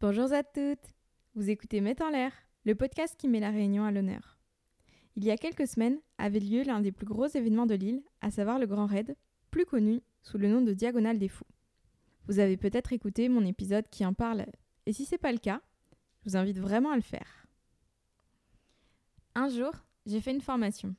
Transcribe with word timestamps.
Bonjour 0.00 0.32
à 0.32 0.44
toutes 0.44 0.94
Vous 1.34 1.50
écoutez 1.50 1.80
Mettre 1.80 2.04
en 2.04 2.10
l'air, 2.10 2.32
le 2.64 2.76
podcast 2.76 3.16
qui 3.18 3.26
met 3.26 3.40
la 3.40 3.50
Réunion 3.50 3.82
à 3.82 3.90
l'honneur. 3.90 4.38
Il 5.16 5.24
y 5.24 5.32
a 5.32 5.36
quelques 5.36 5.66
semaines 5.66 5.98
avait 6.18 6.38
lieu 6.38 6.62
l'un 6.62 6.80
des 6.80 6.92
plus 6.92 7.04
gros 7.04 7.26
événements 7.26 7.66
de 7.66 7.74
l'île, 7.74 8.04
à 8.20 8.30
savoir 8.30 8.60
le 8.60 8.68
Grand 8.68 8.86
Raid, 8.86 9.16
plus 9.50 9.66
connu 9.66 10.00
sous 10.22 10.38
le 10.38 10.48
nom 10.48 10.60
de 10.60 10.72
Diagonale 10.72 11.18
des 11.18 11.26
Fous. 11.26 11.48
Vous 12.28 12.38
avez 12.38 12.56
peut-être 12.56 12.92
écouté 12.92 13.28
mon 13.28 13.44
épisode 13.44 13.88
qui 13.90 14.06
en 14.06 14.14
parle, 14.14 14.46
et 14.86 14.92
si 14.92 15.04
c'est 15.04 15.18
pas 15.18 15.32
le 15.32 15.38
cas, 15.38 15.60
je 16.20 16.30
vous 16.30 16.36
invite 16.36 16.60
vraiment 16.60 16.92
à 16.92 16.96
le 16.96 17.02
faire. 17.02 17.48
Un 19.34 19.48
jour, 19.48 19.72
j'ai 20.06 20.20
fait 20.20 20.30
une 20.30 20.40
formation. 20.40 20.94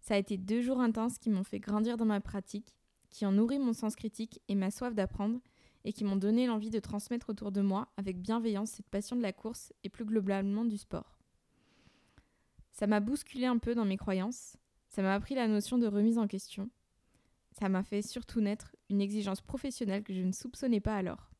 Ça 0.00 0.14
a 0.14 0.18
été 0.18 0.38
deux 0.38 0.62
jours 0.62 0.80
intenses 0.80 1.18
qui 1.18 1.28
m'ont 1.28 1.44
fait 1.44 1.60
grandir 1.60 1.98
dans 1.98 2.06
ma 2.06 2.22
pratique, 2.22 2.74
qui 3.10 3.26
ont 3.26 3.32
nourri 3.32 3.58
mon 3.58 3.74
sens 3.74 3.96
critique 3.96 4.40
et 4.48 4.54
ma 4.54 4.70
soif 4.70 4.94
d'apprendre, 4.94 5.40
et 5.84 5.92
qui 5.92 6.04
m'ont 6.04 6.16
donné 6.16 6.46
l'envie 6.46 6.70
de 6.70 6.78
transmettre 6.78 7.30
autour 7.30 7.52
de 7.52 7.60
moi 7.60 7.88
avec 7.96 8.20
bienveillance 8.20 8.70
cette 8.70 8.88
passion 8.88 9.16
de 9.16 9.22
la 9.22 9.32
course 9.32 9.72
et 9.84 9.88
plus 9.88 10.04
globalement 10.04 10.64
du 10.64 10.78
sport. 10.78 11.18
Ça 12.72 12.86
m'a 12.86 13.00
bousculé 13.00 13.46
un 13.46 13.58
peu 13.58 13.74
dans 13.74 13.84
mes 13.84 13.96
croyances, 13.96 14.56
ça 14.88 15.02
m'a 15.02 15.14
appris 15.14 15.34
la 15.34 15.48
notion 15.48 15.78
de 15.78 15.86
remise 15.86 16.18
en 16.18 16.26
question, 16.26 16.70
ça 17.52 17.68
m'a 17.68 17.82
fait 17.82 18.02
surtout 18.02 18.40
naître 18.40 18.74
une 18.88 19.00
exigence 19.00 19.40
professionnelle 19.40 20.02
que 20.02 20.14
je 20.14 20.22
ne 20.22 20.32
soupçonnais 20.32 20.80
pas 20.80 20.96
alors. 20.96 21.30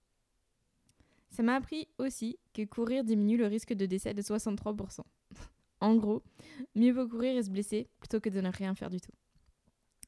Ça 1.30 1.43
m'a 1.43 1.55
appris 1.55 1.88
aussi 1.99 2.38
que 2.52 2.65
courir 2.65 3.05
diminue 3.05 3.38
le 3.38 3.47
risque 3.47 3.73
de 3.73 3.87
décès 3.87 4.13
de 4.13 4.21
63%. 4.21 5.01
en 5.80 5.97
gros, 5.97 6.23
mieux 6.74 6.93
vaut 6.93 7.09
courir 7.09 7.37
et 7.37 7.43
se 7.43 7.51
blesser 7.51 7.88
plutôt 8.01 8.21
que 8.21 8.29
de 8.29 8.41
ne 8.41 8.51
rien 8.51 8.74
faire 8.74 8.91
du 8.91 9.01
tout. 9.01 9.13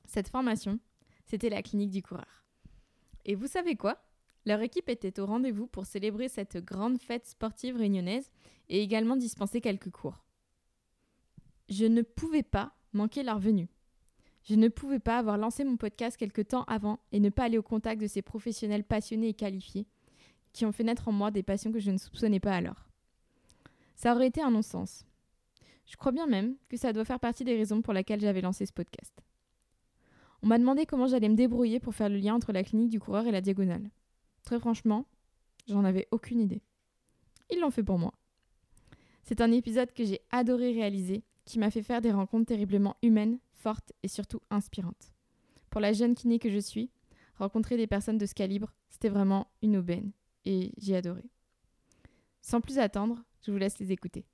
Cette 0.05 0.28
formation, 0.28 0.78
c'était 1.24 1.48
la 1.48 1.62
clinique 1.62 1.91
du 1.91 2.02
coureur. 2.02 2.44
Et 3.24 3.34
vous 3.34 3.46
savez 3.46 3.74
quoi? 3.74 4.02
Leur 4.46 4.60
équipe 4.60 4.88
était 4.88 5.20
au 5.20 5.26
rendez-vous 5.26 5.66
pour 5.66 5.86
célébrer 5.86 6.28
cette 6.28 6.58
grande 6.58 7.00
fête 7.00 7.26
sportive 7.26 7.76
réunionnaise 7.76 8.30
et 8.68 8.82
également 8.82 9.16
dispenser 9.16 9.60
quelques 9.60 9.91
cours. 9.91 10.24
Je 11.69 11.86
ne 11.86 12.02
pouvais 12.02 12.42
pas 12.42 12.74
manquer 12.92 13.22
leur 13.22 13.38
venue. 13.38 13.69
Je 14.44 14.54
ne 14.54 14.69
pouvais 14.69 14.98
pas 14.98 15.19
avoir 15.19 15.38
lancé 15.38 15.64
mon 15.64 15.78
podcast 15.78 16.19
quelque 16.19 16.42
temps 16.42 16.64
avant 16.64 16.98
et 17.12 17.20
ne 17.20 17.30
pas 17.30 17.44
aller 17.44 17.56
au 17.56 17.62
contact 17.62 18.00
de 18.00 18.06
ces 18.06 18.20
professionnels 18.20 18.84
passionnés 18.84 19.28
et 19.28 19.34
qualifiés 19.34 19.86
qui 20.52 20.66
ont 20.66 20.72
fait 20.72 20.84
naître 20.84 21.08
en 21.08 21.12
moi 21.12 21.30
des 21.30 21.42
passions 21.42 21.72
que 21.72 21.80
je 21.80 21.91
ne 21.91 21.97
soupçonnais 21.97 22.41
pas 22.41 22.54
alors. 22.54 22.88
Ça 23.97 24.14
aurait 24.14 24.26
été 24.26 24.42
un 24.42 24.50
non-sens. 24.50 25.06
Je 25.86 25.97
crois 25.97 26.12
bien 26.12 26.26
même 26.26 26.56
que 26.69 26.76
ça 26.76 26.92
doit 26.92 27.04
faire 27.04 27.20
partie 27.20 27.44
des 27.44 27.56
raisons 27.56 27.80
pour 27.80 27.94
lesquelles 27.94 28.20
j'avais 28.20 28.41
lancé 28.42 28.66
ce 28.66 28.72
podcast. 28.72 29.22
On 30.42 30.47
m'a 30.47 30.58
demandé 30.58 30.84
comment 30.84 31.06
j'allais 31.06 31.28
me 31.30 31.36
débrouiller 31.36 31.80
pour 31.80 31.94
faire 31.94 32.10
le 32.10 32.19
lien 32.19 32.34
entre 32.34 32.52
la 32.52 32.62
clinique 32.62 32.91
du 32.91 33.00
coureur 33.00 33.26
et 33.26 33.32
la 33.32 33.41
diagonale. 33.41 33.91
Très 34.45 34.59
franchement, 34.59 35.06
j'en 35.67 35.84
avais 35.84 36.06
aucune 36.11 36.41
idée. 36.41 36.62
Ils 37.50 37.61
l'ont 37.61 37.70
fait 37.70 37.83
pour 37.83 37.98
moi. 37.98 38.12
C'est 39.23 39.41
un 39.41 39.50
épisode 39.53 39.92
que 39.92 40.05
j'ai 40.05 40.20
adoré 40.31 40.73
réaliser, 40.73 41.25
qui 41.45 41.59
m'a 41.59 41.70
fait 41.70 41.83
faire 41.83 42.00
des 42.00 42.12
rencontres 42.12 42.47
terriblement 42.47 42.97
humaines, 43.03 43.39
fortes 43.53 43.92
et 44.03 44.09
surtout 44.09 44.41
inspirantes. 44.50 45.12
Pour 45.70 45.81
la 45.81 45.92
jeune 45.92 46.15
kiné 46.15 46.39
que 46.39 46.50
je 46.50 46.59
suis, 46.59 46.91
rencontrer 47.37 47.77
des 47.77 47.87
personnes 47.87 48.19
de 48.19 48.27
ce 48.27 48.34
calibre, 48.34 48.72
c'était 48.91 49.09
vraiment 49.09 49.48
une 49.62 49.78
aubaine, 49.78 50.12
et 50.45 50.72
j'ai 50.78 50.97
adoré. 50.97 51.25
Sans 52.42 52.61
plus 52.61 52.78
attendre, 52.78 53.25
je 53.41 53.50
vous 53.50 53.59
laisse 53.59 53.78
les 53.78 53.92
écouter. 53.92 54.27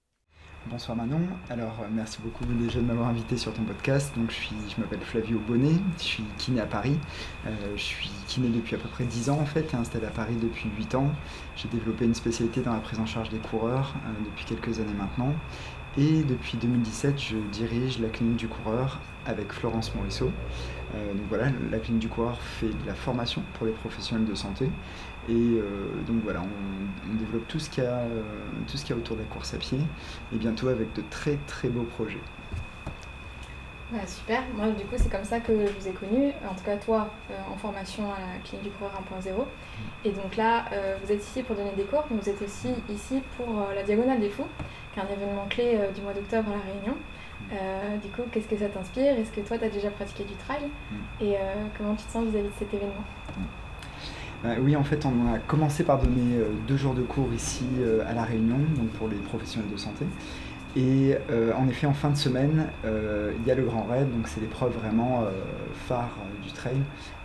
Bonsoir 0.68 0.94
Manon, 0.94 1.22
alors 1.48 1.78
euh, 1.80 1.86
merci 1.90 2.18
beaucoup 2.22 2.44
déjà 2.44 2.80
de 2.80 2.84
m'avoir 2.84 3.08
invité 3.08 3.38
sur 3.38 3.52
ton 3.52 3.62
podcast. 3.62 4.12
Donc 4.14 4.30
je, 4.30 4.36
suis, 4.36 4.54
je 4.68 4.78
m'appelle 4.78 5.00
Flavio 5.00 5.38
Bonnet, 5.38 5.72
je 5.96 6.02
suis 6.02 6.24
kiné 6.36 6.60
à 6.60 6.66
Paris. 6.66 6.98
Euh, 7.46 7.50
je 7.76 7.82
suis 7.82 8.10
kiné 8.26 8.48
depuis 8.50 8.76
à 8.76 8.78
peu 8.78 8.88
près 8.88 9.04
10 9.04 9.30
ans 9.30 9.38
en 9.40 9.46
fait 9.46 9.72
et 9.72 9.76
installé 9.76 10.06
à 10.06 10.10
Paris 10.10 10.36
depuis 10.40 10.68
8 10.76 10.96
ans. 10.96 11.10
J'ai 11.56 11.68
développé 11.68 12.04
une 12.04 12.14
spécialité 12.14 12.60
dans 12.60 12.74
la 12.74 12.80
prise 12.80 13.00
en 13.00 13.06
charge 13.06 13.30
des 13.30 13.38
coureurs 13.38 13.94
euh, 14.04 14.10
depuis 14.26 14.44
quelques 14.44 14.78
années 14.80 14.94
maintenant. 14.98 15.32
Et 15.96 16.22
depuis 16.24 16.58
2017, 16.58 17.18
je 17.18 17.36
dirige 17.50 17.98
la 17.98 18.08
clinique 18.08 18.36
du 18.36 18.46
coureur 18.46 19.00
avec 19.26 19.52
Florence 19.52 19.92
Morisseau. 19.94 20.30
donc 20.94 21.26
voilà, 21.28 21.46
la 21.70 21.78
clinique 21.78 22.02
du 22.02 22.08
coureur 22.08 22.40
fait 22.40 22.68
de 22.68 22.86
la 22.86 22.94
formation 22.94 23.42
pour 23.54 23.66
les 23.66 23.72
professionnels 23.72 24.24
de 24.24 24.36
santé 24.36 24.70
et 25.30 25.32
euh, 25.32 25.62
donc 26.06 26.22
voilà, 26.24 26.40
on, 26.42 27.14
développe 27.14 27.46
tout 27.48 27.58
ce 27.58 27.70
qu'il 27.70 27.84
y, 27.84 27.86
a, 27.86 27.90
euh, 27.90 28.22
tout 28.68 28.76
ce 28.76 28.84
qu'il 28.84 28.94
y 28.94 28.98
a 28.98 29.00
autour 29.00 29.16
de 29.16 29.22
la 29.22 29.28
course 29.28 29.52
à 29.54 29.58
pied 29.58 29.78
et 30.32 30.36
bientôt 30.36 30.68
avec 30.68 30.92
de 30.94 31.02
très 31.10 31.38
très 31.46 31.68
beaux 31.68 31.82
projets. 31.82 32.20
super, 34.06 34.42
moi 34.56 34.68
du 34.70 34.84
coup 34.84 34.94
c'est 34.96 35.10
comme 35.10 35.24
ça 35.24 35.40
que 35.40 35.52
je 35.52 35.72
vous 35.72 35.88
ai 35.88 35.92
connu, 35.92 36.32
en 36.48 36.54
tout 36.54 36.64
cas 36.64 36.76
toi 36.76 37.10
euh, 37.30 37.34
en 37.52 37.56
formation 37.56 38.04
à 38.12 38.18
la 38.18 38.38
clinique 38.44 38.64
du 38.64 38.70
coureur 38.70 38.92
1.0. 39.12 39.32
Mm. 39.32 39.44
Et 40.04 40.10
donc 40.10 40.36
là, 40.36 40.64
vous 41.02 41.12
êtes 41.12 41.22
ici 41.22 41.42
pour 41.42 41.56
donner 41.56 41.72
des 41.76 41.84
cours, 41.84 42.04
mais 42.10 42.16
vous 42.20 42.28
êtes 42.28 42.42
aussi 42.42 42.68
ici 42.88 43.22
pour 43.36 43.68
la 43.74 43.82
Diagonale 43.82 44.20
des 44.20 44.30
Fous, 44.30 44.46
qui 44.92 45.00
est 45.00 45.02
un 45.02 45.06
événement 45.06 45.46
clé 45.48 45.78
du 45.94 46.00
mois 46.00 46.12
d'octobre 46.12 46.50
à 46.50 46.56
La 46.56 46.72
Réunion. 46.72 46.96
Mm. 47.50 47.98
du 48.00 48.08
coup, 48.08 48.22
qu'est-ce 48.32 48.48
que 48.48 48.56
ça 48.56 48.68
t'inspire? 48.68 49.18
Est-ce 49.18 49.32
que 49.32 49.40
toi, 49.40 49.58
tu 49.58 49.64
as 49.64 49.68
déjà 49.68 49.90
pratiqué 49.90 50.24
du 50.24 50.34
trail? 50.34 50.64
Mm. 50.64 51.24
Et 51.24 51.36
comment 51.76 51.94
tu 51.94 52.04
te 52.04 52.10
sens 52.12 52.24
vis-à-vis 52.26 52.48
de 52.48 52.58
cet 52.58 52.72
événement? 52.72 53.04
Euh, 54.44 54.56
oui, 54.60 54.76
en 54.76 54.84
fait, 54.84 55.04
on 55.04 55.34
a 55.34 55.38
commencé 55.38 55.84
par 55.84 55.98
donner 55.98 56.36
euh, 56.36 56.48
deux 56.66 56.76
jours 56.76 56.94
de 56.94 57.02
cours 57.02 57.32
ici 57.32 57.66
euh, 57.78 58.02
à 58.08 58.14
La 58.14 58.22
Réunion, 58.22 58.58
donc 58.76 58.88
pour 58.90 59.08
les 59.08 59.16
professionnels 59.16 59.70
de 59.70 59.76
santé. 59.76 60.06
Et 60.76 61.16
en 61.58 61.66
effet, 61.66 61.88
en 61.88 61.92
fin 61.92 62.10
de 62.10 62.16
semaine, 62.16 62.68
il 62.84 63.44
y 63.44 63.50
a 63.50 63.56
le 63.56 63.64
Grand 63.64 63.82
Raid, 63.90 64.08
donc 64.08 64.28
c'est 64.28 64.38
l'épreuve 64.38 64.72
vraiment 64.72 65.24
phare 65.88 66.16
du 66.44 66.52
trail, 66.52 66.76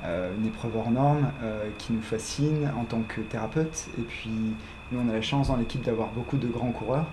une 0.03 0.47
épreuve 0.47 0.75
hors 0.75 0.89
norme 0.89 1.29
qui 1.77 1.93
nous 1.93 2.01
fascine 2.01 2.71
en 2.75 2.85
tant 2.85 3.03
que 3.07 3.21
thérapeute. 3.21 3.89
Et 3.99 4.01
puis, 4.01 4.31
nous, 4.91 4.99
on 4.99 5.07
a 5.11 5.13
la 5.13 5.21
chance 5.21 5.49
dans 5.49 5.57
l'équipe 5.57 5.83
d'avoir 5.83 6.07
beaucoup 6.07 6.37
de 6.37 6.47
grands 6.47 6.71
coureurs, 6.71 7.05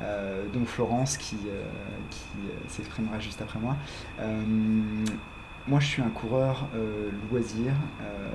dont 0.00 0.64
Florence 0.64 1.16
qui, 1.18 1.36
qui 2.10 2.26
s'exprimera 2.66 3.20
juste 3.20 3.40
après 3.40 3.60
moi. 3.60 3.76
Moi, 5.68 5.80
je 5.80 5.86
suis 5.86 6.02
un 6.02 6.10
coureur 6.10 6.68
euh, 6.76 7.10
loisir. 7.28 7.72
Euh, 8.00 8.30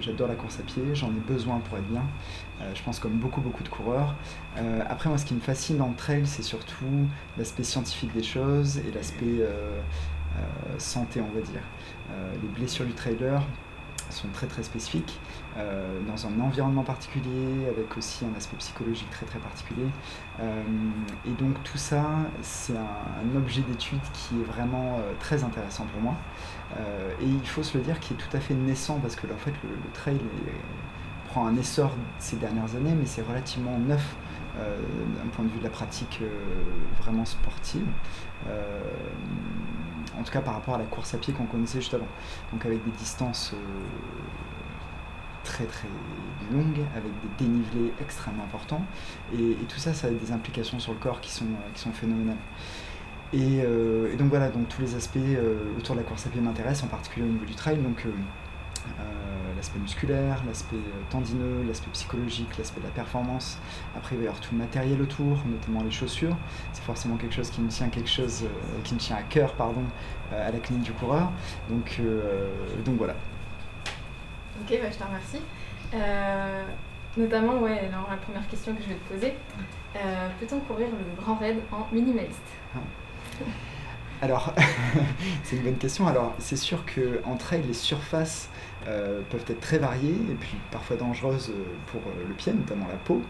j'adore 0.00 0.28
la 0.28 0.34
course 0.34 0.58
à 0.60 0.62
pied. 0.62 0.82
J'en 0.94 1.08
ai 1.08 1.20
besoin 1.28 1.58
pour 1.58 1.76
être 1.76 1.86
bien. 1.86 2.04
Euh, 2.62 2.72
je 2.74 2.82
pense 2.82 2.98
comme 2.98 3.18
beaucoup, 3.18 3.42
beaucoup 3.42 3.62
de 3.62 3.68
coureurs. 3.68 4.14
après, 4.88 5.10
moi, 5.10 5.18
ce 5.18 5.26
qui 5.26 5.34
me 5.34 5.40
fascine 5.40 5.76
dans 5.76 5.88
le 5.88 5.94
trail, 5.94 6.26
c'est 6.26 6.42
surtout 6.42 7.06
l'aspect 7.36 7.64
scientifique 7.64 8.14
des 8.14 8.22
choses 8.22 8.78
et 8.78 8.90
l'aspect 8.94 9.46
santé, 10.78 11.20
on 11.20 11.34
va 11.34 11.42
dire. 11.42 11.62
les 12.42 12.48
blessures 12.48 12.86
du 12.86 12.92
trailer, 12.94 13.42
sont 14.10 14.28
très 14.32 14.46
très 14.46 14.62
spécifiques, 14.62 15.20
euh, 15.56 16.00
dans 16.06 16.26
un 16.26 16.40
environnement 16.40 16.82
particulier, 16.82 17.66
avec 17.68 17.96
aussi 17.96 18.24
un 18.24 18.36
aspect 18.36 18.56
psychologique 18.58 19.10
très 19.10 19.26
très 19.26 19.38
particulier. 19.38 19.86
Euh, 20.40 20.62
et 21.26 21.30
donc 21.30 21.62
tout 21.64 21.78
ça, 21.78 22.04
c'est 22.42 22.76
un, 22.76 23.36
objet 23.36 23.62
d'étude 23.62 24.00
qui 24.12 24.40
est 24.40 24.44
vraiment 24.44 24.98
euh, 24.98 25.12
très 25.20 25.44
intéressant 25.44 25.86
pour 25.86 26.00
moi. 26.00 26.14
et 27.20 27.26
il 27.26 27.46
faut 27.46 27.62
se 27.62 27.78
le 27.78 27.84
dire, 27.84 27.98
qui 28.00 28.14
est 28.14 28.16
tout 28.16 28.36
à 28.36 28.40
fait 28.40 28.54
naissant, 28.54 28.98
parce 29.00 29.16
que 29.16 29.26
en 29.26 29.36
fait 29.36 29.54
le, 29.64 29.92
trail 29.92 30.18
prend 31.28 31.46
un 31.46 31.56
essor 31.56 31.92
ces 32.18 32.36
dernières 32.36 32.74
années, 32.76 32.94
mais 32.98 33.06
c'est 33.06 33.22
relativement 33.22 33.78
neuf 33.78 34.16
d'un 34.56 35.28
point 35.32 35.44
de 35.44 35.50
vue 35.50 35.58
de 35.58 35.64
la 35.64 35.70
pratique 35.70 36.20
vraiment 37.00 37.24
sportive 37.24 37.86
en 40.18 40.22
tout 40.22 40.32
cas 40.32 40.40
par 40.40 40.54
rapport 40.54 40.74
à 40.74 40.78
la 40.78 40.84
course 40.84 41.14
à 41.14 41.18
pied 41.18 41.32
qu'on 41.32 41.46
connaissait 41.46 41.80
juste 41.80 41.94
avant. 41.94 42.08
Donc 42.52 42.64
avec 42.66 42.84
des 42.84 42.90
distances 42.92 43.52
euh, 43.54 43.56
très 45.44 45.64
très 45.64 45.88
longues, 46.52 46.80
avec 46.96 47.12
des 47.22 47.44
dénivelés 47.44 47.92
extrêmement 48.00 48.44
importants. 48.44 48.84
Et, 49.34 49.56
tout 49.68 49.78
ça, 49.78 49.94
ça 49.94 50.08
a 50.08 50.10
des 50.10 50.32
implications 50.32 50.78
sur 50.78 50.92
le 50.92 50.98
corps 50.98 51.20
qui 51.20 51.30
sont, 51.30 51.46
qui 51.74 51.80
sont 51.80 51.92
phénoménales. 51.92 52.36
Et, 53.32 53.60
euh, 53.62 54.14
donc 54.16 54.28
voilà, 54.28 54.48
donc 54.48 54.68
tous 54.68 54.82
les 54.82 54.94
aspects 54.94 55.16
euh, 55.16 55.76
autour 55.78 55.94
de 55.94 56.00
la 56.00 56.06
course 56.06 56.26
à 56.26 56.30
pied 56.30 56.40
m'intéressent, 56.40 56.84
en 56.84 56.88
particulier 56.88 57.26
au 57.26 57.30
niveau 57.30 57.46
du 57.46 57.54
trail. 57.54 57.78
Donc 57.78 58.06
l'aspect 59.60 59.78
musculaire, 59.78 60.42
l'aspect 60.46 60.76
tendineux, 61.10 61.62
l'aspect 61.68 61.90
psychologique, 61.92 62.56
l'aspect 62.56 62.80
de 62.80 62.86
la 62.86 62.92
performance. 62.92 63.58
Après, 63.94 64.14
il 64.14 64.18
va 64.18 64.24
y 64.24 64.26
avoir 64.26 64.40
tout 64.40 64.54
le 64.54 64.58
matériel 64.58 65.02
autour, 65.02 65.38
notamment 65.46 65.82
les 65.82 65.90
chaussures. 65.90 66.34
C'est 66.72 66.82
forcément 66.82 67.16
quelque 67.16 67.34
chose 67.34 67.50
qui 67.50 67.60
me 67.60 67.68
tient 67.68 67.88
quelque 67.90 68.08
chose, 68.08 68.44
euh, 68.44 68.80
qui 68.84 68.94
me 68.94 68.98
tient 68.98 69.16
à 69.16 69.22
cœur, 69.22 69.52
pardon, 69.52 69.82
euh, 70.32 70.48
à 70.48 70.50
la 70.50 70.58
clinique 70.60 70.84
du 70.84 70.92
coureur. 70.92 71.30
Donc, 71.68 71.96
euh, 72.00 72.48
donc 72.84 72.96
voilà. 72.96 73.14
Ok, 74.62 74.78
bah, 74.80 74.88
je 74.90 74.96
te 74.96 75.04
remercie. 75.04 75.42
notamment, 77.18 77.58
ouais, 77.58 77.80
alors, 77.80 78.08
la 78.08 78.16
première 78.16 78.48
question 78.48 78.74
que 78.74 78.82
je 78.82 78.88
vais 78.88 78.94
te 78.94 79.12
poser, 79.12 79.34
peut-on 80.40 80.60
courir 80.60 80.88
le 80.88 81.22
grand 81.22 81.34
raid 81.34 81.58
en 81.70 81.86
minimaliste? 81.92 82.40
Ah. 82.74 82.78
Alors, 84.22 84.54
c'est 85.44 85.56
une 85.56 85.62
bonne 85.62 85.78
question. 85.78 86.06
Alors, 86.06 86.34
c'est 86.38 86.56
sûr 86.56 86.84
qu'en 86.84 87.36
trail, 87.36 87.62
les 87.66 87.74
surfaces 87.74 88.50
euh, 88.88 89.20
peuvent 89.30 89.44
être 89.48 89.60
très 89.60 89.78
variées 89.78 90.16
et 90.30 90.34
puis 90.34 90.56
parfois 90.70 90.96
dangereuses 90.96 91.50
euh, 91.50 91.62
pour 91.86 92.00
euh, 92.00 92.28
le 92.28 92.34
pied, 92.34 92.52
notamment 92.52 92.86
la 92.88 92.96
peau. 92.96 93.22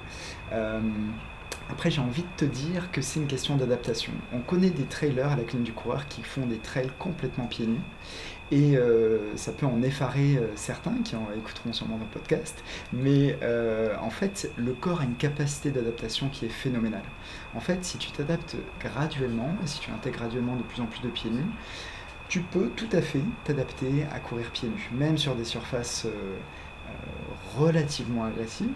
Après, 1.71 1.91
j'ai 1.91 2.01
envie 2.01 2.23
de 2.23 2.29
te 2.37 2.45
dire 2.45 2.91
que 2.91 3.01
c'est 3.01 3.21
une 3.21 3.29
question 3.29 3.57
d'adaptation. 3.57 4.13
On 4.33 4.41
connaît 4.41 4.71
des 4.71 4.85
trailers 4.85 5.31
à 5.31 5.37
la 5.37 5.45
clinique 5.45 5.67
du 5.67 5.73
coureur 5.73 6.09
qui 6.09 6.23
font 6.23 6.45
des 6.47 6.59
trails 6.59 6.91
complètement 6.99 7.47
pieds 7.47 7.67
nus. 7.67 7.79
Et 8.53 8.77
euh, 8.77 9.37
ça 9.37 9.53
peut 9.53 9.67
en 9.67 9.81
effarer 9.83 10.37
euh, 10.37 10.49
certains 10.57 10.95
qui 11.05 11.15
en 11.15 11.29
écouteront 11.37 11.73
sûrement 11.73 11.97
dans 11.97 12.05
le 12.05 12.11
podcast. 12.11 12.65
Mais 12.93 13.39
euh, 13.43 13.95
en 14.01 14.11
fait, 14.11 14.51
le 14.57 14.73
corps 14.73 15.01
a 15.01 15.05
une 15.05 15.15
capacité 15.15 15.71
d'adaptation 15.71 16.29
qui 16.29 16.47
est 16.47 16.51
phénoménale. 16.51 17.05
En 17.55 17.61
fait, 17.61 17.85
si 17.85 17.99
tu 17.99 18.11
t'adaptes 18.11 18.57
graduellement, 18.81 19.55
et 19.63 19.69
si 19.69 19.79
tu 19.79 19.93
intègres 19.93 20.19
graduellement 20.19 20.57
de 20.57 20.63
plus 20.65 20.83
en 20.83 20.87
plus 20.87 21.01
de 21.03 21.09
pieds 21.09 21.31
nus, 21.31 21.47
tu 22.31 22.41
peux 22.41 22.71
tout 22.71 22.89
à 22.93 23.03
fait 23.03 23.21
t'adapter 23.45 24.07
à 24.11 24.19
courir 24.21 24.51
pieds 24.53 24.71
nus, 24.71 24.89
même 24.93 25.19
sur 25.19 25.35
des 25.35 25.45
surfaces 25.45 26.07
relativement 27.59 28.25
agressive. 28.25 28.69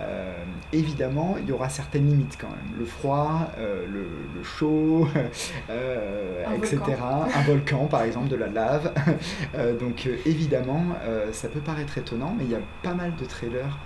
Euh, 0.00 0.32
évidemment, 0.72 1.36
il 1.38 1.48
y 1.48 1.52
aura 1.52 1.68
certaines 1.68 2.06
limites 2.06 2.36
quand 2.40 2.48
même. 2.48 2.78
Le 2.78 2.84
froid, 2.84 3.50
euh, 3.58 3.86
le, 3.86 4.42
chaud, 4.42 5.08
euh, 5.70 6.44
etc. 6.56 6.80
Un 7.02 7.42
volcan, 7.42 7.86
par 7.86 8.02
exemple, 8.02 8.28
de 8.28 8.36
la 8.36 8.48
lave. 8.48 8.92
donc 9.80 10.08
évidemment, 10.26 10.84
ça 11.32 11.48
peut 11.48 11.60
paraître 11.60 11.98
étonnant, 11.98 12.34
mais 12.36 12.44
il 12.44 12.50
y 12.50 12.54
a 12.54 12.60
pas 12.82 12.94
mal 12.94 13.14
de 13.16 13.24
trailers 13.24 13.78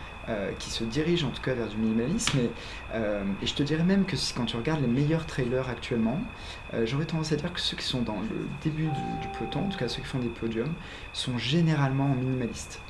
qui 0.58 0.70
se 0.70 0.82
dirigent 0.82 1.28
en 1.28 1.30
tout 1.30 1.42
cas 1.42 1.54
vers 1.54 1.68
du 1.68 1.76
minimalisme. 1.76 2.38
Et, 2.38 2.50
et 3.42 3.46
je 3.46 3.54
te 3.54 3.62
dirais 3.62 3.84
même 3.84 4.04
que 4.04 4.16
si, 4.16 4.34
quand 4.34 4.46
tu 4.46 4.56
regardes 4.56 4.80
les 4.80 4.88
meilleurs 4.88 5.26
trailers 5.26 5.68
actuellement, 5.68 6.18
j'aurais 6.84 7.04
tendance 7.04 7.32
à 7.32 7.36
dire 7.36 7.52
que 7.52 7.60
ceux 7.60 7.76
qui 7.76 7.84
sont 7.84 8.02
dans 8.02 8.20
le 8.20 8.48
début 8.62 8.86
du, 8.86 9.28
peloton, 9.38 9.60
en 9.60 9.68
tout 9.68 9.78
cas 9.78 9.88
ceux 9.88 10.02
qui 10.02 10.08
font 10.08 10.18
des 10.18 10.28
podiums, 10.28 10.72
sont 11.12 11.38
généralement 11.38 12.08
minimalistes. 12.08 12.80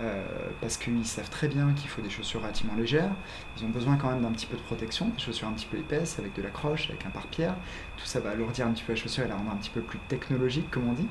Euh, 0.00 0.24
parce 0.60 0.76
qu'ils 0.76 1.04
savent 1.04 1.28
très 1.28 1.48
bien 1.48 1.72
qu'il 1.72 1.88
faut 1.88 2.00
des 2.02 2.10
chaussures 2.10 2.40
relativement 2.40 2.74
légères. 2.76 3.10
Ils 3.56 3.64
ont 3.64 3.68
besoin 3.68 3.96
quand 3.96 4.08
même 4.08 4.22
d'un 4.22 4.30
petit 4.30 4.46
peu 4.46 4.56
de 4.56 4.62
protection, 4.62 5.08
des 5.08 5.18
chaussures 5.20 5.48
un 5.48 5.52
petit 5.52 5.66
peu 5.66 5.76
épaisses, 5.76 6.18
avec 6.18 6.34
de 6.34 6.42
la 6.42 6.50
croche, 6.50 6.88
avec 6.88 7.04
un 7.04 7.10
pare-pierre. 7.10 7.54
Tout 7.96 8.06
ça 8.06 8.20
va 8.20 8.30
alourdir 8.30 8.66
un 8.66 8.70
petit 8.70 8.84
peu 8.84 8.92
la 8.92 8.98
chaussure 8.98 9.24
et 9.24 9.28
la 9.28 9.34
rendre 9.34 9.50
un 9.50 9.56
petit 9.56 9.70
peu 9.70 9.80
plus 9.80 9.98
technologique, 10.08 10.70
comme 10.70 10.88
on 10.88 10.92
dit. 10.92 11.08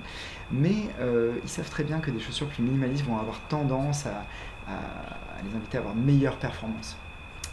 Mais 0.51 0.75
euh, 0.99 1.33
ils 1.43 1.49
savent 1.49 1.69
très 1.69 1.83
bien 1.83 1.99
que 1.99 2.11
des 2.11 2.19
chaussures 2.19 2.47
plus 2.47 2.63
minimalistes 2.63 3.05
vont 3.05 3.17
avoir 3.17 3.41
tendance 3.49 4.05
à, 4.05 4.25
les 5.43 5.55
inviter 5.55 5.77
à 5.77 5.81
avoir 5.81 5.95
performances. 6.39 6.97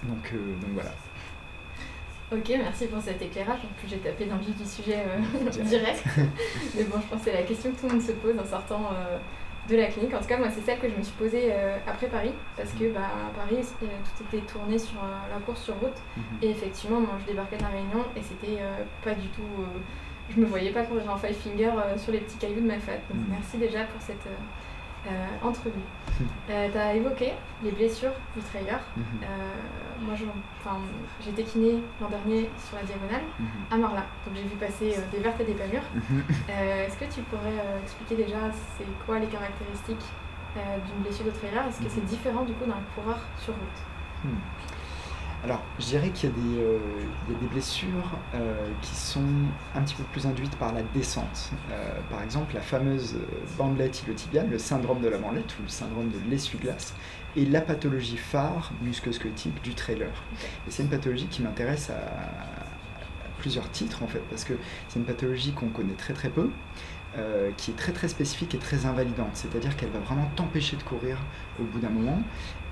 Donc, 0.05 0.33
euh, 0.33 0.37
donc 0.61 0.71
voilà. 0.75 0.91
Ok, 2.35 2.49
merci 2.59 2.87
pour 2.87 3.01
cet 3.01 3.23
éclairage. 3.23 3.59
En 3.59 3.79
plus, 3.79 3.89
j'ai 3.89 3.99
tapé 3.99 4.25
dans 4.25 4.37
le 4.37 4.43
vif 4.43 4.57
du 4.57 4.67
sujet 4.67 5.05
direct. 5.65 6.05
Mais 6.75 6.85
bon, 6.85 7.01
je 7.01 7.07
pense 7.07 7.21
que 7.21 7.25
c'est 7.25 7.33
la 7.33 7.43
question 7.43 7.71
que 7.71 7.81
tout 7.81 7.87
le 7.87 7.93
monde 7.95 8.03
se 8.03 8.13
pose 8.13 8.35
en 8.39 8.45
sortant 8.45 8.91
de 9.69 9.77
la 9.77 9.87
clinique. 9.87 10.15
En 10.15 10.19
tout 10.19 10.27
cas, 10.27 10.37
moi, 10.37 10.49
c'est 10.51 10.61
celle 10.61 10.79
que 10.79 10.89
je 10.89 10.97
me 10.97 11.03
suis 11.03 11.15
posée 11.15 11.49
euh, 11.51 11.79
après 11.87 12.07
Paris, 12.07 12.33
parce 12.57 12.73
que 12.73 12.93
bah, 12.93 13.01
à 13.01 13.35
Paris, 13.35 13.65
euh, 13.83 13.87
tout 14.17 14.37
était 14.37 14.47
tourné 14.47 14.79
sur 14.79 14.99
euh, 14.99 15.35
la 15.35 15.41
course 15.41 15.63
sur 15.63 15.75
route. 15.75 15.97
Mhm. 16.17 16.23
Et 16.43 16.51
effectivement, 16.51 17.01
moi, 17.01 17.15
je 17.21 17.33
débarquais 17.33 17.57
de 17.57 17.63
la 17.63 17.69
Réunion 17.69 18.05
et 18.17 18.23
c'était 18.23 18.61
pas 19.03 19.15
du 19.15 19.29
tout. 19.29 19.43
je 20.31 20.41
me 20.41 20.47
voyais 20.47 20.71
pas 20.71 20.85
courir 20.85 21.11
en 21.11 21.17
five 21.17 21.35
finger 21.35 21.71
sur 21.97 22.13
les 22.13 22.19
petits 22.19 22.39
cailloux 22.39 22.61
de 22.61 22.67
ma 22.67 22.79
fat. 22.79 22.93
Donc, 23.11 23.21
mhm. 23.21 23.27
merci 23.31 23.59
déjà 23.59 23.85
pour 23.85 24.01
cette 24.01 24.27
entrevue. 25.43 25.73
tu 26.47 26.79
as 26.79 26.95
évoqué 26.95 27.33
les 27.63 27.71
blessures 27.71 28.15
du 28.37 28.43
trailer. 28.43 28.81
Moi, 30.01 30.15
j'ai 31.21 31.31
été 31.31 31.43
kiné 31.45 31.83
l'an 32.01 32.09
dernier 32.09 32.51
sur 32.59 32.77
la 32.77 32.83
diagonale 32.83 33.23
mhm. 33.39 33.47
à 33.71 33.77
Marla. 33.77 34.05
Donc, 34.27 34.35
j'ai 34.35 34.43
vu 34.43 34.57
passer 34.57 34.97
euh, 34.97 35.11
des 35.13 35.19
vertes 35.19 35.41
et 35.41 35.45
des 35.45 35.55
pas 35.55 35.67
mûres. 35.67 35.83
Mhm. 35.95 36.23
Euh, 36.51 36.87
est-ce 36.87 36.97
que 36.97 37.05
tu 37.13 37.21
pourrais 37.23 37.59
euh, 37.59 37.83
expliquer 37.83 38.17
déjà 38.17 38.51
c'est 38.77 38.87
quoi 39.07 39.19
les 39.19 39.27
caractéristiques 39.27 40.07
d'une 40.55 41.03
blessure 41.03 41.25
de 41.25 41.33
trailer 41.33 41.67
Est-ce 41.67 41.83
que 41.83 41.89
c'est 41.89 42.01
mhm. 42.01 42.07
différent 42.07 42.45
du 42.45 42.53
coup 42.53 42.65
d'un 42.65 42.79
coureur 42.95 43.19
sur 43.39 43.55
route? 43.55 43.81
Hmm. 44.25 44.39
Alors, 45.45 45.63
je 45.79 45.85
dirais 45.85 46.09
qu'il 46.09 46.31
y, 46.31 46.33
a 46.33 47.39
des 47.39 47.47
blessures 47.53 48.17
qui 48.81 48.95
sont 48.95 49.21
un 49.75 49.83
petit 49.83 49.95
peu 49.95 50.03
plus 50.05 50.27
induites 50.27 50.57
par 50.57 50.73
la 50.73 50.81
descente. 50.95 51.51
par 52.09 52.23
exemple, 52.23 52.55
la 52.55 52.63
fameuse 52.63 53.17
bandelette 53.59 54.03
iliotibiale, 54.05 54.49
le 54.49 54.59
syndrome 54.59 55.03
de 55.03 55.09
la 55.09 55.19
bandelette 55.19 55.55
ou 55.59 55.65
le 55.65 55.69
syndrome 55.69 56.09
de 56.09 56.31
l'essuie-glace, 56.31 56.95
et 57.37 57.45
la 57.45 57.61
pathologie 57.61 58.17
phare 58.17 58.73
musculosquelettique 58.81 59.63
du 59.63 59.75
trailer. 59.75 60.11
Et 60.67 60.71
c'est 60.71 60.83
une 60.83 60.89
pathologie 60.89 61.27
qui 61.27 61.43
m'intéresse 61.43 61.91
à, 61.91 62.65
plusieurs 63.39 63.71
titres 63.71 64.03
en 64.03 64.07
fait, 64.07 64.23
parce 64.31 64.45
que 64.45 64.55
c'est 64.89 64.99
une 64.99 65.05
pathologie 65.05 65.53
qu'on 65.53 65.69
connaît 65.69 65.93
très 65.99 66.15
très 66.15 66.31
peu, 66.31 66.49
euh, 67.17 67.51
qui 67.57 67.71
est 67.71 67.75
très 67.75 67.93
très 67.93 68.09
spécifique 68.09 68.55
et 68.57 68.59
très 68.59 68.87
invalidante. 68.87 69.31
C'est-à-dire 69.35 69.77
qu'elle 69.77 69.91
va 69.91 70.01
vraiment 70.01 70.29
t'empêcher 70.35 70.77
de 70.77 70.83
courir 70.83 71.17
au 71.61 71.63
bout 71.63 71.79
d'un 71.79 71.91
moment. 71.91 72.21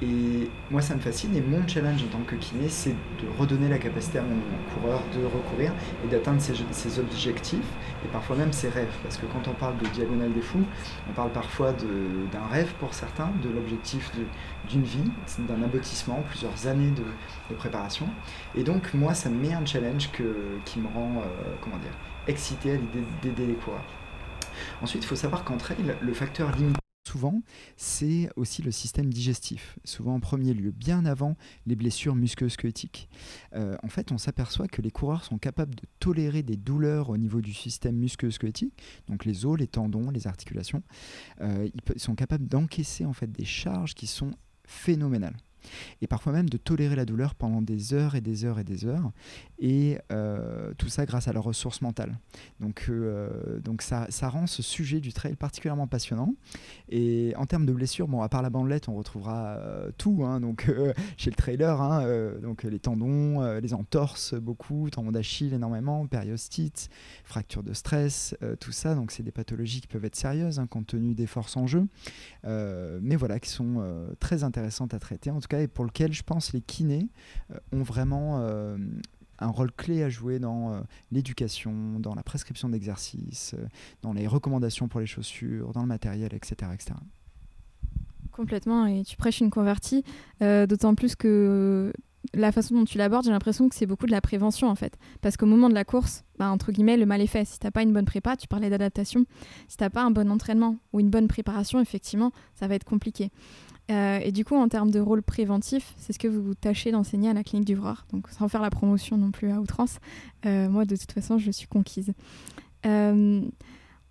Et 0.03 0.51
moi, 0.69 0.83
ça 0.83 0.97
me 0.97 1.01
fascine. 1.01 1.37
Et 1.37 1.41
mon 1.41 1.67
challenge 1.69 2.03
en 2.03 2.19
tant 2.19 2.25
que 2.25 2.35
kiné, 2.35 2.69
c'est 2.69 2.91
de 2.91 3.39
redonner 3.39 3.69
la 3.69 3.79
capacité 3.79 4.19
à 4.19 4.23
mon 4.23 4.41
coureur 4.75 5.01
de 5.15 5.25
recourir 5.25 5.73
et 6.05 6.09
d'atteindre 6.09 6.41
ses, 6.41 6.99
objectifs 6.99 7.59
et 8.05 8.09
parfois 8.09 8.35
même 8.35 8.53
ses 8.53 8.69
rêves. 8.69 8.93
Parce 9.05 9.17
que 9.17 9.27
quand 9.27 9.47
on 9.49 9.55
parle 9.55 9.79
de 9.79 9.87
diagonale 9.91 10.33
des 10.33 10.41
fous, 10.41 10.65
on 11.09 11.13
parle 11.13 11.31
parfois 11.31 11.73
d'un 11.73 12.47
rêve 12.51 12.73
pour 12.81 12.95
certains, 12.95 13.31
de 13.45 13.49
l'objectif 13.49 14.11
d'une 14.69 14.83
vie, 14.83 15.11
d'un 15.39 15.63
aboutissement, 15.63 16.25
plusieurs 16.29 16.67
années 16.67 16.91
de, 16.91 17.55
préparation. 17.55 18.09
Et 18.57 18.65
donc, 18.65 18.93
moi, 18.95 19.15
ça 19.15 19.29
me 19.29 19.37
met 19.37 19.55
un 19.55 19.65
challenge 19.65 20.11
qui 20.65 20.81
me 20.81 20.89
rend, 20.89 21.19
euh, 21.19 21.55
comment 21.61 21.77
dire, 21.77 21.93
excité 22.27 22.73
à 22.73 22.75
l'idée 22.75 23.05
d'aider 23.23 23.47
les 23.47 23.55
coureurs. 23.55 23.85
Ensuite, 24.81 25.03
il 25.05 25.07
faut 25.07 25.17
savoir 25.17 25.45
qu'entre 25.45 25.73
elles, 25.73 25.97
le 26.01 26.15
facteur 26.15 26.55
limitant 26.57 26.83
souvent, 27.13 27.43
c'est 27.77 28.31
aussi 28.37 28.63
le 28.63 28.71
système 28.71 29.13
digestif, 29.13 29.79
souvent 29.85 30.15
en 30.15 30.21
premier 30.21 30.55
lieu, 30.55 30.71
bien 30.71 31.05
avant 31.05 31.37
les 31.67 31.77
blessures 31.77 32.15
musculo-squelettiques. 32.15 33.09
Euh, 33.55 33.77
en 33.83 33.89
fait, 33.89 34.13
on 34.13 34.19
s'aperçoit 34.19 34.69
que 34.69 34.81
les 34.81 34.91
coureurs 34.91 35.25
sont 35.25 35.39
capables 35.39 35.75
de 35.75 35.83
tolérer 35.99 36.43
des 36.43 36.57
douleurs 36.57 37.11
au 37.11 37.17
niveau 37.17 37.41
du 37.41 37.53
système 37.53 37.97
musculo-squelettique, 37.97 38.75
donc 39.09 39.25
les 39.25 39.45
os, 39.45 39.59
les 39.59 39.67
tendons, 39.67 40.11
les 40.11 40.27
articulations. 40.27 40.83
Euh, 41.41 41.69
ils 41.95 42.01
sont 42.01 42.15
capables 42.15 42.47
d'encaisser 42.47 43.05
en 43.05 43.13
fait 43.13 43.31
des 43.31 43.45
charges 43.45 43.95
qui 43.95 44.07
sont 44.07 44.31
phénoménales 44.65 45.37
et 46.01 46.07
parfois 46.07 46.33
même 46.33 46.49
de 46.49 46.57
tolérer 46.57 46.97
la 46.97 47.05
douleur 47.05 47.35
pendant 47.35 47.63
des 47.63 47.95
heures 47.95 48.15
et 48.15 48.21
des 48.21 48.45
heures 48.45 48.59
et 48.59 48.65
des 48.65 48.85
heures, 48.85 49.13
et 49.63 49.97
euh, 50.11 50.75
tout 50.77 50.89
ça 50.89 51.07
grâce 51.07 51.29
à 51.29 51.33
leur 51.33 51.45
ressources 51.45 51.83
mentales. 51.83 52.19
Donc, 52.59 52.87
euh, 52.91 53.61
donc 53.61 53.81
ça, 53.81 54.09
ça, 54.11 54.29
rend 54.29 54.49
ce 54.49 54.61
sujet 54.61 54.99
du 54.99 55.13
trail 55.13 55.37
particulièrement 55.37 55.87
passionnant. 55.87 56.35
Et 56.89 57.33
en 57.37 57.47
termes 57.47 57.65
de 57.65 57.73
blessures, 57.73 58.09
bon, 58.09 58.23
à 58.23 58.29
part 58.29 58.43
la 58.43 58.51
bandelette, 58.51 58.89
on 58.89 58.97
retrouvera 58.97 59.57
euh, 59.59 59.93
tout, 59.97 60.25
hein, 60.25 60.41
donc 60.41 60.69
chez 61.17 61.31
le 61.31 61.37
trailer, 61.37 61.81
hein, 61.81 62.05
donc 62.43 62.65
les 62.65 62.81
tendons, 62.81 63.41
les 63.61 63.73
entorses, 63.73 64.35
beaucoup, 64.35 64.91
tendons 64.91 65.13
d'Achille 65.13 65.55
énormément, 65.55 66.09
périostite, 66.09 66.91
fracture 67.23 67.63
de 67.63 67.73
stress, 67.73 68.35
tout 68.59 68.73
ça. 68.73 68.97
Donc 68.97 69.13
c'est 69.13 69.23
des 69.23 69.31
pathologies 69.31 69.81
qui 69.81 69.87
peuvent 69.87 70.05
être 70.05 70.17
sérieuses 70.17 70.59
hein, 70.59 70.67
compte 70.67 70.89
tenu 70.89 71.15
des 71.15 71.29
forces 71.29 71.57
en 71.57 71.69
jeu, 71.69 71.87
mais 72.45 73.15
voilà, 73.15 73.39
qui 73.39 73.51
sont 73.51 74.07
très 74.19 74.43
intéressantes 74.43 74.93
à 74.93 74.99
traiter. 74.99 75.31
En 75.31 75.39
tout 75.39 75.55
et 75.55 75.69
pour 75.69 75.85
lequel 75.85 76.13
je 76.13 76.25
pense 76.25 76.53
les 76.53 76.61
kinés 76.61 77.07
ont 77.73 77.83
vraiment 77.83 78.41
un 79.43 79.51
rôle 79.51 79.73
clé 79.73 80.03
à 80.03 80.09
jouer 80.09 80.39
dans 80.39 80.73
euh, 80.73 80.81
l'éducation, 81.11 81.99
dans 81.99 82.15
la 82.15 82.23
prescription 82.23 82.69
d'exercices, 82.69 83.55
dans 84.03 84.13
les 84.13 84.27
recommandations 84.27 84.89
pour 84.89 85.01
les 85.01 85.07
chaussures, 85.07 85.73
dans 85.73 85.83
le 85.83 85.89
matériel, 85.89 86.35
etc. 86.35 86.71
etc. 86.75 86.95
Complètement, 88.31 88.87
et 88.87 89.03
tu 89.05 89.17
prêches 89.17 89.41
une 89.41 89.51
convertie, 89.51 90.05
d'autant 90.41 90.95
plus 90.95 91.15
que 91.17 91.93
la 92.35 92.53
façon 92.53 92.75
dont 92.75 92.85
tu 92.85 92.99
l'abordes, 92.99 93.25
j'ai 93.25 93.31
l'impression 93.31 93.69
que 93.69 93.75
c'est 93.75 93.87
beaucoup 93.87 94.07
de 94.07 94.11
la 94.11 94.21
prévention 94.21 94.69
en 94.69 94.75
fait. 94.75 94.97
Parce 95.21 95.37
qu'au 95.37 95.47
moment 95.47 95.69
de 95.69 95.75
la 95.75 95.85
course, 95.85 96.25
bah, 96.39 96.49
entre 96.49 96.73
guillemets, 96.73 96.97
le 96.97 97.07
mal 97.07 97.21
est 97.21 97.27
fait. 97.27 97.45
Si 97.45 97.59
t'as 97.59 97.71
pas 97.71 97.83
une 97.83 97.93
bonne 97.93 98.05
prépa, 98.05 98.37
tu 98.37 98.49
parlais 98.49 98.71
d'adaptation, 98.71 99.25
si 99.69 99.77
t'as 99.77 99.91
pas 99.91 100.03
un 100.03 100.11
bon 100.11 100.31
entraînement 100.31 100.77
ou 100.93 101.01
une 101.01 101.11
bonne 101.11 101.29
préparation, 101.29 101.81
effectivement, 101.81 102.33
ça 102.55 102.69
va 102.69 102.75
être 102.75 102.85
compliqué. 102.85 103.31
Euh, 103.91 104.21
et 104.23 104.33
du 104.33 104.45
coup, 104.45 104.55
en 104.55 104.69
termes 104.69 104.91
de 104.91 105.01
rôle 105.01 105.23
préventif, 105.23 105.95
c'est 105.97 106.13
ce 106.13 106.19
que 106.19 106.29
vous 106.29 106.55
tâchez 106.55 106.93
d'enseigner 106.93 107.31
à 107.31 107.35
la 107.35 107.43
clinique 107.43 107.67
du 107.67 107.75
Vrard. 107.75 108.07
Donc, 108.13 108.29
sans 108.31 108.49
faire 108.49 108.63
la 108.63 108.71
promotion 108.71 109.17
non 109.17 109.31
plus 109.31 109.51
à 109.51 109.61
outrance, 109.61 109.99
euh, 110.47 110.69
moi, 110.69 110.85
de 110.85 110.97
toute 110.97 111.13
façon, 111.13 111.39
je 111.39 111.51
suis 111.51 111.67
conquise. 111.67 112.13
Euh, 112.87 113.43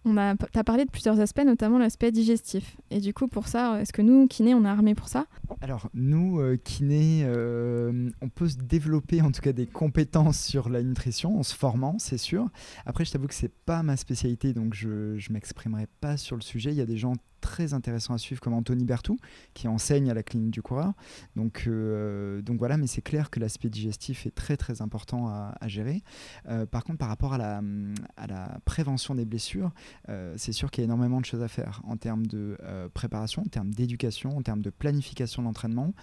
on 0.04 0.18
as 0.18 0.36
parlé 0.66 0.84
de 0.84 0.90
plusieurs 0.90 1.20
aspects, 1.20 1.44
notamment 1.46 1.78
l'aspect 1.78 2.12
digestif. 2.12 2.76
Et 2.90 3.00
du 3.00 3.14
coup, 3.14 3.28
pour 3.28 3.48
ça, 3.48 3.80
est-ce 3.80 3.94
que 3.94 4.02
nous, 4.02 4.28
kinés, 4.28 4.56
on 4.56 4.66
est 4.66 4.68
armés 4.68 4.96
pour 4.96 5.08
ça? 5.08 5.28
Alors, 5.62 5.90
nous, 5.94 6.40
euh, 6.40 6.58
kinés, 6.58 7.24
on 8.22 8.30
peut 8.30 8.50
se 8.50 8.58
développer 8.58 9.22
en 9.22 9.32
tout 9.32 9.42
cas 9.42 9.54
des 9.54 9.68
compétences 9.68 10.40
sur 10.40 10.70
la 10.70 10.82
nutrition 10.82 11.38
en 11.38 11.44
se 11.44 11.54
formant, 11.54 11.98
c'est 12.00 12.18
sûr. 12.18 12.50
Après, 12.88 13.06
je 13.06 13.12
t'avoue 13.12 13.28
que 13.28 13.36
c'est 13.36 13.54
pas 13.54 13.84
ma 13.84 13.96
spécialité, 13.96 14.54
donc 14.54 14.74
je 14.74 14.90
ne 14.90 15.34
m'exprimerai 15.34 15.86
pas 16.02 16.18
sur 16.18 16.36
le 16.36 16.42
sujet. 16.42 16.72
Il 16.72 16.78
y 16.78 16.82
a 16.82 16.88
des 16.88 16.98
gens 16.98 17.14
très 17.42 17.74
intéressants 17.74 18.14
à 18.14 18.18
suivre, 18.18 18.40
comme 18.42 18.54
Anthony 18.54 18.86
Bertou, 18.86 19.18
qui 19.54 19.68
enseigne 19.68 20.10
à 20.10 20.14
la 20.14 20.24
clinique 20.24 20.52
du 20.52 20.62
coureur. 20.62 20.94
Donc, 21.36 21.68
donc 21.68 22.60
voilà, 22.60 22.78
mais 22.78 22.88
c'est 22.88 23.02
clair 23.02 23.30
que 23.30 23.40
l'aspect 23.40 23.70
digestif 23.70 24.26
est 24.26 24.36
très 24.36 24.58
très 24.58 24.82
important 24.82 25.28
à, 25.28 25.68
gérer. 25.68 26.04
par 26.72 26.84
contre, 26.84 27.00
par 27.00 27.10
rapport 27.10 27.34
à 27.34 27.38
la, 27.38 27.62
à 28.18 28.28
la 28.28 28.60
prévention 28.66 29.16
des 29.16 29.26
blessures, 29.26 29.72
c'est 30.36 30.52
sûr 30.52 30.72
qu'il 30.72 30.84
y 30.84 30.86
a 30.86 30.86
énormément 30.86 31.20
de 31.20 31.26
choses 31.26 31.42
à 31.42 31.48
faire 31.48 31.82
en 31.86 31.98
termes 31.98 32.26
de 32.26 32.58
préparation, 32.94 33.42
en 33.42 33.50
termes 33.50 33.74
d'éducation, 33.74 34.38
en 34.38 34.42
termes 34.42 34.62
de 34.62 34.70
planification 34.70 35.44
d'entraînement. 35.44 35.94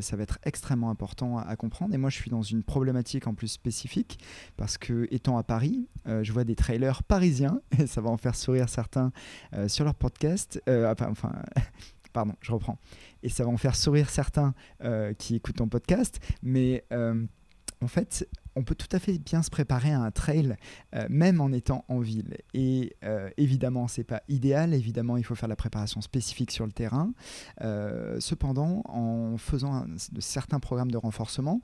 ça 0.00 0.16
va 0.16 0.22
être 0.22 0.38
extrêmement 0.44 0.90
important 0.90 1.38
à, 1.38 1.56
comprendre. 1.56 1.94
Et 1.94 1.98
moi, 1.98 2.10
je 2.10 2.16
suis 2.16 2.30
dans 2.30 2.42
une 2.42 2.62
problématique 2.62 3.26
en 3.26 3.34
plus 3.34 3.48
spécifique 3.48 4.18
parce 4.56 4.78
que, 4.78 5.06
étant 5.10 5.38
à 5.38 5.42
Paris, 5.42 5.88
je 6.06 6.32
vois 6.32 6.44
des 6.44 6.56
trailers 6.56 7.02
parisiens, 7.02 7.60
et 7.78 7.86
ça 7.86 8.00
va 8.00 8.10
en 8.10 8.16
faire 8.16 8.34
sourire 8.34 8.68
certains 8.68 9.12
sur 9.66 9.84
leur 9.84 9.94
podcast. 9.94 10.62
Enfin, 10.84 11.32
pardon, 12.12 12.34
je 12.40 12.52
reprends. 12.52 12.78
Et 13.22 13.28
ça 13.28 13.44
va 13.44 13.50
en 13.50 13.56
faire 13.56 13.76
sourire 13.76 14.10
certains 14.10 14.54
qui 15.18 15.36
écoutent 15.36 15.56
ton 15.56 15.68
podcast. 15.68 16.20
Mais 16.42 16.84
en 16.90 17.88
fait, 17.88 18.28
on 18.58 18.64
peut 18.64 18.74
tout 18.74 18.88
à 18.92 18.98
fait 18.98 19.18
bien 19.18 19.42
se 19.42 19.50
préparer 19.50 19.92
à 19.92 20.00
un 20.00 20.10
trail, 20.10 20.56
euh, 20.94 21.06
même 21.08 21.40
en 21.40 21.52
étant 21.52 21.84
en 21.88 22.00
ville. 22.00 22.36
Et 22.54 22.96
euh, 23.04 23.30
évidemment, 23.36 23.86
c'est 23.86 24.04
pas 24.04 24.22
idéal. 24.28 24.74
Évidemment, 24.74 25.16
il 25.16 25.24
faut 25.24 25.36
faire 25.36 25.48
la 25.48 25.56
préparation 25.56 26.00
spécifique 26.00 26.50
sur 26.50 26.66
le 26.66 26.72
terrain. 26.72 27.12
Euh, 27.62 28.18
cependant, 28.18 28.82
en 28.86 29.36
faisant 29.38 29.86
certains 30.18 30.58
programmes 30.58 30.90
de 30.90 30.96
renforcement 30.96 31.60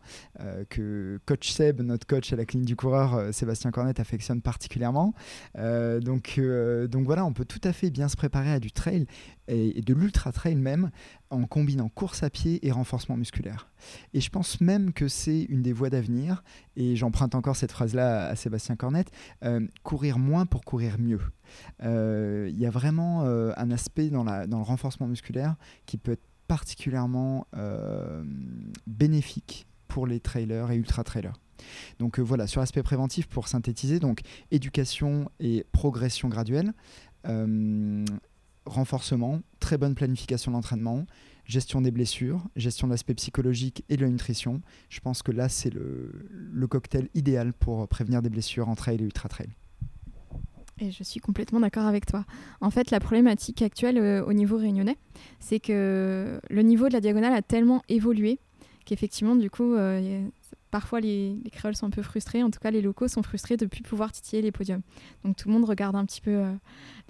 que 0.71 1.19
coach 1.27 1.51
Seb, 1.51 1.81
notre 1.81 2.07
coach 2.07 2.33
à 2.33 2.37
la 2.37 2.45
clinique 2.45 2.69
du 2.69 2.77
coureur, 2.77 3.33
Sébastien 3.35 3.71
Cornet, 3.71 4.01
affectionne 4.01 4.41
particulièrement. 4.41 5.15
donc 5.57 6.39
voilà, 6.39 7.25
on 7.25 7.33
peut 7.33 7.45
tout 7.45 7.61
à 7.65 7.73
fait 7.73 7.91
bien 7.91 8.09
se 8.09 8.17
préparer 8.17 8.53
à 8.53 8.61
du 8.61 8.71
trail 8.71 9.07
et, 9.49 9.81
de 9.81 9.95
l'ultra 9.95 10.33
trail 10.33 10.55
même 10.55 10.91
en 11.31 11.45
combinant 11.45 11.89
course 11.89 12.23
à 12.23 12.31
pied 12.31 12.67
et 12.67 12.73
renforcement 12.73 13.17
musculaire. 13.17 13.69
Et 14.13 14.21
je 14.21 14.31
pense 14.31 14.61
même 14.61 14.93
que 14.93 15.09
c'est 15.09 15.43
une 15.43 15.63
des 15.63 15.73
voies 15.73 15.91
d'avenir 15.91 16.43
et 16.77 16.97
j'emprunte 16.97 17.35
encore 17.35 17.57
cette 17.57 17.73
phrase-là 17.73 18.27
à 18.27 18.37
Sébastien 18.37 18.77
Cornette, 18.77 19.11
euh, 19.45 19.67
courir 19.83 20.19
moins 20.19 20.47
pour 20.47 20.65
courir 20.65 20.99
mieux. 20.99 21.21
Euh, 21.83 22.49
il 22.51 22.59
y 22.59 22.67
a 22.67 22.71
vraiment 22.71 23.25
euh, 23.25 23.53
un 23.57 23.71
aspect 23.71 24.09
dans 24.09 24.25
le 24.25 24.63
renforcement 24.63 25.07
musculaire 25.07 25.57
qui 25.87 25.97
peut 25.97 26.13
être 26.13 26.25
particulièrement 26.47 27.47
bénéfique 28.87 29.67
pour 29.89 30.07
les 30.07 30.21
trailers 30.21 30.71
et 30.71 30.77
ultra-trailers. 30.77 31.41
Donc 31.99 32.19
voilà, 32.19 32.47
sur 32.47 32.61
l'aspect 32.61 32.83
préventif, 32.83 33.29
pour 33.29 33.49
synthétiser, 33.49 33.99
donc 33.99 34.21
éducation 34.51 35.31
et 35.41 35.65
progression 35.73 36.29
graduelle, 36.29 36.75
renforcement, 38.67 39.41
très 39.61 39.79
bonne 39.79 39.95
planification 39.95 40.53
d'entraînement, 40.53 41.07
gestion 41.45 41.81
des 41.81 41.91
blessures, 41.91 42.43
gestion 42.57 42.87
de 42.87 42.93
l'aspect 42.93 43.15
psychologique 43.15 43.85
et 43.89 43.97
de 43.97 44.03
la 44.03 44.09
nutrition. 44.09 44.63
Je 44.89 45.01
pense 45.01 45.23
que 45.23 45.33
là, 45.33 45.49
c'est 45.49 45.73
le, 45.73 46.67
cocktail 46.69 47.09
idéal 47.15 47.53
pour 47.53 47.87
prévenir 47.89 48.23
des 48.23 48.31
blessures 48.31 48.69
en 48.69 48.75
trail 48.75 48.97
et 49.01 49.05
ultra 49.05 49.29
trail. 49.29 49.49
Et 50.81 50.91
je 50.91 51.05
suis 51.05 51.21
complètement 51.21 51.61
d'accord 51.61 51.87
avec 51.87 52.05
toi. 52.05 52.25
En 52.61 52.71
fait, 52.71 52.91
la 52.91 52.99
problématique 52.99 53.63
actuelle 53.63 53.97
euh, 53.99 54.25
au 54.25 54.33
niveau 54.33 54.57
réunionnais, 54.57 54.97
c'est 55.39 55.61
que 55.61 56.41
le 56.51 56.63
niveau 56.63 56.89
de 56.89 56.95
la 56.95 57.01
diagonale 57.01 57.33
a 57.33 57.43
tellement 57.43 57.83
évolué 57.89 58.41
qu'effectivement, 58.85 59.37
du 59.37 59.51
coup, 59.51 59.75
euh, 59.75 60.27
parfois 60.75 60.99
les, 60.99 61.37
créoles 61.53 61.77
sont 61.77 61.87
un 61.87 61.91
peu 61.91 62.03
frustrés, 62.03 62.43
en 62.43 62.51
tout 62.51 62.59
cas 62.59 62.73
les 62.73 62.83
locaux 62.83 63.07
sont 63.07 63.23
frustrés 63.23 63.57
de 63.57 63.65
ne 63.65 63.69
plus 63.69 63.85
pouvoir 63.85 64.11
titiller 64.11 64.43
les 64.43 64.51
podiums. 64.51 64.83
Donc 65.25 65.37
tout 65.37 65.47
le 65.47 65.55
monde 65.55 65.67
regarde 65.67 65.95
un 65.95 66.05
petit 66.05 66.21
peu 66.21 66.33
euh, 66.33 66.53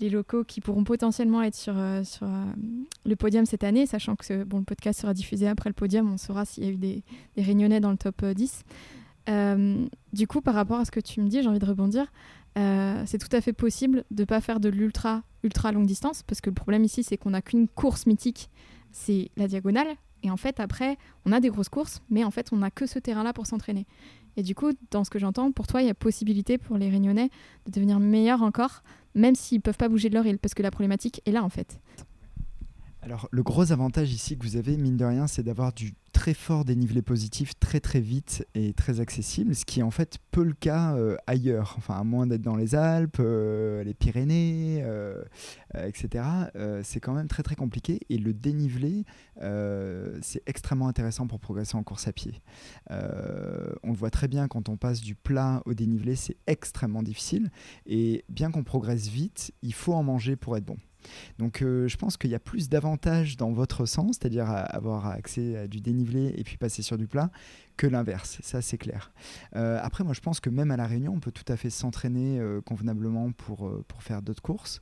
les 0.00 0.10
locaux 0.10 0.44
qui 0.44 0.60
pourront 0.60 0.84
potentiellement 0.84 1.40
être 1.40 1.54
sur, 1.54 1.72
euh, 1.78 2.02
euh, 2.20 2.44
le 3.06 3.16
podium 3.16 3.46
cette 3.46 3.64
année, 3.64 3.86
sachant 3.86 4.16
que 4.16 4.44
bon, 4.44 4.58
le 4.58 4.64
podcast 4.64 5.00
sera 5.00 5.14
diffusé 5.14 5.48
après 5.48 5.70
le 5.70 5.72
podium, 5.72 6.12
on 6.12 6.18
saura 6.18 6.44
s'il 6.44 6.64
y 6.64 6.66
a 6.66 6.70
eu 6.72 6.76
des, 6.76 7.02
des 7.36 7.42
réunionnais 7.42 7.80
dans 7.80 7.90
le 7.90 7.96
top 7.96 8.22
10. 8.22 8.64
du 10.12 10.26
coup, 10.26 10.42
par 10.42 10.54
rapport 10.54 10.78
à 10.80 10.84
ce 10.84 10.90
que 10.90 11.00
tu 11.00 11.22
me 11.22 11.28
dis, 11.28 11.40
j'ai 11.40 11.48
envie 11.48 11.58
de 11.58 11.64
rebondir. 11.64 12.12
c'est 12.56 13.16
tout 13.16 13.34
à 13.34 13.40
fait 13.40 13.54
possible 13.54 14.04
de 14.10 14.24
ne 14.24 14.26
pas 14.26 14.42
faire 14.42 14.60
de 14.60 14.68
l'ultra 14.68 15.22
ultra 15.42 15.72
longue 15.72 15.86
distance, 15.86 16.22
parce 16.22 16.42
que 16.42 16.50
le 16.50 16.54
problème 16.54 16.84
ici, 16.84 17.02
c'est 17.02 17.16
qu'on 17.16 17.30
n'a 17.30 17.40
qu'une 17.40 17.66
course 17.66 18.04
mythique, 18.04 18.50
c'est 18.92 19.30
la 19.38 19.48
diagonale, 19.48 19.96
et 20.24 20.30
en 20.30 20.36
fait, 20.38 20.58
après, 20.58 20.96
on 21.26 21.32
a 21.32 21.38
des 21.38 21.50
grosses 21.50 21.68
courses, 21.68 22.00
mais 22.08 22.24
en 22.24 22.30
fait, 22.30 22.48
on 22.50 22.56
n'a 22.56 22.70
que 22.70 22.86
ce 22.86 22.98
terrain-là 22.98 23.34
pour 23.34 23.46
s'entraîner. 23.46 23.86
Et 24.36 24.42
du 24.42 24.54
coup, 24.54 24.72
dans 24.90 25.04
ce 25.04 25.10
que 25.10 25.18
j'entends, 25.18 25.52
pour 25.52 25.66
toi, 25.66 25.82
il 25.82 25.86
y 25.86 25.90
a 25.90 25.94
possibilité 25.94 26.56
pour 26.56 26.78
les 26.78 26.88
Réunionnais 26.88 27.28
de 27.66 27.70
devenir 27.70 28.00
meilleurs 28.00 28.42
encore, 28.42 28.82
même 29.14 29.34
s'ils 29.34 29.58
ne 29.58 29.62
peuvent 29.62 29.76
pas 29.76 29.88
bouger 29.88 30.08
de 30.08 30.14
leur 30.14 30.26
île, 30.26 30.38
parce 30.38 30.54
que 30.54 30.62
la 30.62 30.70
problématique 30.70 31.20
est 31.26 31.30
là, 31.30 31.44
en 31.44 31.50
fait. 31.50 31.78
Alors, 33.04 33.28
le 33.30 33.42
gros 33.42 33.70
avantage 33.70 34.14
ici 34.14 34.38
que 34.38 34.46
vous 34.46 34.56
avez, 34.56 34.78
mine 34.78 34.96
de 34.96 35.04
rien, 35.04 35.26
c'est 35.26 35.42
d'avoir 35.42 35.74
du 35.74 35.92
très 36.14 36.32
fort 36.32 36.64
dénivelé 36.64 37.02
positif 37.02 37.52
très 37.58 37.78
très 37.78 38.00
vite 38.00 38.46
et 38.54 38.72
très 38.72 38.98
accessible, 38.98 39.54
ce 39.54 39.66
qui 39.66 39.80
est 39.80 39.82
en 39.82 39.90
fait 39.90 40.16
peu 40.30 40.42
le 40.42 40.54
cas 40.54 40.94
euh, 40.96 41.16
ailleurs, 41.26 41.74
enfin 41.76 41.96
à 41.96 42.02
moins 42.02 42.26
d'être 42.26 42.40
dans 42.40 42.56
les 42.56 42.74
Alpes, 42.74 43.18
euh, 43.20 43.84
les 43.84 43.92
Pyrénées, 43.92 44.80
euh, 44.84 45.22
etc. 45.84 46.24
c'est 46.82 47.00
quand 47.00 47.12
même 47.12 47.28
très 47.28 47.42
très 47.42 47.56
compliqué 47.56 48.00
et 48.08 48.16
le 48.16 48.32
dénivelé, 48.32 49.04
c'est 50.22 50.42
extrêmement 50.46 50.88
intéressant 50.88 51.26
pour 51.26 51.40
progresser 51.40 51.76
en 51.76 51.82
course 51.82 52.08
à 52.08 52.12
pied. 52.12 52.40
on 52.88 53.90
le 53.90 53.96
voit 53.96 54.10
très 54.10 54.28
bien 54.28 54.48
quand 54.48 54.70
on 54.70 54.78
passe 54.78 55.02
du 55.02 55.14
plat 55.14 55.60
au 55.66 55.74
dénivelé, 55.74 56.16
c'est 56.16 56.38
extrêmement 56.46 57.02
difficile 57.02 57.50
et 57.84 58.24
bien 58.30 58.50
qu'on 58.50 58.64
progresse 58.64 59.08
vite, 59.08 59.52
il 59.60 59.74
faut 59.74 59.92
en 59.92 60.02
manger 60.02 60.36
pour 60.36 60.56
être 60.56 60.64
bon. 60.64 60.78
Donc 61.38 61.62
euh, 61.62 61.88
je 61.88 61.96
pense 61.96 62.16
qu'il 62.16 62.30
y 62.30 62.34
a 62.34 62.40
plus 62.40 62.68
d'avantages 62.68 63.36
dans 63.36 63.52
votre 63.52 63.86
sens, 63.86 64.16
c'est-à-dire 64.20 64.48
avoir 64.48 65.06
accès 65.06 65.56
à 65.56 65.66
du 65.66 65.80
dénivelé 65.80 66.34
et 66.36 66.44
puis 66.44 66.56
passer 66.56 66.82
sur 66.82 66.98
du 66.98 67.06
plat, 67.06 67.30
que 67.76 67.86
l'inverse, 67.86 68.38
ça 68.42 68.62
c'est 68.62 68.78
clair. 68.78 69.12
Euh, 69.56 69.78
après 69.82 70.04
moi 70.04 70.14
je 70.14 70.20
pense 70.20 70.40
que 70.40 70.50
même 70.50 70.70
à 70.70 70.76
la 70.76 70.86
Réunion, 70.86 71.12
on 71.14 71.20
peut 71.20 71.32
tout 71.32 71.50
à 71.52 71.56
fait 71.56 71.70
s'entraîner 71.70 72.38
euh, 72.38 72.60
convenablement 72.60 73.32
pour, 73.32 73.70
pour 73.88 74.02
faire 74.02 74.22
d'autres 74.22 74.42
courses. 74.42 74.80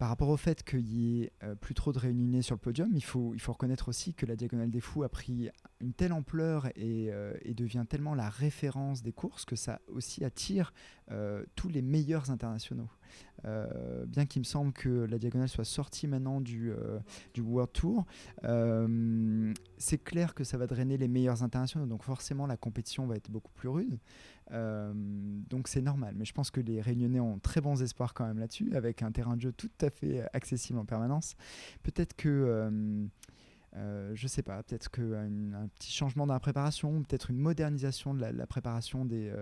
Par 0.00 0.08
rapport 0.08 0.30
au 0.30 0.38
fait 0.38 0.64
qu'il 0.64 0.88
y 0.88 1.22
ait 1.22 1.32
plus 1.60 1.74
trop 1.74 1.92
de 1.92 1.98
réunionnais 1.98 2.40
sur 2.40 2.54
le 2.54 2.60
podium, 2.60 2.88
il 2.94 3.04
faut, 3.04 3.34
il 3.34 3.40
faut 3.40 3.52
reconnaître 3.52 3.90
aussi 3.90 4.14
que 4.14 4.24
la 4.24 4.34
Diagonale 4.34 4.70
des 4.70 4.80
Fous 4.80 5.02
a 5.02 5.10
pris 5.10 5.50
une 5.78 5.92
telle 5.92 6.14
ampleur 6.14 6.68
et, 6.74 7.10
et 7.42 7.52
devient 7.52 7.84
tellement 7.86 8.14
la 8.14 8.30
référence 8.30 9.02
des 9.02 9.12
courses 9.12 9.44
que 9.44 9.56
ça 9.56 9.82
aussi 9.88 10.24
attire 10.24 10.72
tous 11.54 11.68
les 11.68 11.82
meilleurs 11.82 12.30
internationaux. 12.30 12.88
Euh, 13.46 14.04
bien 14.06 14.26
qu'il 14.26 14.40
me 14.40 14.44
semble 14.44 14.72
que 14.72 14.88
la 14.88 15.18
diagonale 15.18 15.48
soit 15.48 15.64
sortie 15.64 16.06
maintenant 16.06 16.40
du, 16.40 16.72
euh, 16.72 16.98
du 17.32 17.40
World 17.40 17.72
Tour, 17.72 18.04
euh, 18.44 19.52
c'est 19.78 19.98
clair 19.98 20.34
que 20.34 20.44
ça 20.44 20.58
va 20.58 20.66
drainer 20.66 20.98
les 20.98 21.08
meilleurs 21.08 21.42
internationaux, 21.42 21.86
donc 21.86 22.02
forcément 22.02 22.46
la 22.46 22.56
compétition 22.56 23.06
va 23.06 23.16
être 23.16 23.30
beaucoup 23.30 23.52
plus 23.52 23.68
rude. 23.68 23.98
Donc 24.50 25.68
c'est 25.68 25.82
normal, 25.82 26.14
mais 26.16 26.24
je 26.24 26.32
pense 26.32 26.50
que 26.50 26.60
les 26.60 26.80
Réunionnais 26.80 27.20
ont 27.20 27.38
très 27.38 27.60
bons 27.60 27.82
espoirs 27.82 28.14
quand 28.14 28.26
même 28.26 28.38
là-dessus, 28.38 28.74
avec 28.74 29.02
un 29.02 29.12
terrain 29.12 29.36
de 29.36 29.42
jeu 29.42 29.52
tout 29.52 29.70
à 29.80 29.90
fait 29.90 30.22
accessible 30.32 30.78
en 30.78 30.84
permanence. 30.84 31.36
Peut-être 31.82 32.14
que 32.14 33.08
euh, 33.76 34.10
je 34.14 34.26
sais 34.26 34.42
pas, 34.42 34.60
peut-être 34.64 34.90
qu'un 34.90 35.52
un 35.54 35.68
petit 35.68 35.92
changement 35.92 36.26
dans 36.26 36.34
la 36.34 36.40
préparation, 36.40 37.02
peut-être 37.02 37.30
une 37.30 37.38
modernisation 37.38 38.14
de 38.14 38.20
la, 38.20 38.46
préparation 38.46 39.04
des, 39.04 39.32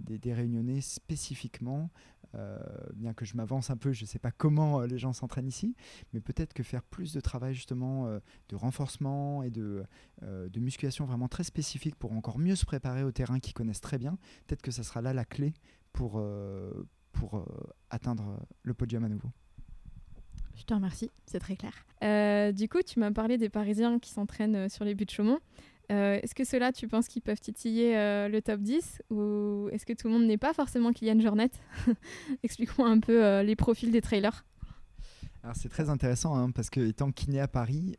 des, 0.00 0.34
réunionnais 0.34 0.82
spécifiquement, 0.82 1.88
euh, 2.36 2.58
bien 2.94 3.12
que 3.12 3.24
je 3.24 3.36
m'avance 3.36 3.70
un 3.70 3.76
peu, 3.76 3.92
je 3.92 4.02
ne 4.02 4.06
sais 4.06 4.20
pas 4.20 4.30
comment 4.30 4.80
euh, 4.80 4.86
les 4.86 4.98
gens 4.98 5.12
s'entraînent 5.12 5.48
ici, 5.48 5.74
mais 6.12 6.20
peut-être 6.20 6.52
que 6.52 6.62
faire 6.62 6.82
plus 6.84 7.12
de 7.12 7.20
travail 7.20 7.54
justement 7.54 8.06
euh, 8.06 8.20
de 8.48 8.56
renforcement 8.56 9.42
et 9.42 9.50
de, 9.50 9.84
de, 10.22 10.60
musculation 10.60 11.06
vraiment 11.06 11.28
très 11.28 11.42
spécifique 11.42 11.96
pour 11.96 12.12
encore 12.12 12.38
mieux 12.38 12.54
se 12.54 12.64
préparer 12.64 13.02
au 13.02 13.10
terrain 13.10 13.40
qu'ils 13.40 13.54
connaissent 13.54 13.80
très 13.80 13.98
bien, 13.98 14.16
peut-être 14.46 14.62
que 14.62 14.70
ça 14.70 14.82
sera 14.84 15.00
là 15.00 15.12
la 15.12 15.24
clé 15.24 15.54
pour, 15.92 16.22
pour 17.12 17.46
atteindre 17.88 18.46
le 18.62 18.74
podium 18.74 19.04
à 19.04 19.08
nouveau. 19.08 19.30
Je 20.54 20.64
te 20.64 20.74
remercie, 20.74 21.10
c'est 21.26 21.40
très 21.40 21.56
clair. 21.56 22.52
du 22.52 22.68
coup, 22.68 22.82
tu 22.82 23.00
m'as 23.00 23.10
parlé 23.10 23.38
des 23.38 23.48
Parisiens 23.48 23.98
qui 23.98 24.10
s'entraînent 24.10 24.68
sur 24.68 24.84
les 24.84 24.94
buts 24.94 25.06
de 25.06 25.10
Chaumont. 25.10 25.40
Euh, 25.90 26.20
est-ce 26.22 26.34
que 26.34 26.44
ceux-là, 26.44 26.72
tu 26.72 26.86
penses 26.86 27.08
qu'ils 27.08 27.22
peuvent 27.22 27.40
titiller 27.40 27.96
euh, 27.96 28.28
le 28.28 28.40
top 28.40 28.60
10 28.60 29.02
ou 29.10 29.68
est-ce 29.72 29.84
que 29.84 29.92
tout 29.92 30.06
le 30.06 30.14
monde 30.14 30.24
n'est 30.24 30.38
pas 30.38 30.52
forcément 30.52 30.92
Kylian 30.92 31.20
Jornet? 31.20 31.50
Explique-moi 32.44 32.88
un 32.88 33.00
peu 33.00 33.24
euh, 33.24 33.42
les 33.42 33.56
profils 33.56 33.90
des 33.90 34.00
trailers. 34.00 34.44
Alors 35.42 35.56
c'est 35.56 35.70
très 35.70 35.88
intéressant 35.88 36.36
hein, 36.36 36.50
parce 36.50 36.68
que 36.68 36.80
étant 36.80 37.12
kiné 37.12 37.40
à 37.40 37.48
Paris, 37.48 37.96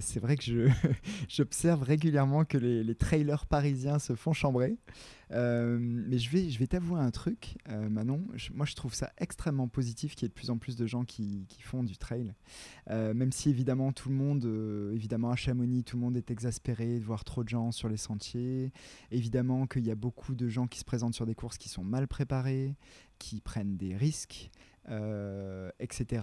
c'est 0.00 0.20
vrai 0.20 0.36
que 0.36 0.68
j'observe 1.28 1.82
régulièrement 1.82 2.44
que 2.44 2.58
les, 2.58 2.82
les, 2.82 2.94
trailers 2.94 3.46
parisiens 3.46 3.98
se 3.98 4.14
font 4.14 4.32
chambrer. 4.32 4.76
Euh, 5.32 5.78
mais 5.80 6.18
je 6.18 6.30
vais, 6.30 6.50
je 6.50 6.58
vais 6.58 6.66
t'avouer 6.66 7.00
un 7.00 7.10
truc, 7.10 7.56
euh, 7.68 7.88
Manon. 7.88 8.26
moi, 8.52 8.66
je 8.66 8.74
trouve 8.74 8.94
ça 8.94 9.12
extrêmement 9.18 9.68
positif 9.68 10.14
qu'il 10.14 10.24
y 10.24 10.26
ait 10.26 10.28
de 10.28 10.34
plus 10.34 10.50
en 10.50 10.58
plus 10.58 10.76
de 10.76 10.86
gens 10.86 11.04
qui, 11.04 11.46
qui 11.48 11.62
font 11.62 11.84
du 11.84 11.96
trail. 11.96 12.34
Euh, 12.90 13.14
même 13.14 13.32
si, 13.32 13.50
évidemment, 13.50 13.92
tout 13.92 14.08
le 14.08 14.14
monde, 14.14 14.44
évidemment, 14.94 15.30
à 15.30 15.36
Chamonix, 15.36 15.84
tout 15.84 15.96
le 15.96 16.02
monde 16.02 16.16
est 16.16 16.30
exaspéré 16.30 16.98
de 16.98 17.04
voir 17.04 17.24
trop 17.24 17.44
de 17.44 17.48
gens 17.48 17.70
sur 17.70 17.88
les 17.88 17.96
sentiers. 17.96 18.72
Évidemment 19.10 19.66
qu'il 19.66 19.86
y 19.86 19.90
a 19.90 19.96
beaucoup 19.96 20.34
de 20.34 20.48
gens 20.48 20.66
qui 20.66 20.80
se 20.80 20.84
présentent 20.84 21.14
sur 21.14 21.26
des 21.26 21.34
courses 21.34 21.58
qui 21.58 21.68
sont 21.68 21.84
mal 21.84 22.08
préparées, 22.08 22.76
qui 23.18 23.40
prennent 23.40 23.76
des 23.76 23.96
risques. 23.96 24.50
Etc 25.78 26.22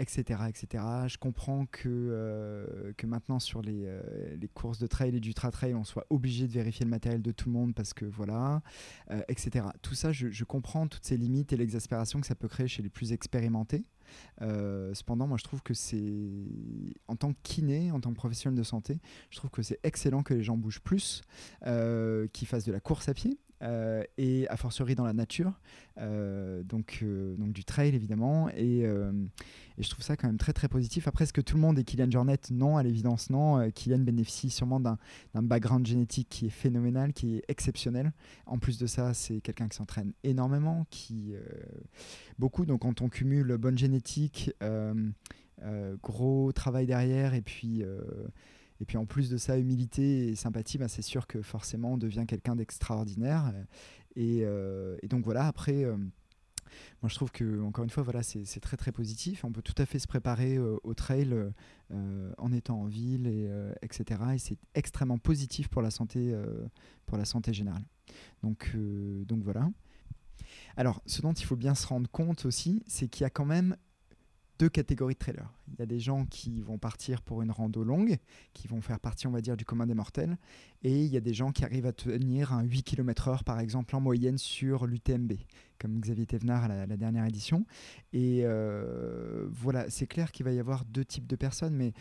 etc., 0.00 0.40
etc. 0.48 0.84
Je 1.08 1.18
comprends 1.18 1.66
que, 1.66 1.88
euh, 1.88 2.92
que 2.96 3.06
maintenant 3.06 3.38
sur 3.38 3.60
les, 3.60 3.84
euh, 3.84 4.00
les, 4.40 4.48
courses 4.48 4.78
de 4.78 4.86
trail 4.86 5.14
et 5.14 5.20
d'ultra 5.20 5.50
trail, 5.50 5.74
on 5.74 5.84
soit 5.84 6.06
obligé 6.08 6.46
de 6.46 6.52
vérifier 6.52 6.84
le 6.84 6.90
matériel 6.90 7.20
de 7.20 7.32
tout 7.32 7.50
le 7.50 7.52
monde 7.52 7.74
parce 7.74 7.92
que 7.92 8.06
voilà, 8.06 8.62
euh, 9.10 9.20
etc. 9.28 9.66
Tout 9.82 9.94
ça, 9.94 10.10
je, 10.10 10.28
je, 10.30 10.44
comprends 10.44 10.86
toutes 10.88 11.04
ces 11.04 11.18
limites 11.18 11.52
et 11.52 11.56
l'exaspération 11.56 12.20
que 12.20 12.26
ça 12.26 12.34
peut 12.34 12.48
créer 12.48 12.66
chez 12.66 12.82
les 12.82 12.88
plus 12.88 13.12
expérimentés. 13.12 13.84
cependant, 14.40 15.26
moi, 15.26 15.36
je 15.36 15.44
trouve 15.44 15.62
que 15.62 15.74
c'est, 15.74 16.48
en 17.06 17.16
tant 17.16 17.32
que 17.34 17.38
kiné, 17.42 17.92
en 17.92 18.00
tant 18.00 18.10
que 18.10 18.16
professionnel 18.16 18.58
de 18.58 18.64
santé, 18.64 18.98
je 19.28 19.36
trouve 19.36 19.50
que 19.50 19.62
c'est 19.62 19.78
excellent 19.82 20.22
que 20.22 20.32
les 20.32 20.42
gens 20.42 20.56
bougent 20.56 20.80
plus, 20.80 21.22
qu'ils 21.62 22.48
fassent 22.48 22.64
de 22.64 22.72
la 22.72 22.80
course 22.80 23.08
à 23.08 23.14
pied, 23.14 23.38
euh, 23.62 24.02
et 24.16 24.48
a 24.48 24.56
fortiori 24.56 24.94
dans 24.94 25.04
la 25.04 25.12
nature, 25.12 25.52
euh, 25.98 26.62
donc, 26.62 27.00
euh, 27.02 27.36
donc 27.36 27.52
du 27.52 27.62
trail 27.62 27.94
évidemment, 27.94 28.48
et, 28.56 28.80
et, 28.80 29.82
je 29.82 29.90
trouve 29.90 30.02
ça 30.02 30.16
quand 30.16 30.28
même 30.28 30.38
très 30.38 30.54
très 30.54 30.68
positif. 30.68 31.06
Après, 31.08 31.24
est-ce 31.24 31.32
que 31.32 31.42
tout 31.42 31.56
le 31.56 31.60
monde 31.60 31.78
est 31.78 31.84
Kylian 31.84 32.10
Jornet 32.10 32.38
Non, 32.50 32.78
à 32.78 32.82
l'évidence 32.82 33.28
non. 33.28 33.70
Kylian 33.70 33.98
bénéficie 33.98 34.50
sûrement 34.50 34.80
d'un 34.80 34.98
background 35.34 35.86
génétique 35.86 36.28
qui 36.30 36.46
est 36.46 36.50
phénoménal, 36.50 37.12
qui 37.12 37.36
est 37.36 37.44
exceptionnel. 37.48 38.12
En 38.46 38.58
plus 38.58 38.78
de 38.78 38.86
ça, 38.86 39.12
c'est 39.12 39.40
quelqu'un 39.40 39.68
qui 39.68 39.76
s'entraîne 39.76 40.12
énormément, 40.24 40.86
qui 40.90 41.34
beaucoup, 42.38 42.64
donc 42.64 42.80
quand 42.80 43.02
on 43.02 43.08
cumule 43.08 43.56
bonne 43.58 43.78
génétique, 43.78 44.50
gros 46.02 46.52
travail 46.52 46.86
derrière, 46.86 47.34
et 47.34 47.42
puis 47.42 47.84
et 48.80 48.84
puis 48.84 48.96
en 48.96 49.04
plus 49.04 49.28
de 49.28 49.36
ça, 49.36 49.58
humilité 49.58 50.28
et 50.28 50.34
sympathie, 50.34 50.78
bah, 50.78 50.88
c'est 50.88 51.02
sûr 51.02 51.26
que 51.26 51.42
forcément 51.42 51.92
on 51.92 51.98
devient 51.98 52.24
quelqu'un 52.26 52.56
d'extraordinaire. 52.56 53.52
Et, 54.16 54.40
euh, 54.42 54.96
donc 55.08 55.24
voilà, 55.24 55.46
après, 55.46 55.84
euh, 55.84 55.96
moi 57.02 57.08
je 57.08 57.14
trouve 57.14 57.30
que 57.30 57.60
encore 57.60 57.84
une 57.84 57.90
fois, 57.90 58.02
voilà, 58.02 58.22
c'est 58.22 58.60
très 58.60 58.78
très 58.78 58.90
positif. 58.90 59.44
On 59.44 59.52
peut 59.52 59.62
tout 59.62 59.74
à 59.76 59.84
fait 59.84 59.98
se 59.98 60.06
préparer 60.06 60.56
euh, 60.56 60.78
au 60.82 60.94
trail 60.94 61.34
en 62.38 62.52
étant 62.52 62.80
en 62.80 62.86
ville, 62.86 63.26
et, 63.26 63.50
etc. 63.82 64.20
Et 64.34 64.38
c'est 64.38 64.56
extrêmement 64.74 65.18
positif 65.18 65.68
pour 65.68 65.82
la 65.82 65.90
santé, 65.90 66.34
pour 67.06 67.18
la 67.18 67.24
santé 67.24 67.52
générale. 67.52 67.84
Donc, 68.42 68.76
donc 69.26 69.42
voilà. 69.42 69.68
Alors, 70.76 71.02
ce 71.04 71.20
dont 71.20 71.32
il 71.32 71.44
faut 71.44 71.56
bien 71.56 71.74
se 71.74 71.86
rendre 71.86 72.08
compte 72.08 72.44
aussi, 72.46 72.82
c'est 72.86 73.08
qu'il 73.08 73.22
y 73.22 73.26
a 73.26 73.30
quand 73.30 73.44
même 73.44 73.76
deux 74.60 74.68
catégories 74.68 75.14
de 75.14 75.18
trailers. 75.18 75.50
Il 75.68 75.78
y 75.78 75.82
a 75.82 75.86
des 75.86 75.98
gens 75.98 76.26
qui 76.26 76.60
vont 76.60 76.76
partir 76.76 77.22
pour 77.22 77.40
une 77.40 77.50
rando 77.50 77.82
longue, 77.82 78.18
qui 78.52 78.68
vont 78.68 78.82
faire 78.82 79.00
partie, 79.00 79.26
on 79.26 79.30
va 79.30 79.40
dire, 79.40 79.56
du 79.56 79.64
commun 79.64 79.86
des 79.86 79.94
mortels, 79.94 80.36
et 80.82 81.02
il 81.02 81.10
y 81.10 81.16
a 81.16 81.20
des 81.20 81.32
gens 81.32 81.50
qui 81.50 81.64
arrivent 81.64 81.86
à 81.86 81.94
tenir 81.94 82.52
un 82.52 82.62
8 82.62 82.82
km/h, 82.82 83.42
par 83.42 83.58
exemple, 83.58 83.96
en 83.96 84.00
moyenne 84.00 84.36
sur 84.36 84.86
l'UTMB, 84.86 85.32
comme 85.78 85.98
Xavier 85.98 86.26
Thévenard 86.26 86.64
à 86.64 86.86
la, 86.86 86.96
dernière 86.98 87.24
édition. 87.24 87.64
Et 88.12 88.42
euh, 88.44 89.46
voilà, 89.50 89.88
c'est 89.88 90.06
clair 90.06 90.30
qu'il 90.30 90.44
va 90.44 90.52
y 90.52 90.58
avoir 90.58 90.84
deux 90.84 91.06
types 91.06 91.26
de 91.26 91.36
personnes, 91.36 91.74
mais 91.74 91.94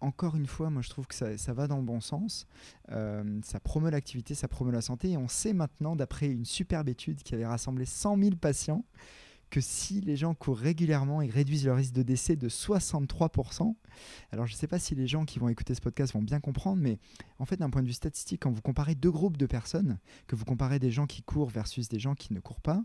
encore 0.00 0.36
une 0.36 0.46
fois, 0.46 0.70
moi 0.70 0.80
je 0.80 0.88
trouve 0.88 1.06
que 1.06 1.14
ça, 1.14 1.52
va 1.52 1.66
dans 1.66 1.76
le 1.76 1.82
bon 1.82 2.00
sens. 2.00 2.46
Euh, 2.92 3.40
ça 3.44 3.60
promeut 3.60 3.90
l'activité, 3.90 4.34
ça 4.34 4.48
promeut 4.48 4.72
la 4.72 4.80
santé. 4.80 5.10
Et 5.10 5.16
on 5.18 5.28
sait 5.28 5.52
maintenant, 5.52 5.96
d'après 5.96 6.28
une 6.28 6.46
superbe 6.46 6.88
étude 6.88 7.22
qui 7.22 7.34
avait 7.34 7.46
rassemblé 7.46 7.84
100 7.84 8.18
000 8.18 8.36
patients, 8.36 8.86
que 9.56 9.62
si 9.62 10.02
les 10.02 10.16
gens 10.16 10.34
courent 10.34 10.58
régulièrement, 10.58 11.22
ils 11.22 11.30
réduisent 11.30 11.64
leur 11.64 11.78
risque 11.78 11.94
de 11.94 12.02
décès 12.02 12.36
de 12.36 12.46
63%. 12.46 13.74
Alors 14.30 14.46
je 14.46 14.52
ne 14.52 14.56
sais 14.58 14.66
pas 14.66 14.78
si 14.78 14.94
les 14.94 15.06
gens 15.06 15.24
qui 15.24 15.38
vont 15.38 15.48
écouter 15.48 15.74
ce 15.74 15.80
podcast 15.80 16.12
vont 16.12 16.20
bien 16.20 16.40
comprendre, 16.40 16.82
mais 16.82 16.98
en 17.38 17.46
fait 17.46 17.56
d'un 17.56 17.70
point 17.70 17.80
de 17.80 17.86
vue 17.86 17.94
statistique, 17.94 18.42
quand 18.42 18.50
vous 18.50 18.60
comparez 18.60 18.94
deux 18.94 19.10
groupes 19.10 19.38
de 19.38 19.46
personnes, 19.46 19.98
que 20.26 20.36
vous 20.36 20.44
comparez 20.44 20.78
des 20.78 20.90
gens 20.90 21.06
qui 21.06 21.22
courent 21.22 21.48
versus 21.48 21.88
des 21.88 21.98
gens 21.98 22.14
qui 22.14 22.34
ne 22.34 22.40
courent 22.40 22.60
pas, 22.60 22.84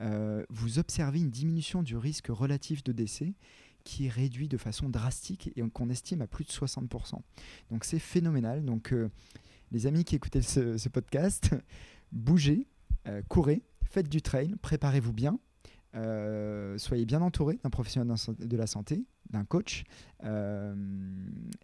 euh, 0.00 0.44
vous 0.50 0.80
observez 0.80 1.20
une 1.20 1.30
diminution 1.30 1.84
du 1.84 1.96
risque 1.96 2.26
relatif 2.30 2.82
de 2.82 2.90
décès 2.90 3.34
qui 3.84 4.06
est 4.06 4.10
réduit 4.10 4.48
de 4.48 4.56
façon 4.56 4.88
drastique 4.88 5.52
et 5.54 5.62
qu'on 5.70 5.88
estime 5.88 6.20
à 6.20 6.26
plus 6.26 6.44
de 6.44 6.50
60%. 6.50 7.20
Donc 7.70 7.84
c'est 7.84 8.00
phénoménal. 8.00 8.64
Donc 8.64 8.92
euh, 8.92 9.08
les 9.70 9.86
amis 9.86 10.02
qui 10.02 10.16
écoutez 10.16 10.42
ce, 10.42 10.88
podcast, 10.88 11.54
bougez, 12.10 12.66
euh, 13.06 13.22
courez, 13.28 13.62
faites 13.84 14.08
du 14.08 14.20
trail, 14.20 14.56
préparez-vous 14.60 15.12
bien. 15.12 15.38
Euh, 15.94 16.76
soyez 16.76 17.06
bien 17.06 17.22
entouré 17.22 17.58
d'un 17.62 17.70
professionnel 17.70 18.14
de 18.38 18.56
la 18.56 18.66
santé, 18.66 19.04
d'un 19.30 19.44
coach, 19.44 19.84
euh, 20.24 20.74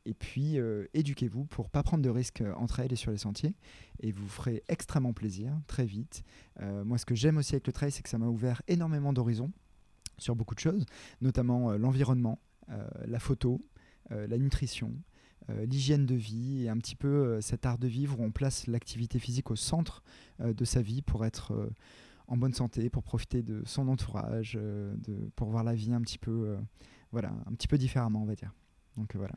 et 0.07 0.15
puis 0.15 0.59
euh, 0.59 0.87
éduquez-vous 0.95 1.45
pour 1.45 1.69
pas 1.69 1.83
prendre 1.83 2.03
de 2.03 2.09
risques 2.09 2.43
entre 2.57 2.81
elles 2.81 2.93
et 2.93 2.97
sur 2.97 3.11
les 3.11 3.19
sentiers, 3.19 3.55
et 4.01 4.13
vous 4.13 4.27
ferez 4.29 4.63
extrêmement 4.69 5.13
plaisir 5.13 5.53
très 5.67 5.85
vite. 5.85 6.25
moi, 6.61 6.99
ce 6.99 7.05
que 7.05 7.15
j'aime 7.15 7.37
aussi 7.37 7.55
avec 7.55 7.67
le 7.67 7.73
trail, 7.73 7.93
c'est 7.93 8.03
que 8.03 8.09
ça 8.09 8.19
m'a 8.19 8.27
ouvert 8.27 8.63
énormément 8.67 9.13
d'horizons 9.13 9.53
sur 10.19 10.37
beaucoup 10.37 10.55
de 10.55 10.61
choses, 10.61 10.87
notamment 11.21 11.73
l'environnement, 11.73 12.39
la 13.07 13.19
photo, 13.19 13.61
la 14.11 14.39
nutrition. 14.39 14.93
l'hygiène 15.49 16.07
de 16.07 16.15
vie 16.15 16.65
et 16.65 16.69
un 16.69 16.79
petit 16.79 16.97
peu 16.97 17.41
cet 17.41 17.67
art 17.67 17.79
de 17.79 17.89
vivre 17.89 18.21
où 18.21 18.25
on 18.25 18.31
place 18.31 18.67
l'activité 18.67 19.19
physique 19.19 19.51
au 19.51 19.57
centre 19.57 20.03
de 20.39 20.65
sa 20.65 20.83
vie 20.83 21.03
pour 21.03 21.27
être 21.27 21.69
en 22.27 22.37
bonne 22.37 22.55
santé, 22.55 22.89
pour 22.91 23.03
profiter 23.03 23.43
de 23.43 23.63
son 23.67 23.89
entourage, 23.89 24.57
euh, 24.61 24.95
de, 24.97 25.31
pour 25.37 25.51
voir 25.51 25.65
la 25.65 25.75
vie 25.75 25.93
un 25.93 26.01
petit 26.01 26.19
peu, 26.19 26.49
euh, 26.49 26.57
voilà, 27.13 27.33
un 27.47 27.53
petit 27.53 27.69
peu 27.69 27.79
différemment, 27.79 28.23
on 28.23 28.27
va 28.27 28.35
dire. 28.35 28.53
Donc 28.97 29.15
euh, 29.15 29.19
voilà. 29.19 29.35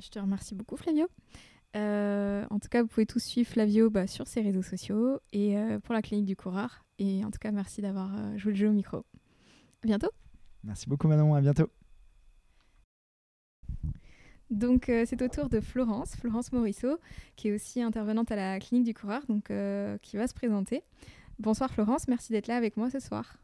Je 0.00 0.08
te 0.08 0.18
remercie 0.18 0.54
beaucoup, 0.54 0.76
Flavio. 0.76 1.06
en 1.74 2.58
tout 2.58 2.68
cas, 2.68 2.82
vous 2.82 2.88
pouvez 2.88 3.06
tous 3.06 3.22
suivre 3.22 3.48
Flavio 3.48 3.90
bah, 3.90 4.06
sur 4.06 4.26
ses 4.26 4.40
réseaux 4.40 4.62
sociaux 4.62 5.20
et 5.32 5.56
pour 5.84 5.94
la 5.94 6.02
clinique 6.02 6.26
du 6.26 6.36
coureur. 6.36 6.84
Et 6.98 7.24
en 7.24 7.30
tout 7.30 7.38
cas, 7.38 7.52
merci 7.52 7.80
d'avoir 7.80 8.36
joué 8.36 8.52
le 8.52 8.58
jeu 8.58 8.68
au 8.68 8.72
micro. 8.72 8.98
À 8.98 9.86
bientôt. 9.86 10.10
Merci 10.64 10.88
beaucoup, 10.88 11.06
Manon. 11.06 11.34
À 11.34 11.40
bientôt. 11.40 11.68
Donc, 14.50 14.84
c'est 14.86 15.22
au 15.22 15.28
tour 15.28 15.48
de 15.48 15.60
Florence, 15.60 16.16
Florence 16.16 16.52
Morisseau, 16.52 16.98
qui 17.36 17.48
est 17.48 17.52
aussi 17.52 17.80
intervenante 17.80 18.32
à 18.32 18.36
la 18.36 18.58
clinique 18.58 18.84
du 18.84 18.94
coureur, 18.94 19.22
donc 19.28 19.52
qui 20.02 20.16
va 20.16 20.26
se 20.26 20.34
présenter. 20.34 20.82
Bonsoir 21.40 21.68
Florence, 21.70 22.06
merci 22.06 22.32
d'être 22.32 22.46
là 22.46 22.56
avec 22.56 22.76
moi 22.76 22.90
ce 22.90 23.00
soir. 23.00 23.36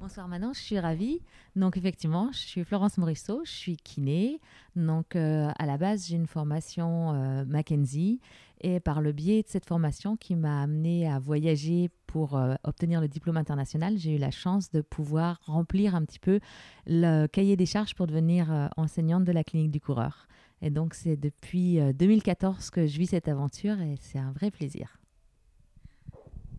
Bonsoir 0.00 0.26
Manon, 0.26 0.52
je 0.54 0.60
suis 0.60 0.78
ravie. 0.80 1.20
Donc 1.54 1.76
effectivement, 1.76 2.32
je 2.32 2.38
suis 2.38 2.64
Florence 2.64 2.96
Morisseau, 2.96 3.42
je 3.44 3.52
suis 3.52 3.76
kiné. 3.76 4.40
Donc 4.74 5.14
euh, 5.14 5.50
à 5.58 5.66
la 5.66 5.76
base, 5.76 6.06
j'ai 6.08 6.16
une 6.16 6.26
formation 6.26 7.12
euh, 7.12 7.44
Mackenzie 7.44 8.20
et 8.62 8.80
par 8.80 9.02
le 9.02 9.12
biais 9.12 9.42
de 9.42 9.48
cette 9.48 9.66
formation 9.66 10.16
qui 10.16 10.34
m'a 10.34 10.62
amené 10.62 11.08
à 11.08 11.18
voyager 11.18 11.90
pour 12.06 12.36
euh, 12.36 12.54
obtenir 12.64 13.02
le 13.02 13.08
diplôme 13.08 13.36
international, 13.36 13.98
j'ai 13.98 14.16
eu 14.16 14.18
la 14.18 14.30
chance 14.30 14.70
de 14.70 14.80
pouvoir 14.80 15.40
remplir 15.44 15.94
un 15.94 16.04
petit 16.04 16.18
peu 16.18 16.40
le 16.86 17.26
cahier 17.26 17.56
des 17.56 17.66
charges 17.66 17.94
pour 17.94 18.06
devenir 18.06 18.70
enseignante 18.78 19.24
de 19.24 19.32
la 19.32 19.44
clinique 19.44 19.70
du 19.70 19.80
coureur. 19.80 20.26
Et 20.62 20.70
donc 20.70 20.94
c'est 20.94 21.16
depuis 21.16 21.78
2014 21.94 22.70
que 22.70 22.86
je 22.86 22.98
vis 22.98 23.08
cette 23.08 23.28
aventure 23.28 23.78
et 23.80 23.96
c'est 24.00 24.18
un 24.18 24.32
vrai 24.32 24.50
plaisir. 24.50 25.01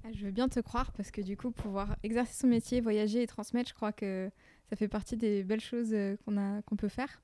Ah, 0.05 0.09
je 0.11 0.25
veux 0.25 0.31
bien 0.31 0.49
te 0.49 0.59
croire 0.59 0.91
parce 0.91 1.11
que 1.11 1.21
du 1.21 1.37
coup, 1.37 1.51
pouvoir 1.51 1.95
exercer 2.03 2.33
son 2.33 2.47
métier, 2.47 2.81
voyager 2.81 3.21
et 3.21 3.27
transmettre, 3.27 3.69
je 3.69 3.73
crois 3.73 3.93
que 3.93 4.29
ça 4.69 4.75
fait 4.75 4.89
partie 4.89 5.15
des 5.15 5.43
belles 5.43 5.61
choses 5.61 5.93
euh, 5.93 6.17
qu'on 6.25 6.75
peut 6.75 6.89
faire. 6.89 7.21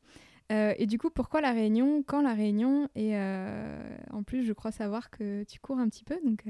Euh, 0.52 0.74
et 0.78 0.86
du 0.86 0.98
coup, 0.98 1.10
pourquoi 1.10 1.42
la 1.42 1.52
Réunion? 1.52 2.04
Quand 2.04 2.22
la 2.22 2.34
Réunion? 2.34 2.90
Et 2.96 3.18
euh, 3.18 3.98
en 4.12 4.24
plus, 4.24 4.46
je 4.46 4.54
crois 4.54 4.72
savoir 4.72 5.10
que 5.10 5.44
tu 5.44 5.60
cours 5.60 5.78
un 5.78 5.90
petit 5.90 6.06
peu, 6.06 6.18
donc 6.24 6.46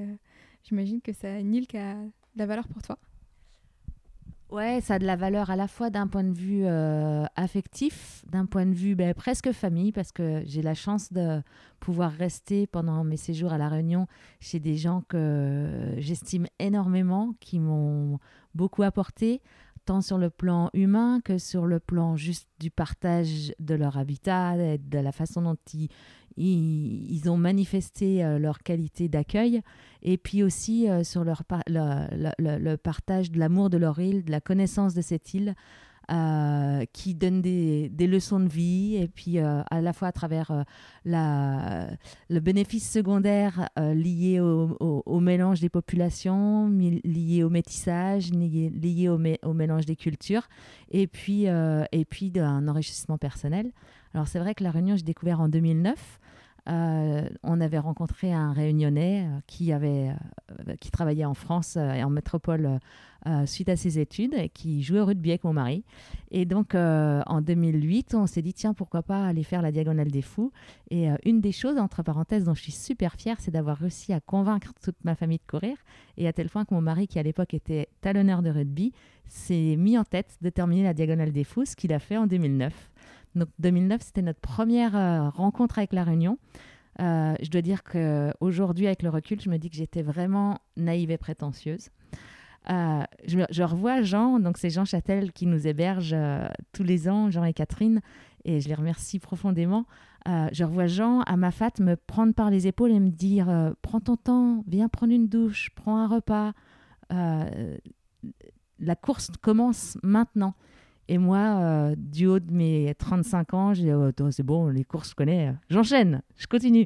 j'imagine 0.64 1.02
que 1.02 1.12
une 1.40 1.56
île 1.56 1.68
qui 1.68 1.78
a 1.78 1.96
de 1.96 2.12
la 2.36 2.46
valeur 2.46 2.68
pour 2.68 2.82
toi. 2.84 3.00
Ouais, 4.52 4.82
ça 4.82 4.96
a 4.96 5.00
de 5.00 5.06
la 5.06 5.16
valeur 5.16 5.52
à 5.52 5.56
la 5.56 5.68
fois 5.68 5.92
d'un 5.92 6.08
point 6.08 6.24
de 6.24 6.34
vue 6.34 6.66
euh, 6.66 7.24
affectif, 7.36 8.24
d'un 8.32 8.48
point 8.48 8.66
de 8.66 8.74
vue 8.74 8.96
ben, 8.96 9.14
presque 9.14 9.52
famille, 9.52 9.92
parce 9.92 10.12
que 10.12 10.42
j'ai 10.44 10.64
la 10.64 10.74
chance 10.74 11.14
de 11.14 11.44
pouvoir 11.80 12.12
rester 12.12 12.66
pendant 12.66 13.04
mes 13.04 13.16
séjours 13.16 13.54
à 13.54 13.60
La 13.60 13.70
Réunion 13.70 14.08
chez 14.40 14.60
des 14.60 14.76
gens 14.76 15.04
que 15.08 15.94
j'estime 16.00 16.48
énormément, 16.58 17.36
qui 17.40 17.60
m'ont 17.60 18.18
beaucoup 18.56 18.82
apporté, 18.82 19.44
tant 19.90 20.02
sur 20.02 20.20
le 20.20 20.30
plan 20.30 20.70
humain 20.76 21.20
que 21.26 21.40
sur 21.40 21.66
le 21.66 21.80
plan 21.80 22.16
juste 22.16 22.48
du 22.60 22.70
partage 22.70 23.56
de 23.58 23.74
leur 23.74 23.98
habitat, 23.98 24.56
et 24.56 24.78
de 24.78 25.00
la 25.00 25.12
façon 25.12 25.42
dont 25.42 25.58
ils 25.74 25.90
ils, 26.38 27.28
ont 27.28 27.38
manifesté 27.38 28.24
euh, 28.24 28.38
leur 28.38 28.60
qualité 28.60 29.10
d'accueil 29.10 29.62
et 30.04 30.18
puis 30.20 30.44
aussi 30.44 30.88
euh, 30.88 31.04
sur 31.04 31.24
leur 31.24 31.42
le, 31.68 32.76
partage 32.76 33.32
de 33.32 33.40
l'amour 33.40 33.72
de 33.72 33.78
leur 33.78 33.98
île, 33.98 34.24
de 34.24 34.32
la 34.32 34.42
connaissance 34.42 34.94
de 34.94 35.02
cette 35.02 35.34
île. 35.34 35.56
Euh, 36.12 36.86
qui 36.92 37.14
donne 37.14 37.42
des, 37.42 37.90
des, 37.90 38.08
leçons 38.08 38.40
de 38.40 38.48
vie 38.48 38.96
et 38.96 39.08
puis 39.08 39.38
à 39.38 39.82
la 39.82 39.94
fois 39.94 40.08
à 40.08 40.12
travers 40.12 40.66
la, 41.06 41.88
le 42.30 42.40
bénéfice 42.40 42.90
secondaire 42.90 43.70
lié 43.78 44.40
au, 44.40 44.76
au, 44.80 45.20
mélange 45.20 45.60
des 45.60 45.70
populations, 45.70 46.68
lié 46.70 47.44
au 47.44 47.50
métissage, 47.50 48.32
lié, 48.32 48.72
lié 48.72 49.10
au, 49.10 49.20
au, 49.44 49.54
mélange 49.54 49.86
des 49.86 49.96
cultures 49.96 50.48
et 50.90 51.06
puis, 51.06 51.46
et 51.46 52.06
puis 52.06 52.32
d'un 52.32 52.68
enrichissement 52.68 53.18
personnel. 53.18 53.72
Alors 54.14 54.28
c'est 54.28 54.40
vrai 54.40 54.56
que 54.56 54.64
la 54.64 54.72
Réunion, 54.72 54.96
j'ai 54.96 55.04
découvert 55.04 55.42
en 55.42 55.50
2009 55.50 56.20
on 56.68 57.62
avait 57.62 57.80
rencontré 57.80 58.34
un 58.34 58.54
réunionnais 58.54 59.28
qui, 59.48 59.72
avait, 59.72 60.12
qui 60.80 60.92
travaillait 60.92 61.26
en 61.26 61.34
France 61.34 61.78
et 61.78 62.04
en 62.04 62.10
métropole 62.10 62.80
suite 63.46 63.70
à 63.70 63.76
ses 63.76 64.00
études 64.00 64.34
et 64.34 64.50
qui 64.50 64.82
jouait 64.82 65.02
au 65.02 65.06
rugby 65.06 65.32
avec 65.32 65.44
mon 65.44 65.54
mari. 65.54 65.84
Et 66.32 66.46
donc 66.46 66.76
en 66.76 67.42
2008, 67.42 68.16
on 68.16 68.28
s'est 68.28 68.42
dit 68.42 68.54
tiens, 68.54 68.74
pourquoi 68.74 69.04
pas 69.04 69.26
aller 69.26 69.44
faire 69.44 69.62
la 69.62 69.72
Diagonale 69.72 70.12
des 70.12 70.22
Fous. 70.22 70.52
Et 70.90 71.08
une 71.26 71.42
des 71.42 71.52
choses, 71.52 71.78
entre 71.78 72.04
parenthèses, 72.04 72.44
dont 72.44 72.54
je 72.54 72.62
suis 72.62 72.72
super 72.72 73.16
fière, 73.16 73.38
c'est 73.40 73.52
d'avoir 73.52 73.78
réussi 73.78 74.14
à 74.14 74.20
convaincre 74.20 74.74
toute 74.82 75.04
ma 75.04 75.16
famille 75.16 75.40
de 75.40 75.50
courir. 75.50 75.76
Et 76.18 76.28
à 76.28 76.34
tel 76.34 76.50
point 76.50 76.66
que 76.66 76.74
mon 76.74 76.82
mari, 76.82 77.08
qui 77.08 77.20
à 77.20 77.24
l'époque 77.24 77.54
était 77.54 77.90
talonneur 78.02 78.42
de 78.42 78.50
rugby, 78.50 78.94
s'est 79.28 79.76
mis 79.78 79.98
en 79.98 80.04
tête 80.04 80.38
de 80.42 80.50
terminer 80.50 80.84
la 80.84 80.94
Diagonale 80.94 81.32
des 81.32 81.44
Fous, 81.44 81.66
ce 81.66 81.76
qu'il 81.76 81.94
a 81.94 82.00
fait 82.00 82.18
en 82.18 82.26
2009. 82.28 82.74
Donc 83.36 83.50
2009, 83.60 84.02
c'était 84.02 84.22
notre 84.22 84.40
première 84.40 84.96
euh, 84.96 85.30
rencontre 85.30 85.78
avec 85.78 85.94
La 85.94 86.04
Réunion. 86.04 86.38
Euh, 87.00 87.34
je 87.42 87.50
dois 87.50 87.62
dire 87.62 87.84
qu'aujourd'hui, 87.84 88.88
avec 88.88 89.04
le 89.04 89.10
recul, 89.10 89.40
je 89.40 89.50
me 89.50 89.58
dis 89.58 89.70
que 89.70 89.76
j'étais 89.76 90.02
vraiment 90.02 90.60
naïve 90.76 91.12
et 91.12 91.18
prétentieuse. 91.18 91.90
Euh, 92.70 93.04
je, 93.26 93.64
revois 93.64 94.02
Jean, 94.02 94.40
donc 94.40 94.58
c'est 94.58 94.70
Jean 94.70 94.86
Châtel 94.86 95.32
qui 95.32 95.46
nous 95.46 95.66
héberge 95.66 96.16
tous 96.74 96.84
les 96.84 97.08
ans, 97.08 97.32
Jean 97.32 97.46
et 97.46 97.54
Catherine, 97.54 98.02
et 98.44 98.60
je 98.60 98.68
les 98.68 98.76
remercie 98.76 99.20
profondément. 99.20 99.86
je 100.28 100.64
revois 100.64 100.88
Jean 100.88 101.22
à 101.22 101.38
ma 101.38 101.52
fat 101.52 101.72
me 101.80 101.96
prendre 101.96 102.34
par 102.34 102.50
les 102.50 102.68
épaules 102.68 102.92
et 102.92 103.00
me 103.00 103.10
dire 103.10 103.74
Prends 103.82 104.02
ton 104.02 104.18
temps, 104.18 104.64
viens 104.68 104.90
prendre 104.90 105.14
une 105.14 105.30
douche, 105.30 105.70
prends 105.74 105.98
un 105.98 106.08
repas. 106.08 106.52
la 107.10 108.96
course 108.96 109.32
commence 109.42 109.98
maintenant. 110.04 110.54
Et 111.12 111.18
moi, 111.18 111.40
euh, 111.40 111.96
du 111.98 112.28
haut 112.28 112.40
de 112.40 112.54
mes 112.54 112.94
35 112.94 113.54
ans, 113.56 113.74
j'ai 113.74 113.86
dit, 113.86 113.92
oh, 113.92 114.12
c'est 114.30 114.44
bon, 114.44 114.68
les 114.68 114.84
courses, 114.84 115.10
je 115.10 115.16
connais, 115.16 115.56
j'enchaîne, 115.68 116.22
je 116.38 116.46
continue. 116.46 116.86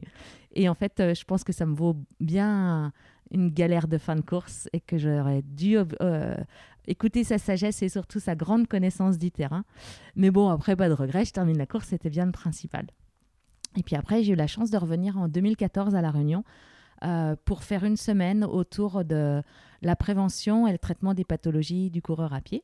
Et 0.53 0.69
en 0.69 0.75
fait, 0.75 0.97
euh, 1.01 1.13
je 1.13 1.25
pense 1.25 1.43
que 1.43 1.51
ça 1.51 1.65
me 1.65 1.75
vaut 1.75 1.97
bien 2.21 2.93
une 3.31 3.49
galère 3.49 3.89
de 3.89 3.97
fin 3.97 4.15
de 4.15 4.21
course 4.21 4.69
et 4.71 4.79
que 4.79 4.97
j'aurais 4.97 5.41
dû 5.41 5.75
euh, 5.77 6.37
écouter 6.87 7.25
sa 7.25 7.37
sagesse 7.37 7.83
et 7.83 7.89
surtout 7.89 8.21
sa 8.21 8.33
grande 8.33 8.69
connaissance 8.69 9.17
du 9.17 9.29
terrain. 9.29 9.65
Mais 10.15 10.31
bon, 10.31 10.47
après, 10.47 10.77
pas 10.77 10.87
de 10.87 10.93
regret, 10.93 11.25
je 11.25 11.33
termine 11.33 11.57
la 11.57 11.65
course, 11.65 11.87
c'était 11.87 12.09
bien 12.09 12.25
le 12.25 12.31
principal. 12.31 12.87
Et 13.75 13.83
puis 13.83 13.97
après, 13.97 14.23
j'ai 14.23 14.31
eu 14.31 14.37
la 14.37 14.47
chance 14.47 14.69
de 14.69 14.77
revenir 14.77 15.17
en 15.17 15.27
2014 15.27 15.95
à 15.95 16.01
La 16.01 16.11
Réunion 16.11 16.45
pour 17.43 17.63
faire 17.63 17.83
une 17.83 17.97
semaine 17.97 18.45
autour 18.45 19.03
de 19.03 19.41
la 19.81 19.95
prévention 19.97 20.65
et 20.67 20.71
le 20.71 20.77
traitement 20.77 21.13
des 21.13 21.25
pathologies 21.25 21.89
du 21.89 22.01
coureur 22.01 22.31
à 22.31 22.39
pied 22.39 22.63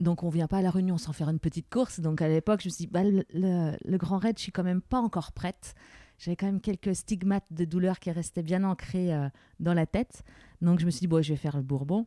donc 0.00 0.22
on 0.22 0.28
vient 0.28 0.46
pas 0.46 0.58
à 0.58 0.62
la 0.62 0.70
réunion 0.70 0.98
sans 0.98 1.12
faire 1.12 1.28
une 1.28 1.38
petite 1.38 1.68
course. 1.70 2.00
Donc 2.00 2.22
à 2.22 2.28
l'époque, 2.28 2.60
je 2.62 2.68
me 2.68 2.70
suis 2.70 2.86
dit, 2.86 2.90
bah, 2.90 3.02
le, 3.04 3.96
grand 3.96 4.18
raid, 4.18 4.36
je 4.38 4.42
suis 4.42 4.52
quand 4.52 4.64
même 4.64 4.80
pas 4.80 4.98
encore 4.98 5.32
prête. 5.32 5.74
J'avais 6.18 6.36
quand 6.36 6.46
même 6.46 6.60
quelques 6.60 6.94
stigmates 6.94 7.46
de 7.50 7.64
douleur 7.64 7.98
qui 7.98 8.10
restaient 8.10 8.42
bien 8.42 8.64
ancrés 8.64 9.12
euh, 9.12 9.28
dans 9.60 9.74
la 9.74 9.86
tête. 9.86 10.22
Donc 10.60 10.80
je 10.80 10.86
me 10.86 10.90
suis 10.90 11.00
dit, 11.00 11.06
bon, 11.08 11.22
je 11.22 11.32
vais 11.32 11.38
faire 11.38 11.56
le 11.56 11.62
Bourbon. 11.62 12.06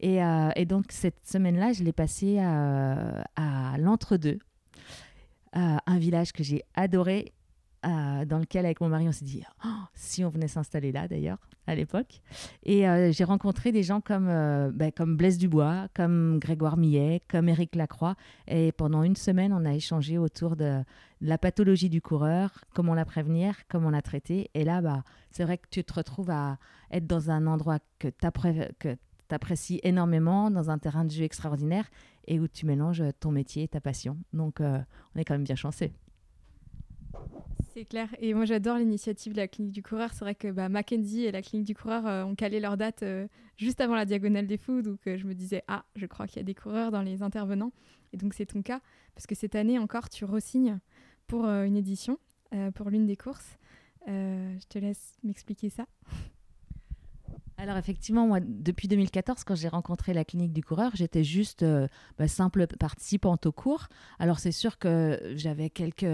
Et, 0.00 0.22
euh, 0.22 0.50
donc 0.66 0.86
cette 0.90 1.26
semaine-là, 1.26 1.72
je 1.72 1.84
l'ai 1.84 1.92
passée 1.92 2.38
à, 2.38 3.24
à 3.36 3.78
l'Entre-deux, 3.78 4.38
un 5.52 5.98
village 5.98 6.32
que 6.32 6.42
j'ai 6.42 6.62
adoré 6.74 7.32
euh, 7.84 8.24
dans 8.24 8.38
lequel, 8.38 8.64
avec 8.64 8.80
mon 8.80 8.88
mari, 8.88 9.08
on 9.08 9.12
s'est 9.12 9.24
dit 9.24 9.42
oh, 9.64 9.68
si 9.94 10.24
on 10.24 10.28
venait 10.28 10.48
s'installer 10.48 10.92
là, 10.92 11.08
d'ailleurs, 11.08 11.38
à 11.66 11.74
l'époque. 11.74 12.20
Et 12.62 12.88
euh, 12.88 13.10
j'ai 13.10 13.24
rencontré 13.24 13.72
des 13.72 13.82
gens 13.82 14.00
comme, 14.00 14.28
euh, 14.28 14.70
ben, 14.72 14.92
comme 14.92 15.16
Blaise 15.16 15.36
Dubois, 15.36 15.88
comme 15.94 16.38
Grégoire 16.38 16.76
Millet, 16.76 17.20
comme 17.28 17.48
Éric 17.48 17.74
Lacroix. 17.74 18.14
Et 18.46 18.70
pendant 18.70 19.02
une 19.02 19.16
semaine, 19.16 19.52
on 19.52 19.64
a 19.64 19.74
échangé 19.74 20.16
autour 20.16 20.54
de 20.54 20.82
la 21.20 21.38
pathologie 21.38 21.88
du 21.88 22.00
coureur, 22.00 22.64
comment 22.72 22.94
la 22.94 23.04
prévenir, 23.04 23.56
comment 23.68 23.90
la 23.90 24.02
traiter. 24.02 24.48
Et 24.54 24.64
là, 24.64 24.80
bah, 24.80 25.02
c'est 25.30 25.42
vrai 25.42 25.58
que 25.58 25.66
tu 25.68 25.82
te 25.82 25.94
retrouves 25.94 26.30
à 26.30 26.58
être 26.92 27.06
dans 27.06 27.30
un 27.30 27.48
endroit 27.48 27.78
que 27.98 28.08
tu 28.08 29.34
apprécies 29.34 29.80
énormément, 29.82 30.52
dans 30.52 30.70
un 30.70 30.78
terrain 30.78 31.04
de 31.04 31.10
jeu 31.10 31.24
extraordinaire 31.24 31.90
et 32.28 32.38
où 32.38 32.46
tu 32.46 32.64
mélanges 32.64 33.02
ton 33.18 33.32
métier 33.32 33.64
et 33.64 33.68
ta 33.68 33.80
passion. 33.80 34.18
Donc, 34.32 34.60
on 34.60 35.18
est 35.18 35.24
quand 35.24 35.34
même 35.34 35.44
bien 35.44 35.56
chanceux. 35.56 35.90
C'est 37.74 37.86
clair. 37.86 38.08
Et 38.18 38.34
moi, 38.34 38.44
j'adore 38.44 38.76
l'initiative 38.76 39.32
de 39.32 39.38
la 39.38 39.48
clinique 39.48 39.72
du 39.72 39.82
coureur. 39.82 40.10
C'est 40.12 40.24
vrai 40.24 40.34
que 40.34 40.48
bah, 40.48 40.68
Mackenzie 40.68 41.24
et 41.24 41.32
la 41.32 41.40
clinique 41.40 41.66
du 41.66 41.74
coureur 41.74 42.06
euh, 42.06 42.22
ont 42.22 42.34
calé 42.34 42.60
leur 42.60 42.76
date 42.76 43.02
euh, 43.02 43.26
juste 43.56 43.80
avant 43.80 43.94
la 43.94 44.04
diagonale 44.04 44.46
des 44.46 44.58
fous. 44.58 44.82
Donc, 44.82 45.06
euh, 45.06 45.16
je 45.16 45.26
me 45.26 45.34
disais, 45.34 45.64
ah, 45.68 45.84
je 45.96 46.04
crois 46.04 46.26
qu'il 46.26 46.36
y 46.36 46.40
a 46.40 46.44
des 46.44 46.54
coureurs 46.54 46.90
dans 46.90 47.00
les 47.00 47.22
intervenants. 47.22 47.72
Et 48.12 48.18
donc, 48.18 48.34
c'est 48.34 48.44
ton 48.44 48.60
cas. 48.60 48.82
Parce 49.14 49.26
que 49.26 49.34
cette 49.34 49.54
année 49.54 49.78
encore, 49.78 50.10
tu 50.10 50.26
resignes 50.26 50.80
pour 51.26 51.46
une 51.46 51.76
édition, 51.76 52.18
pour 52.74 52.90
l'une 52.90 53.06
des 53.06 53.16
courses. 53.16 53.56
je 54.06 54.66
te 54.68 54.78
laisse 54.78 55.16
m'expliquer 55.22 55.70
ça. 55.70 55.86
Alors 57.56 57.76
effectivement, 57.76 58.26
moi, 58.26 58.40
depuis 58.40 58.88
2014, 58.88 59.44
quand 59.44 59.54
j'ai 59.54 59.68
rencontré 59.68 60.12
la 60.12 60.24
clinique 60.24 60.52
du 60.52 60.62
coureur, 60.62 60.92
j'étais 60.94 61.24
juste 61.24 61.64
bah, 62.18 62.28
simple 62.28 62.66
participante 62.66 63.46
au 63.46 63.52
cours. 63.52 63.88
Alors 64.18 64.40
c'est 64.40 64.52
sûr 64.52 64.78
que 64.78 65.32
j'avais 65.36 65.70
quelques 65.70 66.06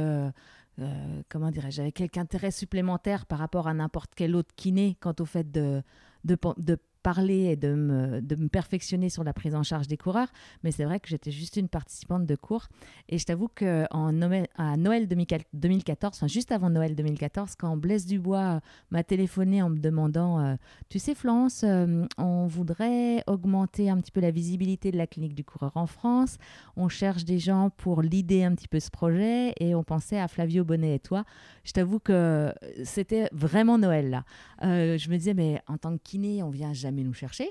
euh, 0.81 1.23
comment 1.29 1.51
dirais-je, 1.51 1.77
j'avais 1.77 1.93
quelques 1.93 2.19
intérêt 2.19 2.51
supplémentaire 2.51 3.27
par 3.27 3.38
rapport 3.38 3.67
à 3.69 3.75
n'importe 3.75 4.12
quel 4.14 4.37
autre 4.37 4.55
kiné 4.57 4.97
quant 5.01 5.14
au 5.19 5.25
fait 5.25 5.51
de, 5.51 5.83
de 6.25 6.79
parler 7.03 7.45
et 7.45 7.57
de 7.57 7.75
me, 7.75 8.49
perfectionner 8.49 9.09
sur 9.09 9.25
la 9.25 9.33
prise 9.33 9.55
en 9.55 9.63
charge 9.63 9.87
des 9.87 9.97
coureurs, 9.97 10.29
mais 10.63 10.73
c'est 10.73 10.85
vrai 10.85 11.01
que 11.01 11.09
j'étais 11.09 11.31
juste 11.31 11.57
une 11.57 11.69
participante 11.69 12.27
de 12.27 12.37
cours. 12.37 12.69
Et 13.09 13.19
je 13.19 13.25
t'avoue 13.25 13.49
qu'à 13.49 13.89
Noël, 14.13 14.49
Noël 14.77 15.09
2014, 15.09 16.17
enfin 16.17 16.27
juste 16.27 16.53
avant 16.53 16.71
Noël 16.71 16.95
2014, 16.95 17.55
quand 17.57 17.77
Blaise 17.77 18.07
Dubois 18.07 18.61
m'a 18.91 19.03
téléphoné 19.03 19.63
en 19.63 19.71
me 19.71 19.79
demandant 19.79 20.41
euh, 20.41 20.55
Tu 20.89 20.99
sais, 20.99 21.15
Florence, 21.15 21.63
euh, 21.65 22.05
on 22.17 22.47
voudrait 22.47 23.23
augmenter 23.27 23.91
un 23.91 23.99
petit 23.99 24.13
peu 24.13 24.21
la 24.21 24.31
visibilité 24.31 24.91
de 24.91 24.97
la 24.97 25.07
clinique 25.07 25.35
du 25.35 25.45
coureur 25.45 25.77
en 25.77 25.87
France, 25.87 26.39
on 26.77 26.89
cherche 26.89 27.25
des 27.25 27.39
gens 27.39 27.71
pour 27.71 28.03
l'idée 28.03 28.45
un 28.45 28.55
petit 28.55 28.69
peu 28.69 28.81
ce 28.81 28.91
projet, 28.91 29.53
et 29.61 29.75
on 29.75 29.85
pensait 29.85 30.19
à 30.19 30.29
Flavio 30.29 30.65
Bonnet 30.65 30.97
et 30.97 31.01
toi. 31.01 31.25
Je 31.65 31.73
t'avoue 31.73 31.99
que 31.99 32.53
c'était 32.85 33.29
vraiment 33.33 33.79
Noël 33.79 34.11
là. 34.11 34.25
Euh, 34.63 34.99
je 34.99 35.11
me 35.11 35.17
disais, 35.17 35.35
mais 35.35 35.61
en 35.67 35.79
tant 35.79 35.97
que 35.97 36.03
kiné, 36.03 36.43
on 36.43 36.51
vient 36.51 36.73
jamais 36.73 36.88
nous 36.90 37.14
chercher. 37.14 37.51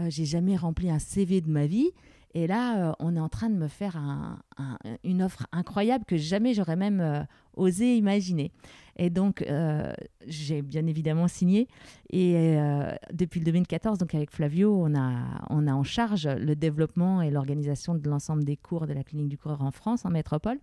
Euh, 0.00 0.06
j'ai 0.08 0.24
jamais 0.24 0.56
rempli 0.56 0.90
un 0.90 0.98
CV 0.98 1.40
de 1.40 1.50
ma 1.50 1.66
vie. 1.66 1.90
Et 2.34 2.46
là, 2.46 2.90
euh, 2.90 2.92
on 2.98 3.14
est 3.14 3.20
en 3.20 3.28
train 3.28 3.50
de 3.50 3.56
me 3.56 3.68
faire 3.68 4.00
une 5.04 5.22
offre 5.22 5.46
incroyable 5.52 6.06
que 6.06 6.16
jamais 6.16 6.54
j'aurais 6.54 6.76
même 6.76 7.00
euh, 7.00 7.22
osé 7.54 7.96
imaginer. 7.96 8.52
Et 8.96 9.10
donc, 9.10 9.42
j'ai 10.26 10.60
bien 10.60 10.86
évidemment 10.86 11.26
signé. 11.26 11.66
Et 12.10 12.58
depuis 13.10 13.40
le 13.40 13.46
2014, 13.46 13.96
donc 13.96 14.14
avec 14.14 14.30
Flavio, 14.30 14.78
on 14.84 14.94
a, 14.94 15.46
on 15.48 15.66
a 15.66 15.72
en 15.72 15.82
charge 15.82 16.28
le 16.28 16.54
développement 16.54 17.22
et 17.22 17.30
l'organisation 17.30 17.94
de 17.94 18.06
l'ensemble 18.06 18.44
des 18.44 18.58
cours 18.58 18.86
de 18.86 18.92
la 18.92 19.02
clinique 19.02 19.30
du 19.30 19.38
coureur 19.38 19.62
en 19.62 19.70
France, 19.70 20.04
en 20.04 20.10
métropole. 20.10 20.58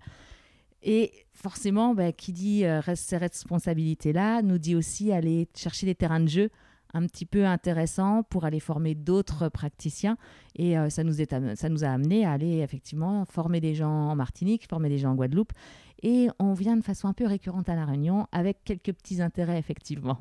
Et 0.83 1.11
forcément, 1.33 1.95
bah, 1.95 2.11
qui 2.11 2.31
dit 2.31 2.63
ces 2.93 3.17
responsabilités-là, 3.17 4.43
nous 4.43 4.59
dit 4.59 4.75
aussi 4.75 5.11
aller 5.11 5.47
chercher 5.55 5.87
des 5.87 5.95
terrains 5.95 6.19
de 6.19 6.29
jeu 6.29 6.51
un 6.93 7.05
petit 7.05 7.25
peu 7.25 7.45
intéressant 7.45 8.23
pour 8.23 8.45
aller 8.45 8.59
former 8.59 8.95
d'autres 8.95 9.49
praticiens. 9.49 10.17
Et 10.55 10.77
euh, 10.77 10.89
ça, 10.89 11.03
nous 11.03 11.21
est, 11.21 11.55
ça 11.55 11.69
nous 11.69 11.83
a 11.83 11.89
amené 11.89 12.25
à 12.25 12.31
aller 12.31 12.59
effectivement 12.59 13.25
former 13.25 13.61
des 13.61 13.75
gens 13.75 14.09
en 14.09 14.15
Martinique, 14.15 14.67
former 14.67 14.89
des 14.89 14.97
gens 14.97 15.11
en 15.11 15.15
Guadeloupe. 15.15 15.53
Et 16.01 16.29
on 16.39 16.53
vient 16.53 16.77
de 16.77 16.83
façon 16.83 17.07
un 17.07 17.13
peu 17.13 17.25
récurrente 17.25 17.69
à 17.69 17.75
La 17.75 17.85
Réunion 17.85 18.27
avec 18.31 18.63
quelques 18.63 18.93
petits 18.93 19.21
intérêts, 19.21 19.59
effectivement. 19.59 20.17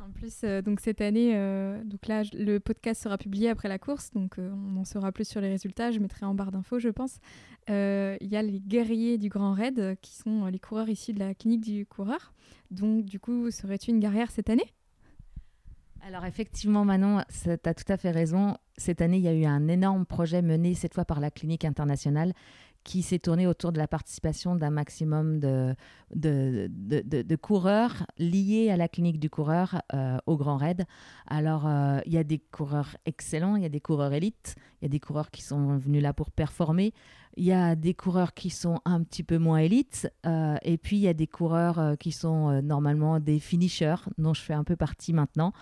En 0.00 0.10
plus, 0.10 0.42
euh, 0.44 0.60
donc 0.60 0.80
cette 0.80 1.00
année, 1.00 1.32
euh, 1.34 1.82
donc 1.82 2.06
là, 2.06 2.22
le 2.34 2.58
podcast 2.58 3.02
sera 3.02 3.16
publié 3.16 3.48
après 3.48 3.68
la 3.68 3.78
course, 3.78 4.10
donc 4.12 4.36
on 4.38 4.76
en 4.76 4.84
saura 4.84 5.12
plus 5.12 5.26
sur 5.26 5.40
les 5.40 5.48
résultats. 5.48 5.90
Je 5.90 5.98
mettrai 5.98 6.26
en 6.26 6.34
barre 6.34 6.52
d'infos, 6.52 6.78
je 6.78 6.90
pense. 6.90 7.18
Il 7.68 8.28
y 8.28 8.36
a 8.36 8.42
les 8.42 8.60
guerriers 8.60 9.16
du 9.16 9.30
Grand 9.30 9.54
Raid, 9.54 9.96
qui 10.02 10.14
sont 10.14 10.44
les 10.46 10.58
coureurs 10.58 10.90
ici 10.90 11.14
de 11.14 11.20
la 11.20 11.34
clinique 11.34 11.62
du 11.62 11.86
coureur. 11.86 12.34
Donc, 12.70 13.06
du 13.06 13.18
coup, 13.18 13.50
serais-tu 13.50 13.90
une 13.90 14.00
guerrière 14.00 14.30
cette 14.30 14.50
année? 14.50 14.70
Alors 16.06 16.26
effectivement, 16.26 16.84
Manon, 16.84 17.22
tu 17.42 17.50
as 17.50 17.74
tout 17.74 17.90
à 17.90 17.96
fait 17.96 18.10
raison. 18.10 18.58
Cette 18.76 19.00
année, 19.00 19.16
il 19.16 19.22
y 19.22 19.28
a 19.28 19.32
eu 19.32 19.46
un 19.46 19.68
énorme 19.68 20.04
projet 20.04 20.42
mené 20.42 20.74
cette 20.74 20.92
fois 20.92 21.06
par 21.06 21.18
la 21.18 21.30
clinique 21.30 21.64
internationale 21.64 22.34
qui 22.84 23.02
s'est 23.02 23.18
tourné 23.18 23.46
autour 23.46 23.72
de 23.72 23.78
la 23.78 23.88
participation 23.88 24.54
d'un 24.54 24.68
maximum 24.68 25.40
de, 25.40 25.74
coureurs 27.36 28.06
liés 28.18 28.70
à 28.70 28.76
la 28.76 28.88
clinique 28.88 29.18
du 29.18 29.30
coureur 29.30 29.80
euh, 29.94 30.18
au 30.26 30.36
Grand 30.36 30.58
Raid. 30.58 30.84
Alors, 31.26 31.66
euh, 31.66 32.00
il 32.04 32.12
y 32.12 32.18
a 32.18 32.24
des 32.24 32.38
coureurs 32.38 32.98
excellents, 33.06 33.56
il 33.56 33.62
y 33.62 33.66
a 33.66 33.70
des 33.70 33.80
coureurs 33.80 34.12
élites, 34.12 34.56
il 34.80 34.84
y 34.84 34.86
a 34.86 34.90
des 34.90 35.00
coureurs 35.00 35.30
qui 35.30 35.40
sont 35.40 35.78
venus 35.78 36.02
là 36.02 36.12
pour 36.12 36.30
performer, 36.30 36.92
il 37.38 37.44
y 37.44 37.52
a 37.52 37.74
des 37.74 37.94
coureurs 37.94 38.34
qui 38.34 38.50
sont 38.50 38.80
un 38.84 39.02
petit 39.02 39.22
peu 39.22 39.38
moins 39.38 39.58
élites, 39.58 40.12
euh, 40.26 40.56
et 40.60 40.76
puis 40.76 40.96
il 40.96 41.02
y 41.02 41.08
a 41.08 41.14
des 41.14 41.26
coureurs 41.26 41.96
qui 41.98 42.12
sont 42.12 42.60
normalement 42.60 43.18
des 43.18 43.40
finishers, 43.40 44.04
dont 44.18 44.34
je 44.34 44.42
fais 44.42 44.54
un 44.54 44.64
peu 44.64 44.76
partie 44.76 45.14
maintenant. 45.14 45.54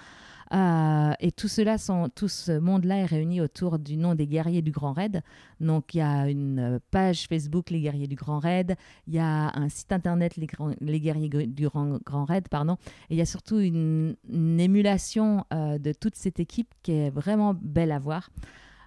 Euh, 0.53 1.13
et 1.21 1.33
tout 1.33 1.49
cela 1.49 1.77
tout 2.15 2.29
ce 2.29 2.59
monde-là 2.59 2.99
est 2.99 3.07
réuni 3.07 3.41
autour 3.41 3.79
du 3.79 3.97
nom 3.97 4.15
des 4.15 4.27
guerriers 4.27 4.61
du 4.61 4.71
Grand 4.71 4.93
Raid. 4.93 5.23
Donc 5.61 5.95
il 5.95 5.99
y 5.99 6.03
a 6.03 6.29
une 6.29 6.79
page 6.91 7.27
Facebook 7.27 7.71
Les 7.71 7.81
Guerriers 7.81 8.07
du 8.07 8.17
Grand 8.17 8.39
Raid, 8.39 8.77
il 9.07 9.15
y 9.15 9.19
a 9.19 9.51
un 9.57 9.69
site 9.69 9.93
internet 9.93 10.37
Les, 10.37 11.01
Guerriers 11.01 11.47
du 11.47 11.69
Grand, 11.69 11.99
Grand 12.05 12.25
Raid, 12.25 12.49
pardon. 12.49 12.77
Et 13.09 13.15
il 13.15 13.17
y 13.17 13.23
a 13.23 13.27
surtout 13.27 13.61
une, 13.61 14.17
émulation 14.59 15.45
euh, 15.55 15.79
de 15.79 15.93
toute 15.93 16.17
cette 16.17 16.39
équipe 16.39 16.69
qui 16.83 16.93
est 16.93 17.11
vraiment 17.11 17.55
belle 17.55 17.93
à 17.93 17.99
voir. 17.99 18.29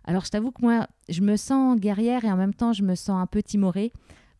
Alors 0.03 0.23
je 0.23 0.29
t'avoue 0.29 0.51
que 0.51 0.61
moi, 0.61 0.87
je 1.09 1.21
me 1.21 1.35
sens 1.35 1.79
guerrière 1.79 2.25
et 2.25 2.31
en 2.31 2.37
même 2.37 2.53
temps 2.53 2.73
je 2.73 2.83
me 2.83 2.93
sens 2.93 3.19
un 3.19 3.25
peu 3.25 3.41
timorée 3.41 3.91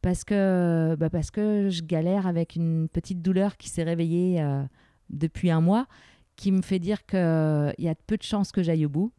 parce 0.04 0.24
que, 0.24 0.96
bah 1.00 1.10
parce 1.10 1.32
que 1.32 1.70
je 1.72 1.82
galère 1.82 2.28
avec 2.28 2.56
une 2.56 2.88
petite 2.88 3.24
douleur 3.24 3.58
qui 3.58 3.70
s'est 3.70 3.82
réveillée 3.82 4.40
euh, 4.40 4.62
depuis 5.10 5.50
un 5.50 5.62
mois, 5.62 5.88
qui 6.36 6.52
me 6.52 6.62
fait 6.62 6.80
dire 6.80 7.06
qu'il 7.06 7.76
y 7.78 7.88
a 7.88 7.96
peu 8.08 8.18
de 8.18 8.24
chances 8.24 8.52
que 8.52 8.64
j'aille 8.64 8.86
au 8.86 8.90
bout. 8.90 9.12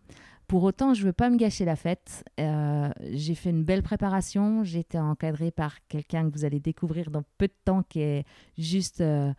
Pour 0.47 0.63
autant, 0.63 0.95
je 0.95 1.01
ne 1.01 1.07
veux 1.07 1.13
pas 1.13 1.29
me 1.29 1.37
gâcher 1.37 1.65
la 1.65 1.75
fête. 1.75 2.25
Euh, 2.39 2.89
j'ai 3.13 3.35
fait 3.35 3.51
une 3.51 3.65
belle 3.65 3.83
préparation. 3.83 4.63
J'ai 4.63 4.81
été 4.81 4.99
encadrée 4.99 5.51
par 5.51 5.85
quelqu'un 5.89 6.31
que 6.31 6.35
vous 6.35 6.45
allez 6.45 6.61
découvrir 6.61 7.11
dans 7.11 7.25
peu 7.37 7.49
de 7.49 7.55
temps, 7.65 7.83
qui 7.83 8.01
est 8.01 8.25
juste 8.57 9.01
euh, 9.01 9.33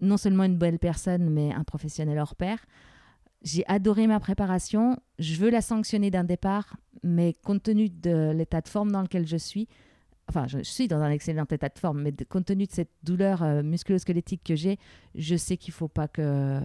non 0.00 0.18
seulement 0.18 0.44
une 0.44 0.58
belle 0.58 0.78
personne, 0.78 1.30
mais 1.30 1.52
un 1.54 1.64
professionnel 1.64 2.18
hors 2.18 2.34
pair. 2.34 2.58
J'ai 3.42 3.64
adoré 3.66 4.06
ma 4.06 4.20
préparation. 4.20 4.98
Je 5.18 5.36
veux 5.36 5.48
la 5.48 5.62
sanctionner 5.62 6.10
d'un 6.10 6.24
départ, 6.24 6.76
mais 7.02 7.32
compte 7.32 7.62
tenu 7.62 7.88
de 7.88 8.32
l'état 8.32 8.60
de 8.60 8.68
forme 8.68 8.92
dans 8.92 9.02
lequel 9.02 9.26
je 9.26 9.36
suis, 9.38 9.68
enfin, 10.28 10.46
je 10.46 10.58
suis 10.62 10.88
dans 10.88 11.00
un 11.00 11.10
excellent 11.10 11.46
état 11.50 11.68
de 11.68 11.78
forme, 11.78 12.02
mais 12.02 12.12
compte 12.28 12.46
tenu 12.46 12.66
de 12.66 12.72
cette 12.72 12.90
douleur 13.02 13.42
euh, 13.42 13.62
que 13.62 14.56
j'ai, 14.56 14.78
je 15.14 15.36
sais 15.36 15.56
qu'il 15.56 15.72
ne 15.72 15.76
faut 15.76 15.88
pas 15.88 16.08
que, 16.08 16.60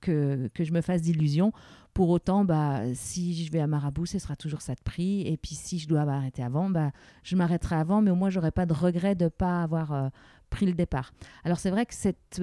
que, 0.00 0.50
je 0.58 0.72
me 0.72 0.80
fasse 0.80 1.02
d'illusions. 1.02 1.52
Pour 1.94 2.08
autant, 2.10 2.44
bah, 2.44 2.82
si 2.94 3.44
je 3.44 3.50
vais 3.50 3.60
à 3.60 3.66
Marabout, 3.66 4.06
ce 4.06 4.18
sera 4.18 4.36
toujours 4.36 4.62
ça 4.62 4.74
de 4.74 4.80
prix. 4.80 5.22
Et 5.26 5.36
puis, 5.36 5.54
si 5.54 5.78
je 5.78 5.88
dois 5.88 6.04
m'arrêter 6.04 6.42
avant, 6.42 6.70
bah, 6.70 6.92
je 7.22 7.36
m'arrêterai 7.36 7.76
avant, 7.76 8.00
mais 8.00 8.10
au 8.10 8.14
moins, 8.14 8.30
j'aurai 8.30 8.50
pas 8.50 8.66
de 8.66 8.72
regret 8.72 9.14
de 9.14 9.24
ne 9.24 9.28
pas 9.28 9.62
avoir 9.62 9.92
euh, 9.92 10.08
pris 10.50 10.66
le 10.66 10.72
départ. 10.72 11.12
Alors, 11.44 11.58
c'est 11.58 11.70
vrai 11.70 11.86
que 11.86 11.94
cette, 11.94 12.42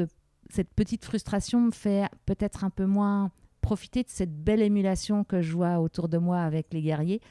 cette 0.50 0.74
petite 0.74 1.06
frustration 1.06 1.62
me 1.62 1.72
fait 1.72 2.10
peut-être 2.26 2.64
un 2.64 2.70
peu 2.70 2.86
moins 2.86 3.32
profiter 3.62 4.04
de 4.04 4.10
cette 4.10 4.34
belle 4.34 4.62
émulation 4.62 5.24
que 5.24 5.42
je 5.42 5.54
vois 5.54 5.80
autour 5.80 6.10
de 6.10 6.18
moi 6.18 6.42
avec 6.42 6.74
les 6.74 6.82
guerriers. 6.82 7.22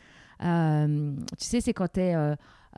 Euh, 0.42 1.14
tu 1.38 1.44
sais, 1.44 1.60
c'est 1.60 1.72
quand 1.72 1.92
tu 1.92 2.00
es 2.00 2.14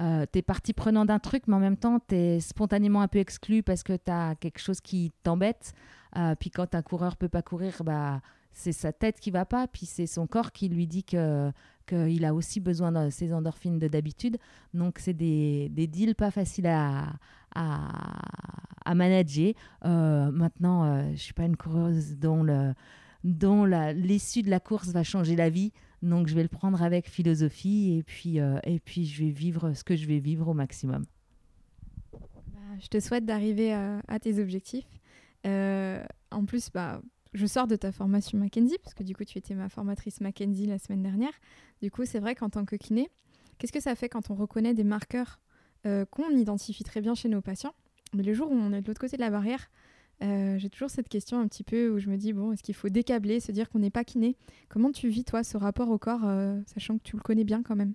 euh, 0.01 0.27
es 0.33 0.43
partie 0.43 0.73
prenant 0.73 1.05
d'un 1.05 1.19
truc, 1.19 1.45
mais 1.49 1.57
en 1.57 1.61
même 1.61 1.77
temps, 1.77 1.99
tu 2.07 2.15
es 2.15 2.41
spontanément 2.41 3.01
un 3.01 3.09
peu 3.09 3.19
exclu 3.19 3.63
parce 3.63 3.83
que 3.83 3.95
tu 3.95 4.11
as 4.11 4.37
quelque 4.37 4.61
chose 4.61 4.81
qui 4.81 5.13
t'embête. 5.25 5.73
Euh, 6.17 6.35
puis 6.35 6.51
quand 6.51 6.75
un 6.75 6.83
coureur 6.83 7.17
peut 7.17 7.29
pas 7.29 7.43
courir, 7.43 7.83
bah, 7.85 8.21
c'est 8.53 8.73
sa 8.73 8.93
tête 8.93 9.21
qui 9.21 9.31
va 9.31 9.45
pas, 9.45 9.67
puis 9.69 9.87
c'est 9.87 10.07
son 10.07 10.27
corps 10.27 10.53
qui 10.53 10.69
lui 10.69 10.87
dit 10.87 11.05
que 11.05 11.53
qu'il 11.87 12.27
a 12.27 12.35
aussi 12.35 12.61
besoin 12.61 12.93
de 12.93 13.09
ses 13.09 13.33
endorphines 13.33 13.79
de 13.79 13.89
d'habitude. 13.89 14.37
Donc, 14.75 14.99
c'est 14.99 15.15
des, 15.15 15.71
deals 15.71 16.15
pas 16.15 16.31
faciles 16.31 16.67
à, 16.67 17.15
à, 17.55 18.95
manager. 18.95 19.55
Euh, 19.85 20.31
maintenant, 20.31 20.85
euh, 20.85 21.11
je 21.13 21.21
suis 21.21 21.33
pas 21.33 21.45
une 21.45 21.57
coureuse 21.57 22.17
dont 22.17 22.43
le 22.43 22.75
dont 23.25 23.65
l'issue 23.65 24.43
de 24.43 24.51
la 24.51 24.61
course 24.61 24.89
va 24.89 25.03
changer 25.03 25.35
la 25.35 25.51
vie. 25.51 25.73
Donc 26.03 26.29
je 26.29 26.35
vais 26.35 26.43
le 26.43 26.49
prendre 26.49 26.83
avec 26.83 27.09
philosophie 27.11 27.97
et 27.99 28.03
puis, 28.05 28.39
euh, 28.39 28.59
et 28.63 28.79
puis 28.79 29.05
je 29.05 29.25
vais 29.25 29.31
vivre 29.31 29.73
ce 29.73 29.83
que 29.83 29.97
je 29.97 30.07
vais 30.07 30.21
vivre 30.21 30.49
au 30.49 30.55
maximum. 30.55 31.05
Bah, 32.13 32.61
je 32.81 32.87
te 32.87 33.01
souhaite 33.01 33.27
d'arriver 33.27 33.73
à, 33.73 34.19
tes 34.21 34.41
objectifs. 34.41 34.87
Euh, 35.47 36.05
en 36.31 36.45
plus, 36.45 36.71
bah, 36.71 37.01
je 37.35 37.47
sors 37.47 37.67
de 37.67 37.77
ta 37.77 37.93
formation 37.93 38.39
Mackenzie, 38.39 38.79
parce 38.83 38.95
que 38.95 39.03
du 39.03 39.15
coup 39.15 39.25
tu 39.25 39.39
étais 39.39 39.55
ma 39.55 39.69
formatrice 39.69 40.21
Mackenzie 40.21 40.67
la 40.67 40.79
semaine 40.79 41.03
dernière. 41.03 41.33
Du 41.83 41.91
coup, 41.91 42.05
c'est 42.05 42.19
vrai 42.19 42.35
qu'en 42.35 42.51
tant 42.51 42.65
que 42.65 42.77
kiné, 42.77 43.09
qu'est-ce 43.59 43.73
que 43.73 43.81
ça 43.81 43.95
fait 43.95 44.09
quand 44.09 44.31
on 44.31 44.35
reconnaît 44.35 44.75
des 44.75 44.85
marqueurs 44.85 45.41
euh, 45.87 46.05
qu'on 46.07 46.31
identifie 46.31 46.85
très 46.85 47.01
bien 47.01 47.15
chez 47.15 47.29
nos 47.29 47.41
patients? 47.41 47.75
Mais 48.15 48.23
le 48.23 48.33
jour 48.33 48.51
où 48.51 48.55
on 48.55 48.73
est 48.73 48.81
de 48.81 48.87
l'autre 48.87 49.01
côté 49.01 49.17
de 49.17 49.23
la 49.23 49.31
barrière, 49.31 49.71
euh, 50.23 50.59
j'ai 50.59 50.71
toujours 50.71 50.91
cette 50.91 51.09
question 51.09 51.39
un 51.39 51.47
petit 51.47 51.63
peu 51.63 51.91
où 51.91 51.99
je 51.99 52.09
me 52.09 52.17
dis 52.17 52.33
bon, 52.33 52.53
est-ce 52.53 52.63
qu'il 52.63 52.75
faut 52.75 52.89
décabler, 52.89 53.39
se 53.39 53.53
dire 53.53 53.69
qu'on 53.69 53.79
n'est 53.79 53.91
pas 53.91 54.05
kiné? 54.05 54.37
Comment 54.69 54.91
tu 54.91 55.09
vis 55.09 55.25
toi 55.25 55.45
ce 55.45 55.57
rapport 55.57 55.91
au 55.91 55.99
corps, 55.99 56.23
sachant 56.67 56.99
que 56.99 57.03
tu 57.05 57.17
le 57.17 57.23
connais 57.23 57.45
bien 57.45 57.63
quand 57.63 57.77
même? 57.77 57.95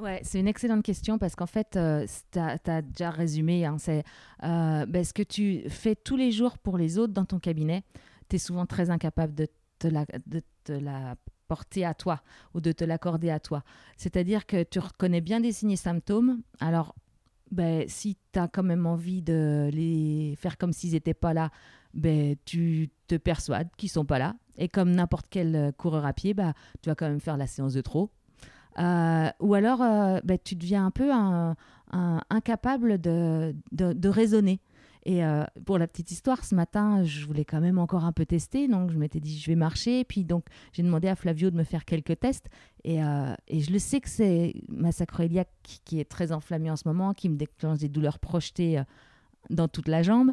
Ouais, 0.00 0.20
c'est 0.22 0.38
une 0.38 0.48
excellente 0.48 0.84
question 0.84 1.18
parce 1.18 1.34
qu'en 1.34 1.46
fait, 1.46 1.76
euh, 1.76 2.06
tu 2.32 2.38
as, 2.38 2.82
déjà 2.82 3.10
résumé. 3.10 3.64
Hein, 3.64 3.76
c'est 3.78 4.04
ben, 4.40 5.04
ce 5.04 5.12
que 5.12 5.22
tu 5.22 5.62
fais 5.68 5.96
tous 5.96 6.16
les 6.16 6.30
jours 6.30 6.58
pour 6.58 6.78
les 6.78 6.98
autres 6.98 7.12
dans 7.12 7.24
ton 7.24 7.38
cabinet. 7.38 7.82
Tu 8.28 8.36
es 8.36 8.38
souvent 8.38 8.66
très 8.66 8.90
incapable 8.90 9.34
de 9.34 9.48
te, 9.78 9.88
la, 9.88 11.16
porter 11.48 11.84
à 11.84 11.94
toi 11.94 12.22
ou 12.54 12.60
de 12.60 12.72
te 12.72 12.84
l'accorder 12.84 13.30
à 13.30 13.40
toi. 13.40 13.64
C'est-à-dire 13.96 14.46
que 14.46 14.62
tu 14.62 14.78
reconnais 14.78 15.20
bien 15.20 15.40
des 15.40 15.52
signes 15.52 15.72
et 15.72 15.76
symptômes. 15.76 16.42
Alors, 16.60 16.94
ben, 17.50 17.84
si 17.88 18.16
tu 18.32 18.38
as 18.38 18.48
quand 18.48 18.62
même 18.62 18.86
envie 18.86 19.22
de 19.22 19.70
les 19.72 20.36
faire 20.36 20.58
comme 20.58 20.72
s'ils 20.72 20.92
n'étaient 20.92 21.14
pas 21.14 21.32
là, 21.32 21.50
ben, 21.94 22.36
tu 22.44 22.90
te 23.06 23.16
persuades 23.16 23.70
qu'ils 23.76 23.88
sont 23.88 24.04
pas 24.04 24.18
là. 24.18 24.36
Et 24.58 24.68
comme 24.68 24.90
n'importe 24.90 25.26
quel 25.30 25.72
coureur 25.78 26.04
à 26.04 26.12
pied, 26.12 26.34
bah, 26.34 26.52
tu 26.82 26.90
vas 26.90 26.94
quand 26.94 27.08
même 27.08 27.20
faire 27.20 27.36
la 27.36 27.46
séance 27.46 27.72
de 27.72 27.80
trop. 27.80 28.10
Euh, 28.78 29.30
ou 29.40 29.54
alors, 29.54 29.82
euh, 29.82 30.20
ben, 30.24 30.38
tu 30.42 30.54
deviens 30.54 30.86
un 30.86 30.90
peu 30.90 31.10
incapable 32.30 33.00
de, 33.00 34.08
raisonner. 34.08 34.60
Et 35.04 35.24
euh, 35.24 35.44
pour 35.64 35.78
la 35.78 35.86
petite 35.86 36.10
histoire, 36.10 36.44
ce 36.44 36.54
matin, 36.54 37.02
je 37.02 37.24
voulais 37.24 37.44
quand 37.44 37.60
même 37.60 37.78
encore 37.78 38.04
un 38.04 38.12
peu 38.12 38.26
tester, 38.26 38.68
donc 38.68 38.90
je 38.90 38.98
m'étais 38.98 39.20
dit 39.20 39.38
je 39.38 39.46
vais 39.50 39.56
marcher. 39.56 40.04
Puis 40.04 40.24
donc 40.24 40.44
j'ai 40.72 40.82
demandé 40.82 41.08
à 41.08 41.14
Flavio 41.14 41.50
de 41.50 41.56
me 41.56 41.64
faire 41.64 41.84
quelques 41.84 42.18
tests. 42.20 42.48
Et, 42.84 42.98
et 42.98 43.60
je 43.60 43.72
le 43.72 43.78
sais 43.78 44.00
que 44.00 44.08
c'est 44.08 44.54
ma 44.68 44.92
sacroiliaque 44.92 45.50
qui, 45.62 45.98
est 45.98 46.04
très 46.04 46.30
enflammée 46.32 46.70
en 46.70 46.76
ce 46.76 46.86
moment, 46.86 47.14
qui 47.14 47.28
me 47.28 47.36
déclenche 47.36 47.78
des 47.78 47.88
douleurs 47.88 48.18
projetées 48.18 48.82
dans 49.48 49.68
toute 49.68 49.88
la 49.88 50.02
jambe. 50.02 50.32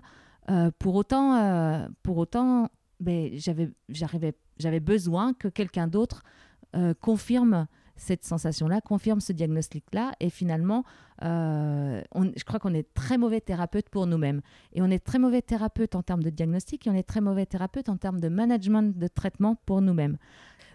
pour 0.80 0.96
autant, 0.96 1.88
pour 2.04 2.18
autant 2.18 2.70
ben, 3.00 3.32
j'avais 3.38 4.80
besoin 4.82 5.34
que 5.34 5.48
quelqu'un 5.48 5.88
d'autre 5.88 6.24
confirme 7.00 7.68
cette 7.96 8.26
sensation-là, 8.26 8.82
confirme 8.82 9.20
ce 9.20 9.34
diagnostic-là. 9.34 10.14
Et 10.20 10.30
finalement, 10.30 10.84
euh, 11.24 12.02
je 12.14 12.44
crois 12.44 12.60
qu'on 12.60 12.74
est 12.74 12.94
très 12.94 13.18
mauvais 13.18 13.42
thérapeute 13.42 13.90
pour 13.90 14.08
nous-mêmes. 14.08 14.42
Et 14.74 14.82
on 14.82 14.90
est 14.90 15.04
très 15.04 15.20
mauvais 15.20 15.42
thérapeute 15.42 15.96
en 15.96 16.04
termes 16.04 16.24
de 16.24 16.30
diagnostic 16.30 16.88
et 16.88 16.90
on 16.90 16.96
est 16.96 17.08
très 17.08 17.22
mauvais 17.22 17.46
thérapeute 17.46 17.90
en 17.90 17.98
termes 17.98 18.20
de 18.20 18.30
management 18.30 18.98
de 18.98 19.08
traitement 19.08 19.56
pour 19.66 19.82
nous-mêmes. 19.82 20.18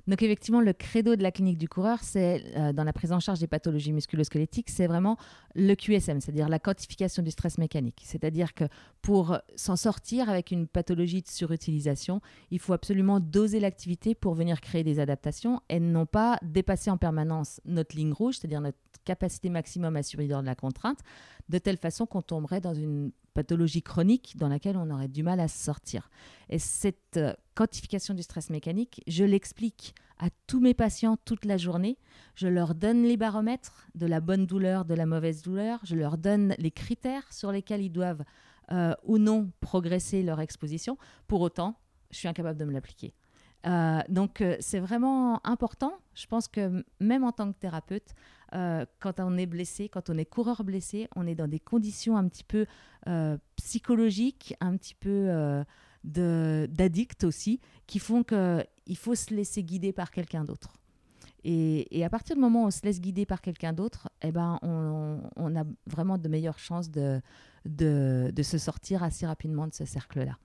Donc 0.06 0.22
effectivement, 0.22 0.60
le 0.60 0.72
credo 0.72 1.16
de 1.16 1.22
la 1.22 1.32
clinique 1.32 1.58
du 1.58 1.68
coureur, 1.68 1.98
c'est 2.02 2.44
euh, 2.56 2.72
dans 2.72 2.84
la 2.84 2.92
prise 2.92 3.12
en 3.12 3.20
charge 3.20 3.38
des 3.40 3.46
pathologies 3.46 3.92
musculo-squelettiques, 3.92 4.70
c'est 4.70 4.86
vraiment 4.86 5.16
le 5.54 5.74
QSM, 5.74 6.20
c'est-à-dire 6.20 6.48
la 6.48 6.58
quantification 6.58 7.22
du 7.22 7.30
stress 7.30 7.58
mécanique. 7.58 8.02
C'est-à-dire 8.04 8.54
que 8.54 8.64
pour 9.02 9.38
s'en 9.56 9.76
sortir 9.76 10.28
avec 10.28 10.50
une 10.50 10.66
pathologie 10.66 11.22
de 11.22 11.28
surutilisation, 11.28 12.20
il 12.50 12.58
faut 12.58 12.72
absolument 12.72 13.20
doser 13.20 13.60
l'activité 13.60 14.14
pour 14.14 14.34
venir 14.34 14.60
créer 14.60 14.84
des 14.84 15.00
adaptations 15.00 15.60
et 15.68 15.80
non 15.80 16.06
pas 16.06 16.38
dépasser 16.42 16.90
en 16.90 16.96
permanence 16.96 17.60
notre 17.64 17.96
ligne 17.96 18.12
rouge, 18.12 18.38
c'est-à-dire 18.38 18.60
notre 18.60 18.78
capacité 19.04 19.48
maximum 19.48 19.96
à 19.96 20.02
survivre 20.02 20.40
de 20.40 20.46
la 20.46 20.54
contrainte, 20.54 20.98
de 21.48 21.58
telle 21.58 21.78
façon 21.78 22.06
qu'on 22.06 22.22
tomberait 22.22 22.60
dans 22.60 22.74
une 22.74 23.10
pathologie 23.34 23.82
chronique 23.82 24.34
dans 24.36 24.48
laquelle 24.48 24.76
on 24.76 24.90
aurait 24.90 25.08
du 25.08 25.22
mal 25.22 25.40
à 25.40 25.48
sortir. 25.48 26.10
Et 26.48 26.58
cette 26.58 27.16
euh, 27.16 27.32
quantification 27.54 28.14
du 28.14 28.22
stress 28.22 28.50
mécanique, 28.50 29.02
je 29.06 29.24
l'explique 29.24 29.94
à 30.18 30.28
tous 30.46 30.60
mes 30.60 30.74
patients 30.74 31.16
toute 31.24 31.44
la 31.44 31.56
journée. 31.56 31.98
Je 32.34 32.48
leur 32.48 32.74
donne 32.74 33.04
les 33.04 33.16
baromètres 33.16 33.88
de 33.94 34.06
la 34.06 34.20
bonne 34.20 34.46
douleur, 34.46 34.84
de 34.84 34.94
la 34.94 35.06
mauvaise 35.06 35.42
douleur. 35.42 35.80
Je 35.84 35.96
leur 35.96 36.18
donne 36.18 36.54
les 36.58 36.70
critères 36.70 37.32
sur 37.32 37.52
lesquels 37.52 37.82
ils 37.82 37.90
doivent 37.90 38.24
euh, 38.72 38.94
ou 39.04 39.18
non 39.18 39.50
progresser 39.60 40.22
leur 40.22 40.40
exposition. 40.40 40.98
Pour 41.26 41.40
autant, 41.40 41.76
je 42.10 42.18
suis 42.18 42.28
incapable 42.28 42.58
de 42.58 42.64
me 42.64 42.72
l'appliquer. 42.72 43.14
Euh, 43.66 44.00
donc 44.08 44.42
c'est 44.60 44.80
vraiment 44.80 45.44
important. 45.46 45.92
Je 46.14 46.26
pense 46.26 46.48
que 46.48 46.84
même 46.98 47.24
en 47.24 47.32
tant 47.32 47.52
que 47.52 47.58
thérapeute, 47.58 48.14
euh, 48.54 48.84
quand 48.98 49.20
on 49.20 49.36
est 49.36 49.46
blessé, 49.46 49.88
quand 49.88 50.10
on 50.10 50.18
est 50.18 50.24
coureur 50.24 50.64
blessé, 50.64 51.08
on 51.16 51.26
est 51.26 51.34
dans 51.34 51.48
des 51.48 51.60
conditions 51.60 52.16
un 52.16 52.28
petit 52.28 52.44
peu 52.44 52.66
euh, 53.06 53.36
psychologiques, 53.56 54.54
un 54.60 54.76
petit 54.76 54.94
peu 54.94 55.28
euh, 55.28 55.64
d'addict 56.04 57.24
aussi, 57.24 57.60
qui 57.86 57.98
font 57.98 58.22
qu'il 58.22 58.96
faut 58.96 59.14
se 59.14 59.34
laisser 59.34 59.62
guider 59.62 59.92
par 59.92 60.10
quelqu'un 60.10 60.44
d'autre. 60.44 60.74
Et, 61.42 62.04
à 62.04 62.10
partir 62.10 62.36
du 62.36 62.42
moment 62.42 62.64
où 62.64 62.66
on 62.66 62.70
se 62.70 62.82
laisse 62.82 63.00
guider 63.00 63.24
par 63.24 63.40
quelqu'un 63.40 63.72
d'autre, 63.72 64.10
eh 64.20 64.30
ben, 64.30 64.58
on, 64.62 65.56
a 65.56 65.64
vraiment 65.86 66.18
de 66.18 66.28
meilleures 66.28 66.58
chances 66.58 66.90
de, 66.90 67.22
se 67.66 68.58
sortir 68.58 69.02
assez 69.02 69.26
rapidement 69.26 69.66
de 69.66 69.72
ce 69.72 69.86
cercle-là. 69.86 70.36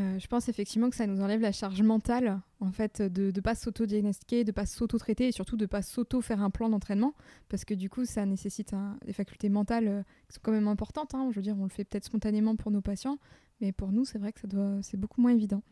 Euh, 0.00 0.18
je 0.18 0.26
pense 0.26 0.48
effectivement 0.48 0.90
que 0.90 0.96
ça 0.96 1.06
nous 1.06 1.20
enlève 1.20 1.40
la 1.40 1.52
charge 1.52 1.80
mentale, 1.82 2.40
en 2.58 2.72
fait, 2.72 3.00
de 3.00 3.30
ne 3.34 3.40
pas 3.40 3.54
s'auto-diagnostiquer, 3.54 4.42
de 4.42 4.50
pas 4.50 4.66
s'auto-traiter 4.66 5.28
et 5.28 5.32
surtout 5.32 5.56
de 5.56 5.64
ne 5.64 5.68
pas 5.68 5.82
s'auto-faire 5.82 6.42
un 6.42 6.50
plan 6.50 6.68
d'entraînement, 6.68 7.14
parce 7.48 7.64
que 7.64 7.74
du 7.74 7.88
coup, 7.88 8.04
ça 8.04 8.26
nécessite 8.26 8.74
des 9.06 9.12
facultés 9.12 9.48
mentales 9.48 9.88
euh, 9.88 10.02
qui 10.28 10.34
sont 10.34 10.40
quand 10.42 10.52
même 10.52 10.66
importantes. 10.66 11.14
Hein. 11.14 11.28
Je 11.30 11.36
veux 11.36 11.42
dire, 11.42 11.56
on 11.58 11.64
le 11.64 11.68
fait 11.68 11.84
peut-être 11.84 12.04
spontanément 12.04 12.56
pour 12.56 12.72
nos 12.72 12.80
patients, 12.80 13.18
mais 13.60 13.70
pour 13.70 13.92
nous, 13.92 14.04
c'est 14.04 14.18
vrai 14.18 14.32
que 14.32 14.40
ça 14.40 14.48
doit, 14.48 14.78
c'est 14.82 14.96
beaucoup 14.96 15.20
moins 15.20 15.32
évident. 15.32 15.62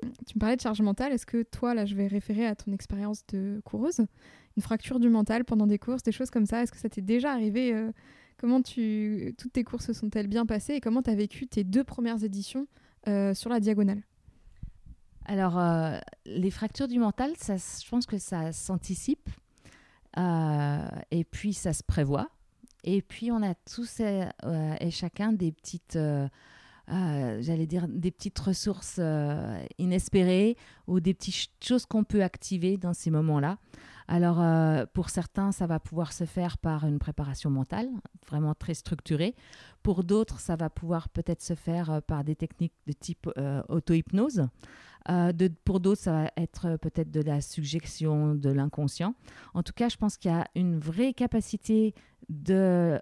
Tu 0.00 0.34
me 0.36 0.40
parlais 0.40 0.56
de 0.56 0.60
charge 0.60 0.80
mentale. 0.80 1.12
Est-ce 1.12 1.26
que 1.26 1.42
toi, 1.42 1.74
là, 1.74 1.84
je 1.84 1.94
vais 1.94 2.06
référer 2.06 2.46
à 2.46 2.54
ton 2.54 2.72
expérience 2.72 3.26
de 3.28 3.60
coureuse, 3.64 4.00
une 4.56 4.62
fracture 4.62 5.00
du 5.00 5.10
mental 5.10 5.44
pendant 5.44 5.66
des 5.66 5.78
courses, 5.78 6.02
des 6.02 6.12
choses 6.12 6.30
comme 6.30 6.46
ça? 6.46 6.62
Est-ce 6.62 6.72
que 6.72 6.78
ça 6.78 6.88
t'est 6.88 7.02
déjà 7.02 7.32
arrivé 7.32 7.74
euh, 7.74 7.92
Comment 8.38 8.60
tu, 8.60 9.34
toutes 9.38 9.54
tes 9.54 9.64
courses 9.64 9.86
se 9.86 9.92
sont-elles 9.94 10.26
bien 10.28 10.44
passées 10.44 10.74
et 10.74 10.80
comment 10.80 11.02
tu 11.02 11.10
as 11.10 11.14
vécu 11.14 11.46
tes 11.46 11.64
deux 11.64 11.84
premières 11.84 12.22
éditions 12.22 12.66
sur 13.34 13.50
la 13.50 13.60
diagonale 13.60 14.02
Alors, 15.24 15.58
euh, 15.58 15.98
les 16.24 16.50
fractures 16.50 16.88
du 16.88 16.98
mental, 16.98 17.32
ça, 17.36 17.56
je 17.56 17.88
pense 17.88 18.06
que 18.06 18.18
ça 18.18 18.52
s'anticipe 18.52 19.30
et 20.16 21.24
puis 21.30 21.52
ça 21.52 21.72
se 21.72 21.82
prévoit. 21.82 22.30
Et 22.84 23.02
puis, 23.02 23.30
on 23.30 23.42
a 23.42 23.54
tous 23.54 24.00
et 24.00 24.90
chacun 24.90 25.32
des 25.32 25.52
petites 25.52 25.98
euh, 26.92 27.42
j'allais 27.42 27.66
dire, 27.66 27.88
des 27.88 28.12
petites 28.12 28.38
ressources 28.38 28.96
euh, 29.00 29.60
inespérées 29.78 30.56
ou 30.86 31.00
des 31.00 31.14
petites 31.14 31.50
choses 31.60 31.84
qu'on 31.84 32.04
peut 32.04 32.22
activer 32.22 32.76
dans 32.76 32.94
ces 32.94 33.10
moments-là. 33.10 33.58
Alors, 34.06 34.40
euh, 34.40 34.86
pour 34.92 35.10
certains, 35.10 35.50
ça 35.50 35.66
va 35.66 35.80
pouvoir 35.80 36.12
se 36.12 36.24
faire 36.24 36.58
par 36.58 36.86
une 36.86 37.00
préparation 37.00 37.50
mentale, 37.50 37.88
vraiment 38.28 38.54
très 38.54 38.74
structurée. 38.74 39.34
Pour 39.86 40.02
d'autres, 40.02 40.40
ça 40.40 40.56
va 40.56 40.68
pouvoir 40.68 41.08
peut-être 41.08 41.40
se 41.40 41.54
faire 41.54 42.02
par 42.08 42.24
des 42.24 42.34
techniques 42.34 42.74
de 42.88 42.92
type 42.92 43.30
auto-hypnose. 43.68 44.48
De, 45.08 45.48
pour 45.64 45.78
d'autres, 45.78 46.02
ça 46.02 46.10
va 46.10 46.32
être 46.36 46.76
peut-être 46.78 47.12
de 47.12 47.20
la 47.20 47.40
suggestion 47.40 48.34
de 48.34 48.50
l'inconscient. 48.50 49.14
En 49.54 49.62
tout 49.62 49.72
cas, 49.72 49.88
je 49.88 49.96
pense 49.96 50.16
qu'il 50.16 50.32
y 50.32 50.34
a 50.34 50.48
une 50.56 50.80
vraie 50.80 51.14
capacité 51.14 51.94
euh, 52.50 52.98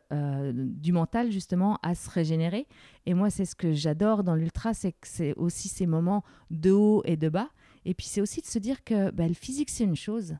du 0.53 0.93
mental 0.93 1.33
justement 1.33 1.79
à 1.83 1.95
se 1.95 2.11
régénérer. 2.11 2.67
Et 3.07 3.15
moi, 3.15 3.31
c'est 3.31 3.47
ce 3.47 3.55
que 3.55 3.73
j'adore 3.73 4.23
dans 4.23 4.35
l'ultra, 4.35 4.75
c'est 4.75 4.93
que 4.93 5.09
c'est 5.09 5.33
aussi 5.37 5.69
ces 5.69 5.87
moments 5.87 6.23
de 6.51 6.71
haut 6.71 7.01
et 7.07 7.17
de 7.17 7.31
bas. 7.31 7.49
Et 7.87 7.95
puis 7.95 8.07
c'est 8.07 8.21
aussi 8.21 8.43
de 8.43 8.47
se 8.47 8.59
dire 8.59 8.85
que 8.85 9.11
bah, 9.11 9.27
le 9.27 9.33
physique, 9.33 9.71
c'est 9.71 9.85
une 9.85 9.97
chose, 9.97 10.37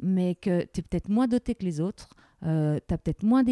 mais 0.00 0.34
que 0.34 0.62
tu 0.72 0.80
es 0.80 0.82
peut-être 0.82 1.08
moins 1.08 1.26
doté 1.26 1.54
que 1.54 1.64
les 1.64 1.80
autres. 1.80 2.08
Euh, 2.44 2.78
as 2.90 2.98
peut-être 2.98 3.24
moins 3.24 3.42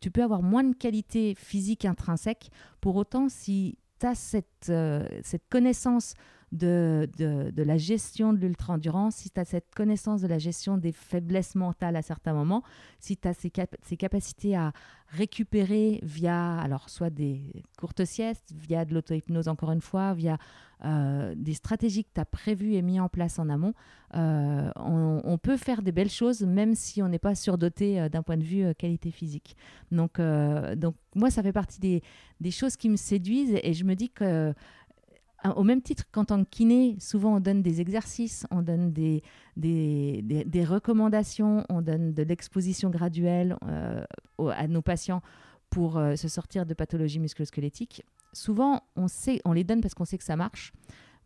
tu 0.00 0.10
peux 0.10 0.22
avoir 0.22 0.42
moins 0.42 0.64
de 0.64 0.74
qualité 0.74 1.34
physique 1.34 1.84
intrinsèque. 1.84 2.50
Pour 2.80 2.96
autant, 2.96 3.28
si 3.28 3.78
tu 3.98 4.06
as 4.06 4.14
cette, 4.14 4.68
euh, 4.68 5.06
cette 5.22 5.48
connaissance 5.48 6.14
de, 6.52 7.08
de, 7.18 7.62
la 7.62 7.76
gestion 7.76 8.32
de 8.32 8.38
l'ultra-endurance, 8.38 9.16
si 9.16 9.30
tu 9.30 9.38
as 9.38 9.44
cette 9.44 9.74
connaissance 9.74 10.22
de 10.22 10.26
la 10.26 10.38
gestion 10.38 10.78
des 10.78 10.92
faiblesses 10.92 11.54
mentales 11.54 11.96
à 11.96 12.02
certains 12.02 12.32
moments, 12.32 12.62
si 13.00 13.16
tu 13.16 13.28
as 13.28 13.34
ces, 13.34 13.52
ces, 13.82 13.96
capacités 13.96 14.56
à 14.56 14.72
récupérer 15.08 16.00
via, 16.02 16.58
alors 16.58 16.88
soit 16.88 17.10
des 17.10 17.62
courtes 17.78 18.04
siestes, 18.04 18.52
via 18.54 18.84
de 18.84 18.94
l'auto-hypnose 18.94 19.48
encore 19.48 19.72
une 19.72 19.80
fois, 19.80 20.14
via 20.14 20.38
euh, 20.84 21.34
des 21.36 21.54
stratégies 21.54 22.04
que 22.04 22.10
tu 22.14 22.20
as 22.20 22.24
prévues 22.24 22.74
et 22.74 22.82
mis 22.82 23.00
en 23.00 23.08
place 23.08 23.38
en 23.38 23.48
amont, 23.48 23.74
euh, 24.14 24.70
on, 24.76 25.36
peut 25.36 25.56
faire 25.56 25.82
des 25.82 25.92
belles 25.92 26.10
choses 26.10 26.42
même 26.42 26.74
si 26.74 27.02
on 27.02 27.08
n'est 27.08 27.18
pas 27.18 27.34
surdoté 27.34 28.00
euh, 28.00 28.08
d'un 28.08 28.22
point 28.22 28.36
de 28.36 28.44
vue 28.44 28.74
qualité 28.74 29.10
physique. 29.10 29.56
Donc, 29.90 30.20
donc 30.76 30.94
moi, 31.14 31.30
ça 31.30 31.42
fait 31.42 31.52
partie 31.52 31.80
des, 31.80 32.02
des, 32.40 32.50
choses 32.50 32.76
qui 32.76 32.88
me 32.88 32.96
séduisent 32.96 33.58
et 33.62 33.72
je 33.72 33.84
me 33.84 33.94
dis 33.94 34.08
que 34.08 34.54
au 35.44 35.62
même 35.62 35.82
titre 35.82 36.04
qu'en 36.10 36.24
tant 36.24 36.42
que 36.42 36.48
kiné, 36.50 36.96
souvent 36.98 37.36
on 37.36 37.40
donne 37.40 37.62
des 37.62 37.80
exercices, 37.80 38.46
on 38.50 38.62
donne 38.62 38.92
des, 38.92 39.22
des, 39.56 40.64
recommandations, 40.64 41.64
on 41.68 41.80
donne 41.80 42.12
de 42.12 42.22
l'exposition 42.22 42.90
graduelle 42.90 43.56
euh, 43.66 44.04
à 44.38 44.66
nos 44.66 44.82
patients 44.82 45.22
pour 45.70 45.96
euh, 45.96 46.16
se 46.16 46.28
sortir 46.28 46.66
de 46.66 46.74
pathologies 46.74 47.20
musculosquelettiques. 47.20 48.02
Souvent, 48.32 48.82
on, 48.96 49.08
sait, 49.08 49.40
on 49.44 49.52
les 49.52 49.64
donne 49.64 49.80
parce 49.80 49.94
qu'on 49.94 50.04
sait 50.04 50.18
que 50.18 50.24
ça 50.24 50.36
marche, 50.36 50.72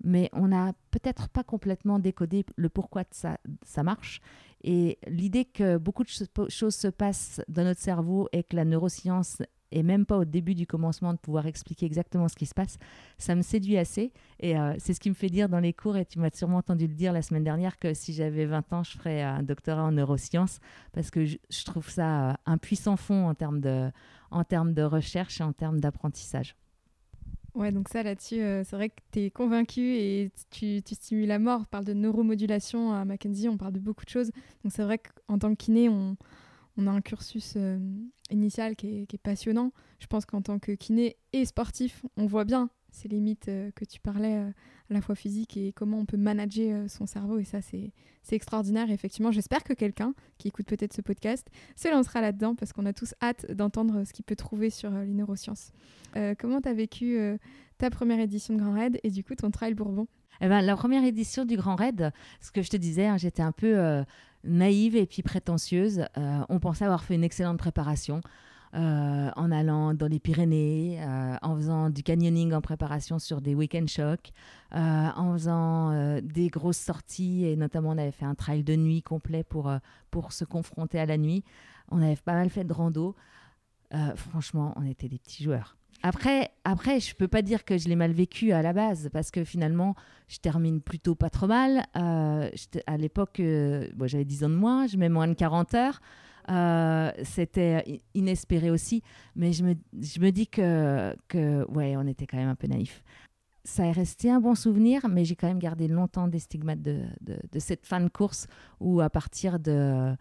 mais 0.05 0.29
on 0.33 0.49
n'a 0.49 0.73
peut-être 0.91 1.29
pas 1.29 1.45
complètement 1.45 1.99
décodé 1.99 2.45
le 2.57 2.69
pourquoi 2.69 3.05
ça, 3.11 3.39
ça 3.65 3.83
marche. 3.83 4.21
Et 4.63 4.99
l'idée 5.07 5.45
que 5.45 5.79
beaucoup 5.79 6.05
de 6.05 6.09
choses 6.49 6.75
se 6.75 6.89
passent 6.89 7.41
dans 7.49 7.65
notre 7.65 7.81
cerveau 7.81 8.29
et 8.33 8.43
que 8.43 8.57
la 8.57 8.65
neuroscience 8.65 9.43
et 9.73 9.83
même 9.83 10.07
pas 10.07 10.19
au 10.19 10.25
début 10.25 10.55
du 10.55 10.67
commencement 10.67 11.13
de 11.13 11.19
pouvoir 11.19 11.47
expliquer 11.47 11.87
exactement 11.87 12.29
ce 12.29 12.37
qui 12.37 12.47
se 12.47 12.55
passe, 12.55 12.79
ça 13.19 13.35
me 13.35 13.43
séduit 13.43 13.79
assez. 13.79 14.13
Et 14.39 14.59
euh, 14.59 14.75
c'est 14.79 14.95
ce 14.95 15.01
qui 15.01 15.09
me 15.09 15.15
fait 15.15 15.29
dire 15.29 15.49
dans 15.49 15.61
les 15.61 15.73
cours, 15.73 15.97
et 15.97 16.05
tu 16.05 16.19
m'as 16.19 16.31
sûrement 16.33 16.59
entendu 16.59 16.87
le 16.87 16.95
dire 16.95 17.13
la 17.13 17.23
semaine 17.23 17.45
dernière, 17.45 17.79
que 17.79 17.95
si 17.95 18.13
j'avais 18.13 18.47
20 18.47 18.73
ans, 18.73 18.83
je 18.83 18.93
ferais 18.93 19.23
un 19.23 19.43
doctorat 19.43 19.83
en 19.83 19.93
neurosciences, 19.93 20.61
parce 20.93 21.11
que 21.11 21.25
je, 21.25 21.39
trouve 21.65 21.89
ça 21.89 22.31
euh, 22.31 22.35
un 22.47 22.59
puissant 22.59 22.97
fond 22.97 23.29
en 23.29 23.35
termes 23.35 23.61
de, 23.61 23.91
en 24.31 24.45
termes 24.45 24.75
de 24.75 24.83
recherche 24.83 25.41
et 25.41 25.45
en 25.45 25.53
termes 25.53 25.81
d'apprentissage. 25.81 26.57
Ouais, 27.55 27.71
donc 27.71 27.89
ça 27.91 28.03
là-dessus, 28.03 28.41
euh, 28.41 28.65
c'est 28.65 28.77
vrai 28.77 28.89
que 28.89 29.01
tu 29.13 29.21
es 29.21 29.31
convaincu 29.31 29.83
et 29.83 30.31
tu, 30.51 30.83
tu, 30.83 30.95
stimules 30.95 31.29
la 31.29 31.39
mort. 31.39 31.61
On 31.63 31.65
parle 31.65 31.85
de 31.85 31.93
neuromodulation 31.93 32.95
à 32.95 33.05
Mackenzie, 33.05 33.49
on 33.49 33.59
parle 33.59 33.75
de 33.75 33.79
beaucoup 33.79 34.07
de 34.07 34.11
choses. 34.11 34.31
Donc 34.65 34.73
c'est 34.73 34.83
vrai 34.83 34.99
qu'en 34.99 35.39
tant 35.39 35.51
que 35.51 35.63
kiné, 35.63 35.91
on, 35.91 36.17
on 36.77 36.87
a 36.87 36.91
un 36.91 37.01
cursus 37.01 37.55
euh, 37.57 37.79
initial 38.31 38.77
qui 38.77 39.07
est, 39.11 39.19
passionnant. 39.19 39.73
Je 39.99 40.07
pense 40.07 40.25
qu'en 40.25 40.43
tant 40.43 40.59
que 40.59 40.73
kiné 40.73 41.17
et 41.33 41.45
sportif, 41.45 42.05
on 42.17 42.27
voit 42.27 42.45
bien 42.45 42.71
ces 42.91 43.09
limites 43.09 43.49
euh, 43.49 43.71
que 43.75 43.85
tu 43.85 44.01
parlais 44.01 44.37
euh, 44.37 44.49
à 44.91 44.95
la 44.95 45.01
fois 45.01 45.15
physique 45.15 45.57
et 45.57 45.73
comment 45.73 45.99
on 45.99 46.07
peut 46.07 46.17
manager 46.17 46.89
son 46.89 47.07
cerveau. 47.07 47.39
Et 47.39 47.45
ça, 47.45 47.61
c'est 47.63 47.93
extraordinaire. 48.31 48.91
Et 48.91 48.95
effectivement, 48.95 49.33
j'espère 49.33 49.65
que 49.65 49.73
quelqu'un 49.73 50.15
qui 50.39 50.49
écoute 50.49 50.67
peut-être 50.67 50.93
ce 50.93 51.03
podcast 51.03 51.49
se 51.77 51.89
lancera 51.89 52.21
là-dedans 52.21 52.55
parce 52.55 52.73
qu'on 52.73 52.87
a 52.87 52.93
tous 52.93 53.15
hâte 53.23 53.51
d'entendre 53.53 54.05
ce 54.05 54.13
qu'il 54.13 54.25
peut 54.25 54.37
trouver 54.37 54.71
sur 54.71 54.91
les 54.91 55.15
neurosciences. 55.15 55.73
comment 56.39 56.61
tu 56.61 56.69
as 56.69 56.75
vécu 56.75 57.19
ta 57.79 57.89
première 57.89 58.21
édition 58.21 58.55
de 58.55 58.61
Grand 58.61 58.75
Raid 58.75 59.01
et 59.03 59.11
du 59.11 59.25
coup 59.25 59.35
ton 59.35 59.51
Trail 59.51 59.73
Bourbon? 59.75 60.07
Eh 60.43 60.49
ben, 60.49 60.61
la 60.61 60.77
première 60.77 61.05
édition 61.05 61.45
du 61.47 61.57
Grand 61.57 61.77
Raid, 61.77 62.13
ce 62.41 62.51
que 62.51 62.61
je 62.61 62.69
te 62.69 62.77
disais, 62.77 63.07
hein, 63.07 63.17
j'étais 63.17 63.43
un 63.43 63.53
peu 63.53 64.05
naïve 64.45 64.97
et 64.97 65.07
puis 65.07 65.23
prétentieuse. 65.23 66.07
Euh, 66.17 66.45
on 66.49 66.59
pensait 66.59 66.85
avoir 66.85 67.05
fait 67.05 67.15
une 67.15 67.25
excellente 67.25 67.59
préparation. 67.59 68.21
Euh, 68.75 69.31
en 69.37 69.53
allant 69.53 69.93
dans 69.93 70.07
les 70.07 70.19
Pyrénées, 70.19 70.99
euh, 71.03 71.37
en 71.43 71.57
faisant 71.57 71.91
du 71.91 72.03
canyoning 72.03 72.55
en 72.55 72.63
préparation 72.63 73.19
sur 73.19 73.43
des 73.43 73.55
week-end 73.55 73.85
shocks, 73.87 74.33
en 74.71 75.35
faisant 75.35 75.93
des 76.23 76.49
grosses 76.49 76.79
sorties, 76.79 77.45
et 77.45 77.55
notamment 77.55 77.91
on 77.91 77.99
avait 77.99 78.13
fait 78.13 78.25
un 78.25 78.35
trail 78.35 78.65
de 78.65 78.75
nuit 78.75 79.03
complet 79.03 79.45
pour, 79.45 79.71
pour 80.11 80.33
se 80.33 80.47
confronter 80.47 80.99
à 80.99 81.05
la 81.05 81.19
nuit. 81.19 81.45
On 81.91 82.01
avait 82.01 82.17
pas 82.17 82.33
mal 82.33 82.49
fait 82.49 82.65
de 82.65 82.73
rando. 82.73 83.15
franchement, 84.17 84.73
on 84.77 84.87
était 84.87 85.11
des 85.11 85.19
petits 85.19 85.45
joueurs. 85.45 85.77
Après, 86.03 86.51
après, 86.65 86.99
je 86.99 87.15
peux 87.15 87.29
pas 87.29 87.43
dire 87.43 87.65
que 87.65 87.79
je 87.79 87.89
l'ai 87.89 87.95
mal 87.95 88.13
vécu 88.13 88.51
à 88.53 88.61
la 88.61 88.73
base, 88.73 89.09
parce 89.13 89.31
que 89.31 89.45
finalement, 89.45 89.95
je 90.27 90.39
termine 90.39 90.81
plutôt 90.81 91.15
pas 91.15 91.31
trop 91.31 91.47
mal. 91.47 91.85
Euh, 91.97 92.51
à 92.87 92.97
l'époque, 92.97 93.39
euh, 93.39 93.89
j'avais 94.05 94.25
10 94.25 94.45
ans 94.45 94.51
de 94.51 94.57
moins, 94.57 94.87
je 94.89 94.97
mets 94.97 95.09
moins 95.09 95.29
de 95.29 95.35
40 95.35 95.75
heures. 95.75 96.01
Euh, 96.51 97.13
c'était 97.23 98.03
inespéré 98.15 98.71
aussi, 98.71 99.03
mais 99.37 99.53
je 99.53 99.63
me, 99.63 99.75
je 100.01 100.19
me 100.19 100.31
dis 100.31 100.49
que, 100.49 101.15
que, 101.29 101.65
ouais, 101.71 101.95
on 101.97 102.07
était 102.09 102.27
quand 102.27 102.37
même 102.37 102.49
un 102.49 102.57
peu 102.57 102.67
naïf. 102.67 103.05
Ça 103.65 103.87
est 103.87 103.93
resté 103.93 104.29
un 104.29 104.41
bon 104.41 104.57
souvenir, 104.57 105.09
mais 105.09 105.25
j'ai 105.25 105.37
quand 105.37 105.47
même 105.47 105.61
gardé 105.61 105.87
longtemps 105.87 106.27
des 106.27 106.41
stigmates 106.41 106.83
de, 106.83 107.03
de, 107.21 107.39
de 107.53 107.59
cette 107.61 107.87
fin 107.87 108.01
de 108.01 108.09
course 108.09 108.49
où, 108.81 109.01
à 109.01 109.09
partir 109.09 109.61
de 109.61 110.17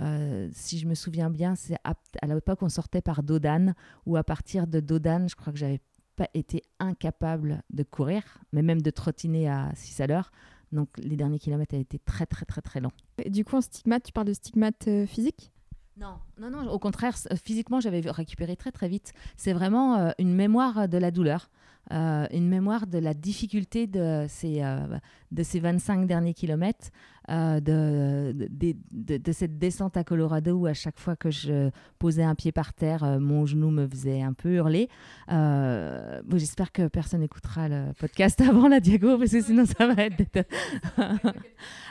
euh, 0.00 0.48
si 0.52 0.78
je 0.78 0.86
me 0.86 0.94
souviens 0.94 1.30
bien, 1.30 1.54
c'est 1.54 1.76
à, 1.84 1.94
l'époque 2.26 2.62
on 2.62 2.68
sortait 2.68 3.02
par 3.02 3.22
Dodane, 3.22 3.74
ou 4.06 4.16
à 4.16 4.24
partir 4.24 4.66
de 4.66 4.80
Dodane, 4.80 5.28
je 5.28 5.36
crois 5.36 5.52
que 5.52 5.58
j'avais 5.58 5.80
pas 6.16 6.28
été 6.34 6.62
incapable 6.78 7.62
de 7.70 7.82
courir, 7.82 8.22
mais 8.52 8.62
même 8.62 8.82
de 8.82 8.90
trottiner 8.90 9.48
à 9.48 9.70
6 9.74 10.00
à 10.00 10.06
l'heure. 10.06 10.32
Donc 10.72 10.88
les 10.98 11.16
derniers 11.16 11.38
kilomètres 11.38 11.74
avaient 11.74 11.82
été 11.82 11.98
très 11.98 12.26
très 12.26 12.46
très 12.46 12.62
très 12.62 12.80
longs. 12.80 12.92
du 13.26 13.44
coup, 13.44 13.56
en 13.56 13.60
stigmate, 13.60 14.04
tu 14.04 14.12
parles 14.12 14.28
de 14.28 14.32
stigmate 14.32 14.88
euh, 14.88 15.06
physique? 15.06 15.52
Non, 15.98 16.18
non, 16.40 16.50
non, 16.50 16.70
au 16.70 16.78
contraire, 16.78 17.14
physiquement, 17.44 17.78
j'avais 17.80 18.00
récupéré 18.00 18.56
très 18.56 18.72
très 18.72 18.88
vite. 18.88 19.12
C'est 19.36 19.52
vraiment 19.52 19.96
euh, 19.96 20.10
une 20.18 20.34
mémoire 20.34 20.88
de 20.88 20.96
la 20.96 21.10
douleur. 21.10 21.50
Euh, 21.90 22.26
une 22.30 22.48
mémoire 22.48 22.86
de 22.86 22.98
la 22.98 23.12
difficulté 23.12 23.88
de 23.88 24.26
ces, 24.28 24.62
euh, 24.62 24.98
de 25.32 25.42
ces 25.42 25.58
25 25.58 26.06
derniers 26.06 26.32
kilomètres. 26.32 26.90
Euh, 27.30 27.60
de, 27.60 28.32
de, 28.48 28.74
de, 28.90 29.16
de, 29.16 29.32
cette 29.32 29.56
descente 29.56 29.96
à 29.96 30.02
Colorado 30.02 30.56
où 30.56 30.66
à 30.66 30.74
chaque 30.74 30.98
fois 30.98 31.14
que 31.14 31.30
je 31.30 31.70
posais 32.00 32.24
un 32.24 32.34
pied 32.34 32.50
par 32.50 32.72
terre, 32.72 33.04
euh, 33.04 33.20
mon 33.20 33.46
genou 33.46 33.70
me 33.70 33.86
faisait 33.86 34.22
un 34.22 34.32
peu 34.32 34.54
hurler. 34.54 34.88
Euh, 35.30 36.20
bon, 36.24 36.36
J'espère 36.36 36.72
que 36.72 36.88
personne 36.88 37.20
n'écoutera 37.20 37.68
le 37.68 37.92
podcast 37.96 38.40
avant 38.48 38.66
la 38.66 38.80
Diago 38.80 39.18
parce 39.18 39.30
que 39.30 39.40
sinon 39.40 39.64
ça 39.66 39.86
va 39.86 40.02
être... 40.02 40.46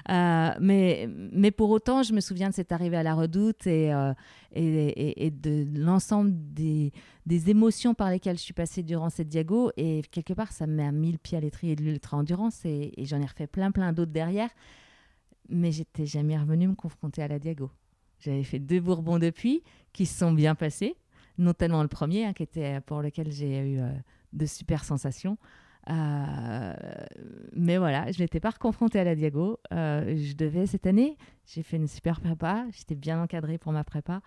mais, 0.60 1.10
mais 1.32 1.52
pour 1.52 1.70
autant, 1.70 2.04
je 2.04 2.12
me 2.12 2.20
souviens 2.20 2.50
de 2.50 2.54
cette 2.54 2.74
arrivée 2.74 2.98
à 2.98 3.04
la 3.04 3.14
redoute 3.14 3.66
et, 3.68 3.90
et, 4.54 4.64
et, 4.64 5.26
et, 5.28 5.32
de 5.32 5.66
l'ensemble 5.80 6.32
des, 6.34 6.92
des 7.26 7.50
émotions 7.50 7.94
par 7.94 8.10
lesquelles 8.10 8.38
je 8.38 8.44
suis 8.44 8.54
passée 8.54 8.84
durant 8.84 9.10
cette 9.10 9.30
Diago. 9.30 9.72
Et 9.78 10.02
quelque 10.12 10.34
part, 10.34 10.52
ça 10.52 10.68
me 10.68 10.76
met 10.76 10.86
à 10.86 10.92
mille 10.92 11.20
pieds 11.20 11.38
à 11.38 11.42
l'étrier 11.42 11.78
de 11.78 11.84
l'ultra-endurance 11.84 12.66
et, 12.66 12.92
et 12.98 13.06
j'en 13.06 13.22
ai 13.22 13.26
refait 13.26 13.48
plein, 13.48 13.72
plein 13.72 13.94
d'autres 13.94 14.12
derrière 14.12 14.50
mais 15.52 15.72
j'étais 15.72 16.06
jamais 16.06 16.38
revenue 16.38 16.68
me 16.68 16.76
confronter 16.76 17.22
à 17.22 17.28
la 17.28 17.40
Diago. 17.40 17.70
J'avais 18.20 18.44
fait 18.44 18.60
deux 18.60 18.80
Bourbons 18.80 19.20
depuis 19.20 19.64
qui 19.94 20.06
se 20.06 20.18
sont 20.18 20.32
bien 20.32 20.56
passés, 20.56 20.96
notamment 21.38 21.82
le 21.82 21.88
premier, 21.88 22.26
hein, 22.26 22.34
qui 22.34 22.44
était 22.44 22.80
pour 22.82 23.02
lequel 23.02 23.32
j'ai 23.32 23.60
eu 23.60 23.80
euh, 23.80 23.92
de 24.34 24.46
super 24.46 24.84
sensations. 24.84 25.38
Euh, 25.90 26.74
mais 27.54 27.78
voilà, 27.80 28.12
je 28.12 28.22
n'étais 28.22 28.40
pas 28.40 28.52
reconfrontée 28.52 29.00
à 29.00 29.04
la 29.04 29.16
Diago. 29.16 29.60
Euh, 29.74 30.16
je 30.16 30.36
devais 30.36 30.68
cette 30.68 30.86
année, 30.86 31.18
j'ai 31.48 31.64
fait 31.64 31.78
une 31.78 31.88
super 31.88 32.22
prépa, 32.22 32.66
j'étais 32.72 32.96
bien 32.96 33.22
encadrée 33.22 33.58
pour 33.58 33.72
ma 33.72 33.84
prépa. 33.84 34.22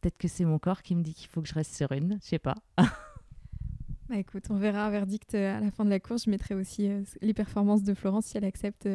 Peut-être 0.00 0.18
que 0.18 0.28
c'est 0.28 0.44
mon 0.44 0.58
corps 0.58 0.82
qui 0.82 0.96
me 0.96 1.02
dit 1.02 1.14
qu'il 1.14 1.28
faut 1.28 1.42
que 1.42 1.48
je 1.48 1.54
reste 1.54 1.74
sur 1.74 1.92
une, 1.92 2.18
je 2.22 2.26
sais 2.26 2.38
pas. 2.40 2.56
bah 2.76 4.16
écoute, 4.16 4.44
on 4.50 4.56
verra 4.56 4.86
un 4.86 4.90
verdict 4.90 5.34
à 5.34 5.60
la 5.60 5.70
fin 5.70 5.84
de 5.84 5.90
la 5.90 6.00
course. 6.00 6.24
Je 6.24 6.30
mettrai 6.30 6.54
aussi 6.56 6.88
les 7.20 7.34
performances 7.34 7.84
de 7.84 7.94
Florence 7.94 8.26
si 8.26 8.36
elle 8.36 8.44
accepte 8.44 8.88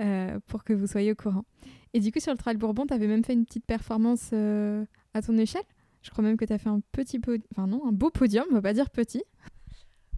euh, 0.00 0.38
pour 0.46 0.64
que 0.64 0.72
vous 0.72 0.86
soyez 0.86 1.12
au 1.12 1.14
courant. 1.14 1.44
Et 1.92 2.00
du 2.00 2.10
coup, 2.10 2.20
sur 2.20 2.32
le 2.32 2.38
Trail 2.38 2.56
Bourbon, 2.56 2.86
tu 2.86 2.94
avais 2.94 3.06
même 3.06 3.24
fait 3.24 3.34
une 3.34 3.44
petite 3.44 3.64
performance 3.64 4.30
euh, 4.32 4.84
à 5.14 5.22
ton 5.22 5.36
échelle? 5.38 5.62
Je 6.02 6.10
crois 6.10 6.22
même 6.22 6.36
que 6.36 6.44
tu 6.44 6.52
as 6.52 6.58
fait 6.58 6.68
un 6.68 6.80
petit 6.92 7.20
enfin 7.52 7.66
non, 7.66 7.86
un 7.86 7.92
beau 7.92 8.10
podium, 8.10 8.44
on 8.50 8.54
va 8.54 8.62
pas 8.62 8.74
dire 8.74 8.90
petit. 8.90 9.22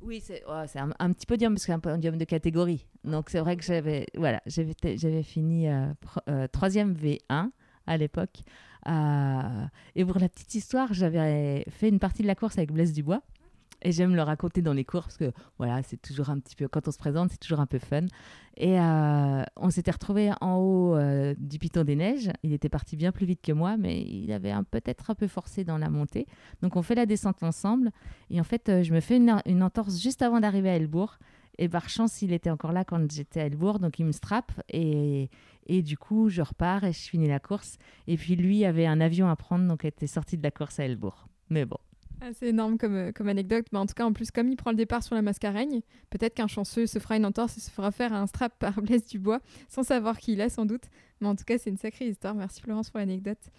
Oui, 0.03 0.21
c'est 0.23 0.43
oh, 0.49 0.53
un, 0.99 1.13
petit 1.13 1.27
podium 1.27 1.55
parce 1.55 1.63
que 1.63 1.67
c'est 1.67 1.73
un 1.73 1.79
podium 1.79 2.17
de 2.17 2.25
catégorie. 2.25 2.87
Donc 3.05 3.31
c'est 3.31 3.41
vrai 3.41 3.57
que 3.57 3.65
j'avais 3.65 4.07
voilà, 4.17 4.43
j'avais 4.47 5.23
fini 5.23 5.69
euh, 5.69 5.87
euh, 6.29 6.49
troisième 6.49 6.95
V1 6.95 7.51
à 7.87 7.97
l'époque. 7.97 8.41
Et 8.87 10.05
pour 10.05 10.19
la 10.19 10.29
petite 10.29 10.55
histoire, 10.55 10.93
j'avais 10.93 11.65
fait 11.71 11.89
une 11.89 11.99
partie 11.99 12.23
de 12.23 12.29
la 12.29 12.35
course 12.35 12.57
avec 12.57 12.73
Blaise 12.73 12.93
Dubois. 12.93 13.23
Et 13.83 13.93
j'aime 13.93 14.15
le 14.15 14.23
raconter 14.23 14.63
dans 14.63 14.73
les 14.73 14.85
cours 14.85 15.03
parce 15.03 15.17
que 15.17 15.33
voilà, 15.59 15.83
c'est 15.83 16.01
toujours 16.01 16.31
un 16.31 16.39
petit 16.39 16.57
peu, 16.57 16.69
quand 16.69 16.89
on 16.89 16.91
se 16.91 16.99
présente, 16.99 17.31
c'est 17.31 17.39
toujours 17.39 17.61
un 17.61 17.67
peu 17.67 17.79
fun. 17.79 18.07
Et 18.57 18.81
euh, 18.81 19.43
on 19.57 19.71
s'était 19.71 19.91
retrouvé 19.91 20.31
en 20.41 20.57
haut 20.57 20.97
euh, 20.97 21.35
du 21.39 21.59
Piton 21.59 21.85
des 21.85 21.95
Neiges. 21.95 22.31
Il 22.43 22.53
était 22.53 22.71
parti 22.71 22.97
bien 22.97 23.13
plus 23.13 23.27
vite 23.27 23.43
que 23.43 23.53
moi, 23.53 23.77
mais 23.77 24.03
il 24.03 24.33
avait 24.33 24.55
peut-être 24.71 25.11
un 25.11 25.15
peu 25.15 25.29
forcé 25.29 25.63
dans 25.63 25.79
la 25.79 25.91
montée. 25.91 26.27
Donc 26.63 26.77
on 26.77 26.83
fait 26.83 26.95
la 26.95 27.07
descente 27.07 27.43
ensemble. 27.43 27.91
Et 28.31 28.41
en 28.41 28.45
fait, 28.45 28.69
euh, 28.69 28.83
je 28.83 28.95
me 28.95 29.01
fais 29.01 29.17
une, 29.17 29.41
une 29.45 29.63
entorse 29.63 30.01
juste 30.01 30.23
avant 30.23 30.41
d'arriver 30.41 30.71
à 30.71 30.77
Elbourg. 30.77 31.19
Et 31.59 31.69
par 31.69 31.89
chance, 31.89 32.21
il 32.23 32.33
était 32.33 32.51
encore 32.51 32.73
là 32.73 32.85
quand 32.85 33.11
j'étais 33.11 33.41
à 33.41 33.47
Elbourg, 33.47 33.79
donc 33.79 33.99
il 33.99 34.05
me 34.05 34.13
strappe. 34.13 34.53
Et, 34.69 35.31
et 35.67 35.83
du 35.83 35.97
coup, 35.97 36.29
je 36.29 36.43
repars 36.43 36.85
et 36.85 36.93
je 36.93 37.09
finis 37.09 37.29
la 37.29 37.41
course. 37.41 37.79
Et 38.07 38.17
puis 38.17 38.37
lui 38.37 38.65
avait 38.65 38.87
un 38.87 39.01
avion 39.01 39.29
à 39.29 39.37
prendre, 39.37 39.67
donc 39.67 39.81
il 39.85 39.89
était 39.89 40.07
sorti 40.07 40.37
de 40.37 40.43
la 40.43 40.51
course 40.51 40.81
à 40.81 40.85
Elbourg. 40.85 41.29
Mais 41.49 41.65
bon, 41.65 41.79
c'est 42.33 42.49
énorme 42.49 42.79
comme, 42.79 42.95
euh, 42.95 43.13
comme 43.13 43.29
anecdote. 43.29 43.67
Mais 43.73 43.79
en 43.79 43.87
tout 43.87 43.95
cas, 43.95 44.05
en 44.05 44.13
plus, 44.13 44.31
comme 44.31 44.49
il 44.49 44.57
prend 44.57 44.71
le 44.71 44.77
départ 44.77 45.03
sur 45.03 45.15
la 45.15 45.23
mascareigne, 45.23 45.83
peut-être 46.11 46.35
qu'un 46.35 46.47
chanceux 46.47 46.87
se 46.87 46.99
fera 46.99 47.17
une 47.17 47.27
entorse 47.27 47.57
et 47.57 47.61
se 47.61 47.71
fera 47.71 47.91
faire 47.93 48.13
un 48.13 48.27
strap 48.27 48.55
par 48.59 48.81
Blaise 48.83 49.07
Dubois, 49.07 49.41
sans 49.69 49.83
savoir 49.83 50.19
qui 50.19 50.33
il 50.33 50.41
est 50.41 50.49
sans 50.49 50.67
doute. 50.67 50.85
Mais 51.21 51.29
en 51.29 51.37
tout 51.37 51.45
cas, 51.45 51.59
c'est 51.59 51.71
une 51.71 51.77
sacrée 51.77 52.09
histoire. 52.09 52.35
Merci 52.35 52.61
Florence 52.63 52.91
pour 52.91 52.99
l'anecdote. 52.99 53.51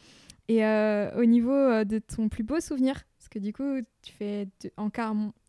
Et 0.47 0.66
euh, 0.66 1.12
au 1.20 1.26
niveau 1.26 1.51
euh, 1.51 1.84
de 1.84 1.99
ton 1.99 2.30
plus 2.30 2.43
beau 2.43 2.60
souvenir, 2.60 3.03
parce 3.18 3.30
que 3.30 3.39
du 3.39 3.51
coup, 3.53 3.82
tu 4.01 4.14
fais 4.14 4.47
en, 4.78 4.89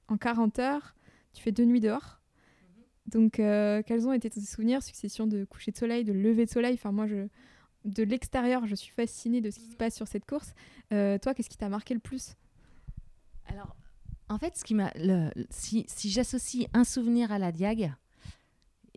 en 0.09 0.17
40 0.17 0.59
heures, 0.59 0.95
tu 1.33 1.43
fais 1.43 1.53
deux 1.53 1.65
nuits 1.65 1.81
dehors. 1.81 2.21
Mhm. 3.07 3.13
Donc, 3.13 3.33
quels 3.87 4.09
ont 4.09 4.13
été 4.13 4.29
tes 4.29 4.41
souvenirs? 4.41 4.83
Succession 4.83 5.27
de 5.27 5.45
coucher 5.45 5.71
de 5.71 5.77
soleil, 5.77 6.05
de 6.05 6.13
lever 6.13 6.47
de 6.47 6.51
soleil. 6.51 6.75
Enfin, 6.75 6.93
moi, 6.93 7.07
je, 7.07 7.29
de 7.85 8.03
l'extérieur, 8.03 8.67
je 8.67 8.75
suis 8.75 8.93
fascinée 8.93 9.41
de 9.41 9.51
ce 9.51 9.59
qui 9.59 9.67
se 9.67 9.73
mhm. 9.73 9.77
passe 9.77 9.95
sur 9.95 10.09
cette 10.09 10.27
course. 10.27 10.53
toi, 10.91 11.35
qu'est-ce 11.35 11.51
qui 11.51 11.59
t'a 11.59 11.69
marqué 11.69 11.95
le 11.95 12.01
plus? 12.01 12.35
Alors, 13.49 13.75
en 14.29 14.39
fait, 14.39 14.57
ce 14.57 14.65
qui 14.65 14.77
si, 15.51 15.85
si 15.89 16.11
j'associe 16.11 16.69
un 16.75 16.85
souvenir 16.85 17.33
à 17.33 17.39
la 17.39 17.53
Diag, 17.53 17.93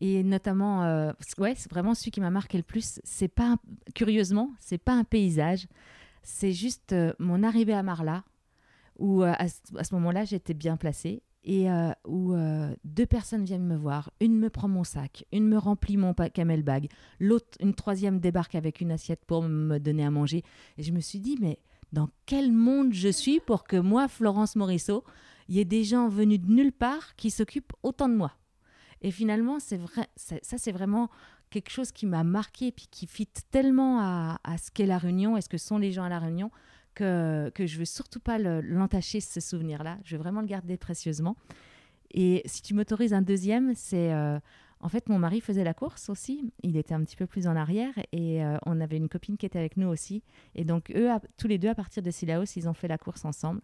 et 0.02 0.24
notamment, 0.24 0.84
euh, 0.84 1.12
ouais, 1.38 1.54
c'est 1.56 1.70
vraiment 1.70 1.94
celui 1.94 2.10
qui 2.10 2.22
m'a 2.22 2.32
marqué 2.32 2.58
le 2.58 2.64
plus. 2.64 3.00
C'est 3.04 3.28
pas, 3.28 3.58
curieusement, 3.94 4.52
c'est 4.60 4.80
pas 4.80 4.94
un 4.94 5.04
paysage, 5.04 5.68
c'est 6.24 6.52
juste 6.52 6.92
euh, 6.92 7.14
mon 7.20 7.44
arrivée 7.44 7.74
à 7.74 7.84
Marla, 7.84 8.24
où 8.98 9.24
euh, 9.24 9.32
à, 9.38 9.48
ce 9.48 9.94
moment-là, 9.94 10.26
j'étais 10.26 10.56
bien 10.56 10.76
placée 10.76 11.22
et 11.44 11.68
où 12.06 12.36
deux 12.84 13.08
personnes 13.08 13.44
viennent 13.46 13.66
me 13.66 13.76
voir. 13.76 14.12
Une 14.20 14.38
me 14.38 14.52
prend 14.52 14.68
mon 14.68 14.84
sac, 14.84 15.26
une 15.32 15.48
me 15.48 15.58
remplit 15.58 15.98
mon 15.98 16.14
camel 16.14 16.62
bag, 16.62 16.88
l'autre, 17.20 17.58
une 17.60 17.74
troisième 17.74 18.20
débarque 18.20 18.54
avec 18.54 18.80
une 18.80 18.92
assiette 18.92 19.26
pour 19.26 19.42
me 19.42 19.80
donner 19.80 20.06
à 20.06 20.12
manger. 20.12 20.44
Et 20.78 20.84
je 20.84 20.92
me 20.92 21.00
suis 21.00 21.20
dit, 21.20 21.40
mais 21.42 21.58
dans 21.92 22.10
quel 22.26 22.52
monde 22.52 22.94
je 22.94 23.10
suis 23.10 23.40
pour 23.40 23.64
que 23.64 23.78
moi, 23.78 24.08
Florence 24.08 24.56
Morisseau, 24.56 25.04
il 25.48 25.56
y 25.56 25.60
ait 25.60 25.66
des 25.66 25.84
gens 25.84 26.08
venus 26.08 26.40
de 26.40 26.52
nulle 26.52 26.72
part 26.72 27.16
qui 27.16 27.32
s'occupent 27.32 27.74
autant 27.84 28.08
de 28.08 28.16
moi? 28.16 28.34
Et 29.02 29.12
finalement, 29.12 29.60
c'est 29.60 29.78
vrai, 29.78 30.08
ça, 30.16 30.38
c'est 30.42 30.72
vraiment 30.72 31.10
quelque 31.50 31.70
chose 31.70 31.92
qui 31.92 32.06
m'a 32.06 32.24
marqué 32.24 32.68
et 32.68 32.72
qui 32.72 33.08
fit 33.08 33.28
tellement 33.52 34.00
à, 34.00 34.58
ce 34.58 34.72
qu'est 34.72 34.86
la 34.86 34.98
Réunion 34.98 35.38
et 35.38 35.42
ce 35.42 35.50
que 35.50 35.58
sont 35.58 35.78
les 35.78 35.92
gens 35.92 36.04
à 36.04 36.10
la 36.10 36.20
Réunion 36.20 36.52
que, 36.94 37.52
que 37.56 37.66
je 37.66 37.78
veux 37.78 37.86
surtout 37.86 38.20
pas 38.20 38.38
l'entacher, 38.38 39.20
ce 39.20 39.40
souvenir-là. 39.40 39.98
Je 40.04 40.16
veux 40.16 40.22
vraiment 40.22 40.42
le 40.42 40.48
garder 40.48 40.78
précieusement. 40.78 41.36
Et 42.14 42.42
si 42.46 42.62
tu 42.62 42.74
m'autorises 42.74 43.14
un 43.14 43.22
deuxième, 43.22 43.74
c'est 43.76 44.14
euh, 44.14 44.40
en 44.82 44.90
fait, 44.90 45.10
mon 45.10 45.20
mari 45.20 45.42
faisait 45.42 45.64
la 45.64 45.74
course 45.74 46.10
aussi. 46.10 46.52
Il 46.64 46.76
était 46.78 46.94
un 46.94 47.04
petit 47.04 47.16
peu 47.16 47.28
plus 47.28 47.48
en 47.48 47.56
arrière 47.56 47.94
et 48.12 48.44
euh, 48.44 48.58
on 48.66 48.82
avait 48.82 48.98
une 48.98 49.10
copine 49.10 49.38
qui 49.38 49.46
était 49.46 49.60
avec 49.60 49.78
nous 49.78 49.88
aussi. 49.88 50.24
Et 50.56 50.66
donc, 50.66 50.92
eux, 50.96 51.10
tous 51.38 51.48
les 51.48 51.58
deux, 51.58 51.70
à 51.70 51.76
partir 51.76 52.02
de 52.02 52.10
Silaos, 52.10 52.46
ils 52.56 52.68
ont 52.68 52.74
fait 52.74 52.88
la 52.88 52.98
course 52.98 53.24
ensemble. 53.26 53.62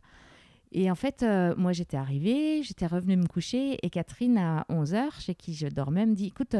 Et 0.73 0.91
en 0.91 0.95
fait, 0.95 1.23
euh, 1.23 1.55
moi, 1.57 1.71
j'étais 1.71 1.97
arrivée, 1.97 2.61
j'étais 2.61 2.87
revenue 2.87 3.15
me 3.15 3.25
coucher 3.25 3.77
et 3.81 3.89
Catherine, 3.89 4.37
à 4.37 4.65
11h, 4.69 5.21
chez 5.21 5.33
qui 5.33 5.53
je 5.53 5.67
dormais, 5.67 6.05
me 6.05 6.13
dit 6.13 6.27
Écoute, 6.27 6.57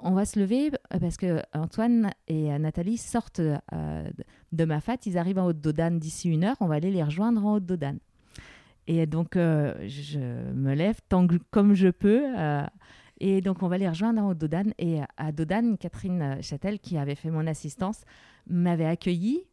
on 0.00 0.12
va 0.12 0.26
se 0.26 0.38
lever 0.38 0.70
parce 1.00 1.16
que 1.16 1.40
Antoine 1.54 2.12
et 2.28 2.56
Nathalie 2.58 2.98
sortent 2.98 3.40
euh, 3.40 4.10
de 4.52 4.64
ma 4.64 4.80
fat. 4.80 4.98
Ils 5.06 5.16
arrivent 5.16 5.38
en 5.38 5.46
Haute-Dodane 5.46 5.98
d'ici 5.98 6.28
une 6.28 6.44
heure. 6.44 6.56
On 6.60 6.66
va 6.66 6.74
aller 6.74 6.90
les 6.90 7.02
rejoindre 7.02 7.44
en 7.44 7.54
Haute-Dodane. 7.54 7.98
Et 8.86 9.06
donc, 9.06 9.34
je 9.34 10.18
me 10.52 10.72
lève 10.74 10.98
tant 11.10 11.26
que, 11.26 11.36
comme 11.50 11.74
je 11.74 11.88
peux 11.88 12.24
et 13.20 13.40
donc, 13.40 13.62
on 13.62 13.68
va 13.68 13.78
les 13.78 13.88
rejoindre 13.88 14.22
en 14.22 14.34
Dodane. 14.34 14.72
Et 14.78 15.00
à 15.16 15.32
Dodane, 15.32 15.78
Catherine 15.78 16.38
Châtel, 16.42 16.78
qui 16.78 16.96
avait 16.98 17.14
fait 17.14 17.30
mon 17.30 17.46
assistance, 17.46 18.02
m'avait 18.46 18.86
accueilli 18.86 19.44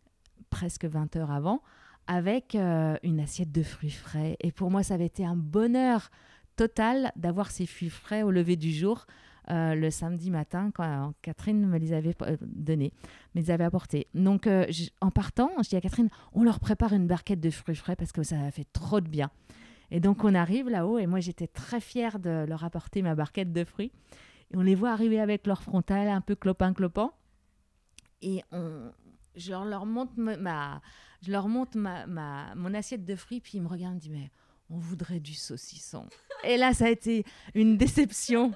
presque 0.50 0.86
20 0.86 1.16
heures 1.16 1.32
avant 1.32 1.62
avec 2.08 2.56
euh, 2.56 2.96
une 3.04 3.20
assiette 3.20 3.52
de 3.52 3.64
fruits 3.64 3.90
frais. 3.90 4.38
Et 4.40 4.52
pour 4.52 4.72
moi, 4.72 4.84
ça 4.84 4.94
avait 4.94 5.06
été 5.06 5.26
un 5.26 5.36
bonheur 5.36 6.12
total 6.56 7.12
d'avoir 7.16 7.52
ces 7.52 7.66
fruits 7.66 7.90
frais 7.90 8.24
au 8.24 8.32
lever 8.32 8.56
du 8.56 8.72
jour. 8.72 9.06
Euh, 9.52 9.76
le 9.76 9.92
samedi 9.92 10.32
matin 10.32 10.72
quand 10.74 11.14
Catherine 11.22 11.68
me 11.68 11.78
les 11.78 11.94
avait 11.94 12.16
euh, 12.24 12.36
donnés, 12.42 12.94
me 13.36 13.42
les 13.42 13.52
avait 13.52 13.64
apportés. 13.64 14.08
Donc 14.16 14.50
en 15.02 15.12
partant, 15.12 15.52
je 15.64 15.70
dis 15.70 15.76
à 15.76 15.82
Catherine, 15.82 16.10
on 16.34 16.44
leur 16.44 16.60
prépare 16.60 16.94
une 16.94 17.06
barquette 17.06 17.40
de 17.40 17.52
fruits 17.52 17.76
frais 17.76 17.96
parce 17.96 18.12
que 18.12 18.24
ça 18.24 18.50
fait 18.50 18.68
trop 18.74 19.02
de 19.02 19.08
bien. 19.08 19.30
Et 19.96 20.02
donc 20.02 20.26
on 20.26 20.36
arrive 20.36 20.68
là-haut 20.68 21.00
et 21.00 21.08
moi 21.08 21.22
j'étais 21.22 21.48
très 21.48 21.80
fière 21.80 22.20
de 22.20 22.44
leur 22.50 22.66
apporter 22.66 23.02
ma 23.02 23.16
barquette 23.16 23.54
de 23.54 23.64
fruits. 23.64 23.94
Et 24.52 24.58
on 24.58 24.62
les 24.62 24.76
voit 24.76 24.92
arriver 24.92 25.22
avec 25.22 25.48
leur 25.48 25.64
frontal 25.64 26.10
un 26.10 26.20
peu 26.20 26.36
clopin-clopant. 26.36 27.14
Et 28.22 28.42
on, 28.52 28.92
je 29.38 29.52
leur 29.52 29.86
montre, 29.86 30.12
ma, 30.18 30.82
je 31.22 31.32
leur 31.32 31.48
montre 31.48 31.78
ma, 31.78 32.08
ma, 32.08 32.54
mon 32.56 32.74
assiette 32.74 33.06
de 33.06 33.16
fruits, 33.16 33.40
puis 33.40 33.54
ils 33.56 33.62
me 33.62 33.70
regardent 33.70 33.96
et 33.96 34.00
disent 34.00 34.12
Mais 34.12 34.32
on 34.70 34.78
voudrait 34.80 35.22
du 35.22 35.34
saucisson. 35.34 36.08
et 36.44 36.58
là, 36.58 36.74
ça 36.74 36.88
a 36.88 36.90
été 36.90 37.24
une 37.54 37.78
déception. 37.78 38.52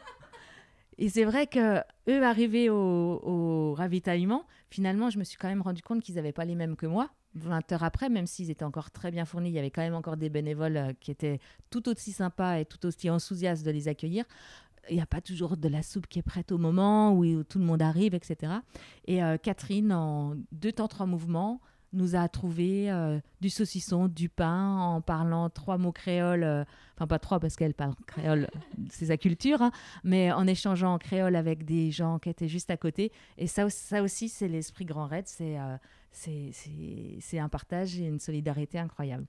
Et 0.97 1.07
c'est 1.07 1.23
vrai 1.23 1.47
que 1.47 1.79
eux 2.09 2.25
arrivés 2.25 2.69
au, 2.69 2.75
au, 3.23 3.73
ravitaillement, 3.75 4.45
finalement, 4.69 5.09
je 5.09 5.17
me 5.17 5.23
suis 5.23 5.37
quand 5.37 5.47
même 5.47 5.61
rendu 5.61 5.83
compte 5.83 6.03
qu'ils 6.03 6.15
n'avaient 6.15 6.33
pas 6.33 6.43
les 6.43 6.55
mêmes 6.55 6.75
que 6.75 6.85
moi. 6.85 7.09
20 7.35 7.71
heures 7.71 7.83
après, 7.83 8.09
même 8.09 8.25
s'ils 8.25 8.49
étaient 8.49 8.65
encore 8.65 8.91
très 8.91 9.11
bien 9.11 9.25
fournis, 9.25 9.49
il 9.49 9.53
y 9.53 9.59
avait 9.59 9.71
quand 9.71 9.81
même 9.81 9.95
encore 9.95 10.17
des 10.17 10.29
bénévoles 10.29 10.77
euh, 10.77 10.93
qui 10.99 11.11
étaient 11.11 11.39
tout 11.69 11.87
aussi 11.89 12.11
sympas 12.11 12.59
et 12.59 12.65
tout 12.65 12.85
aussi 12.85 13.09
enthousiastes 13.09 13.65
de 13.65 13.71
les 13.71 13.87
accueillir. 13.87 14.25
Il 14.89 14.95
n'y 14.95 15.01
a 15.01 15.05
pas 15.05 15.21
toujours 15.21 15.57
de 15.57 15.67
la 15.67 15.83
soupe 15.83 16.07
qui 16.07 16.19
est 16.19 16.23
prête 16.23 16.51
au 16.51 16.57
moment 16.57 17.13
où, 17.13 17.43
tout 17.43 17.59
le 17.59 17.65
monde 17.65 17.81
arrive, 17.81 18.15
etc. 18.15 18.53
Et 19.05 19.23
euh, 19.23 19.37
Catherine, 19.37 19.91
en 19.91 20.35
deux 20.51 20.71
temps, 20.71 20.87
trois 20.87 21.05
mouvements, 21.05 21.61
nous 21.93 22.15
a 22.15 22.27
trouvé 22.27 22.91
euh, 22.91 23.19
du 23.41 23.49
saucisson, 23.49 24.07
du 24.07 24.29
pain, 24.29 24.77
en 24.77 25.01
parlant 25.01 25.49
trois 25.49 25.77
mots 25.77 25.91
créoles, 25.91 26.43
euh, 26.43 26.63
enfin 26.95 27.07
pas 27.07 27.19
trois 27.19 27.39
parce 27.39 27.55
qu'elle 27.55 27.73
parle 27.73 27.95
créole, 28.05 28.47
c'est 28.89 29.07
sa 29.07 29.17
culture, 29.17 29.61
hein, 29.61 29.71
mais 30.03 30.31
en 30.31 30.45
échangeant 30.47 30.93
en 30.93 30.97
créole 30.97 31.35
avec 31.35 31.65
des 31.65 31.91
gens 31.91 32.19
qui 32.19 32.29
étaient 32.29 32.47
juste 32.47 32.69
à 32.69 32.77
côté. 32.77 33.11
Et 33.37 33.47
ça, 33.47 33.69
ça 33.69 34.03
aussi, 34.03 34.29
c'est 34.29 34.47
l'esprit 34.47 34.85
Grand 34.85 35.07
Raid, 35.07 35.25
euh, 35.41 35.77
c'est 36.11 37.39
un 37.39 37.49
partage 37.49 37.99
et 37.99 38.05
une 38.05 38.19
solidarité 38.19 38.77
incroyable. 38.77 39.25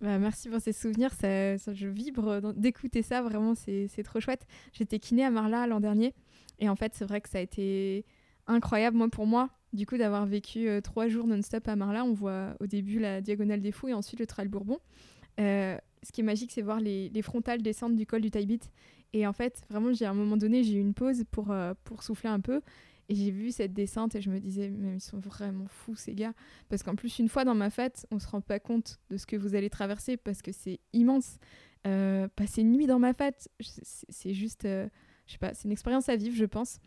Bah, 0.00 0.18
merci 0.18 0.48
pour 0.48 0.60
ces 0.60 0.72
souvenirs, 0.72 1.12
ça, 1.12 1.56
je 1.56 1.88
vibre 1.88 2.52
d'écouter 2.54 3.02
ça, 3.02 3.20
vraiment 3.20 3.54
c'est 3.56 4.02
trop 4.04 4.20
chouette. 4.20 4.46
J'étais 4.72 5.00
kiné 5.00 5.24
à 5.24 5.30
Marla 5.30 5.66
l'an 5.66 5.80
dernier 5.80 6.14
et 6.60 6.68
en 6.68 6.76
fait 6.76 6.94
c'est 6.94 7.04
vrai 7.04 7.20
que 7.20 7.28
ça 7.28 7.38
a 7.38 7.40
été 7.40 8.04
incroyable 8.48 8.96
moi 8.96 9.08
pour 9.08 9.26
moi 9.26 9.50
du 9.72 9.86
coup 9.86 9.96
d'avoir 9.96 10.26
vécu 10.26 10.68
euh, 10.68 10.80
trois 10.80 11.08
jours 11.08 11.26
non-stop 11.26 11.66
à 11.68 11.76
Marla. 11.76 12.04
On 12.04 12.12
voit 12.12 12.54
au 12.60 12.66
début 12.66 12.98
la 12.98 13.20
diagonale 13.20 13.60
des 13.60 13.72
fous 13.72 13.88
et 13.88 13.94
ensuite 13.94 14.20
le 14.20 14.26
trail 14.26 14.48
Bourbon. 14.48 14.78
Euh, 15.40 15.76
ce 16.02 16.12
qui 16.12 16.20
est 16.20 16.24
magique, 16.24 16.52
c'est 16.52 16.62
voir 16.62 16.80
les, 16.80 17.22
frontales 17.22 17.62
descendre 17.62 17.96
du 17.96 18.06
col 18.06 18.20
du 18.20 18.30
Taibit. 18.30 18.60
Et 19.12 19.26
en 19.26 19.32
fait, 19.32 19.62
vraiment, 19.70 19.92
j'ai 19.92 20.04
à 20.04 20.10
un 20.10 20.14
moment 20.14 20.36
donné, 20.36 20.62
j'ai 20.62 20.74
eu 20.74 20.80
une 20.80 20.94
pause 20.94 21.24
pour, 21.30 21.50
euh, 21.50 21.74
pour 21.84 22.02
souffler 22.02 22.30
un 22.30 22.40
peu. 22.40 22.60
Et 23.10 23.14
j'ai 23.14 23.30
vu 23.30 23.50
cette 23.52 23.72
descente 23.72 24.14
et 24.14 24.20
je 24.20 24.28
me 24.28 24.38
disais, 24.38 24.68
mais 24.68 24.96
ils 24.96 25.00
sont 25.00 25.18
vraiment 25.18 25.66
fous 25.66 25.96
ces 25.96 26.14
gars. 26.14 26.34
Parce 26.68 26.82
qu'en 26.82 26.94
plus, 26.94 27.18
une 27.18 27.28
fois 27.28 27.44
dans 27.44 27.54
ma 27.54 27.70
fête, 27.70 28.06
on 28.10 28.18
se 28.18 28.28
rend 28.28 28.42
pas 28.42 28.58
compte 28.58 28.98
de 29.08 29.16
ce 29.16 29.26
que 29.26 29.36
vous 29.36 29.54
allez 29.54 29.70
traverser 29.70 30.18
parce 30.18 30.42
que 30.42 30.52
c'est 30.52 30.80
immense. 30.92 31.38
passer 31.84 32.60
une 32.60 32.72
nuit 32.72 32.86
dans 32.86 32.98
ma 32.98 33.14
fête, 33.14 33.48
c'est 33.60 34.34
juste, 34.34 34.64
je 34.64 34.88
sais 35.32 35.38
pas, 35.38 35.54
c'est 35.54 35.64
une 35.64 35.72
expérience 35.72 36.10
à 36.10 36.16
vivre, 36.16 36.36
je 36.36 36.44
pense. 36.44 36.80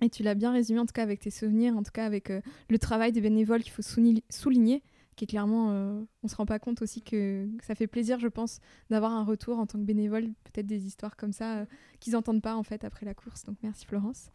Et 0.00 0.10
tu 0.10 0.22
l'as 0.22 0.34
bien 0.34 0.52
résumé, 0.52 0.78
en 0.78 0.86
tout 0.86 0.92
cas 0.92 1.02
avec 1.02 1.20
tes 1.20 1.30
souvenirs, 1.30 1.76
en 1.76 1.82
tout 1.82 1.92
cas 1.92 2.04
avec 2.04 2.30
euh, 2.30 2.40
le 2.68 2.78
travail 2.78 3.12
des 3.12 3.20
bénévoles 3.20 3.62
qu'il 3.62 3.72
faut 3.72 3.82
souligner, 3.82 4.82
qui 5.16 5.24
est 5.24 5.26
clairement, 5.26 5.70
euh, 5.70 6.02
on 6.22 6.28
se 6.28 6.36
rend 6.36 6.44
pas 6.44 6.58
compte 6.58 6.82
aussi 6.82 7.02
que, 7.02 7.48
ça 7.62 7.74
fait 7.74 7.86
plaisir, 7.86 8.18
je 8.18 8.28
pense, 8.28 8.60
d'avoir 8.90 9.12
un 9.12 9.24
retour 9.24 9.58
en 9.58 9.66
tant 9.66 9.78
que 9.78 9.84
bénévole, 9.84 10.26
peut-être 10.44 10.66
des 10.66 10.86
histoires 10.86 11.16
comme 11.16 11.32
ça 11.32 11.60
euh, 11.60 11.66
qu'ils 11.98 12.12
n'entendent 12.12 12.42
pas 12.42 12.56
en 12.56 12.62
fait 12.62 12.84
après 12.84 13.06
la 13.06 13.14
course. 13.14 13.44
Donc 13.44 13.56
merci 13.62 13.86
Florence. 13.86 14.30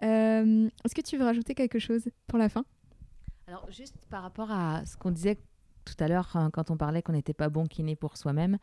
Est-ce 0.00 0.94
que 0.96 1.00
tu 1.00 1.16
veux 1.16 1.24
rajouter 1.24 1.54
quelque 1.54 1.78
chose 1.78 2.08
pour 2.26 2.38
la 2.38 2.48
fin? 2.48 2.64
Alors 3.46 3.70
juste 3.70 3.94
par 4.10 4.22
rapport 4.22 4.50
à 4.50 4.84
ce 4.84 4.96
qu'on 4.96 5.12
disait 5.12 5.38
tout 5.84 5.94
à 5.98 6.08
l'heure, 6.08 6.30
hein, 6.34 6.50
quand 6.52 6.70
on 6.70 6.76
parlait 6.76 7.02
qu'on 7.02 7.12
n'était 7.12 7.34
pas 7.34 7.48
bon 7.48 7.66
kiné 7.66 7.96
pour 7.96 8.16
soi-même, 8.16 8.58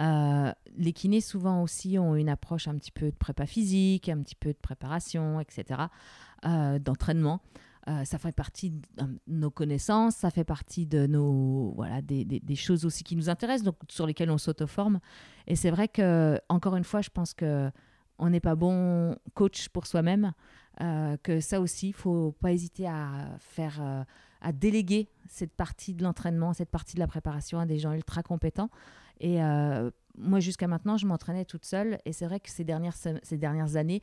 euh, 0.00 0.52
les 0.76 0.92
kinés 0.92 1.20
souvent 1.20 1.62
aussi 1.62 1.98
ont 1.98 2.14
une 2.14 2.28
approche 2.28 2.68
un 2.68 2.74
petit 2.76 2.90
peu 2.90 3.06
de 3.06 3.16
prépa 3.16 3.46
physique, 3.46 4.08
un 4.08 4.22
petit 4.22 4.34
peu 4.34 4.50
de 4.52 4.58
préparation, 4.58 5.40
etc., 5.40 5.82
euh, 6.44 6.78
d'entraînement. 6.78 7.40
Euh, 7.88 8.04
ça 8.04 8.18
fait 8.18 8.32
partie 8.32 8.70
de 8.70 8.84
nos 9.26 9.50
connaissances, 9.50 10.14
ça 10.14 10.30
fait 10.30 10.44
partie 10.44 10.86
de 10.86 11.06
nos 11.08 11.72
voilà 11.74 12.00
des, 12.00 12.24
des, 12.24 12.54
choses 12.54 12.84
aussi 12.84 13.02
qui 13.02 13.16
nous 13.16 13.28
intéressent, 13.28 13.64
donc 13.64 13.76
sur 13.88 14.06
lesquelles 14.06 14.30
on 14.30 14.38
s'auto-forme. 14.38 15.00
Et 15.48 15.56
c'est 15.56 15.70
vrai 15.70 15.88
que 15.88 16.40
encore 16.48 16.76
une 16.76 16.84
fois, 16.84 17.00
je 17.00 17.10
pense 17.10 17.34
que 17.34 17.70
on 18.18 18.30
n'est 18.30 18.40
pas 18.40 18.54
bon 18.54 19.16
coach 19.34 19.68
pour 19.70 19.88
soi-même, 19.88 20.32
que 20.78 21.40
ça 21.40 21.60
aussi, 21.60 21.88
il 21.88 21.92
faut 21.92 22.32
pas 22.40 22.52
hésiter 22.52 22.86
à 22.86 23.36
faire 23.40 24.04
à 24.42 24.52
déléguer 24.52 25.08
cette 25.28 25.52
partie 25.52 25.94
de 25.94 26.02
l'entraînement, 26.02 26.52
cette 26.52 26.70
partie 26.70 26.94
de 26.94 27.00
la 27.00 27.06
préparation 27.06 27.58
à 27.58 27.66
des 27.66 27.78
gens 27.78 27.92
ultra 27.92 28.22
compétents. 28.22 28.70
Et 29.20 29.42
euh, 29.42 29.90
moi, 30.18 30.40
jusqu'à 30.40 30.66
maintenant, 30.66 30.96
je 30.96 31.06
m'entraînais 31.06 31.44
toute 31.44 31.64
seule. 31.64 31.98
Et 32.04 32.12
c'est 32.12 32.26
vrai 32.26 32.40
que 32.40 32.50
ces 32.50 32.64
dernières, 32.64 32.96
ces 32.96 33.38
dernières 33.38 33.76
années, 33.76 34.02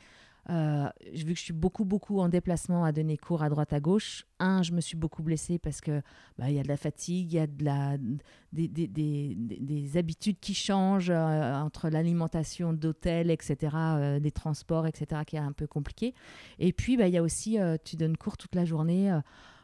euh, 0.49 0.89
vu 1.13 1.33
que 1.33 1.39
je 1.39 1.43
suis 1.43 1.53
beaucoup, 1.53 1.83
beaucoup 1.83 2.19
en 2.21 2.29
déplacement 2.29 2.85
à 2.85 2.91
donner 2.93 3.17
cours 3.17 3.43
à 3.43 3.49
droite, 3.49 3.73
à 3.73 3.81
gauche, 3.81 4.25
un, 4.39 4.63
je 4.63 4.71
me 4.71 4.79
suis 4.79 4.95
beaucoup 4.95 5.21
blessée 5.21 5.59
parce 5.59 5.81
que 5.81 6.01
bah, 6.39 6.49
y 6.49 6.57
a 6.57 6.63
de 6.63 6.69
la 6.69 6.77
fatigue, 6.77 7.33
il 7.33 7.35
y 7.35 7.39
a 7.39 7.45
de 7.45 7.63
la, 7.63 7.97
des, 8.53 8.67
des, 8.69 8.87
des, 8.87 9.35
des 9.35 9.97
habitudes 9.97 10.39
qui 10.39 10.53
changent 10.53 11.11
euh, 11.11 11.53
entre 11.55 11.89
l'alimentation 11.89 12.71
d'hôtel, 12.71 13.29
etc., 13.29 13.75
des 14.21 14.31
transports, 14.31 14.87
etc., 14.87 15.21
qui 15.27 15.35
est 15.35 15.39
un 15.39 15.51
peu 15.51 15.67
compliqué. 15.67 16.15
Et 16.57 16.71
puis, 16.71 16.95
bah, 16.95 17.07
il 17.07 17.13
y 17.13 17.17
a 17.17 17.23
aussi, 17.23 17.57
tu 17.83 17.97
donnes 17.97 18.17
cours 18.17 18.37
toute 18.37 18.55
la 18.55 18.63
journée 18.63 19.11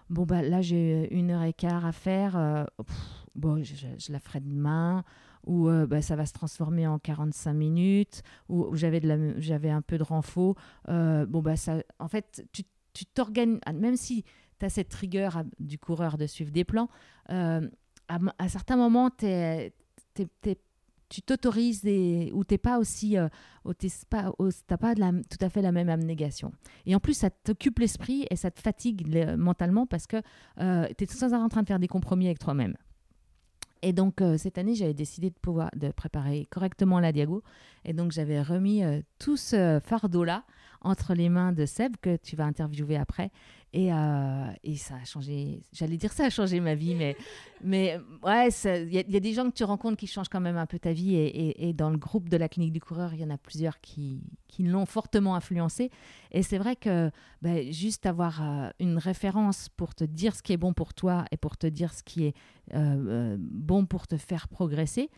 bon, 0.09 0.25
bah, 0.25 0.41
là, 0.41 0.61
j'ai 0.61 1.13
une 1.13 1.31
heure 1.31 1.43
et 1.43 1.53
quart 1.53 1.85
à 1.85 1.91
faire. 1.91 2.37
Euh, 2.37 2.65
bon, 3.35 3.63
je, 3.63 4.11
la 4.11 4.19
ferai 4.19 4.39
demain. 4.39 5.03
Ou 5.45 5.69
euh, 5.69 5.85
bah, 5.85 6.01
ça 6.01 6.15
va 6.15 6.25
se 6.25 6.33
transformer 6.33 6.87
en 6.87 6.99
45 6.99 7.53
minutes. 7.53 8.23
Ou, 8.49 8.75
j'avais, 8.75 9.01
j'avais 9.37 9.69
un 9.69 9.81
peu 9.81 9.97
de 9.97 10.03
renfort. 10.03 10.55
Euh, 10.89 11.25
bon, 11.25 11.41
bah, 11.41 11.55
ça, 11.55 11.83
en 11.99 12.07
fait, 12.07 12.47
tu, 12.51 12.63
tu 12.93 13.05
t'organises. 13.05 13.59
Même 13.73 13.95
si 13.95 14.23
tu 14.59 14.65
as 14.65 14.69
cette 14.69 14.93
rigueur 14.93 15.43
du 15.59 15.77
coureur 15.77 16.17
de 16.17 16.27
suivre 16.27 16.51
des 16.51 16.63
plans, 16.63 16.89
à, 17.27 17.59
à, 18.07 18.49
certains 18.49 18.77
moments, 18.77 19.09
tu 19.09 19.25
es 19.25 19.73
tu 21.09 21.21
t'autorises 21.21 21.81
des... 21.81 22.31
ou 22.33 22.43
t'es 22.43 22.57
pas 22.57 22.79
aussi, 22.79 23.17
euh, 23.17 23.27
t'as 23.77 24.77
pas 24.77 24.95
de 24.95 24.99
la, 24.99 25.11
tout 25.11 25.37
à 25.41 25.49
fait 25.49 25.61
la 25.61 25.71
même 25.71 25.89
abnégation. 25.89 26.51
Et 26.85 26.95
en 26.95 26.99
plus, 26.99 27.13
ça 27.13 27.29
t'occupe 27.29 27.79
l'esprit 27.79 28.25
et 28.29 28.35
ça 28.35 28.51
te 28.51 28.59
fatigue 28.59 29.07
mentalement 29.37 29.85
parce 29.85 30.07
que 30.07 30.17
tu 30.57 31.03
es 31.03 31.07
sans 31.07 31.33
arrêt 31.33 31.43
en 31.43 31.49
train 31.49 31.61
de 31.61 31.67
faire 31.67 31.79
des 31.79 31.87
compromis 31.87 32.25
avec 32.25 32.39
toi-même. 32.39 32.75
Et 33.85 33.93
donc 33.93 34.19
euh, 34.19 34.35
cette 34.35 34.57
année, 34.57 34.73
j'avais 34.73 34.95
décidé 34.95 35.29
de 35.29 35.35
pouvoir 35.35 35.69
de 35.75 35.91
préparer 35.91 36.47
correctement 36.49 36.99
la 36.99 37.11
Diago, 37.11 37.43
et 37.83 37.93
donc 37.93 38.11
j'avais 38.11 38.41
remis 38.41 38.83
euh, 38.83 39.01
tout 39.19 39.37
ce 39.37 39.79
fardeau 39.83 40.23
là 40.23 40.43
entre 40.81 41.13
les 41.13 41.29
mains 41.29 41.51
de 41.51 41.67
Seb 41.67 41.95
que 42.01 42.15
tu 42.17 42.35
vas 42.35 42.45
interviewer 42.45 42.97
après, 42.97 43.29
euh, 43.77 44.51
et, 44.63 44.75
ça 44.77 44.95
a 44.95 45.03
changé, 45.03 45.61
j'allais 45.73 45.97
dire 45.97 46.13
ça 46.13 46.25
a 46.25 46.29
changé 46.29 46.59
ma 46.59 46.75
vie, 46.75 46.95
mais, 46.95 47.17
mais 47.63 47.99
ouais, 48.23 48.49
il 48.65 48.93
y, 48.93 49.15
a 49.15 49.19
des 49.19 49.33
gens 49.33 49.49
que 49.49 49.55
tu 49.55 49.63
rencontres 49.63 49.97
qui 49.97 50.07
changent 50.07 50.29
quand 50.29 50.39
même 50.39 50.57
un 50.57 50.65
peu 50.65 50.79
ta 50.79 50.93
vie. 50.93 51.15
Et, 51.15 51.73
dans 51.73 51.89
le 51.89 51.97
groupe 51.97 52.29
de 52.29 52.37
la 52.37 52.47
clinique 52.47 52.71
du 52.71 52.79
coureur, 52.79 53.13
il 53.13 53.19
y 53.19 53.23
en 53.23 53.29
a 53.29 53.37
plusieurs 53.37 53.81
qui, 53.81 54.21
qui 54.47 54.63
l'ont 54.63 54.85
fortement 54.85 55.35
influencé. 55.35 55.91
Et 56.31 56.41
c'est 56.41 56.57
vrai 56.57 56.75
que 56.75 57.11
ben, 57.41 57.71
juste 57.71 58.05
avoir 58.05 58.41
euh, 58.41 58.69
une 58.79 58.97
référence 58.97 59.67
pour 59.69 59.93
te 59.93 60.03
dire 60.03 60.35
ce 60.35 60.43
qui 60.43 60.53
est 60.53 60.57
bon 60.57 60.73
pour 60.73 60.93
toi 60.93 61.25
et 61.31 61.37
pour 61.37 61.57
te 61.57 61.67
dire 61.67 61.93
ce 61.93 62.03
qui 62.03 62.25
est 62.25 62.35
euh, 62.73 63.35
bon 63.39 63.85
pour 63.85 64.07
te 64.07 64.17
faire 64.17 64.47
progresser, 64.47 65.09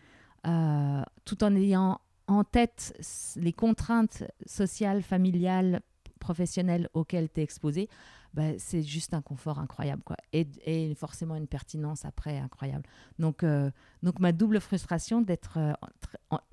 tout 0.44 1.44
en 1.44 1.56
ayant 1.56 2.00
en 2.28 2.44
tête 2.44 2.94
les 3.36 3.54
contraintes 3.54 4.24
sociales, 4.46 5.02
familiales, 5.02 5.82
professionnelles 6.18 6.90
auxquelles 6.94 7.30
tu 7.30 7.40
es 7.40 7.44
exposé, 7.44 7.90
bah, 8.38 8.52
c'est 8.60 8.84
juste 8.84 9.16
un 9.16 9.24
confort 9.24 9.58
incroyable. 9.58 10.04
Quoi. 10.04 10.16
Et, 10.32 10.94
forcément 10.94 11.36
une 11.36 11.48
pertinence 11.48 12.06
après 12.06 12.38
incroyable. 12.38 12.84
Donc, 13.18 13.42
euh, 13.42 13.72
donc 14.04 14.20
ma 14.20 14.32
double 14.32 14.60
frustration 14.60 15.22
d'être 15.22 15.58
euh, 15.58 15.74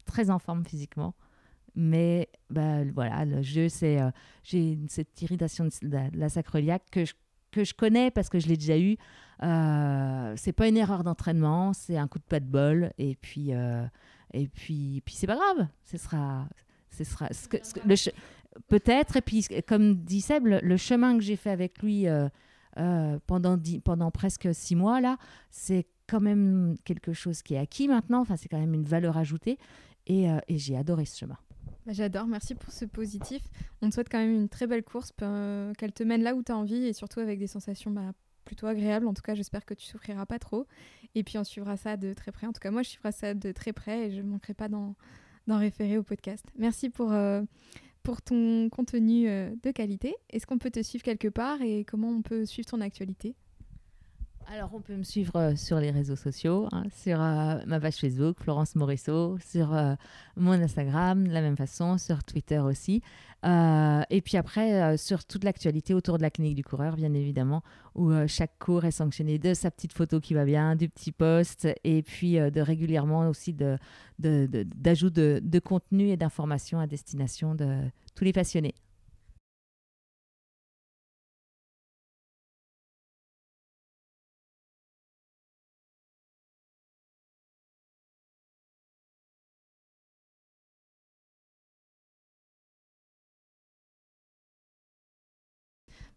très 0.06 0.30
en 0.30 0.38
forme 0.38 0.64
physiquement. 0.64 1.14
Mais 1.74 2.30
bah, 2.48 2.84
voilà, 2.94 3.26
le 3.26 3.42
jeu, 3.42 3.68
c'est 3.68 4.00
euh, 4.00 4.10
j'ai 4.44 4.78
cette 4.88 5.20
irritation 5.20 5.66
de 5.66 6.16
la, 6.16 6.28
sacroiliaque 6.30 6.84
que 6.90 7.04
je, 7.04 7.12
que 7.50 7.64
je 7.64 7.74
connais 7.74 8.10
parce 8.10 8.30
que 8.30 8.38
je 8.38 8.48
l'ai 8.48 8.56
déjà 8.56 8.78
eu. 8.78 8.96
c'est 10.38 10.52
pas 10.54 10.68
une 10.68 10.78
erreur 10.78 11.04
d'entraînement, 11.04 11.74
c'est 11.74 11.98
un 11.98 12.08
coup 12.08 12.18
de 12.18 12.24
pas 12.24 12.40
de 12.40 12.46
bol. 12.46 12.94
Et 12.96 13.14
puis, 13.14 13.50
et 14.32 14.48
puis, 14.48 15.02
puis 15.04 15.14
c'est 15.16 15.26
pas 15.26 15.36
grave. 15.36 15.68
Ce 15.84 15.98
sera, 15.98 16.48
ce 16.88 17.04
sera 17.04 17.28
Peut-être, 18.68 19.16
et 19.16 19.20
puis 19.20 19.46
comme 19.66 19.96
dit 19.96 20.20
Seb, 20.20 20.46
le, 20.46 20.76
chemin 20.76 21.16
que 21.16 21.24
j'ai 21.24 21.36
fait 21.36 21.50
avec 21.50 21.82
lui 21.82 22.06
euh, 22.06 22.28
euh, 22.78 23.18
pendant, 23.26 23.58
pendant 23.84 24.10
presque 24.10 24.54
six 24.54 24.76
mois, 24.76 25.00
là, 25.00 25.16
c'est 25.50 25.86
quand 26.06 26.20
même 26.20 26.76
quelque 26.84 27.12
chose 27.12 27.42
qui 27.42 27.54
est 27.54 27.58
acquis 27.58 27.88
maintenant, 27.88 28.20
enfin 28.20 28.36
c'est 28.36 28.48
quand 28.48 28.60
même 28.60 28.74
une 28.74 28.84
valeur 28.84 29.16
ajoutée, 29.16 29.58
et, 30.06 30.30
euh, 30.30 30.38
j'ai 30.48 30.76
adoré 30.76 31.04
ce 31.04 31.18
chemin. 31.18 31.36
Bah, 31.84 31.92
j'adore, 31.92 32.26
merci 32.26 32.54
pour 32.54 32.72
ce 32.72 32.84
positif. 32.84 33.42
On 33.82 33.88
te 33.88 33.94
souhaite 33.94 34.08
quand 34.08 34.18
même 34.18 34.34
une 34.34 34.48
très 34.48 34.66
belle 34.66 34.84
course, 34.84 35.12
qu'elle 35.18 35.92
te 35.92 36.02
mène 36.02 36.22
là 36.22 36.34
où 36.34 36.42
tu 36.42 36.52
as 36.52 36.56
envie, 36.56 36.86
et 36.86 36.92
surtout 36.92 37.20
avec 37.20 37.40
des 37.40 37.48
sensations 37.48 37.90
bah, 37.90 38.12
plutôt 38.44 38.66
agréables. 38.66 39.08
En 39.08 39.14
tout 39.14 39.22
cas, 39.22 39.34
j'espère 39.34 39.64
que 39.64 39.74
tu 39.74 39.84
souffriras 39.84 40.26
pas 40.26 40.38
trop. 40.38 40.66
Et 41.14 41.24
puis 41.24 41.38
on 41.38 41.44
suivra 41.44 41.76
ça 41.76 41.96
de 41.96 42.12
très 42.12 42.32
près. 42.32 42.46
En 42.46 42.52
tout 42.52 42.60
cas, 42.60 42.70
moi, 42.70 42.82
je 42.82 42.90
suivrai 42.90 43.12
ça 43.12 43.34
de 43.34 43.52
très 43.52 43.72
près 43.72 44.06
et 44.06 44.10
je 44.10 44.22
ne 44.22 44.28
manquerai 44.28 44.54
pas 44.54 44.68
d'en 44.68 44.94
référer 45.46 45.98
au 45.98 46.02
podcast. 46.02 46.44
Merci 46.56 46.88
pour, 46.88 47.12
pour 48.04 48.22
ton 48.22 48.68
contenu 48.68 49.28
euh, 49.28 49.50
de 49.64 49.72
qualité. 49.72 50.14
Est-ce 50.30 50.46
qu'on 50.46 50.58
peut 50.58 50.70
te 50.70 50.82
suivre 50.82 51.02
quelque 51.02 51.28
part 51.28 51.60
et 51.62 51.84
comment 51.84 52.10
on 52.10 52.22
peut 52.22 52.44
suivre 52.44 52.68
ton 52.68 52.80
actualité? 52.80 53.34
Alors, 54.52 54.70
on 54.74 54.80
peut 54.80 54.96
me 54.96 55.02
suivre 55.02 55.36
euh, 55.36 55.56
sur 55.56 55.78
les 55.78 55.90
réseaux 55.90 56.16
sociaux, 56.16 56.68
hein, 56.72 56.84
sur 56.94 57.20
euh, 57.20 57.56
ma 57.66 57.80
page 57.80 57.96
Facebook, 57.96 58.36
Florence 58.40 58.74
Morisseau, 58.74 59.38
sur 59.38 59.76
mon 60.36 60.52
Instagram, 60.52 61.26
de 61.26 61.32
la 61.32 61.40
même 61.40 61.56
façon, 61.56 61.98
sur 61.98 62.22
Twitter 62.24 62.58
aussi. 62.58 63.02
et 63.44 64.20
puis 64.24 64.36
après, 64.36 64.96
sur 64.96 65.24
toute 65.24 65.44
l'actualité 65.44 65.94
autour 65.94 66.16
de 66.18 66.22
la 66.22 66.30
clinique 66.30 66.54
du 66.54 66.64
coureur, 66.64 66.96
bien 66.96 67.12
évidemment, 67.14 67.62
où 67.94 68.12
chaque 68.26 68.58
cours 68.58 68.84
est 68.84 68.90
sanctionné 68.90 69.38
de 69.38 69.54
sa 69.54 69.70
petite 69.70 69.92
photo 69.92 70.20
qui 70.20 70.34
va 70.34 70.44
bien, 70.44 70.76
du 70.76 70.88
petit 70.88 71.12
post, 71.12 71.68
et 71.84 72.02
puis 72.02 72.34
de 72.34 72.60
régulièrement 72.60 73.28
aussi 73.28 73.52
d'ajout 73.52 75.10
de, 75.10 75.40
de, 75.40 75.40
de 75.42 75.58
contenu 75.58 76.08
et 76.08 76.16
d'informations 76.16 76.80
à 76.80 76.86
destination 76.86 77.54
de 77.54 77.80
tous 78.14 78.24
les 78.24 78.32
passionnés. 78.32 78.74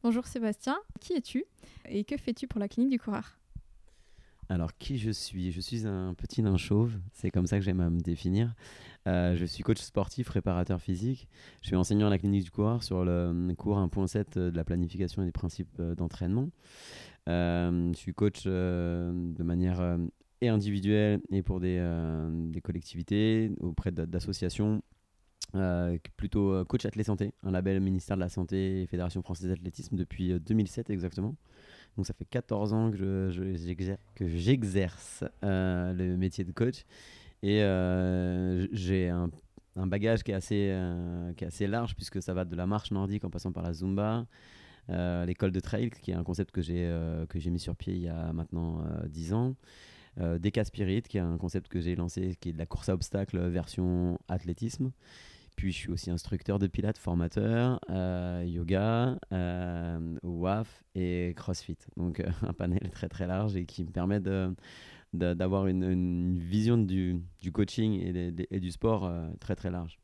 Bonjour 0.04 0.28
Sébastien, 0.28 0.78
qui 1.00 1.14
es-tu 1.14 1.44
et 1.90 2.04
que 2.04 2.18
fais-tu 2.18 2.48
pour 2.48 2.60
la 2.60 2.68
clinique 2.68 2.92
du 2.92 3.00
coureur 3.00 3.38
alors, 4.50 4.78
qui 4.78 4.98
je 4.98 5.12
suis? 5.12 5.52
Je 5.52 5.60
suis 5.60 5.86
un 5.86 6.14
petit 6.14 6.42
nain 6.42 6.56
chauve, 6.56 6.94
c'est 7.12 7.30
comme 7.30 7.48
ça 7.48 7.58
que 7.58 7.66
j'aime 7.66 7.82
à 7.82 7.90
me 7.90 8.00
définir. 8.00 8.56
Euh, 9.06 9.36
je 9.36 9.44
suis 9.44 9.62
coach 9.62 9.80
sportif, 9.80 10.28
préparateur 10.28 10.80
physique. 10.80 11.28
Je 11.62 11.68
suis 11.68 11.76
enseignant 11.76 12.08
à 12.08 12.10
la 12.10 12.18
clinique 12.18 12.46
du 12.46 12.52
coureur 12.52 12.82
sur 12.82 13.04
le 13.04 13.54
cours 13.58 13.78
1.7 13.78 14.40
de 14.40 14.56
la 14.56 14.64
planification 14.64 15.22
et 15.22 15.26
des 15.26 15.34
principes 15.34 15.78
euh, 15.82 15.96
d'entraînement. 15.96 16.50
Euh, 17.28 17.92
je 17.92 17.98
suis 17.98 18.14
coach 18.14 18.46
de 18.46 19.44
manière 19.44 19.98
et 20.40 20.48
individuelle 20.48 21.20
et 21.30 21.42
pour 21.44 21.60
des 21.60 22.62
collectivités, 22.64 23.52
auprès 23.60 23.92
d'associations. 23.92 24.82
Plutôt 26.18 26.64
coach 26.66 26.86
athlète 26.86 27.06
santé, 27.08 27.34
un 27.44 27.52
label 27.52 27.80
ministère 27.80 28.18
de 28.18 28.22
la 28.22 28.30
Santé 28.30 28.84
et 28.84 28.88
Fédération 28.88 29.22
française 29.22 29.50
d'athlétisme 29.50 29.96
depuis 29.96 30.40
2007 30.40 30.90
exactement. 30.90 31.36
Donc 31.98 32.06
ça 32.06 32.14
fait 32.14 32.26
14 32.26 32.74
ans 32.74 32.92
que 32.92 33.32
j'exerce 34.36 35.24
euh, 35.44 35.94
le 35.94 36.16
métier 36.16 36.44
de 36.44 36.52
coach. 36.52 36.86
Et 37.42 37.64
euh, 37.64 38.68
j'ai 38.72 39.10
un, 39.10 39.30
bagage 39.76 40.24
qui 40.24 40.32
est, 40.32 40.36
assez, 40.36 40.70
euh, 40.72 41.34
qui 41.34 41.44
est 41.44 41.48
assez 41.48 41.68
large 41.68 41.96
puisque 41.96 42.22
ça 42.22 42.34
va 42.34 42.46
de 42.46 42.56
la 42.56 42.68
marche 42.68 42.92
nordique 42.92 43.26
en 43.26 43.30
passant 43.30 43.52
par 43.52 43.64
la 43.64 43.74
Zumba, 43.74 44.26
l'école 44.90 45.52
de 45.52 45.60
trail 45.60 45.90
qui 45.90 46.12
est 46.12 46.16
un 46.16 46.24
concept 46.24 46.52
que 46.52 46.62
j'ai 46.62 46.90
j'ai 47.36 47.50
mis 47.50 47.60
sur 47.60 47.76
pied 47.76 47.94
il 47.94 48.02
y 48.04 48.08
a 48.08 48.32
maintenant 48.32 48.86
10 49.08 49.34
ans. 49.34 49.56
Deca 50.18 50.64
Spirit, 50.64 51.04
qui 51.04 51.18
est 51.18 51.22
un 51.22 51.38
concept 51.38 51.68
que 51.68 51.80
j'ai 51.80 51.96
lancé, 51.96 52.36
qui 52.40 52.50
est 52.50 52.54
de 52.54 52.58
la 52.58 52.66
course 52.66 52.90
à 52.90 52.94
obstacles 52.94 53.40
version 53.50 54.18
athlétisme. 54.28 54.92
Puis 55.58 55.72
je 55.72 55.78
suis 55.78 55.90
aussi 55.90 56.12
instructeur 56.12 56.60
de 56.60 56.68
pilates, 56.68 57.00
formateur, 57.00 57.80
euh, 57.90 58.46
yoga, 58.46 59.18
euh, 59.34 60.16
WAF 60.22 60.84
et 60.94 61.34
CrossFit. 61.36 61.80
Donc 61.98 62.20
euh, 62.20 62.30
un 62.48 62.54
panel 62.54 62.92
très 62.92 63.10
très 63.10 63.26
large 63.26 63.56
et 63.56 63.66
qui 63.66 63.84
me 63.84 63.90
permet 63.90 64.22
d'avoir 65.14 65.66
une, 65.66 66.38
vision 66.38 66.78
du, 66.78 67.24
coaching 67.52 67.94
et, 67.94 68.36
et, 68.52 68.60
du 68.60 68.72
sport 68.72 69.12
très 69.40 69.56
très 69.56 69.72
large. 69.72 70.00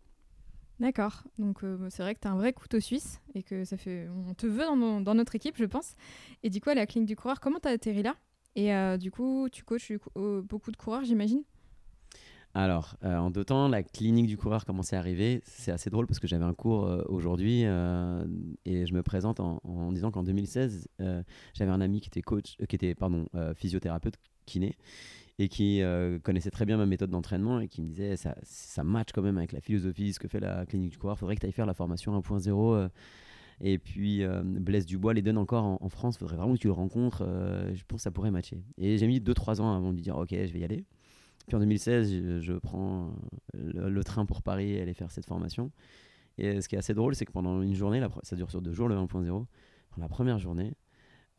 D'accord, 0.80 1.24
donc 1.38 1.62
c'est 1.90 2.02
vrai 2.02 2.16
que 2.16 2.20
tu 2.20 2.28
as 2.28 2.32
un 2.32 2.36
vrai 2.36 2.52
couteau 2.52 2.80
suisse 2.80 3.22
et 3.36 3.44
que 3.44 3.64
ça 3.64 3.78
fait, 3.78 4.10
on 4.10 4.34
te 4.34 4.48
veut 4.48 4.66
dans, 4.66 5.02
dans 5.02 5.14
notre 5.14 5.36
équipe, 5.36 5.56
je 5.56 5.66
pense. 5.66 5.96
Et 6.42 6.50
du 6.50 6.62
coup, 6.62 6.72
à 6.72 6.74
la 6.74 6.88
clinique 6.88 7.08
du 7.08 7.16
coureur, 7.16 7.40
comment 7.40 7.60
tu 7.60 7.68
as 7.68 7.72
atterri 7.72 8.02
là? 8.02 8.16
Et 8.56 8.72
du 8.98 9.12
coup, 9.12 9.48
tu 9.52 9.64
coaches 9.64 9.94
beaucoup 10.16 10.72
de 10.72 10.78
coureurs, 10.78 11.04
j'imagine? 11.04 11.44
Alors, 12.56 12.98
euh, 13.04 13.18
en 13.18 13.32
deux 13.32 13.44
temps, 13.44 13.68
la 13.68 13.82
clinique 13.82 14.28
du 14.28 14.38
coureur 14.38 14.66
commençait 14.66 14.96
à 14.96 15.00
arriver. 15.00 15.42
C'est 15.46 15.72
assez 15.72 15.90
drôle 15.90 16.06
parce 16.06 16.20
que 16.20 16.28
j'avais 16.28 16.46
un 16.46 16.54
cours 16.54 16.86
euh, 16.86 17.04
aujourd'hui 17.08 17.64
euh, 17.66 18.24
et 18.66 18.86
je 18.86 18.94
me 18.94 19.02
présente 19.02 19.40
en, 19.40 19.92
disant 19.92 20.12
qu'en 20.12 20.24
2016, 20.24 20.88
j'avais 21.54 21.72
un 21.72 21.82
ami 21.82 22.00
qui 22.00 22.10
était 22.10 22.22
coach, 22.22 22.56
qui 22.70 22.76
était 22.76 22.94
pardon, 22.94 23.26
physiothérapeute 23.56 24.16
kiné 24.46 24.76
et 25.40 25.48
qui 25.48 25.82
connaissait 26.24 26.52
très 26.52 26.66
bien 26.66 26.78
ma 26.78 26.86
méthode 26.86 27.10
d'entraînement 27.10 27.60
et 27.60 27.68
qui 27.68 27.82
me 27.82 27.88
disait 27.88 28.16
ça, 28.18 28.36
ça 28.44 28.84
match 28.84 29.10
quand 29.14 29.24
même 29.24 29.38
avec 29.38 29.52
la 29.52 29.62
philosophie, 29.62 30.14
ce 30.14 30.20
que 30.20 30.28
fait 30.28 30.40
la 30.40 30.66
clinique 30.66 30.92
du 30.92 30.98
coureur. 30.98 31.18
Faudrait 31.18 31.36
que 31.36 31.42
tu 31.42 31.48
ailles 31.48 31.54
faire 31.54 31.66
la 31.66 31.74
formation 31.74 32.18
1.0. 32.20 32.90
et 33.64 33.78
puis 33.80 34.24
Blaise 34.44 34.86
Dubois 34.86 35.14
les 35.14 35.22
donne 35.22 35.38
encore 35.38 35.64
en, 35.82 35.90
France. 35.90 36.18
Faudrait 36.18 36.36
vraiment 36.36 36.54
que 36.54 36.60
tu 36.60 36.68
le 36.68 36.74
rencontres. 36.74 37.26
je 37.74 37.84
pense 37.88 37.98
que 37.98 38.04
ça 38.04 38.12
pourrait 38.12 38.30
matcher. 38.30 38.62
Et 38.78 38.98
j'ai 38.98 39.08
mis 39.08 39.20
2-3 39.20 39.62
ans 39.62 39.74
avant 39.74 39.92
de 39.92 39.96
lui 39.96 40.02
dire 40.02 40.18
ok, 40.18 40.30
je 40.32 40.54
vais 40.54 40.60
y 40.60 40.64
aller. 40.64 40.84
Puis 41.48 41.56
en 41.56 41.60
2016, 41.60 42.40
je, 42.42 42.54
prends 42.54 43.14
le, 43.54 44.04
train 44.04 44.26
pour 44.26 44.42
Paris 44.42 44.74
et 44.74 44.82
aller 44.82 44.94
faire 44.94 45.12
cette 45.12 45.26
formation. 45.26 45.72
Et 46.38 46.62
ce 46.62 46.68
qui 46.68 46.76
est 46.76 46.78
assez 46.78 46.94
drôle, 46.94 47.16
c'est 47.16 47.26
que 47.26 47.32
pendant 47.32 47.62
une 47.62 47.76
journée, 47.76 48.06
ça 48.24 48.36
dure 48.36 48.50
sur 48.50 48.62
deux 48.62 48.74
jours 48.74 48.88
le 48.88 48.96
1.0, 48.96 49.46
la 49.98 50.08
première 50.08 50.40
journée, 50.40 50.74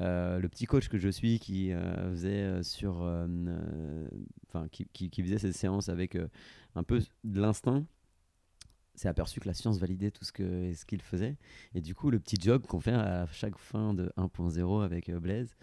euh, 0.00 0.40
le 0.40 0.48
petit 0.48 0.66
coach 0.66 0.88
que 0.88 0.98
je 0.98 1.08
suis 1.08 1.38
qui 1.38 1.72
euh, 1.72 2.10
faisait 2.10 2.42
euh, 2.42 2.62
sur, 2.62 2.96
enfin 4.48 4.66
qui, 4.70 4.86
qui, 4.88 5.22
faisait 5.22 5.38
cette 5.38 5.54
séance 5.54 5.88
avec 5.88 6.18
un 6.74 6.82
peu 6.82 7.00
de 7.24 7.40
l'instinct, 7.40 7.84
s'est 8.94 9.08
aperçu 9.08 9.40
que 9.40 9.48
la 9.48 9.54
science 9.54 9.78
validait 9.78 10.10
tout 10.10 10.24
ce 10.24 10.32
que 10.32 10.72
ce 10.74 10.84
qu'il 10.84 11.02
faisait. 11.02 11.36
Et 11.74 11.80
du 11.80 11.94
coup, 11.94 12.10
le 12.10 12.18
petit 12.18 12.36
job 12.40 12.66
qu'on 12.66 12.80
fait 12.80 12.92
à 12.92 13.26
chaque 13.32 13.58
fin 13.58 13.94
de 13.94 14.12
1.0 14.16 14.84
avec 14.84 15.10
Blaise, 15.10 15.56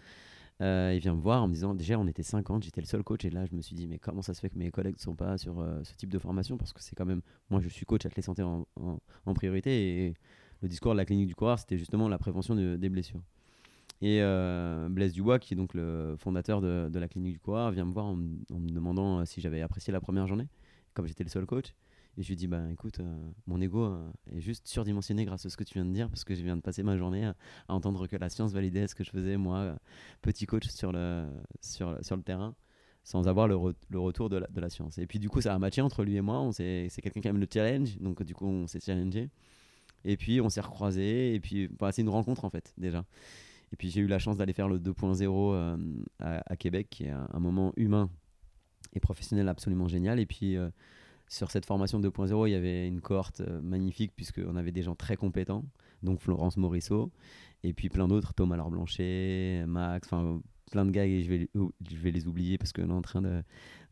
euh, 0.62 0.92
il 0.94 1.00
vient 1.00 1.14
me 1.14 1.20
voir 1.20 1.42
en 1.42 1.48
me 1.48 1.54
disant 1.54 1.74
déjà 1.74 1.98
on 1.98 2.06
était 2.06 2.22
50, 2.22 2.62
j'étais 2.62 2.80
le 2.80 2.86
seul 2.86 3.02
coach 3.02 3.24
et 3.24 3.30
là 3.30 3.44
je 3.46 3.56
me 3.56 3.62
suis 3.62 3.74
dit 3.74 3.88
mais 3.88 3.98
comment 3.98 4.22
ça 4.22 4.32
se 4.32 4.40
fait 4.40 4.48
que 4.48 4.58
mes 4.58 4.70
collègues 4.70 4.96
ne 4.96 5.00
sont 5.00 5.16
pas 5.16 5.36
sur 5.36 5.60
euh, 5.60 5.82
ce 5.82 5.94
type 5.94 6.10
de 6.10 6.18
formation? 6.18 6.56
Parce 6.56 6.72
que 6.72 6.80
c'est 6.80 6.94
quand 6.94 7.06
même 7.06 7.22
moi 7.50 7.60
je 7.60 7.68
suis 7.68 7.84
coach 7.84 8.06
athlète 8.06 8.24
santé 8.24 8.42
en, 8.42 9.34
priorité 9.34 10.06
et 10.06 10.14
le 10.60 10.68
discours 10.68 10.92
de 10.92 10.98
la 10.98 11.04
clinique 11.04 11.26
du 11.26 11.34
coureur 11.34 11.58
c'était 11.58 11.78
justement 11.78 12.08
la 12.08 12.18
prévention 12.18 12.54
des 12.54 12.88
blessures. 12.88 13.22
Et 14.02 14.20
euh, 14.20 14.88
Blaise 14.88 15.12
Dubois 15.12 15.40
qui 15.40 15.54
est 15.54 15.56
donc 15.56 15.74
le 15.74 16.14
fondateur 16.18 16.60
de, 16.60 16.90
la 16.96 17.08
clinique 17.08 17.32
du 17.32 17.40
coureur 17.40 17.72
vient 17.72 17.84
me 17.84 17.92
voir 17.92 18.06
en 18.06 18.14
me 18.14 18.68
demandant 18.68 19.24
si 19.24 19.40
j'avais 19.40 19.62
apprécié 19.62 19.92
la 19.92 20.00
première 20.00 20.28
journée 20.28 20.46
comme 20.94 21.06
j'étais 21.06 21.24
le 21.24 21.30
seul 21.30 21.46
coach 21.46 21.74
et 22.18 22.22
je 22.22 22.28
lui 22.28 22.36
dis, 22.36 22.46
bah 22.46 22.70
écoute, 22.70 23.00
euh, 23.00 23.30
mon 23.46 23.60
ego 23.60 23.84
euh, 23.84 24.10
est 24.30 24.40
juste 24.40 24.68
surdimensionné 24.68 25.24
grâce 25.24 25.46
à 25.46 25.50
ce 25.50 25.56
que 25.56 25.64
tu 25.64 25.74
viens 25.74 25.86
de 25.86 25.92
dire, 25.92 26.10
parce 26.10 26.24
que 26.24 26.34
je 26.34 26.42
viens 26.42 26.56
de 26.56 26.60
passer 26.60 26.82
ma 26.82 26.96
journée 26.98 27.24
à, 27.24 27.34
entendre 27.68 28.06
que 28.06 28.16
la 28.16 28.28
science 28.28 28.52
validait 28.52 28.86
ce 28.86 28.94
que 28.94 29.02
je 29.02 29.10
faisais, 29.10 29.38
moi, 29.38 29.58
euh, 29.58 29.74
petit 30.20 30.44
coach 30.44 30.68
sur 30.68 30.92
le, 30.92 31.26
sur, 31.62 31.96
sur 32.04 32.16
le 32.16 32.22
terrain, 32.22 32.54
sans 33.02 33.28
avoir 33.28 33.48
le, 33.48 33.56
le 33.88 33.98
retour 33.98 34.28
de 34.28 34.36
la, 34.36 34.46
de 34.46 34.60
la, 34.60 34.68
science. 34.68 34.98
Et 34.98 35.06
puis 35.06 35.18
du 35.18 35.30
coup, 35.30 35.40
ça 35.40 35.54
a 35.54 35.58
matché 35.58 35.80
entre 35.80 36.04
lui 36.04 36.16
et 36.16 36.20
moi. 36.20 36.46
C'est 36.52 36.90
quelqu'un 37.02 37.20
qui 37.22 37.28
aime 37.28 37.40
le 37.40 37.48
challenge, 37.50 37.98
donc 37.98 38.22
du 38.22 38.34
coup, 38.34 38.46
on 38.46 38.66
s'est 38.66 38.80
challengé. 38.80 39.30
Et 40.04 40.16
puis, 40.16 40.40
on 40.40 40.48
s'est 40.50 40.60
recroisés, 40.60 41.34
et 41.34 41.40
puis, 41.40 41.68
bah, 41.68 41.92
c'est 41.92 42.02
une 42.02 42.08
rencontre 42.08 42.44
en 42.44 42.50
fait, 42.50 42.74
déjà. 42.76 43.04
Et 43.72 43.76
puis, 43.76 43.88
j'ai 43.88 44.00
eu 44.00 44.06
la 44.06 44.18
chance 44.18 44.36
d'aller 44.36 44.52
faire 44.52 44.68
le 44.68 44.78
2.0 44.78 46.02
à, 46.18 46.56
Québec, 46.56 46.88
qui 46.90 47.04
est 47.04 47.10
un, 47.10 47.28
un, 47.32 47.40
moment 47.40 47.72
humain 47.76 48.10
et 48.92 49.00
professionnel 49.00 49.48
absolument 49.48 49.88
génial. 49.88 50.18
Et 50.18 50.26
puis, 50.26 50.58
sur 51.32 51.50
cette 51.50 51.64
formation 51.64 51.98
2.0, 51.98 52.46
il 52.46 52.52
y 52.52 52.54
avait 52.54 52.86
une 52.86 53.00
cohorte 53.00 53.40
euh, 53.40 53.62
magnifique 53.62 54.12
puisqu'on 54.14 54.54
avait 54.54 54.70
des 54.70 54.82
gens 54.82 54.94
très 54.94 55.16
compétents, 55.16 55.64
donc 56.02 56.20
Florence 56.20 56.58
Morisseau, 56.58 57.10
et 57.62 57.72
puis 57.72 57.88
plein 57.88 58.06
d'autres, 58.06 58.34
Thomas 58.34 58.56
Laure 58.56 58.70
Max, 58.70 60.08
enfin 60.12 60.42
plein 60.70 60.84
de 60.84 60.90
gars 60.90 61.06
et 61.06 61.22
je 61.22 61.30
vais, 61.30 62.10
les 62.10 62.26
oublier 62.26 62.58
parce 62.58 62.74
qu'on 62.74 62.90
est 62.90 62.92
en 62.92 63.00
train 63.00 63.22
d'en 63.22 63.40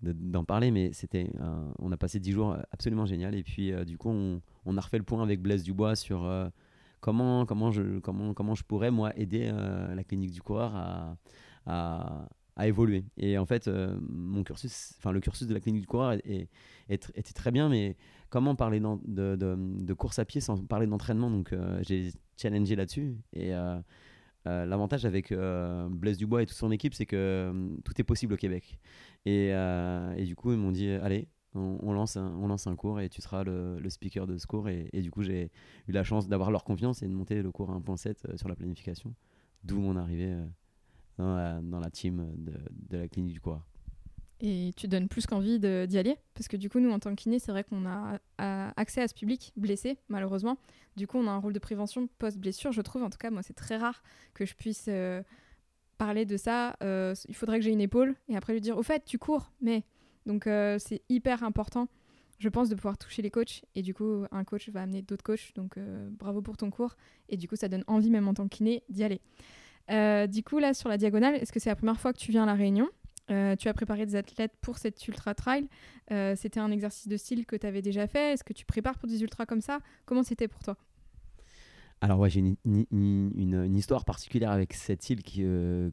de, 0.02 0.12
d'en 0.12 0.44
parler, 0.44 0.70
mais 0.70 0.92
c'était, 0.92 1.30
on 1.78 1.90
a 1.92 1.96
passé 1.96 2.20
10 2.20 2.32
jours 2.32 2.56
absolument 2.72 3.06
génial 3.06 3.34
et 3.34 3.42
puis 3.42 3.72
euh, 3.72 3.84
du 3.84 3.96
coup 3.96 4.10
on, 4.10 4.76
a 4.76 4.80
refait 4.80 4.98
le 4.98 5.04
point 5.04 5.22
avec 5.22 5.40
Blaise 5.40 5.62
Dubois 5.62 5.96
sur 5.96 6.24
euh, 6.26 6.48
comment, 7.00 7.46
comment, 7.46 7.70
je, 7.70 8.00
comment, 8.00 8.34
comment 8.34 8.54
je 8.54 8.64
pourrais 8.64 8.90
moi 8.90 9.16
aider 9.18 9.50
la 9.50 10.04
clinique 10.04 10.32
du 10.32 10.42
coureur 10.42 10.72
à 11.66 12.28
à 12.56 12.66
évoluer. 12.66 13.04
Et 13.16 13.38
en 13.38 13.46
fait, 13.46 13.68
euh, 13.68 13.96
mon 14.08 14.42
cursus, 14.42 14.94
enfin 14.98 15.12
le 15.12 15.20
cursus 15.20 15.46
de 15.46 15.54
la 15.54 15.60
clinique 15.60 15.82
du 15.82 15.86
coureur 15.86 16.12
était 16.12 17.32
très 17.34 17.50
bien, 17.50 17.68
mais 17.68 17.96
comment 18.28 18.54
parler 18.54 18.80
de, 18.80 19.92
course 19.94 20.18
à 20.18 20.24
pied 20.24 20.40
sans 20.40 20.62
parler 20.64 20.86
d'entraînement? 20.86 21.30
Donc 21.30 21.52
euh, 21.52 21.80
j'ai 21.82 22.10
challengé 22.36 22.76
là-dessus. 22.76 23.16
Et 23.32 23.54
euh, 23.54 23.80
l'avantage 24.44 25.04
avec 25.04 25.32
Blaise 25.90 26.18
Dubois 26.18 26.42
et 26.42 26.46
toute 26.46 26.56
son 26.56 26.70
équipe, 26.70 26.94
c'est 26.94 27.06
que 27.06 27.52
tout 27.84 27.94
est 27.98 28.04
possible 28.04 28.34
au 28.34 28.38
Québec. 28.38 28.78
Et, 29.26 29.48
et 29.48 30.24
du 30.24 30.36
coup, 30.36 30.52
ils 30.52 30.58
m'ont 30.58 30.72
dit, 30.72 30.88
allez. 30.88 31.28
On, 31.52 31.92
lance 31.92 32.16
un, 32.16 32.32
on 32.36 32.46
lance 32.46 32.68
un 32.68 32.76
cours 32.76 33.00
et 33.00 33.08
tu 33.08 33.20
seras 33.20 33.42
le, 33.42 33.82
speaker 33.88 34.28
de 34.28 34.38
ce 34.38 34.46
cours. 34.46 34.68
Et, 34.68 34.88
et 34.92 35.02
du 35.02 35.10
coup, 35.10 35.24
j'ai 35.24 35.50
eu 35.88 35.92
la 35.92 36.04
chance 36.04 36.28
d'avoir 36.28 36.52
leur 36.52 36.62
confiance 36.62 37.02
et 37.02 37.08
de 37.08 37.12
monter 37.12 37.42
le 37.42 37.50
cours 37.50 37.72
1.7 37.72 38.36
sur 38.36 38.48
la 38.48 38.54
planification. 38.54 39.12
D'où 39.64 39.80
mon 39.80 39.96
arrivée 39.96 40.32
dans 41.20 41.80
la, 41.80 41.90
team 41.90 42.32
de, 42.36 42.96
la 42.96 43.08
clinique 43.08 43.34
du 43.34 43.40
coureur. 43.40 43.62
Et 44.42 44.72
tu 44.74 44.88
donnes 44.88 45.08
plus 45.08 45.26
qu'envie 45.26 45.58
d'y 45.58 45.98
aller? 45.98 46.16
Parce 46.34 46.48
que 46.48 46.56
du 46.56 46.70
coup, 46.70 46.80
nous, 46.80 46.90
en 46.90 46.98
tant 46.98 47.10
que 47.10 47.20
kiné, 47.20 47.38
c'est 47.38 47.52
vrai 47.52 47.62
qu'on 47.62 47.84
a, 47.86 48.18
accès 48.38 49.02
à 49.02 49.08
ce 49.08 49.14
public 49.14 49.52
blessé, 49.56 49.98
malheureusement. 50.08 50.56
Du 50.96 51.06
coup, 51.06 51.18
on 51.18 51.26
a 51.26 51.30
un 51.30 51.38
rôle 51.38 51.52
de 51.52 51.58
prévention 51.58 52.08
post-blessure, 52.18 52.72
je 52.72 52.80
trouve. 52.80 53.02
En 53.02 53.10
tout 53.10 53.18
cas, 53.18 53.30
moi, 53.30 53.42
c'est 53.42 53.54
très 53.54 53.76
rare 53.76 54.02
que 54.32 54.46
je 54.46 54.54
puisse 54.54 54.86
euh, 54.88 55.22
parler 55.98 56.24
de 56.24 56.38
ça. 56.38 56.76
Euh, 56.82 57.14
il 57.28 57.34
faudrait 57.34 57.58
que 57.58 57.64
j'ai 57.64 57.70
une 57.70 57.82
épaule 57.82 58.16
et 58.28 58.36
après 58.36 58.54
lui 58.54 58.60
dire 58.62 58.78
Au 58.78 58.82
fait, 58.82 59.04
tu 59.04 59.18
cours, 59.18 59.52
mais. 59.60 59.84
Donc, 60.26 60.46
euh, 60.46 60.78
c'est 60.78 61.02
hyper 61.08 61.42
important, 61.42 61.88
je 62.38 62.48
pense, 62.48 62.68
de 62.68 62.74
pouvoir 62.74 62.96
toucher 62.96 63.20
les 63.20 63.30
coachs. 63.30 63.64
Et 63.74 63.82
du 63.82 63.92
coup, 63.94 64.24
un 64.30 64.44
coach 64.44 64.68
va 64.70 64.82
amener 64.82 65.02
d'autres 65.02 65.24
coachs. 65.24 65.52
Donc, 65.54 65.78
bravo 66.10 66.40
pour 66.40 66.56
ton 66.56 66.70
cours. 66.70 66.96
Et 67.28 67.36
du 67.36 67.46
coup, 67.46 67.56
ça 67.56 67.68
donne 67.68 67.84
envie, 67.86 68.10
même 68.10 68.28
en 68.28 68.34
tant 68.34 68.44
que 68.44 68.56
kiné, 68.56 68.82
d'y 68.88 69.04
aller. 69.04 69.20
Euh, 69.90 70.26
du 70.26 70.42
coup, 70.42 70.58
là, 70.58 70.74
sur 70.74 70.88
la 70.88 70.96
diagonale, 70.96 71.34
est-ce 71.36 71.52
que 71.52 71.60
c'est 71.60 71.70
la 71.70 71.76
première 71.76 71.98
fois 71.98 72.12
que 72.12 72.18
tu 72.18 72.30
viens 72.30 72.44
à 72.44 72.46
La 72.46 72.54
Réunion? 72.54 72.88
Euh, 73.30 73.54
tu 73.56 73.68
as 73.68 73.74
préparé 73.74 74.06
des 74.06 74.16
athlètes 74.16 74.52
pour 74.60 74.78
cette 74.78 75.06
ultra 75.06 75.34
trail. 75.34 75.68
Euh, 76.10 76.34
c'était 76.36 76.60
un 76.60 76.70
exercice 76.70 77.06
de 77.06 77.16
style 77.16 77.46
que 77.46 77.56
tu 77.56 77.66
avais 77.66 77.82
déjà 77.82 78.06
fait. 78.06 78.32
Est-ce 78.32 78.44
que 78.44 78.52
tu 78.52 78.64
prépares 78.64 78.98
pour 78.98 79.08
des 79.08 79.22
ultras 79.22 79.46
comme 79.46 79.60
ça? 79.60 79.78
Comment 80.04 80.22
c'était 80.22 80.48
pour 80.48 80.62
toi? 80.62 80.76
Alors 82.00 82.18
ouais, 82.18 82.30
j'ai 82.30 82.40
une, 82.64 83.76
histoire 83.76 84.04
particulière 84.04 84.50
avec 84.50 84.72
cette 84.72 85.08
île 85.10 85.92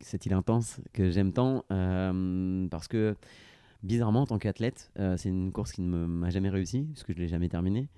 cette 0.00 0.26
île 0.26 0.32
intense 0.32 0.80
que 0.92 1.10
j'aime 1.10 1.32
tant 1.32 1.64
parce 2.70 2.88
que 2.88 3.14
bizarrement, 3.82 4.22
en 4.22 4.26
tant 4.26 4.38
qu'athlète, 4.38 4.90
c'est 4.96 5.28
une 5.28 5.52
course 5.52 5.72
qui 5.72 5.82
ne 5.82 6.06
m'a 6.06 6.30
jamais 6.30 6.48
réussi, 6.48 6.88
puisque 6.92 7.12
je 7.12 7.18
l'ai 7.18 7.28
jamais 7.28 7.50
terminée. 7.50 7.88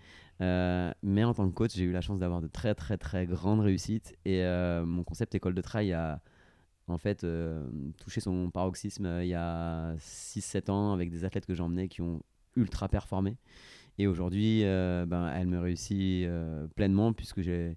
Euh, 0.40 0.92
mais 1.02 1.24
en 1.24 1.34
tant 1.34 1.48
que 1.48 1.54
coach, 1.54 1.74
j'ai 1.74 1.84
eu 1.84 1.92
la 1.92 2.00
chance 2.00 2.18
d'avoir 2.18 2.40
de 2.40 2.48
très, 2.48 2.74
très, 2.74 2.96
très 2.96 3.26
grandes 3.26 3.60
réussites. 3.60 4.16
Et 4.24 4.42
euh, 4.42 4.84
mon 4.84 5.04
concept 5.04 5.34
école 5.34 5.54
de 5.54 5.62
trail 5.62 5.92
a 5.92 6.20
en 6.86 6.98
fait 6.98 7.26
touché 7.98 8.20
son 8.20 8.50
paroxysme 8.50 9.20
il 9.22 9.28
y 9.28 9.34
a 9.34 9.94
6-7 9.96 10.70
ans 10.70 10.92
avec 10.92 11.10
des 11.10 11.24
athlètes 11.24 11.46
que 11.46 11.54
j'emmenais 11.54 11.88
qui 11.88 12.02
ont 12.02 12.22
ultra 12.56 12.88
performé. 12.88 13.36
Et 13.96 14.06
aujourd'hui, 14.06 14.62
ben, 14.62 15.32
elle 15.34 15.46
me 15.46 15.58
réussit 15.58 16.28
pleinement, 16.74 17.12
puisque 17.12 17.40
je, 17.40 17.74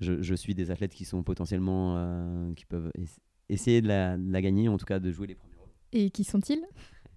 je, 0.00 0.34
suis 0.34 0.54
des 0.54 0.70
athlètes 0.70 0.92
qui 0.92 1.04
sont 1.04 1.22
potentiellement, 1.22 2.52
qui 2.54 2.66
peuvent 2.66 2.90
essayer 3.48 3.80
de 3.80 3.88
la, 3.88 4.16
de 4.16 4.32
la, 4.32 4.42
gagner, 4.42 4.68
en 4.68 4.76
tout 4.76 4.84
cas 4.84 4.98
de 4.98 5.10
jouer 5.10 5.28
les 5.28 5.34
premiers 5.36 5.56
rôles. 5.56 5.70
Et 5.92 6.10
qui 6.10 6.24
sont-ils? 6.24 6.64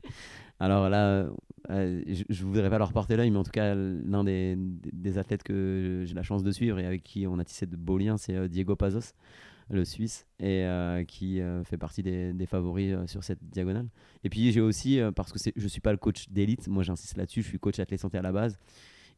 alors 0.63 0.87
là, 0.87 1.27
euh, 1.71 2.01
je 2.07 2.23
ne 2.29 2.47
voudrais 2.47 2.69
pas 2.69 2.77
leur 2.77 2.93
porter 2.93 3.17
l'œil, 3.17 3.31
mais 3.31 3.37
en 3.37 3.43
tout 3.43 3.51
cas, 3.51 3.75
l'un 3.75 4.23
des, 4.23 5.17
athlètes 5.17 5.43
que 5.43 6.03
j'ai 6.05 6.13
la 6.15 6.23
chance 6.23 6.41
de 6.41 6.51
suivre 6.51 6.79
et 6.79 6.85
avec 6.85 7.03
qui 7.03 7.27
on 7.27 7.37
a 7.37 7.43
tissé 7.43 7.65
de 7.65 7.75
beaux 7.75 7.97
liens, 7.97 8.15
c'est 8.15 8.33
euh, 8.33 8.47
Diego 8.47 8.77
Pazos, 8.77 9.11
le 9.69 9.83
Suisse, 9.83 10.25
et 10.39 10.63
euh, 10.63 11.03
qui 11.03 11.41
fait 11.65 11.77
partie 11.77 12.01
des, 12.01 12.31
des 12.31 12.45
favoris 12.45 12.95
sur 13.07 13.25
cette 13.25 13.43
diagonale. 13.43 13.89
Et 14.23 14.29
puis 14.29 14.53
j'ai 14.53 14.61
aussi, 14.61 15.01
parce 15.17 15.33
que 15.33 15.51
je 15.53 15.63
ne 15.63 15.67
suis 15.67 15.81
pas 15.81 15.91
le 15.91 15.97
coach 15.97 16.29
d'élite, 16.29 16.69
moi 16.69 16.81
j'insiste 16.81 17.17
là-dessus, 17.17 17.41
je 17.41 17.49
suis 17.49 17.59
coach 17.59 17.77
athlète 17.79 17.99
santé 17.99 18.17
à 18.17 18.21
la 18.21 18.31
base. 18.31 18.57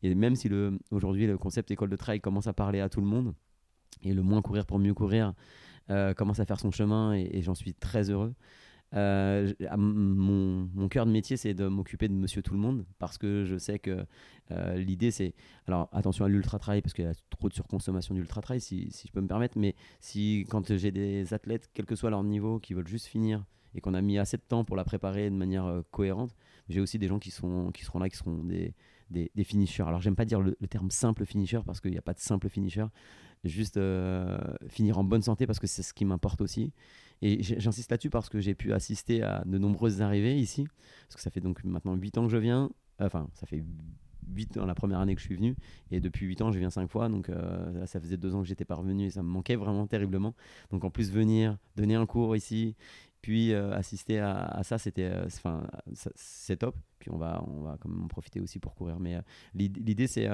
Et 0.02 0.16
même 0.16 0.36
si 0.36 0.50
aujourd'hui 0.90 1.28
le 1.28 1.38
concept 1.38 1.70
école 1.70 1.92
de 1.92 1.96
trail 1.96 2.22
commence 2.22 2.48
à 2.48 2.54
parler 2.54 2.80
à 2.80 2.90
tout 2.90 3.02
le 3.02 3.08
monde, 3.08 3.36
et 4.02 4.14
le 4.14 4.24
moins 4.24 4.42
courir 4.42 4.66
pour 4.66 4.80
mieux 4.80 4.96
courir 4.96 5.34
commence 6.16 6.40
à 6.40 6.46
faire 6.46 6.60
son 6.60 6.72
chemin, 6.72 7.14
et 7.14 7.44
j'en 7.44 7.54
suis 7.54 7.76
très 7.76 8.10
heureux. 8.10 8.34
Euh, 8.94 9.52
mon, 9.78 10.70
mon 10.74 10.88
cœur 10.88 11.06
de 11.06 11.12
métier, 11.12 11.38
c'est 11.38 11.54
de 11.54 11.68
m'occuper 11.68 12.08
de 12.08 12.14
monsieur 12.14 12.42
tout 12.42 12.54
le 12.54 12.60
monde 12.60 12.86
parce 13.00 13.18
que 13.18 13.44
je 13.46 13.58
sais 13.58 13.80
que 13.80 14.06
euh, 14.52 14.76
l'idée, 14.76 15.12
c'est. 15.12 15.34
Alors, 15.68 15.90
attention 15.92 16.26
à 16.26 16.30
l'ultra-trail 16.30 16.82
parce 16.82 16.94
qu'il 16.94 17.06
y 17.06 17.08
a 17.08 17.14
trop 17.30 17.50
de 17.50 17.54
surconsommation 17.54 18.14
d'ultra-trail, 18.16 18.62
si, 18.62 18.92
si, 18.92 19.08
je 19.08 19.12
peux 19.12 19.22
me 19.22 19.28
permettre. 19.28 19.58
Mais 19.58 19.76
si, 20.00 20.46
quand 20.50 20.76
j'ai 20.76 20.92
des 20.92 21.34
athlètes, 21.34 21.70
quel 21.74 21.86
que 21.86 21.96
soit 21.96 22.10
leur 22.10 22.24
niveau, 22.24 22.60
qui 22.60 22.74
veulent 22.74 22.88
juste 22.88 23.08
finir 23.08 23.44
et 23.74 23.82
qu'on 23.82 23.94
a 23.94 24.02
mis 24.02 24.18
assez 24.18 24.38
de 24.38 24.44
temps 24.44 24.64
pour 24.64 24.78
la 24.78 24.86
préparer 24.86 25.30
de 25.30 25.36
manière 25.36 25.66
euh, 25.66 25.82
cohérente, 25.92 26.36
j'ai 26.70 26.80
aussi 26.80 26.98
des 26.98 27.08
gens 27.08 27.20
qui, 27.20 27.32
sont, 27.32 27.72
qui 27.72 27.84
seront 27.84 28.00
là, 28.00 28.08
qui 28.08 28.16
seront 28.16 28.44
des, 28.44 28.74
des, 29.10 29.32
des 29.36 29.44
finishers. 29.44 29.84
Alors, 29.84 30.02
j'aime 30.02 30.16
pas 30.16 30.26
dire 30.26 30.40
le, 30.40 30.56
terme 30.70 30.92
simple 30.92 31.26
finisher 31.26 31.60
parce 31.66 31.82
qu'il 31.82 31.92
n'y 31.92 31.98
a 31.98 32.02
pas 32.02 32.14
de 32.14 32.20
simple 32.20 32.48
finisher. 32.50 32.86
Juste 33.44 33.80
finir 34.70 34.98
en 34.98 35.04
bonne 35.04 35.22
santé 35.22 35.46
parce 35.46 35.60
que 35.60 35.68
c'est 35.68 35.84
ce 35.84 35.94
qui 35.94 36.04
m'importe 36.04 36.42
aussi. 36.42 36.74
Et 37.22 37.42
j'insiste 37.42 37.92
là-dessus 37.92 38.10
parce 38.10 38.30
que 38.30 38.40
j'ai 38.40 38.56
pu 38.56 38.74
assister 38.74 39.24
à 39.24 39.44
de 39.46 39.58
nombreuses 39.58 40.02
arrivées 40.02 40.38
ici, 40.38 40.68
parce 41.08 41.16
que 41.16 41.22
ça 41.22 41.30
fait 41.30 41.42
donc 41.42 41.64
maintenant 41.64 41.96
8 41.96 42.18
ans 42.18 42.24
que 42.26 42.32
je 42.32 42.38
viens, 42.38 42.70
enfin 43.00 43.30
ça 43.34 43.46
fait 43.46 43.64
8 44.34 44.58
ans 44.58 44.66
la 44.66 44.76
première 44.76 45.00
année 45.00 45.16
que 45.16 45.22
je 45.22 45.26
suis 45.26 45.36
venu, 45.36 45.56
et 45.92 46.00
depuis 46.00 46.26
8 46.26 46.42
ans 46.42 46.52
je 46.52 46.60
viens 46.60 46.70
5 46.70 46.90
fois, 46.90 47.10
donc 47.10 47.30
euh, 47.30 47.86
ça 47.86 48.00
faisait 48.00 48.18
2 48.18 48.36
ans 48.36 48.42
que 48.42 48.48
j'étais 48.48 48.66
pas 48.66 48.76
revenu 48.76 49.06
et 49.06 49.10
ça 49.10 49.24
me 49.24 49.30
manquait 49.30 49.56
vraiment 49.56 49.88
terriblement. 49.88 50.36
Donc 50.72 50.84
en 50.84 50.90
plus 50.90 51.12
venir, 51.12 51.58
donner 51.76 51.96
un 51.96 52.06
cours 52.06 52.36
ici, 52.36 52.76
puis 53.22 53.54
euh, 53.54 53.72
assister 53.74 54.20
à, 54.20 54.62
ça, 54.64 54.78
c'était, 54.78 55.12
euh, 55.12 55.28
c'est 56.16 56.58
top. 56.58 56.76
Puis 57.00 57.10
on 57.12 57.18
va, 57.18 57.44
on 57.48 57.62
va 57.62 57.78
quand 57.80 57.90
même 57.90 58.04
en 58.04 58.08
profiter 58.08 58.40
aussi 58.40 58.60
pour 58.60 58.76
courir. 58.76 59.00
Mais 59.00 59.20
l'idée 59.54 60.08
c'est 60.08 60.30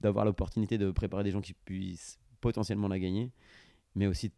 d'avoir 0.00 0.24
l'opportunité 0.24 0.78
de 0.78 0.90
préparer 0.90 1.24
des 1.24 1.30
gens 1.30 1.42
qui 1.42 1.52
puissent 1.52 2.18
potentiellement 2.40 2.88
la 2.88 2.98
gagner, 2.98 3.30
mais 3.94 4.06
aussi 4.06 4.32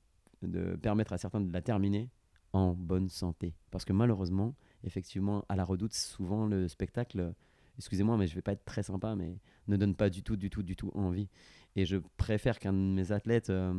de 0.46 0.76
permettre 0.76 1.12
à 1.12 1.18
certains 1.18 1.40
de 1.40 1.52
la 1.52 1.62
terminer 1.62 2.10
en 2.52 2.72
bonne 2.74 3.08
santé. 3.08 3.54
Parce 3.70 3.84
que 3.84 3.92
malheureusement, 3.92 4.54
effectivement, 4.84 5.44
à 5.48 5.56
la 5.56 5.64
redoute, 5.64 5.94
souvent 5.94 6.46
le 6.46 6.68
spectacle, 6.68 7.34
excusez-moi, 7.78 8.16
mais 8.16 8.26
je 8.26 8.34
vais 8.34 8.42
pas 8.42 8.52
être 8.52 8.64
très 8.64 8.82
sympa, 8.82 9.14
mais 9.16 9.38
ne 9.68 9.76
donne 9.76 9.94
pas 9.94 10.10
du 10.10 10.22
tout, 10.22 10.36
du 10.36 10.50
tout, 10.50 10.62
du 10.62 10.76
tout 10.76 10.90
envie. 10.94 11.28
Et 11.76 11.86
je 11.86 11.96
préfère 12.16 12.58
qu'un 12.58 12.72
de 12.72 12.78
mes 12.78 13.12
athlètes, 13.12 13.50
euh, 13.50 13.74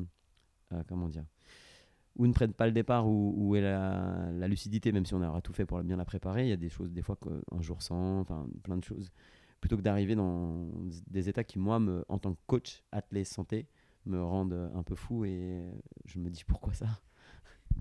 euh, 0.72 0.84
comment 0.88 1.10
dire, 1.10 1.26
ou 2.16 2.28
ne 2.28 2.34
prenne 2.34 2.54
pas 2.54 2.68
le 2.68 2.72
départ, 2.72 3.08
ou, 3.08 3.34
ou 3.36 3.56
ait 3.56 3.62
la, 3.62 4.30
la, 4.32 4.48
lucidité, 4.48 4.92
même 4.92 5.06
si 5.06 5.14
on 5.14 5.22
aura 5.22 5.42
tout 5.42 5.54
fait 5.54 5.66
pour 5.66 5.82
bien 5.84 5.98
la 5.98 6.06
préparer. 6.06 6.44
Il 6.44 6.50
y 6.50 6.54
a 6.54 6.58
des 6.58 6.70
choses, 6.70 6.92
des 6.92 7.02
fois, 7.02 7.18
un 7.52 7.62
jour 7.62 7.82
sans, 7.82 8.20
enfin, 8.20 8.48
plein 8.64 8.78
de 8.78 8.84
choses. 8.84 9.12
Plutôt 9.62 9.78
que 9.78 9.82
d'arriver 9.82 10.16
dans 10.16 10.70
des 11.08 11.30
états 11.30 11.44
qui, 11.44 11.58
moi, 11.58 11.82
en 12.10 12.20
tant 12.20 12.34
que 12.34 12.40
coach, 12.46 12.84
athlète 12.92 13.28
santé, 13.28 13.68
me 14.06 14.22
rendent 14.22 14.72
un 14.76 14.84
peu 14.84 14.96
fou 14.96 15.26
et 15.26 15.64
je 16.06 16.20
me 16.20 16.30
dis 16.30 16.44
pourquoi 16.44 16.74
ça? 16.74 16.88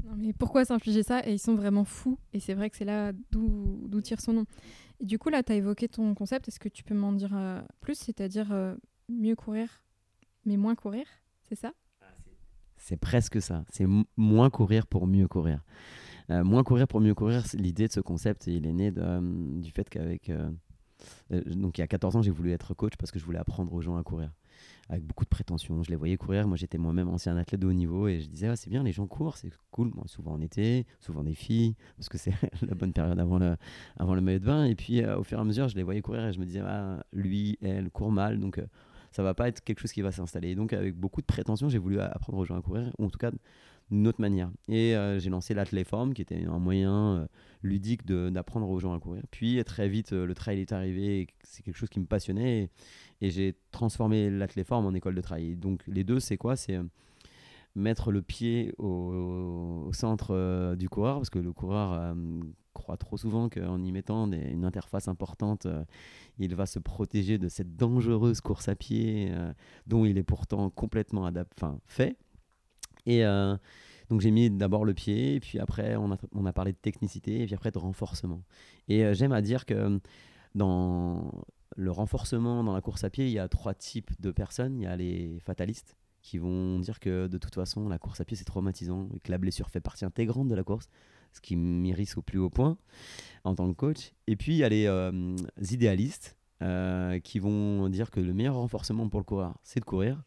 Non 0.04 0.14
mais 0.16 0.32
pourquoi 0.32 0.64
s'infliger 0.64 1.02
ça? 1.02 1.26
Et 1.26 1.32
ils 1.32 1.38
sont 1.38 1.54
vraiment 1.54 1.84
fous. 1.84 2.18
Et 2.32 2.40
c'est 2.40 2.54
vrai 2.54 2.70
que 2.70 2.76
c'est 2.76 2.84
là 2.84 3.12
d'où 3.30 4.00
tire 4.02 4.20
son 4.20 4.32
nom. 4.32 4.44
Et 5.00 5.06
du 5.06 5.18
coup, 5.18 5.28
là, 5.28 5.42
tu 5.42 5.52
as 5.52 5.56
évoqué 5.56 5.88
ton 5.88 6.14
concept. 6.14 6.48
Est-ce 6.48 6.60
que 6.60 6.68
tu 6.68 6.84
peux 6.84 6.94
m'en 6.94 7.12
dire 7.12 7.34
euh, 7.34 7.60
plus? 7.80 7.96
C'est-à-dire 7.96 8.52
euh, 8.52 8.74
mieux 9.08 9.36
courir, 9.36 9.68
mais 10.44 10.56
moins 10.56 10.74
courir 10.74 11.06
C'est 11.42 11.56
ça? 11.56 11.72
C'est 12.76 12.96
presque 12.96 13.40
ça. 13.40 13.64
C'est 13.70 13.86
moins 14.16 14.50
courir 14.50 14.86
pour 14.86 15.06
mieux 15.06 15.28
courir. 15.28 15.62
Euh, 16.30 16.42
moins 16.42 16.64
courir 16.64 16.88
pour 16.88 17.00
mieux 17.00 17.14
courir, 17.14 17.44
l'idée 17.54 17.86
de 17.86 17.92
ce 17.92 18.00
concept, 18.00 18.46
il 18.46 18.66
est 18.66 18.72
né 18.72 18.90
de, 18.90 19.60
du 19.60 19.70
fait 19.70 19.88
qu'avec. 19.88 20.32
donc, 21.30 21.78
il 21.78 21.80
y 21.80 21.84
a 21.84 21.86
14 21.86 22.16
ans, 22.16 22.22
j'ai 22.22 22.30
voulu 22.30 22.50
être 22.52 22.74
coach 22.74 22.96
parce 22.96 23.12
que 23.12 23.18
je 23.20 23.24
voulais 23.24 23.38
apprendre 23.38 23.72
aux 23.72 23.80
gens 23.80 23.96
à 23.96 24.02
courir 24.02 24.32
avec 24.88 25.04
beaucoup 25.04 25.24
de 25.24 25.30
prétention. 25.30 25.82
Je 25.82 25.90
les 25.90 25.96
voyais 25.96 26.16
courir. 26.16 26.46
Moi, 26.46 26.56
j'étais 26.56 26.78
moi-même 26.78 27.08
ancien 27.08 27.36
athlète 27.36 27.60
de 27.60 27.66
haut 27.66 27.72
niveau 27.72 28.08
et 28.08 28.20
je 28.20 28.28
disais, 28.28 28.48
ah, 28.48 28.56
c'est 28.56 28.70
bien, 28.70 28.82
les 28.82 28.92
gens 28.92 29.06
courent, 29.06 29.36
c'est 29.36 29.50
cool. 29.70 29.90
Moi, 29.94 30.04
souvent 30.06 30.32
en 30.32 30.40
été, 30.40 30.86
souvent 31.00 31.24
des 31.24 31.34
filles, 31.34 31.74
parce 31.96 32.08
que 32.08 32.18
c'est 32.18 32.34
la 32.62 32.74
bonne 32.74 32.92
période 32.92 33.18
avant 33.18 33.38
le, 33.38 33.56
avant 33.96 34.14
le 34.14 34.20
maillot 34.20 34.38
de 34.38 34.44
bain. 34.44 34.64
Et 34.64 34.74
puis, 34.74 35.02
euh, 35.02 35.18
au 35.18 35.24
fur 35.24 35.38
et 35.38 35.40
à 35.40 35.44
mesure, 35.44 35.68
je 35.68 35.76
les 35.76 35.82
voyais 35.82 36.02
courir 36.02 36.26
et 36.26 36.32
je 36.32 36.40
me 36.40 36.44
disais, 36.44 36.62
ah, 36.64 37.04
lui, 37.12 37.58
elle 37.62 37.90
court 37.90 38.12
mal. 38.12 38.38
Donc, 38.38 38.58
euh, 38.58 38.66
ça 39.10 39.22
va 39.22 39.34
pas 39.34 39.48
être 39.48 39.62
quelque 39.62 39.80
chose 39.80 39.92
qui 39.92 40.02
va 40.02 40.12
s'installer. 40.12 40.54
Donc, 40.54 40.72
avec 40.72 40.94
beaucoup 40.94 41.20
de 41.20 41.26
prétention, 41.26 41.68
j'ai 41.68 41.78
voulu 41.78 42.00
apprendre 42.00 42.38
aux 42.38 42.44
gens 42.44 42.58
à 42.58 42.62
courir, 42.62 42.90
ou 42.98 43.06
en 43.06 43.10
tout 43.10 43.18
cas 43.18 43.30
d'une 43.93 44.09
autre 44.09 44.20
manière. 44.20 44.51
Et 44.68 44.97
euh, 44.97 45.20
j'ai 45.20 45.30
lancé 45.30 45.55
l'Athléform, 45.55 46.14
qui 46.14 46.22
était 46.22 46.45
un 46.45 46.59
moyen 46.59 47.28
ludique 47.62 48.05
d'apprendre 48.07 48.68
aux 48.68 48.80
gens 48.80 48.93
à 48.93 48.99
courir. 48.99 49.22
Puis, 49.30 49.62
très 49.64 49.88
vite, 49.88 50.11
le 50.11 50.34
trail 50.34 50.61
est 50.61 50.72
arrivé 50.72 51.28
c'est 51.53 51.62
quelque 51.62 51.76
chose 51.76 51.90
qui 51.90 52.01
me 52.01 52.07
passionnait. 52.07 52.70
Et, 53.20 53.30
j'ai 53.30 53.55
transformé 53.70 54.30
l'Athléforme 54.30 54.86
en 54.86 54.95
école 54.95 55.14
de 55.14 55.20
trail. 55.20 55.57
Donc 55.57 55.82
les 55.86 56.03
deux, 56.03 56.18
c'est 56.18 56.36
quoi? 56.36 56.57
C'est 56.57 56.76
euh, 56.76 56.82
mettre 57.76 58.11
le 58.11 58.20
pied 58.20 58.74
au, 58.78 59.90
centre 59.93 60.34
euh, 60.34 60.74
du 60.74 60.88
coureur, 60.88 61.16
parce 61.16 61.30
que 61.30 61.38
le 61.38 61.53
coureur 61.53 61.93
euh, 61.93 62.14
croit 62.72 62.97
trop 62.97 63.16
souvent 63.16 63.49
qu'en 63.49 63.80
y 63.82 63.93
mettant 63.93 64.30
une 64.32 64.64
interface 64.64 65.07
importante, 65.07 65.68
il 66.38 66.55
va 66.57 66.66
se 66.66 66.78
protéger 66.78 67.38
de 67.38 67.49
cette 67.49 67.76
dangereuse 67.76 68.40
course 68.40 68.68
à 68.68 68.74
pied 68.74 69.30
dont 69.86 70.05
il 70.05 70.16
est 70.18 70.22
pourtant 70.22 70.70
complètement 70.70 71.30
fait. 71.86 72.16
Et 73.07 73.22
donc 74.11 74.20
j'ai 74.20 74.30
mis 74.30 74.50
d'abord 74.50 74.84
le 74.84 74.94
pied, 74.94 75.34
et 75.34 75.40
puis 75.40 75.59
après 75.59 75.96
on 75.96 76.12
a, 76.46 76.53
parlé 76.53 76.72
de 76.72 76.78
technicité, 76.78 77.42
et 77.42 77.46
puis 77.46 77.55
après 77.55 77.70
de 77.70 77.78
renforcement. 77.78 78.42
Et 78.88 79.14
j'aime 79.14 79.32
à 79.32 79.42
dire 79.42 79.66
que 79.66 80.00
dans 80.55 81.44
le 81.76 81.90
renforcement 81.90 82.62
dans 82.64 82.74
la 82.74 82.80
course 82.80 83.05
à 83.05 83.11
pied, 83.11 83.26
il 83.26 83.32
y 83.32 83.38
a 83.38 83.48
trois 83.48 83.74
types 83.74 84.11
de 84.20 84.30
personnes. 84.30 84.78
Il 84.78 84.84
y 84.84 84.86
a 84.86 84.96
les 84.96 85.38
fatalistes 85.40 85.96
qui 86.22 86.38
vont 86.38 86.78
dire 86.78 87.00
que 87.00 87.26
de 87.26 87.38
toute 87.38 87.55
façon, 87.55 87.88
la 87.88 87.98
course 87.98 88.20
à 88.20 88.24
pied, 88.24 88.36
c'est 88.36 88.44
traumatisant 88.44 89.09
et 89.14 89.20
que 89.20 89.30
la 89.30 89.38
blessure 89.38 89.68
fait 89.68 89.80
partie 89.80 90.05
intégrante 90.05 90.48
de 90.48 90.55
la 90.55 90.62
course, 90.62 90.88
ce 91.32 91.40
qui 91.40 91.57
m'irrisse 91.57 92.16
au 92.16 92.22
plus 92.22 92.38
haut 92.38 92.50
point 92.50 92.78
en 93.44 93.55
tant 93.55 93.68
que 93.68 93.76
coach. 93.76 94.12
Et 94.28 94.36
puis, 94.36 94.53
il 94.53 94.59
y 94.59 94.64
a 94.64 94.68
les 94.68 94.86
euh, 94.86 95.36
idéalistes 95.70 96.36
euh, 96.62 97.18
qui 97.18 97.40
vont 97.40 97.88
dire 97.88 98.11
que 98.11 98.20
le 98.20 98.32
meilleur 98.32 98.55
renforcement 98.55 99.09
pour 99.09 99.20
le 99.20 99.24
coureur, 99.24 99.59
c'est 99.64 99.80
de 99.80 99.84
courir 99.84 100.22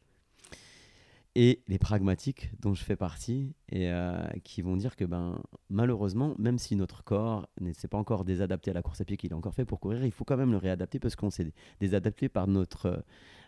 et 1.35 1.61
les 1.67 1.77
pragmatiques 1.77 2.49
dont 2.61 2.73
je 2.73 2.83
fais 2.83 2.95
partie 2.95 3.53
et 3.69 3.91
euh, 3.91 4.25
qui 4.43 4.61
vont 4.61 4.77
dire 4.77 4.95
que 4.95 5.03
ben 5.03 5.41
malheureusement 5.69 6.33
même 6.39 6.57
si 6.57 6.77
notre 6.77 7.03
corps 7.03 7.47
ne 7.59 7.73
s'est 7.73 7.89
pas 7.89 7.97
encore 7.97 8.23
désadapté 8.23 8.71
à 8.71 8.73
la 8.73 8.81
course 8.81 9.01
à 9.01 9.05
pied 9.05 9.17
qu'il 9.17 9.31
est 9.31 9.35
encore 9.35 9.53
fait 9.53 9.65
pour 9.65 9.81
courir 9.81 10.05
il 10.05 10.11
faut 10.11 10.23
quand 10.23 10.37
même 10.37 10.51
le 10.51 10.57
réadapter 10.57 10.97
parce 10.97 11.15
qu'on 11.17 11.29
s'est 11.29 11.51
désadapté 11.81 12.29
par 12.29 12.47
notre 12.47 13.03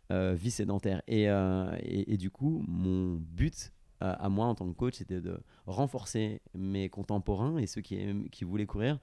euh, 0.09 0.33
vie 0.35 0.51
sédentaire. 0.51 1.01
Euh, 1.09 1.77
et, 1.81 2.13
et, 2.13 2.17
du 2.17 2.29
coup 2.29 2.63
mon 2.67 3.15
but 3.15 3.73
à 3.99 4.29
moi 4.29 4.45
en 4.45 4.53
tant 4.53 4.67
que 4.67 4.77
coach 4.77 4.95
c'était 4.95 5.21
de 5.21 5.39
renforcer 5.65 6.41
mes 6.53 6.87
contemporains 6.87 7.57
et 7.57 7.65
ceux 7.65 7.81
qui, 7.81 7.97
qui 8.31 8.43
voulaient 8.43 8.67
courir 8.67 8.99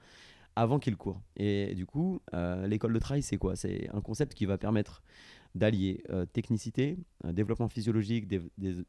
avant 0.55 0.79
qu'ils 0.79 0.97
courent. 0.97 1.21
Et 1.37 1.75
du 1.75 1.85
coup 1.85 2.21
l'école 2.65 2.93
de 2.93 2.99
trail 3.01 3.23
c'est 3.23 3.37
quoi? 3.37 3.57
C'est 3.57 3.89
un 3.93 4.01
concept 4.01 4.35
qui 4.35 4.47
va 4.47 4.57
permettre 4.57 5.03
d'allier 5.55 6.03
euh, 6.11 6.27
technicité, 6.27 6.99
développement 7.25 7.69
physiologique, 7.69 8.27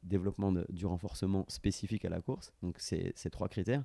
développement 0.03 0.51
du 0.69 0.85
renforcement 0.85 1.45
spécifique 1.47 2.05
à 2.05 2.09
la 2.09 2.21
course, 2.21 2.53
donc 2.63 2.77
ces 2.79 3.13
trois 3.31 3.47
critères, 3.47 3.83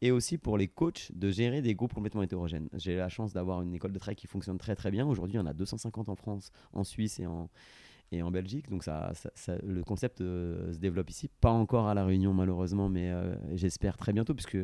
et 0.00 0.10
aussi 0.10 0.38
pour 0.38 0.56
les 0.56 0.68
coachs 0.68 1.10
de 1.12 1.30
gérer 1.30 1.60
des 1.60 1.74
groupes 1.74 1.92
complètement 1.92 2.22
hétérogènes. 2.22 2.68
J'ai 2.74 2.96
la 2.96 3.08
chance 3.08 3.32
d'avoir 3.32 3.62
une 3.62 3.74
école 3.74 3.92
de 3.92 3.98
trail 3.98 4.16
qui 4.16 4.26
fonctionne 4.26 4.58
très 4.58 4.76
très 4.76 4.90
bien. 4.90 5.06
Aujourd'hui, 5.06 5.34
il 5.34 5.38
y 5.38 5.42
en 5.42 5.46
a 5.46 5.54
250 5.54 6.08
en 6.08 6.16
France, 6.16 6.50
en 6.72 6.84
Suisse 6.84 7.18
et 7.18 7.26
en, 7.26 7.50
et 8.12 8.22
en 8.22 8.30
Belgique. 8.30 8.68
Donc 8.70 8.84
ça, 8.84 9.12
le 9.62 9.82
concept 9.82 10.20
euh, 10.20 10.72
se 10.72 10.78
développe 10.78 11.10
ici, 11.10 11.28
pas 11.40 11.50
encore 11.50 11.88
à 11.88 11.94
la 11.94 12.04
Réunion 12.04 12.32
malheureusement, 12.32 12.88
mais 12.88 13.10
euh, 13.10 13.34
j'espère 13.54 13.96
très 13.96 14.12
bientôt 14.12 14.34
puisque 14.34 14.58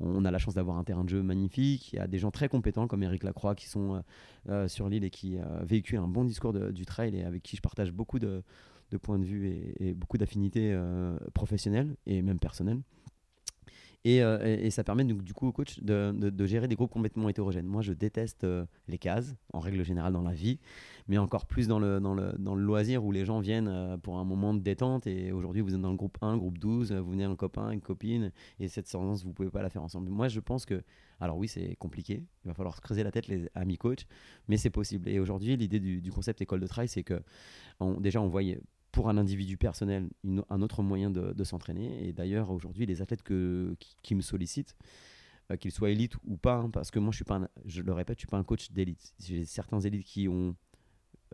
on 0.00 0.24
a 0.24 0.30
la 0.30 0.38
chance 0.38 0.54
d'avoir 0.54 0.78
un 0.78 0.84
terrain 0.84 1.04
de 1.04 1.08
jeu 1.08 1.22
magnifique. 1.22 1.92
Il 1.92 1.96
y 1.96 1.98
a 1.98 2.06
des 2.06 2.18
gens 2.18 2.30
très 2.30 2.48
compétents 2.48 2.86
comme 2.86 3.02
Eric 3.02 3.22
Lacroix 3.22 3.54
qui 3.54 3.68
sont 3.68 4.02
euh, 4.48 4.68
sur 4.68 4.88
l'île 4.88 5.04
et 5.04 5.10
qui 5.10 5.38
véhiculent 5.62 5.98
un 5.98 6.08
bon 6.08 6.24
discours 6.24 6.52
du 6.52 6.86
trail 6.86 7.16
et 7.16 7.24
avec 7.24 7.42
qui 7.42 7.56
je 7.56 7.62
partage 7.62 7.92
beaucoup 7.92 8.18
de, 8.18 8.42
points 9.02 9.18
de 9.18 9.24
vue 9.24 9.74
et, 9.78 9.94
beaucoup 9.94 10.18
d'affinités 10.18 10.78
professionnelles 11.34 11.96
et 12.06 12.22
même 12.22 12.38
personnelles. 12.38 12.80
Et, 14.08 14.70
ça 14.70 14.84
permet 14.84 15.04
donc, 15.04 15.22
du 15.22 15.34
coup 15.34 15.48
au 15.48 15.52
coach 15.52 15.80
de, 15.80 16.46
gérer 16.46 16.68
des 16.68 16.76
groupes 16.76 16.92
complètement 16.92 17.28
hétérogènes. 17.28 17.66
Moi, 17.66 17.82
je 17.82 17.92
déteste 17.92 18.46
les 18.88 18.98
cases, 18.98 19.34
en 19.52 19.60
règle 19.60 19.84
générale 19.84 20.12
dans 20.12 20.22
la 20.22 20.32
vie 20.32 20.58
mais 21.08 21.18
encore 21.18 21.46
plus 21.46 21.68
dans 21.68 21.78
le, 21.78 22.00
dans 22.00 22.14
le, 22.14 22.34
dans 22.38 22.54
le 22.54 22.62
loisir 22.62 23.04
où 23.04 23.12
les 23.12 23.24
gens 23.24 23.38
viennent 23.40 23.68
euh, 23.68 23.96
pour 23.96 24.18
un 24.18 24.24
moment 24.24 24.54
de 24.54 24.60
détente. 24.60 25.06
Et 25.06 25.32
aujourd'hui, 25.32 25.62
vous 25.62 25.74
êtes 25.74 25.80
dans 25.80 25.90
le 25.90 25.96
groupe 25.96 26.18
1, 26.20 26.36
groupe 26.36 26.58
12, 26.58 26.92
vous 26.92 27.10
venez 27.10 27.24
un 27.24 27.36
copain, 27.36 27.70
une 27.70 27.80
copine, 27.80 28.32
et 28.58 28.68
cette 28.68 28.88
séance, 28.88 29.24
vous 29.24 29.32
pouvez 29.32 29.50
pas 29.50 29.62
la 29.62 29.70
faire 29.70 29.82
ensemble. 29.82 30.10
Moi, 30.10 30.28
je 30.28 30.40
pense 30.40 30.66
que, 30.66 30.82
alors 31.20 31.36
oui, 31.38 31.48
c'est 31.48 31.76
compliqué, 31.76 32.24
il 32.44 32.48
va 32.48 32.54
falloir 32.54 32.76
se 32.76 32.80
creuser 32.80 33.04
la 33.04 33.12
tête, 33.12 33.28
les 33.28 33.48
amis 33.54 33.78
coach, 33.78 34.06
mais 34.48 34.56
c'est 34.56 34.70
possible. 34.70 35.08
Et 35.08 35.20
aujourd'hui, 35.20 35.56
l'idée 35.56 35.80
du, 35.80 36.10
concept 36.10 36.40
école 36.40 36.60
de 36.60 36.66
trail, 36.66 36.88
c'est 36.88 37.04
que 37.04 37.22
déjà, 38.00 38.20
on 38.20 38.28
voyait 38.28 38.60
pour 38.96 39.10
un 39.10 39.18
individu 39.18 39.58
personnel 39.58 40.08
un 40.48 40.62
autre 40.62 40.82
moyen 40.82 41.10
de, 41.10 41.44
s'entraîner. 41.44 42.08
Et 42.08 42.14
d'ailleurs, 42.14 42.50
aujourd'hui, 42.50 42.86
les 42.86 43.02
athlètes 43.02 43.22
qui, 43.22 44.14
me 44.14 44.22
sollicitent, 44.22 44.74
euh, 45.50 45.56
qu'ils 45.56 45.70
soient 45.70 45.90
élites 45.90 46.16
ou 46.24 46.38
pas, 46.38 46.54
hein, 46.54 46.70
parce 46.70 46.90
que 46.90 46.98
moi, 46.98 47.10
je 47.10 47.16
suis 47.16 47.26
pas, 47.26 47.46
je 47.66 47.82
le 47.82 47.92
répète, 47.92 48.16
je 48.16 48.20
suis 48.20 48.26
pas 48.26 48.38
un 48.38 48.42
coach 48.42 48.72
d'élite. 48.72 49.14
J'ai 49.20 49.44
certains 49.44 49.80
élites 49.80 50.06
qui 50.06 50.28
ont 50.28 50.56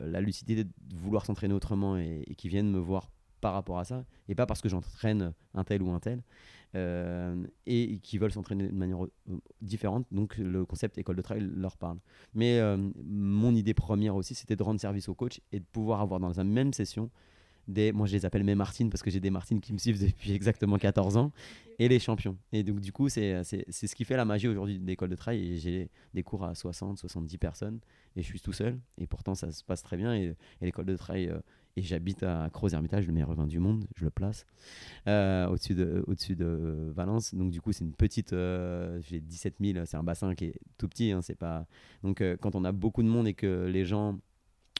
euh, 0.00 0.10
la 0.10 0.20
lucidité 0.20 0.64
de 0.64 0.72
vouloir 0.92 1.24
s'entraîner 1.24 1.54
autrement 1.54 1.96
et, 1.96 2.34
qui 2.36 2.48
viennent 2.48 2.68
me 2.68 2.80
voir 2.80 3.12
par 3.40 3.52
rapport 3.52 3.78
à 3.78 3.84
ça, 3.84 4.04
et 4.26 4.34
pas 4.34 4.46
parce 4.46 4.60
que 4.60 4.68
j'entraîne 4.68 5.32
un 5.54 5.62
tel 5.62 5.82
ou 5.82 5.90
un 5.92 6.00
tel, 6.00 6.24
euh, 6.74 7.46
et 7.66 8.00
qui 8.00 8.18
veulent 8.18 8.32
s'entraîner 8.32 8.66
de 8.66 8.74
manière 8.74 9.06
différente. 9.60 10.04
Donc 10.10 10.36
le 10.36 10.64
concept 10.66 10.98
école 10.98 11.14
de 11.14 11.22
trail 11.22 11.48
leur 11.54 11.76
parle. 11.76 11.98
Mais 12.34 12.60
mon 13.04 13.54
idée 13.54 13.74
première 13.74 14.16
aussi, 14.16 14.34
c'était 14.34 14.56
de 14.56 14.62
rendre 14.64 14.80
service 14.80 15.08
au 15.08 15.14
coach 15.14 15.40
et 15.52 15.60
de 15.60 15.64
pouvoir 15.64 16.00
avoir 16.00 16.18
dans 16.18 16.32
la 16.32 16.44
même 16.44 16.72
session 16.72 17.08
des, 17.68 17.92
moi 17.92 18.06
je 18.06 18.12
les 18.12 18.26
appelle 18.26 18.44
mes 18.44 18.54
Martines 18.54 18.90
parce 18.90 19.02
que 19.02 19.10
j'ai 19.10 19.20
des 19.20 19.30
Martines 19.30 19.60
qui 19.60 19.72
me 19.72 19.78
suivent 19.78 20.00
depuis 20.04 20.32
exactement 20.32 20.78
14 20.78 21.16
ans, 21.16 21.32
et 21.78 21.88
les 21.88 21.98
champions. 21.98 22.36
Et 22.52 22.62
donc 22.62 22.80
du 22.80 22.92
coup, 22.92 23.08
c'est 23.08 23.42
ce 23.44 23.94
qui 23.94 24.04
fait 24.04 24.16
la 24.16 24.24
magie 24.24 24.48
aujourd'hui 24.48 24.78
d'école 24.78 25.08
de 25.08 25.16
trail. 25.16 25.58
J'ai 25.58 25.90
des 26.14 26.22
cours 26.22 26.44
à 26.44 26.54
60, 26.54 26.98
70 26.98 27.38
personnes, 27.38 27.80
et 28.16 28.22
je 28.22 28.26
suis 28.26 28.40
tout 28.40 28.52
seul, 28.52 28.78
et 28.98 29.06
pourtant 29.06 29.34
ça 29.34 29.50
se 29.50 29.64
passe 29.64 29.82
très 29.82 29.96
bien. 29.96 30.14
Et, 30.14 30.34
l'école 30.60 30.86
de 30.86 30.96
trail, 30.96 31.28
euh, 31.28 31.40
et 31.76 31.82
j'habite 31.82 32.22
à 32.22 32.50
Crozes-Hermitage, 32.52 33.06
le 33.06 33.12
meilleur 33.12 33.30
revin 33.30 33.46
du 33.46 33.58
monde, 33.58 33.86
je 33.96 34.04
le 34.04 34.10
place, 34.10 34.46
euh, 35.08 35.48
au-dessus 35.48 35.74
de, 35.74 36.04
au 36.06 36.14
de 36.14 36.92
Valence. 36.94 37.34
Donc 37.34 37.50
du 37.50 37.60
coup, 37.60 37.72
c'est 37.72 37.84
une 37.84 37.94
petite, 37.94 38.32
euh, 38.32 39.00
j'ai 39.00 39.20
17 39.20 39.56
000, 39.60 39.86
c'est 39.86 39.96
un 39.96 40.02
bassin 40.02 40.34
qui 40.34 40.46
est 40.46 40.54
tout 40.76 40.88
petit, 40.88 41.12
hein, 41.12 41.22
c'est 41.22 41.34
pas... 41.34 41.66
Donc 42.02 42.22
quand 42.40 42.54
on 42.54 42.64
a 42.64 42.72
beaucoup 42.72 43.02
de 43.02 43.08
monde 43.08 43.26
et 43.26 43.34
que 43.34 43.66
les 43.66 43.84
gens 43.84 44.18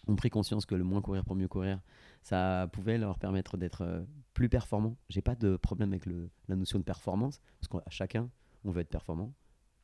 ont 0.07 0.16
pris 0.16 0.30
conscience 0.30 0.66
que 0.66 0.74
le 0.74 0.85
moins 0.85 1.01
courir 1.01 1.24
pour 1.24 1.37
mieux 1.37 1.49
courir, 1.49 1.80
ça 2.23 2.68
pouvait 2.73 2.99
leur 2.99 3.18
permettre 3.18 3.57
d'être 3.57 3.83
euh, 3.83 4.03
plus 4.35 4.49
performants. 4.49 4.97
J'ai 5.09 5.23
pas 5.23 5.35
de 5.35 5.57
problème 5.57 5.93
avec 5.93 6.07
la 6.07 6.57
notion 6.57 6.79
de 6.79 6.85
performance, 6.85 7.41
parce 7.61 7.68
qu'à 7.68 7.91
chacun, 7.91 8.31
on 8.64 8.70
veut 8.70 8.81
être 8.81 8.89
performant. 8.89 9.35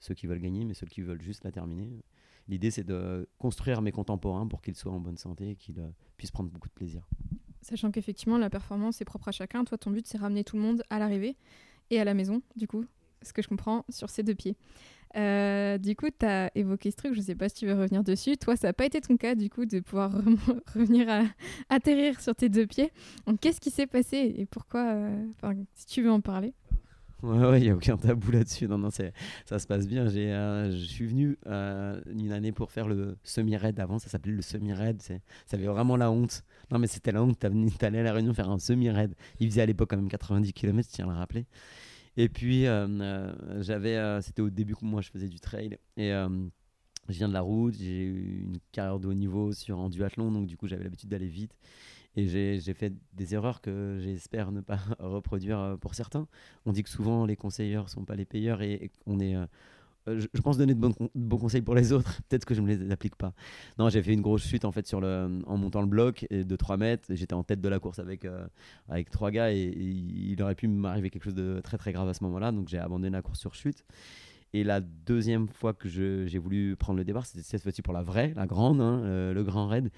Ceux 0.00 0.14
qui 0.14 0.26
veulent 0.26 0.40
gagner, 0.40 0.64
mais 0.64 0.74
ceux 0.74 0.86
qui 0.86 1.00
veulent 1.00 1.20
juste 1.20 1.44
la 1.44 1.50
terminer. 1.50 1.90
L'idée, 2.46 2.70
c'est 2.70 2.84
de 2.84 3.28
construire 3.38 3.82
mes 3.82 3.92
contemporains 3.92 4.46
pour 4.46 4.62
qu'ils 4.62 4.76
soient 4.76 4.92
en 4.92 5.00
bonne 5.00 5.18
santé 5.18 5.50
et 5.50 5.56
qu'ils 5.56 5.80
euh, 5.80 5.90
puissent 6.16 6.30
prendre 6.30 6.50
beaucoup 6.50 6.68
de 6.68 6.74
plaisir. 6.74 7.06
Sachant 7.60 7.90
qu'effectivement, 7.90 8.38
la 8.38 8.48
performance 8.48 9.00
est 9.00 9.04
propre 9.04 9.28
à 9.28 9.32
chacun. 9.32 9.64
Toi, 9.64 9.76
ton 9.76 9.90
but, 9.90 10.06
c'est 10.06 10.18
ramener 10.18 10.44
tout 10.44 10.56
le 10.56 10.62
monde 10.62 10.82
à 10.90 10.98
l'arrivée 10.98 11.36
et 11.90 12.00
à 12.00 12.04
la 12.04 12.14
maison, 12.14 12.42
du 12.54 12.68
coup, 12.68 12.84
ce 13.22 13.32
que 13.32 13.42
je 13.42 13.48
comprends, 13.48 13.84
sur 13.88 14.08
ses 14.08 14.22
deux 14.22 14.36
pieds. 14.36 14.56
Euh, 15.16 15.78
du 15.78 15.96
coup, 15.96 16.08
tu 16.16 16.26
as 16.26 16.50
évoqué 16.54 16.90
ce 16.90 16.96
truc, 16.96 17.14
je 17.14 17.20
sais 17.20 17.34
pas 17.34 17.48
si 17.48 17.56
tu 17.56 17.66
veux 17.66 17.74
revenir 17.74 18.04
dessus. 18.04 18.36
Toi, 18.36 18.56
ça 18.56 18.68
n'a 18.68 18.72
pas 18.72 18.86
été 18.86 19.00
ton 19.00 19.16
cas, 19.16 19.34
du 19.34 19.50
coup, 19.50 19.64
de 19.64 19.80
pouvoir 19.80 20.12
revenir 20.74 21.08
à 21.08 21.22
atterrir 21.68 22.20
sur 22.20 22.34
tes 22.34 22.48
deux 22.48 22.66
pieds. 22.66 22.92
Qu'est-ce 23.40 23.60
qui 23.60 23.70
s'est 23.70 23.86
passé 23.86 24.34
et 24.36 24.46
pourquoi 24.46 24.92
euh, 24.92 25.24
Si 25.74 25.86
tu 25.86 26.02
veux 26.02 26.10
en 26.10 26.20
parler. 26.20 26.54
Ouais, 27.22 27.60
il 27.60 27.64
n'y 27.64 27.70
a 27.70 27.74
aucun 27.74 27.96
tabou 27.96 28.30
là-dessus. 28.30 28.68
Non, 28.68 28.78
non, 28.78 28.90
ça 28.90 29.58
se 29.58 29.66
passe 29.66 29.88
bien. 29.88 30.06
J'ai, 30.08 30.32
euh, 30.32 30.70
je 30.70 30.84
suis 30.84 31.06
venu 31.06 31.36
une 31.46 32.30
année 32.30 32.52
pour 32.52 32.70
faire 32.70 32.86
le 32.86 33.16
semi-raid. 33.24 33.80
Avant, 33.80 33.98
ça 33.98 34.08
s'appelait 34.08 34.32
le 34.32 34.42
semi-raid. 34.42 35.02
Ça 35.02 35.14
avait 35.52 35.66
vraiment 35.66 35.96
la 35.96 36.12
honte. 36.12 36.44
Non, 36.70 36.78
mais 36.78 36.86
c'était 36.86 37.10
la 37.10 37.22
honte. 37.22 37.44
Allé 37.44 37.98
à 37.98 38.02
La 38.04 38.12
Réunion 38.12 38.34
faire 38.34 38.50
un 38.50 38.60
semi-raid. 38.60 39.14
Il 39.40 39.50
faisait 39.50 39.62
à 39.62 39.66
l'époque 39.66 39.90
quand 39.90 39.96
même 39.96 40.08
90 40.08 40.52
km, 40.52 40.88
tiens 40.92 41.06
à 41.06 41.12
le 41.12 41.18
rappeler. 41.18 41.46
Et 42.18 42.28
puis, 42.28 42.66
euh, 42.66 42.88
euh, 42.88 43.62
j'avais, 43.62 43.96
euh, 43.96 44.20
c'était 44.20 44.42
au 44.42 44.50
début 44.50 44.74
que 44.74 44.84
moi 44.84 45.00
je 45.02 45.08
faisais 45.08 45.28
du 45.28 45.38
trail. 45.38 45.78
Et 45.96 46.10
je 46.10 47.14
viens 47.14 47.28
de 47.28 47.32
la 47.32 47.42
route, 47.42 47.74
j'ai 47.78 48.02
eu 48.02 48.42
une 48.42 48.58
carrière 48.72 48.98
de 48.98 49.06
haut 49.06 49.14
niveau 49.14 49.52
sur 49.52 49.78
un 49.78 49.88
duathlon, 49.88 50.32
donc 50.32 50.46
du 50.46 50.56
coup 50.56 50.66
j'avais 50.66 50.82
l'habitude 50.82 51.08
d'aller 51.08 51.28
vite. 51.28 51.56
Et 52.16 52.26
j'ai 52.26 52.74
fait 52.74 52.92
des 53.12 53.34
erreurs 53.34 53.60
que 53.60 53.98
j'espère 54.00 54.50
ne 54.50 54.60
pas 54.60 54.80
reproduire 54.98 55.76
pour 55.80 55.94
certains. 55.94 56.26
On 56.66 56.72
dit 56.72 56.82
que 56.82 56.90
souvent 56.90 57.24
les 57.24 57.36
conseilleurs 57.36 57.84
ne 57.84 57.88
sont 57.88 58.04
pas 58.04 58.16
les 58.16 58.24
payeurs 58.24 58.62
et, 58.62 58.90
on 59.06 59.20
est 59.20 59.36
euh, 60.08 60.20
je, 60.34 60.40
pense 60.40 60.58
donner 60.58 60.74
de 60.74 60.80
bons, 60.80 61.38
conseils 61.38 61.62
pour 61.62 61.74
les 61.74 61.92
autres. 61.92 62.20
Peut-être 62.28 62.44
que 62.44 62.54
je 62.54 62.60
ne 62.60 62.66
me 62.66 62.74
les 62.74 62.90
applique 62.90 63.16
pas. 63.16 63.32
Non, 63.78 63.88
j'ai 63.88 64.02
fait 64.02 64.12
une 64.12 64.20
grosse 64.20 64.44
chute 64.44 64.64
en 64.64 64.72
fait 64.72 64.86
sur 64.86 65.00
le, 65.00 65.40
en 65.46 65.56
montant 65.56 65.80
le 65.80 65.86
bloc 65.86 66.26
de 66.30 66.56
3 66.56 66.76
mètres. 66.76 67.08
J'étais 67.10 67.34
en 67.34 67.44
tête 67.44 67.60
de 67.60 67.68
la 67.68 67.78
course 67.78 67.98
avec, 67.98 68.24
euh, 68.24 68.46
avec 68.88 69.10
trois 69.10 69.30
gars 69.30 69.52
et, 69.52 69.58
il 69.58 70.42
aurait 70.42 70.54
pu 70.54 70.68
m'arriver 70.68 71.10
quelque 71.10 71.24
chose 71.24 71.34
de 71.34 71.60
très 71.62 71.78
très 71.78 71.92
grave 71.92 72.08
à 72.08 72.14
ce 72.14 72.24
moment-là. 72.24 72.52
Donc 72.52 72.68
j'ai 72.68 72.78
abandonné 72.78 73.10
la 73.10 73.22
course 73.22 73.38
sur 73.38 73.54
chute. 73.54 73.84
Et 74.54 74.64
la 74.64 74.80
deuxième 74.80 75.48
fois 75.48 75.74
que 75.74 75.88
j'ai 75.88 76.38
voulu 76.38 76.74
prendre 76.76 76.98
le 76.98 77.04
départ, 77.04 77.26
c'était 77.26 77.42
cette 77.42 77.62
fois-ci 77.62 77.82
pour 77.82 77.92
la 77.92 78.02
vraie, 78.02 78.32
la 78.34 78.46
grande, 78.46 78.80
hein, 78.80 79.02
euh, 79.04 79.34
le 79.34 79.44
grand 79.44 79.68
raid. 79.68 79.90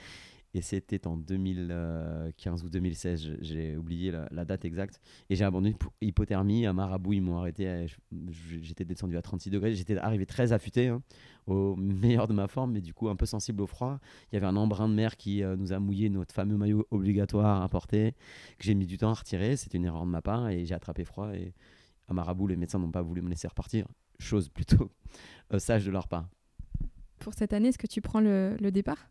Et 0.53 0.63
c'était 0.63 1.07
en 1.07 1.17
2015 1.17 2.65
ou 2.65 2.71
2016, 2.71 3.37
j'ai 3.41 3.77
oublié 3.77 4.11
la, 4.11 4.45
date 4.45 4.65
exacte. 4.65 5.01
Et 5.29 5.37
j'ai 5.37 5.45
abandonné 5.45 5.75
pour 5.75 5.93
hypothermie. 6.01 6.67
À 6.67 6.73
Marabout, 6.73 7.13
ils 7.13 7.21
m'ont 7.21 7.39
arrêté. 7.39 7.87
J'étais 8.61 8.85
descendu 8.85 9.17
à 9.17 9.23
36 9.23 9.51
degrés. 9.51 9.75
J'étais 9.75 9.97
arrivé 9.97 10.27
très 10.27 10.53
affûté, 10.53 10.89
hein, 10.89 11.03
au 11.47 11.77
meilleur 11.77 12.27
de 12.27 12.33
ma 12.33 12.49
forme, 12.49 12.73
mais 12.73 12.81
du 12.81 12.93
coup 12.93 13.09
un 13.09 13.15
peu 13.15 13.27
sensible 13.27 13.63
au 13.63 13.69
froid. 13.69 14.01
Il 14.31 14.35
y 14.35 14.39
avait 14.39 14.47
un 14.47 14.57
embrun 14.57 14.89
de 14.89 14.95
mer 14.95 15.17
qui 15.17 15.45
euh, 15.45 15.57
nous 15.57 15.73
a 15.73 15.79
mouillé 15.79 16.11
notre 16.11 16.35
fameux 16.35 16.57
maillot 16.57 16.85
obligatoire 16.91 17.63
à 17.63 17.69
porter, 17.69 18.13
que 18.59 18.65
j'ai 18.65 18.75
mis 18.75 18.87
du 18.87 18.99
temps 18.99 19.11
à 19.11 19.15
retirer. 19.15 19.57
C'était 19.57 19.79
une 19.79 19.85
erreur 19.85 20.05
de 20.05 20.11
ma 20.11 20.23
part 20.23 20.49
et 20.49 20.65
j'ai 20.67 20.75
attrapé 20.75 21.05
froid. 21.05 21.33
Et 21.33 21.55
à 22.09 22.13
Marabout, 22.15 22.49
les 22.49 22.57
médecins 22.57 22.81
n'ont 22.81 22.91
pas 22.91 23.03
voulu 23.03 23.23
me 23.23 23.31
laisser 23.31 23.47
repartir. 23.47 23.87
Chose 24.19 24.49
plutôt 24.49 24.91
euh, 25.55 25.61
sage 25.61 25.87
de 25.87 25.93
leur 25.93 26.09
part. 26.09 26.29
Pour 27.21 27.35
cette 27.35 27.53
année, 27.53 27.69
est-ce 27.69 27.79
que 27.79 27.87
tu 27.87 28.01
prends 28.01 28.21
le 28.21 28.71
départ? 28.71 29.11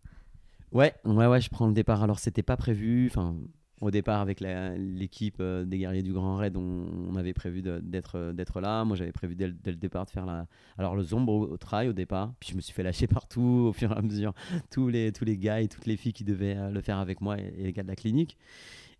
Ouais, 0.72 0.93
ouais, 1.05 1.26
ouais, 1.26 1.41
je 1.41 1.49
prends 1.49 1.67
le 1.67 1.74
départ. 1.74 2.03
Alors, 2.03 2.20
c'était 2.20 2.43
pas 2.43 2.57
prévu. 2.57 3.07
Enfin, 3.07 3.36
au 3.82 3.91
départ, 3.91 4.20
avec 4.22 4.41
l'équipe 4.41 5.38
euh, 5.39 5.65
des 5.65 5.78
guerriers 5.80 6.03
du 6.03 6.13
Grand 6.13 6.36
Raid, 6.36 6.57
on, 6.57 7.15
avait 7.15 7.34
prévu 7.34 7.63
euh, 7.65 7.80
d'être 7.82 8.61
là. 8.61 8.84
Moi, 8.84 8.95
j'avais 8.97 9.11
prévu 9.11 9.36
dès, 9.36 9.47
le 9.47 9.76
départ 9.76 10.05
de 10.05 10.11
faire 10.11 10.26
la. 10.26 10.47
Alors, 10.78 10.95
le 10.95 11.03
Zombre 11.03 11.34
au, 11.34 11.57
trail 11.57 11.88
au 11.88 11.93
départ. 11.93 12.34
Puis, 12.39 12.49
je 12.51 12.55
me 12.55 12.61
suis 12.61 12.74
fait 12.74 12.84
lâcher 12.84 13.07
partout 13.07 13.67
au 13.70 13.74
fur 13.74 13.91
et 13.91 13.95
à 13.95 14.01
mesure. 14.01 14.34
Tous 14.70 14.89
les, 14.89 15.11
tous 15.11 15.26
les 15.26 15.38
gars 15.38 15.61
et 15.61 15.67
toutes 15.67 15.86
les 15.86 15.97
filles 15.97 16.13
qui 16.13 16.24
devaient 16.24 16.57
euh, 16.57 16.72
le 16.72 16.82
faire 16.82 16.99
avec 16.99 17.22
moi 17.22 17.39
et, 17.39 17.51
les 17.57 17.74
gars 17.74 17.84
de 17.84 17.88
la 17.88 17.95
clinique. 17.95 18.38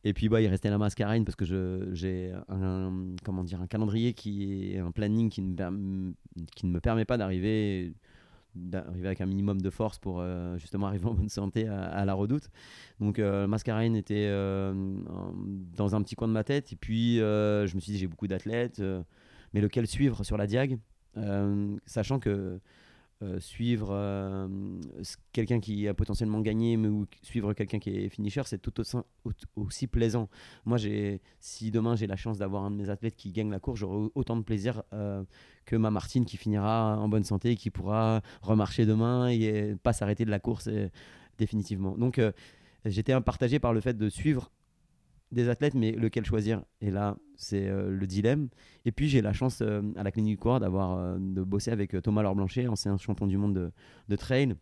Et 0.06 0.14
puis, 0.14 0.30
bah, 0.30 0.42
il 0.42 0.48
restait 0.48 0.70
la 0.70 0.78
mascarine 0.78 1.26
parce 1.26 1.36
que 1.36 1.90
j'ai 1.92 2.32
un, 2.48 2.94
comment 3.26 3.44
un 3.44 3.68
calendrier 3.68 4.14
qui 4.14 4.78
un 4.78 4.92
planning 4.92 5.30
qui 5.30 5.42
ne, 5.42 6.14
qui 6.56 6.66
ne 6.68 6.72
me 6.72 6.80
permet 6.80 7.04
pas 7.04 7.18
d'arriver 7.18 7.94
d'arriver 8.56 9.08
avec 9.08 9.22
un 9.22 9.26
minimum 9.26 9.62
de 9.62 9.70
force 9.70 10.00
pour 10.00 10.20
euh, 10.20 10.58
justement 10.58 10.88
arriver 10.88 11.06
en 11.06 11.14
bonne 11.14 11.30
santé 11.30 11.68
à, 11.68 12.06
la 12.06 12.14
redoute. 12.14 12.50
Donc 13.00 13.20
euh, 13.20 13.48
Mascarine 13.48 13.96
était 13.96 14.28
euh, 14.28 14.74
dans 15.76 15.96
un 15.96 16.02
petit 16.02 16.16
coin 16.16 16.28
de 16.28 16.34
ma 16.34 16.44
tête 16.44 16.74
et 16.74 16.76
puis 16.76 17.18
je 17.18 17.76
me 17.76 17.80
suis 17.80 17.92
dit 17.92 17.98
j'ai 17.98 18.08
beaucoup 18.08 18.28
d'athlètes, 18.28 18.82
mais 19.54 19.62
lequel 19.62 19.88
suivre 19.88 20.24
sur 20.24 20.38
la 20.38 20.48
diag, 20.48 20.80
sachant 21.86 22.20
que 22.20 22.60
euh, 23.22 23.38
suivre 23.42 23.90
euh, 23.92 24.48
quelqu'un 25.34 25.60
qui 25.60 25.90
a 25.90 25.94
potentiellement 25.94 26.40
gagné 26.40 26.78
mais 26.78 26.88
ou 26.88 27.06
suivre 27.22 27.52
quelqu'un 27.52 27.78
qui 27.78 27.90
est 27.90 28.08
finisher 28.08 28.44
c'est 28.46 28.60
tout 28.60 28.74
aussi, 29.58 29.88
plaisant. 29.88 30.30
Moi 30.64 30.78
j'ai 30.78 31.20
si 31.42 31.70
demain 31.70 31.98
j'ai 31.98 32.08
la 32.08 32.16
chance 32.16 32.38
d'avoir 32.38 32.64
un 32.64 32.72
de 32.72 32.78
mes 32.78 32.90
athlètes 32.90 33.18
qui 33.18 33.34
gagne 33.34 33.52
la 33.52 33.60
course 33.60 33.82
j'aurai 33.82 34.10
autant 34.16 34.38
de 34.38 34.44
plaisir 34.44 34.84
euh, 34.94 35.22
que 35.66 35.76
ma 35.76 35.92
Martine 35.92 36.24
qui 36.24 36.38
finira 36.38 36.98
en 36.98 37.10
bonne 37.10 37.26
santé 37.26 37.58
qui 37.58 37.70
pourra 37.72 38.22
remarcher 38.42 38.86
demain 38.86 39.28
et 39.28 39.76
pas 39.84 39.92
s'arrêter 39.92 40.24
de 40.24 40.32
la 40.32 40.40
course 40.40 40.70
définitivement. 41.38 41.98
Donc 41.98 42.22
j'étais 42.86 43.20
partagé 43.20 43.60
par 43.60 43.74
le 43.74 43.82
fait 43.82 43.98
de 43.98 44.08
suivre 44.08 44.50
des 45.32 45.50
athlètes, 45.50 45.76
mais 45.76 45.92
lequel 45.92 46.26
choisir? 46.26 46.64
Et 46.82 46.92
là, 46.92 47.18
c'est 47.36 47.68
euh, 47.68 47.90
le 47.90 48.08
dilemme. 48.08 48.50
Et 48.86 48.92
puis, 48.92 49.08
j'ai 49.08 49.22
la 49.22 49.34
chance 49.34 49.60
euh, 49.62 49.82
à 49.96 50.04
la 50.04 50.12
clinique 50.12 50.40
du 50.42 50.60
d'avoir 50.60 50.98
euh, 50.98 51.18
de 51.20 51.44
bosser 51.44 51.72
avec 51.72 52.02
Thomas 52.02 52.22
Laure 52.22 52.36
Blanchet, 52.36 52.68
ancien 52.68 52.98
champion 52.98 53.28
du 53.28 53.38
monde 53.38 53.72
de, 54.08 54.16
trail, 54.16 54.56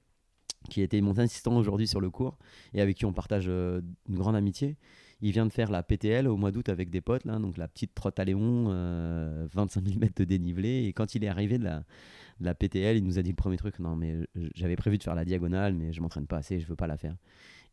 qui 0.70 0.82
était 0.82 1.01
mon 1.01 1.18
assistant 1.18 1.55
aujourd'hui 1.57 1.88
sur 1.88 2.01
le 2.01 2.09
cours 2.09 2.38
et 2.74 2.82
avec 2.82 2.97
qui 2.97 3.05
on 3.05 3.13
partage 3.13 3.47
une 3.47 4.15
grande 4.15 4.36
amitié. 4.36 4.78
Il 5.22 5.32
vient 5.32 5.47
de 5.47 5.51
faire 5.51 5.72
la 5.72 5.82
PTL 5.82 6.28
au 6.28 6.38
mois 6.38 6.51
d'août 6.51 6.70
avec 6.70 6.91
des 6.91 7.01
potes, 7.01 7.26
donc 7.26 7.57
la 7.57 7.68
petite 7.68 7.95
trotte 7.95 8.20
à 8.20 8.24
Léon, 8.24 8.65
25 9.51 9.84
000 9.84 9.99
mètres 9.99 10.15
de 10.18 10.26
dénivelé. 10.26 10.86
Et 10.86 10.93
quand 10.93 11.15
il 11.15 11.24
est 11.24 11.28
arrivé 11.28 11.57
de 11.57 11.63
la, 11.63 11.84
la 12.39 12.53
PTL, 12.53 12.97
il 12.97 13.03
nous 13.03 13.18
a 13.18 13.24
dit 13.24 13.32
le 13.32 13.36
premier 13.36 13.57
truc 13.57 13.80
non, 13.80 13.95
mais 13.95 14.15
j'avais 14.53 14.76
prévu 14.76 14.99
de 14.99 15.03
faire 15.03 15.15
la 15.15 15.26
diagonale, 15.26 15.74
mais 15.74 15.91
je 15.91 16.01
m'entraîne 16.01 16.28
pas 16.28 16.38
assez, 16.38 16.59
je 16.59 16.68
veux 16.68 16.76
pas 16.76 16.88
la 16.88 16.97
faire. 16.97 17.15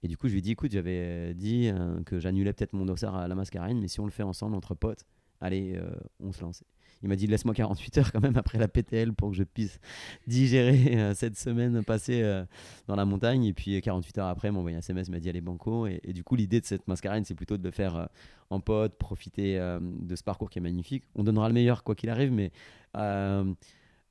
Et 0.05 0.07
du 0.07 0.19
coup, 0.19 0.29
je 0.29 0.33
lui 0.35 0.41
ai 0.41 0.43
dit 0.43 0.51
écoute, 0.51 0.71
j'avais 0.71 1.33
dit 1.33 1.69
euh, 1.69 2.03
que 2.05 2.21
j'annulais 2.21 2.53
peut-être 2.53 2.75
mon 2.75 2.85
dossard 2.85 3.17
à 3.17 3.27
la 3.27 3.35
mascarine, 3.35 3.81
mais 3.81 3.89
si 3.89 4.01
on 4.01 4.05
le 4.05 4.11
fait 4.11 4.23
ensemble 4.23 4.55
entre 4.55 4.75
potes, 4.75 5.07
allez, 5.41 5.77
euh, 5.77 5.91
on 6.21 6.31
se 6.31 6.43
lance. 6.43 6.63
Il 7.03 7.09
m'a 7.09 7.17
dit 7.17 7.27
laisse-moi 7.27 7.55
48 7.55 7.99
heures 7.99 8.13
quand 8.13 8.21
même 8.21 8.37
après 8.37 8.59
la 8.59 8.69
PTL 8.69 9.15
pour 9.15 9.31
que 9.31 9.37
je 9.37 9.45
puisse 9.45 9.81
digérer 10.27 10.99
euh, 10.99 11.15
cette 11.15 11.39
semaine 11.39 11.83
passée 11.83 12.23
dans 12.87 12.97
la 12.97 13.07
montagne. 13.07 13.45
Et 13.47 13.55
puis 13.55 13.81
48 13.81 14.19
heures 14.19 14.27
après, 14.27 14.49
il 14.49 14.53
m'a 14.53 14.59
envoyé 14.59 14.77
un 14.77 14.81
SMS, 14.81 15.09
il 15.09 15.11
m'a 15.11 15.21
dit 15.21 15.31
allez 15.31 15.41
banco. 15.41 15.87
Et, 15.87 16.01
et 16.05 16.13
du 16.13 16.23
coup, 16.23 16.37
l'idée 16.37 16.61
de 16.61 16.67
cette 16.67 16.87
mascarine, 16.87 17.25
c'est 17.25 17.35
plutôt 17.35 17.57
de 17.57 17.65
le 17.65 17.71
faire 17.71 18.11
en 18.51 18.61
pote, 18.61 18.99
profiter 18.99 19.59
de 19.81 20.17
ce 20.17 20.23
parcours 20.23 20.51
qui 20.51 20.59
est 20.59 20.63
magnifique. 20.63 21.05
On 21.15 21.25
donnera 21.25 21.49
le 21.49 21.55
meilleur 21.55 21.83
quoi 21.83 21.95
qu'il 21.95 22.11
arrive, 22.11 22.31
mais 22.31 22.53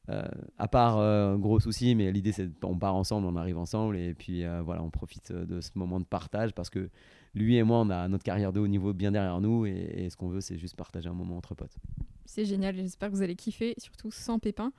euh, 0.09 0.23
à 0.57 0.67
part 0.67 0.97
euh, 0.97 1.37
gros 1.37 1.61
souci, 1.61 1.95
mais 1.95 2.11
l'idée 2.11 2.33
c'est 2.33 2.49
on 2.63 2.77
part 2.77 2.95
ensemble, 2.95 3.25
on 3.25 3.37
arrive 3.37 3.57
ensemble 3.57 3.95
et 3.95 4.13
puis 4.13 4.43
euh, 4.43 4.61
voilà, 4.61 4.83
on 4.83 4.89
profite 4.89 5.31
de 5.31 5.61
ce 5.61 5.71
moment 5.75 5.99
de 6.01 6.05
partage 6.05 6.53
parce 6.53 6.69
que 6.69 6.89
lui 7.33 7.55
et 7.55 7.63
moi 7.63 7.79
on 7.79 7.89
a 7.89 8.09
notre 8.09 8.25
carrière 8.25 8.51
de 8.51 8.59
haut 8.59 8.67
niveau 8.67 8.91
bien 8.91 9.13
derrière 9.13 9.39
nous 9.39 9.65
et, 9.65 10.09
ce 10.09 10.17
qu'on 10.17 10.27
veut 10.27 10.41
c'est 10.41 10.57
juste 10.57 10.75
partager 10.75 11.07
un 11.07 11.13
moment 11.13 11.37
entre 11.37 11.55
potes. 11.55 11.77
C'est 12.25 12.43
génial, 12.43 12.75
j'espère 12.75 13.11
que 13.11 13.15
vous 13.15 13.21
allez 13.21 13.35
kiffer, 13.35 13.75
surtout 13.77 14.11
sans 14.11 14.39
pépin. 14.39 14.73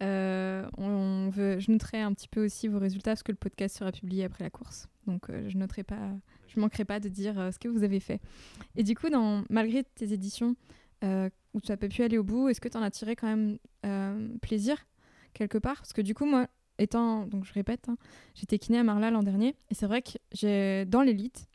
on 0.00 1.28
veut, 1.30 1.58
je 1.58 1.72
noterai 1.72 2.00
un 2.00 2.12
petit 2.12 2.28
peu 2.28 2.44
aussi 2.44 2.68
vos 2.68 2.78
résultats 2.78 3.10
parce 3.12 3.24
que 3.24 3.32
le 3.32 3.38
podcast 3.38 3.78
sera 3.78 3.90
publié 3.90 4.24
après 4.24 4.44
la 4.44 4.50
course. 4.50 4.88
Donc 5.08 5.26
je 5.28 5.58
noterai 5.58 5.82
pas, 5.82 6.12
je 6.46 6.60
manquerai 6.60 6.84
pas 6.84 7.00
de 7.00 7.08
dire 7.08 7.34
ce 7.52 7.58
que 7.58 7.66
vous 7.66 7.82
avez 7.82 7.98
fait. 7.98 8.20
Et 8.76 8.84
du 8.84 8.94
coup, 8.94 9.10
dans, 9.10 9.42
malgré 9.50 9.82
tes 9.82 10.12
éditions, 10.12 10.54
euh, 11.04 11.30
où 11.54 11.60
n'as 11.68 11.76
pas 11.76 11.88
pu 11.88 12.02
aller 12.02 12.18
au 12.18 12.24
bout 12.24 12.48
Est-ce 12.48 12.60
que 12.60 12.68
tu 12.68 12.76
en 12.76 12.82
as 12.82 12.90
tiré 12.90 13.16
quand 13.16 13.26
même 13.26 13.58
euh, 13.86 14.28
plaisir 14.40 14.86
quelque 15.34 15.58
part? 15.58 15.76
Parce 15.76 15.92
que 15.92 16.02
du 16.02 16.14
coup, 16.14 16.26
moi, 16.26 16.46
étant, 16.78 17.26
donc 17.26 17.44
je 17.44 17.52
répète, 17.52 17.88
hein, 17.88 17.96
j'étais 18.34 18.58
kiné 18.58 18.78
à 18.78 18.84
Marla 18.84 19.10
l'an 19.10 19.22
dernier, 19.22 19.56
et 19.70 19.74
c'est 19.74 19.86
vrai 19.86 20.02
que 20.02 20.12
j'ai 20.32 20.84
dans 20.86 21.02
l'élite, 21.02 21.48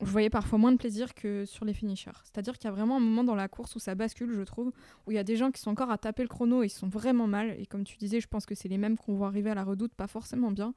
je 0.00 0.06
voyais 0.06 0.30
parfois 0.30 0.58
moins 0.58 0.72
de 0.72 0.78
plaisir 0.78 1.14
que 1.14 1.44
sur 1.44 1.64
les 1.64 1.74
finishers. 1.74 2.10
C'est-à-dire 2.24 2.56
qu'il 2.56 2.64
y 2.64 2.68
a 2.68 2.74
vraiment 2.74 2.96
un 2.96 3.00
moment 3.00 3.24
dans 3.24 3.34
la 3.34 3.48
course 3.48 3.76
où 3.76 3.78
ça 3.78 3.94
bascule, 3.94 4.32
je 4.32 4.42
trouve, 4.42 4.72
où 5.06 5.10
il 5.10 5.14
y 5.14 5.18
a 5.18 5.24
des 5.24 5.36
gens 5.36 5.50
qui 5.50 5.60
sont 5.60 5.70
encore 5.70 5.90
à 5.90 5.98
taper 5.98 6.22
le 6.22 6.28
chrono 6.28 6.62
et 6.62 6.66
ils 6.66 6.70
sont 6.70 6.88
vraiment 6.88 7.26
mal. 7.26 7.54
Et 7.58 7.66
comme 7.66 7.84
tu 7.84 7.98
disais, 7.98 8.20
je 8.20 8.26
pense 8.26 8.46
que 8.46 8.54
c'est 8.54 8.68
les 8.68 8.78
mêmes 8.78 8.96
qu'on 8.96 9.14
voit 9.14 9.26
arriver 9.26 9.50
à 9.50 9.54
la 9.54 9.64
redoute, 9.64 9.92
pas 9.92 10.06
forcément 10.06 10.52
bien. 10.52 10.72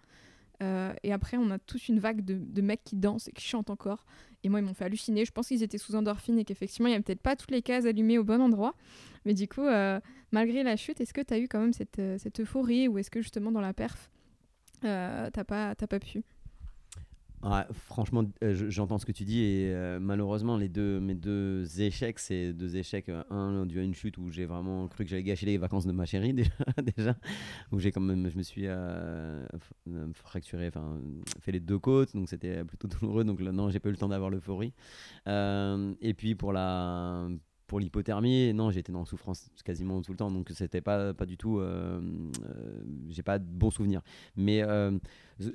Euh, 0.62 0.94
et 1.04 1.12
après, 1.12 1.38
on 1.38 1.50
a 1.52 1.60
tous 1.60 1.90
une 1.90 2.00
vague 2.00 2.24
de, 2.24 2.62
mecs 2.62 2.84
qui 2.84 2.96
dansent 2.96 3.28
et 3.28 3.32
qui 3.32 3.44
chantent 3.44 3.70
encore. 3.70 4.06
Et 4.44 4.50
moi, 4.50 4.60
ils 4.60 4.66
m'ont 4.66 4.74
fait 4.74 4.86
halluciner. 4.86 5.26
Je 5.26 5.32
pense 5.32 5.48
qu'ils 5.48 5.64
étaient 5.64 5.78
sous 5.78 5.96
endorphine 5.96 6.38
et 6.38 6.46
qu'effectivement, 6.46 6.88
il 6.88 6.92
n'y 6.92 6.96
avait 6.96 7.04
peut-être 7.04 7.22
pas 7.22 7.36
toutes 7.36 7.52
les 7.52 7.62
cases 7.62 7.86
allumées 7.86 8.18
au 8.18 8.24
bon 8.24 8.42
endroit. 8.42 8.76
Mais 9.26 9.34
du 9.34 9.48
coup, 9.48 9.66
euh, 9.66 10.00
malgré 10.32 10.64
la 10.64 10.76
chute, 10.76 11.00
est-ce 11.02 11.14
que 11.14 11.22
tu 11.22 11.34
as 11.34 11.40
eu 11.40 11.48
quand 11.48 11.60
même 11.60 11.74
cette, 11.74 12.00
euh, 12.00 12.18
cette 12.18 12.40
euphorie 12.40 12.88
ou 12.88 12.98
est-ce 12.98 13.10
que 13.10 13.22
justement 13.22 13.52
dans 13.52 13.62
la 13.62 13.74
perf, 13.74 14.10
t'as 14.82 15.32
pas 15.32 16.00
pu? 16.00 16.24
Franchement, 17.74 18.24
euh, 18.44 18.70
j'entends 18.70 18.98
ce 18.98 19.06
que 19.06 19.12
tu 19.12 19.26
dis 19.26 19.42
et 19.42 19.74
euh, 19.74 20.00
malheureusement, 20.00 20.58
les 20.58 20.70
deux, 20.70 21.00
mes 21.00 21.16
deux 21.16 21.82
échecs, 21.82 22.20
c'est 22.20 22.54
deux 22.54 22.78
échecs. 22.78 23.10
Euh, 23.10 23.24
un 23.30 23.66
dû 23.66 23.80
à 23.80 23.84
une 23.84 23.94
chute 23.94 24.18
où 24.18 24.30
j'ai 24.30 24.46
vraiment 24.46 24.88
cru 24.88 25.04
que 25.04 25.10
j'allais 25.10 25.24
gâcher 25.24 25.46
les 25.46 25.58
vacances 25.58 25.86
de 25.86 25.92
ma 25.92 26.06
chérie 26.06 26.34
déjà, 26.98 27.16
où 27.72 27.80
j'ai 27.80 27.92
quand 27.92 28.02
même, 28.02 28.30
je 28.30 28.38
me 28.38 28.44
suis 28.44 28.68
fracturé, 30.14 30.68
enfin 30.68 31.00
fait 31.40 31.52
les 31.52 31.60
deux 31.60 31.80
côtes, 31.80 32.14
donc 32.14 32.30
c'était 32.30 32.64
plutôt 32.64 32.88
douloureux. 33.00 33.24
Donc 33.24 33.42
là, 33.42 33.52
non, 33.52 33.70
j'ai 33.70 33.80
pas 33.80 33.90
eu 33.90 33.94
le 33.94 33.98
temps 33.98 34.10
d'avoir 34.10 34.30
l'euphorie. 34.30 34.74
et 35.28 36.14
puis 36.16 36.36
pour 36.36 36.54
la 36.54 37.28
l'hypothermie, 37.80 38.54
non, 38.54 38.72
j'étais 38.72 38.94
en 38.94 39.06
souffrance 39.06 39.50
quasiment 39.64 40.02
tout 40.02 40.12
le 40.12 40.18
temps, 40.18 40.32
donc 40.32 40.50
c'était 40.54 40.82
pas, 40.82 41.14
pas 41.14 41.26
du 41.26 41.38
tout. 41.38 41.60
Euh, 41.60 42.00
euh, 42.46 42.84
j'ai 43.10 43.24
pas 43.24 43.40
de 43.40 43.46
bons 43.46 43.72
souvenirs. 43.72 44.02
Mais 44.36 44.64
euh, 44.64 44.98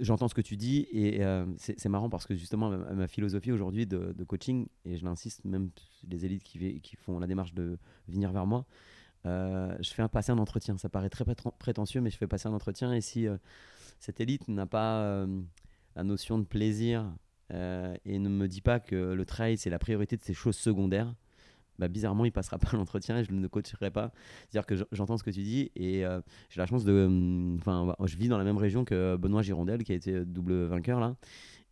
j'entends 0.01 0.29
ce 0.29 0.35
que 0.35 0.41
tu 0.41 0.57
dis 0.57 0.87
et 0.93 1.23
c'est 1.57 1.89
marrant 1.89 2.09
parce 2.09 2.27
que 2.27 2.35
justement, 2.35 2.71
ma, 2.71 3.09
philosophie 3.09 3.53
aujourd'hui 3.53 3.87
de, 3.87 4.25
coaching, 4.25 4.67
et 4.85 4.97
je 4.97 5.05
l'insiste, 5.05 5.45
même 5.45 5.71
les 6.09 6.25
élites 6.25 6.43
qui, 6.43 6.97
font 6.97 7.19
la 7.19 7.27
démarche 7.27 7.55
de 7.55 7.79
venir 8.09 8.33
vers 8.33 8.47
moi, 8.47 8.65
je 9.25 9.91
fais 9.93 10.03
un, 10.03 10.09
passer 10.09 10.33
un 10.33 10.39
entretien. 10.39 10.79
Ça 10.79 10.89
paraît 10.89 11.11
très 11.11 11.25
prétentieux, 11.59 12.01
mais 12.01 12.11
je 12.11 12.17
fais 12.17 12.27
passer 12.27 12.49
un 12.49 12.53
entretien 12.53 12.93
et 12.93 13.01
si 13.01 13.27
cette 14.01 14.21
élite 14.21 14.49
n'a 14.49 14.67
pas 14.67 15.27
la 15.97 16.05
notion 16.05 16.39
de 16.39 16.45
plaisir 16.45 17.13
et 17.51 18.19
ne 18.19 18.29
me 18.29 18.47
dit 18.47 18.61
pas 18.61 18.79
que 18.79 18.97
le 18.97 19.25
trail 19.25 19.57
c'est 19.57 19.71
la 19.71 19.79
priorité 19.79 20.17
de 20.17 20.23
ces 20.23 20.35
choses 20.35 20.57
secondaires, 20.57 21.15
bah, 21.79 21.89
bizarrement, 21.89 22.25
il 22.25 22.33
passera 22.33 22.59
pas 22.59 22.77
l'entretien 22.77 23.19
et 23.19 23.25
je 23.25 23.33
ne 23.33 23.41
le 23.41 23.49
coacherai 23.49 23.91
pas. 23.91 24.13
C'est-à-dire 24.49 24.67
que 24.67 24.75
j'entends 24.93 25.17
ce 25.17 25.23
que 25.23 25.31
tu 25.31 25.43
dis 25.43 25.71
et 25.77 26.05
euh, 26.05 26.21
j'ai 26.51 26.61
la 26.61 26.67
chance 26.67 26.85
de. 26.85 27.07
Hum, 27.07 27.57
enfin, 27.59 27.95
je 28.05 28.17
vis 28.17 28.29
dans 28.29 28.39
la 28.39 28.45
même 28.45 28.59
région 28.59 28.85
que 28.85 29.17
Benoît 29.17 29.43
Girondel 29.43 29.85
qui 29.85 29.93
a 29.93 29.95
été 29.95 30.25
double 30.25 30.65
vainqueur 30.65 31.01
là. 31.01 31.17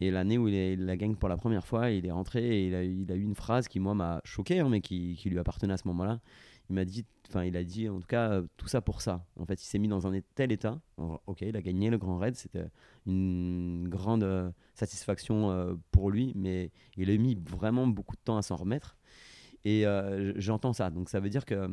Et 0.00 0.10
l'année 0.10 0.36
où 0.36 0.48
il, 0.48 0.84
la 0.84 0.96
gagne 0.96 1.16
pour 1.16 1.28
la 1.28 1.36
première 1.36 1.66
fois, 1.66 1.90
il 1.90 2.04
est 2.04 2.10
rentré 2.10 2.44
et 2.44 2.66
il 2.66 2.74
a, 2.74 2.82
il 2.84 3.10
eu 3.10 3.22
une 3.22 3.34
phrase 3.34 3.66
qui, 3.66 3.80
moi, 3.80 3.94
m'a 3.94 4.20
choqué, 4.24 4.60
hein, 4.60 4.68
mais 4.68 4.80
qui, 4.80 5.18
lui 5.24 5.38
appartenait 5.38 5.72
à 5.72 5.78
ce 5.78 5.88
moment-là. 5.88 6.20
Il 6.68 6.74
m'a 6.74 6.84
dit, 6.84 7.06
enfin, 7.28 7.44
il 7.44 7.56
a 7.56 7.64
dit, 7.64 7.88
en 7.88 8.00
tout 8.00 8.06
cas, 8.06 8.42
tout 8.56 8.68
ça 8.68 8.82
pour 8.82 9.00
ça. 9.00 9.24
En 9.38 9.46
fait, 9.46 9.62
il 9.62 9.64
s'est 9.64 9.78
mis 9.78 9.88
dans 9.88 10.06
un 10.06 10.20
tel 10.34 10.52
état. 10.52 10.80
ok, 10.98 11.40
il 11.42 11.56
a 11.56 11.62
gagné 11.62 11.88
le 11.88 11.96
Grand 11.96 12.18
Raid, 12.18 12.34
c'était 12.34 12.66
une 13.06 13.88
grande 13.88 14.24
euh, 14.24 14.50
satisfaction 14.74 15.50
euh, 15.50 15.74
pour 15.92 16.10
lui, 16.10 16.32
mais 16.34 16.72
il 16.96 17.10
a 17.10 17.16
mis 17.16 17.36
vraiment 17.36 17.86
beaucoup 17.86 18.16
de 18.16 18.20
temps 18.22 18.36
à 18.36 18.42
s'en 18.42 18.56
remettre. 18.56 18.95
Et 19.66 19.84
euh, 19.84 20.32
j'entends 20.36 20.72
ça. 20.72 20.90
Donc 20.90 21.08
ça 21.08 21.18
veut 21.18 21.28
dire 21.28 21.44
que 21.44 21.68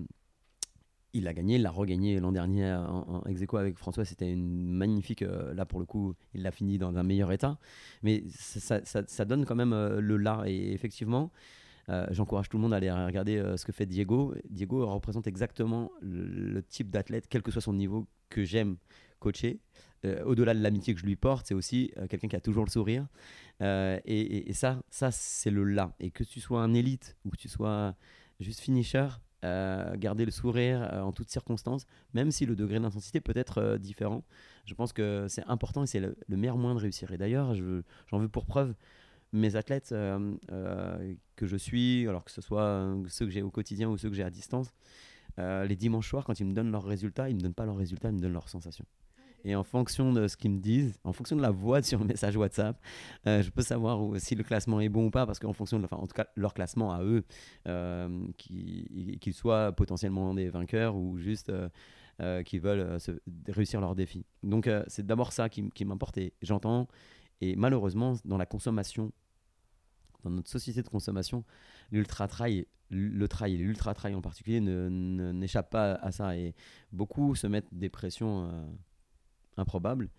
il 1.13 1.27
a 1.27 1.33
gagné, 1.35 1.57
il 1.57 1.61
l'a 1.61 1.69
regagné 1.69 2.19
l'an 2.19 2.31
dernier 2.31 2.73
en, 2.73 3.05
en 3.07 3.23
ex 3.25 3.39
avec 3.53 3.77
François. 3.77 4.03
C'était 4.03 4.31
une 4.31 4.73
magnifique. 4.73 5.21
Euh, 5.21 5.53
là, 5.53 5.63
pour 5.63 5.79
le 5.79 5.85
coup, 5.85 6.15
il 6.33 6.41
l'a 6.41 6.49
fini 6.49 6.79
dans 6.79 6.97
un 6.97 7.03
meilleur 7.03 7.31
état. 7.31 7.59
Mais 8.01 8.23
ça, 8.31 8.81
ça, 8.83 9.25
donne 9.25 9.45
quand 9.45 9.53
même 9.53 9.73
euh, 9.73 10.01
le 10.01 10.17
là. 10.17 10.41
Et 10.47 10.73
effectivement, 10.73 11.31
j'encourage 12.09 12.49
tout 12.49 12.57
le 12.57 12.63
monde 12.63 12.73
à 12.73 12.77
aller 12.77 12.91
regarder 12.91 13.53
ce 13.57 13.63
que 13.63 13.71
fait 13.71 13.85
Diego. 13.85 14.33
Diego 14.49 14.87
représente 14.87 15.27
exactement 15.27 15.91
le 16.01 16.63
type 16.63 16.89
d'athlète, 16.89 17.27
quel 17.29 17.43
que 17.43 17.51
soit 17.51 17.61
son 17.61 17.73
niveau, 17.73 18.07
que 18.29 18.43
j'aime 18.43 18.77
coacher. 19.19 19.59
Au-delà 20.25 20.53
de 20.53 20.61
l'amitié 20.63 20.93
que 20.93 20.99
je 20.99 21.05
lui 21.05 21.17
porte, 21.17 21.45
c'est 21.45 21.53
aussi 21.53 21.91
quelqu'un 22.09 22.29
qui 22.29 22.35
a 22.37 22.41
toujours 22.41 22.63
le 22.63 22.69
sourire. 22.69 23.05
Euh, 23.61 23.99
et, 24.05 24.51
ça, 24.53 24.81
ça 24.89 25.11
c'est 25.11 25.51
le 25.51 25.63
là. 25.63 25.93
Et 25.99 26.11
que 26.11 26.23
tu 26.23 26.39
sois 26.39 26.61
un 26.61 26.73
élite 26.73 27.15
ou 27.25 27.29
que 27.29 27.37
tu 27.37 27.49
sois 27.49 27.95
juste 28.39 28.59
finisher, 28.59 29.07
garder 29.43 30.23
le 30.23 30.31
sourire 30.31 30.89
en 31.03 31.11
toutes 31.11 31.29
circonstances, 31.29 31.85
même 32.13 32.31
si 32.31 32.45
le 32.45 32.55
degré 32.55 32.79
d'intensité 32.79 33.19
peut 33.19 33.33
être 33.35 33.77
différent. 33.77 34.23
Je 34.65 34.73
pense 34.73 34.93
que 34.93 35.27
c'est 35.27 35.43
important 35.47 35.83
et 35.83 35.87
c'est 35.87 35.99
le, 35.99 36.15
meilleur 36.29 36.57
moyen 36.57 36.75
de 36.75 36.79
réussir. 36.79 37.11
Et 37.11 37.17
d'ailleurs, 37.17 37.53
j'en 38.07 38.19
veux 38.19 38.29
pour 38.29 38.45
preuve 38.45 38.73
mes 39.33 39.55
athlètes 39.57 39.89
que 39.89 41.45
je 41.45 41.57
suis, 41.57 42.07
alors 42.07 42.23
que 42.23 42.31
ce 42.31 42.41
soit 42.41 42.95
ceux 43.09 43.25
que 43.25 43.31
j'ai 43.31 43.41
au 43.41 43.51
quotidien 43.51 43.89
ou 43.89 43.97
ceux 43.97 44.09
que 44.09 44.15
j'ai 44.15 44.23
à 44.23 44.29
distance, 44.29 44.73
les 45.37 45.75
dimanches 45.75 46.09
soirs, 46.09 46.23
quand 46.23 46.39
ils 46.39 46.45
me 46.45 46.53
donnent 46.53 46.71
leurs 46.71 46.85
résultats, 46.85 47.29
ils 47.29 47.33
ne 47.33 47.39
me 47.39 47.43
donnent 47.43 47.53
pas 47.53 47.65
leurs 47.65 47.77
résultats, 47.77 48.09
ils 48.09 48.15
me 48.15 48.21
donnent 48.21 48.33
leurs 48.33 48.49
sensations. 48.49 48.85
Et 49.45 49.55
en 49.55 49.63
fonction 49.63 50.13
de 50.13 50.27
ce 50.27 50.37
qu'ils 50.37 50.51
me 50.51 50.59
disent, 50.59 50.97
en 51.03 51.11
fonction 51.11 51.35
de 51.35 51.41
la 51.41 51.51
voix 51.51 51.81
sur 51.81 51.99
le 51.99 52.05
message 52.05 52.37
WhatsApp, 52.37 52.79
euh, 53.27 53.41
je 53.41 53.49
peux 53.49 53.61
savoir 53.61 53.99
si 54.17 54.35
le 54.35 54.43
classement 54.43 54.79
est 54.79 54.89
bon 54.89 55.07
ou 55.07 55.11
pas, 55.11 55.25
parce 55.25 55.39
qu'en 55.39 55.53
fonction 55.53 55.79
de, 55.79 55.85
enfin, 55.85 55.97
en 55.97 56.07
tout 56.07 56.15
cas, 56.15 56.27
leur 56.35 56.53
classement 56.53 56.93
à 56.93 57.03
eux, 57.03 57.23
euh, 57.67 58.25
qu'ils 58.37 59.33
soient 59.33 59.73
potentiellement 59.73 60.33
des 60.33 60.49
vainqueurs 60.49 60.95
ou 60.95 61.17
juste 61.17 61.51
euh, 62.21 62.43
qui 62.43 62.59
veulent 62.59 62.97
réussir 63.49 63.81
leur 63.81 63.95
défi. 63.95 64.25
Donc, 64.43 64.69
c'est 64.87 65.05
d'abord 65.05 65.33
ça 65.33 65.49
qui, 65.49 65.69
qui 65.71 65.83
m'importe. 65.83 66.17
Et 66.17 66.33
j'entends, 66.41 66.87
et 67.41 67.55
malheureusement, 67.55 68.13
dans 68.23 68.37
la 68.37 68.45
consommation, 68.45 69.11
dans 70.23 70.29
notre 70.29 70.49
société 70.49 70.81
de 70.81 70.87
consommation, 70.87 71.43
l'ultra-trail, 71.91 72.65
le 72.89 73.27
trail 73.27 73.55
et 73.55 73.57
l'ultra-trail 73.57 74.15
en 74.15 74.21
particulier 74.21 74.61
n'échappent 74.61 75.71
pas 75.71 75.95
à 75.95 76.11
ça. 76.13 76.37
Et 76.37 76.55
beaucoup 76.93 77.35
se 77.35 77.47
mettent 77.47 77.73
des 77.73 77.89
pressions 77.89 78.49
improbable. 79.57 80.09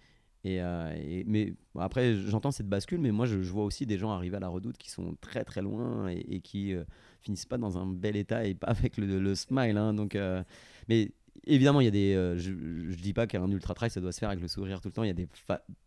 Et, 0.44 0.60
euh, 0.60 1.22
mais 1.26 1.54
après, 1.78 2.14
j'entends 2.14 2.50
cette 2.50 2.68
bascule, 2.68 3.00
mais 3.00 3.12
moi, 3.12 3.24
je, 3.24 3.36
vois 3.36 3.64
aussi 3.64 3.86
des 3.86 3.96
gens 3.96 4.10
arriver 4.10 4.36
à 4.36 4.40
la 4.40 4.48
redoute 4.48 4.76
qui 4.76 4.90
sont 4.90 5.16
très 5.22 5.42
très 5.42 5.62
loin 5.62 6.08
et, 6.08 6.40
qui 6.40 6.74
euh, 6.74 6.84
finissent 7.22 7.46
pas 7.46 7.56
dans 7.56 7.78
un 7.78 7.86
bel 7.86 8.14
état 8.14 8.44
et 8.44 8.54
pas 8.54 8.66
avec 8.68 8.98
le, 8.98 9.34
smile. 9.34 9.78
Hein. 9.78 9.94
donc, 9.94 10.14
euh, 10.14 10.44
mais 10.88 11.12
évidemment, 11.46 11.80
il 11.80 11.84
y 11.84 11.88
a 11.88 11.90
des. 11.90 12.12
je, 12.36 12.52
je 12.90 12.96
dis 12.96 13.14
pas 13.14 13.26
qu'un 13.26 13.50
ultra 13.50 13.72
trail 13.72 13.88
ça 13.88 14.02
doit 14.02 14.12
se 14.12 14.18
faire 14.18 14.28
avec 14.28 14.42
le 14.42 14.48
sourire 14.48 14.82
tout 14.82 14.88
le 14.88 14.92
temps. 14.92 15.02
Il 15.02 15.08
y 15.08 15.10
a 15.10 15.14
des 15.14 15.28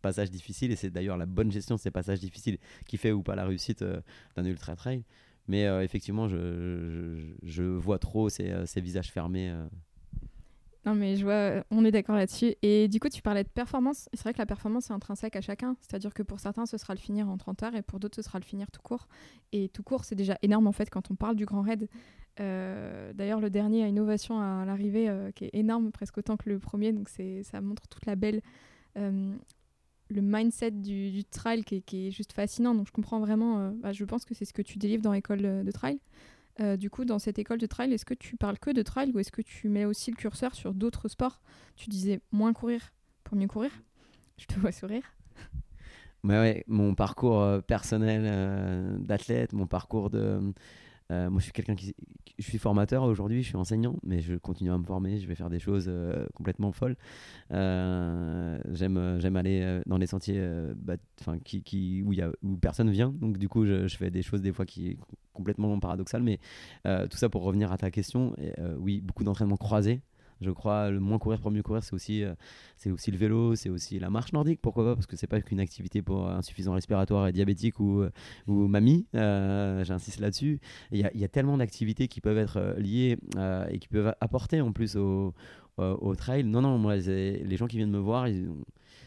passages 0.02 0.30
difficiles 0.30 0.72
et 0.72 0.76
c'est 0.76 0.90
d'ailleurs 0.90 1.16
la 1.16 1.26
bonne 1.26 1.52
gestion 1.52 1.76
de 1.76 1.80
ces 1.80 1.92
passages 1.92 2.18
difficiles 2.18 2.58
qui 2.86 2.96
fait 2.96 3.12
ou 3.12 3.22
pas 3.22 3.36
la 3.36 3.44
réussite 3.44 3.84
d'un 4.36 4.44
ultra 4.44 4.74
trail. 4.74 5.04
Mais 5.46 5.62
effectivement, 5.84 6.28
je, 6.28 7.16
je, 7.44 7.62
vois 7.62 7.98
trop 7.98 8.28
ces, 8.28 8.52
ces 8.66 8.80
visages 8.80 9.10
fermés 9.10 9.54
Non, 10.86 10.94
mais 10.94 11.16
je 11.16 11.24
vois, 11.24 11.64
on 11.70 11.84
est 11.84 11.90
d'accord 11.90 12.16
là-dessus. 12.16 12.54
Et 12.62 12.88
du 12.88 13.00
coup, 13.00 13.08
tu 13.08 13.20
parlais 13.20 13.44
de 13.44 13.48
performance. 13.48 14.08
C'est 14.12 14.22
vrai 14.22 14.32
que 14.32 14.38
la 14.38 14.46
performance 14.46 14.90
est 14.90 14.92
intrinsèque 14.92 15.36
à 15.36 15.40
chacun. 15.40 15.76
C'est-à-dire 15.80 16.14
que 16.14 16.22
pour 16.22 16.40
certains, 16.40 16.66
ce 16.66 16.78
sera 16.78 16.94
le 16.94 17.00
finir 17.00 17.28
en 17.28 17.36
30 17.36 17.62
heures 17.64 17.74
et 17.74 17.82
pour 17.82 17.98
d'autres, 18.00 18.16
ce 18.16 18.22
sera 18.22 18.38
le 18.38 18.44
finir 18.44 18.70
tout 18.70 18.80
court. 18.80 19.08
Et 19.52 19.68
tout 19.68 19.82
court, 19.82 20.04
c'est 20.04 20.14
déjà 20.14 20.38
énorme 20.42 20.66
en 20.66 20.72
fait 20.72 20.88
quand 20.88 21.10
on 21.10 21.14
parle 21.14 21.36
du 21.36 21.44
grand 21.46 21.62
raid. 21.62 21.88
Euh, 22.40 23.12
D'ailleurs, 23.12 23.40
le 23.40 23.50
dernier 23.50 23.82
a 23.82 23.88
une 23.88 23.98
ovation 23.98 24.40
à 24.40 24.64
l'arrivée 24.64 25.08
euh, 25.08 25.32
qui 25.32 25.46
est 25.46 25.50
énorme, 25.52 25.90
presque 25.90 26.18
autant 26.18 26.36
que 26.36 26.48
le 26.48 26.58
premier. 26.58 26.92
Donc, 26.92 27.08
ça 27.42 27.60
montre 27.60 27.88
toute 27.88 28.06
la 28.06 28.16
belle. 28.16 28.40
Euh, 28.96 29.34
le 30.10 30.22
mindset 30.22 30.70
du, 30.70 31.10
du 31.10 31.24
trail 31.24 31.64
qui 31.64 31.82
est, 32.06 32.10
juste 32.10 32.32
fascinant. 32.32 32.74
Donc, 32.74 32.86
je 32.86 32.92
comprends 32.92 33.20
vraiment. 33.20 33.58
euh, 33.58 33.70
bah, 33.74 33.92
je 33.92 34.04
pense 34.04 34.24
que 34.24 34.34
c'est 34.34 34.44
ce 34.44 34.52
que 34.52 34.62
tu 34.62 34.78
délivres 34.78 35.02
dans 35.02 35.12
l'école 35.12 35.42
de 35.42 35.70
trail. 35.70 35.98
Euh, 36.60 36.76
du 36.76 36.90
coup, 36.90 37.04
dans 37.04 37.18
cette 37.18 37.38
école 37.38 37.58
de 37.58 37.66
trail, 37.66 37.92
est-ce 37.92 38.04
que 38.04 38.14
tu 38.14 38.36
parles 38.36 38.58
que 38.58 38.70
de 38.70 38.82
trail 38.82 39.12
ou 39.14 39.18
est-ce 39.18 39.30
que 39.30 39.42
tu 39.42 39.68
mets 39.68 39.84
aussi 39.84 40.10
le 40.10 40.16
curseur 40.16 40.54
sur 40.54 40.74
d'autres 40.74 41.08
sports? 41.08 41.40
Tu 41.76 41.88
disais 41.88 42.20
moins 42.32 42.52
courir 42.52 42.92
pour 43.24 43.36
mieux 43.36 43.46
courir? 43.46 43.70
Je 44.38 44.46
te 44.46 44.58
vois 44.58 44.72
sourire. 44.72 45.04
Ouais, 46.24 46.64
mon 46.66 46.94
parcours 46.94 47.40
euh, 47.42 47.60
personnel 47.60 48.22
euh, 48.24 48.98
d'athlète, 48.98 49.52
mon 49.52 49.66
parcours 49.66 50.10
de. 50.10 50.52
Euh, 51.10 51.30
moi, 51.30 51.40
je 51.40 51.44
suis 51.44 51.52
quelqu'un 51.52 51.74
qui. 51.74 51.94
Je 52.38 52.44
suis 52.44 52.58
formateur 52.58 53.02
aujourd'hui, 53.02 53.42
je 53.42 53.48
suis 53.48 53.56
enseignant, 53.56 53.96
mais 54.04 54.20
je 54.20 54.34
continue 54.34 54.70
à 54.70 54.78
me 54.78 54.84
former, 54.84 55.18
je 55.18 55.26
vais 55.26 55.34
faire 55.34 55.50
des 55.50 55.58
choses 55.58 55.86
euh, 55.88 56.24
complètement 56.34 56.70
folles. 56.70 56.96
Euh, 57.50 58.60
j'aime, 58.70 59.18
j'aime 59.18 59.34
aller 59.34 59.80
dans 59.86 59.96
les 59.96 60.06
sentiers 60.06 60.40
bah, 60.76 60.94
'fin, 61.20 61.38
qui, 61.40 61.62
qui, 61.64 62.02
où, 62.04 62.12
y 62.12 62.22
a, 62.22 62.30
où 62.44 62.56
personne 62.56 62.90
vient, 62.90 63.10
donc 63.10 63.38
du 63.38 63.48
coup, 63.48 63.66
je, 63.66 63.88
je 63.88 63.96
fais 63.96 64.10
des 64.10 64.22
choses 64.22 64.40
des 64.40 64.52
fois 64.52 64.66
qui 64.66 64.98
complètement 65.32 65.78
paradoxales, 65.80 66.22
mais 66.22 66.38
tout 66.84 67.16
ça 67.16 67.28
pour 67.28 67.42
revenir 67.42 67.72
à 67.72 67.78
ta 67.78 67.90
question, 67.90 68.36
oui, 68.78 69.00
beaucoup 69.00 69.24
d'entraînement 69.24 69.56
croisé. 69.56 70.00
Je 70.40 70.50
crois 70.50 70.90
le 70.90 71.00
moins 71.00 71.18
courir 71.18 71.40
pour 71.40 71.50
mieux 71.50 71.62
courir, 71.62 71.82
c'est 71.82 71.94
aussi, 71.94 72.22
euh, 72.22 72.34
c'est 72.76 72.90
aussi 72.90 73.10
le 73.10 73.16
vélo, 73.18 73.56
c'est 73.56 73.70
aussi 73.70 73.98
la 73.98 74.10
marche 74.10 74.32
nordique, 74.32 74.60
pourquoi 74.62 74.84
pas, 74.84 74.94
parce 74.94 75.06
que 75.06 75.16
c'est 75.16 75.26
pas 75.26 75.40
qu'une 75.40 75.60
activité 75.60 76.00
pour 76.02 76.28
insuffisant 76.28 76.74
respiratoire 76.74 77.26
et 77.28 77.32
diabétique 77.32 77.80
ou, 77.80 78.02
euh, 78.02 78.10
ou 78.46 78.68
mamie, 78.68 79.06
euh, 79.14 79.84
j'insiste 79.84 80.20
là-dessus. 80.20 80.60
Il 80.92 80.98
y, 81.00 81.04
a- 81.04 81.16
y 81.16 81.24
a 81.24 81.28
tellement 81.28 81.56
d'activités 81.58 82.08
qui 82.08 82.20
peuvent 82.20 82.38
être 82.38 82.74
liées 82.78 83.18
et 83.70 83.78
qui 83.78 83.88
peuvent 83.88 84.14
apporter 84.20 84.60
en 84.60 84.72
plus 84.72 84.96
au, 84.96 85.34
au, 85.78 86.14
trail. 86.16 86.44
Non, 86.44 86.60
non, 86.62 86.78
moi, 86.78 86.96
les 86.96 87.56
gens 87.56 87.66
qui 87.66 87.76
viennent 87.76 87.90
me 87.90 87.98
voir, 87.98 88.28
ils 88.28 88.48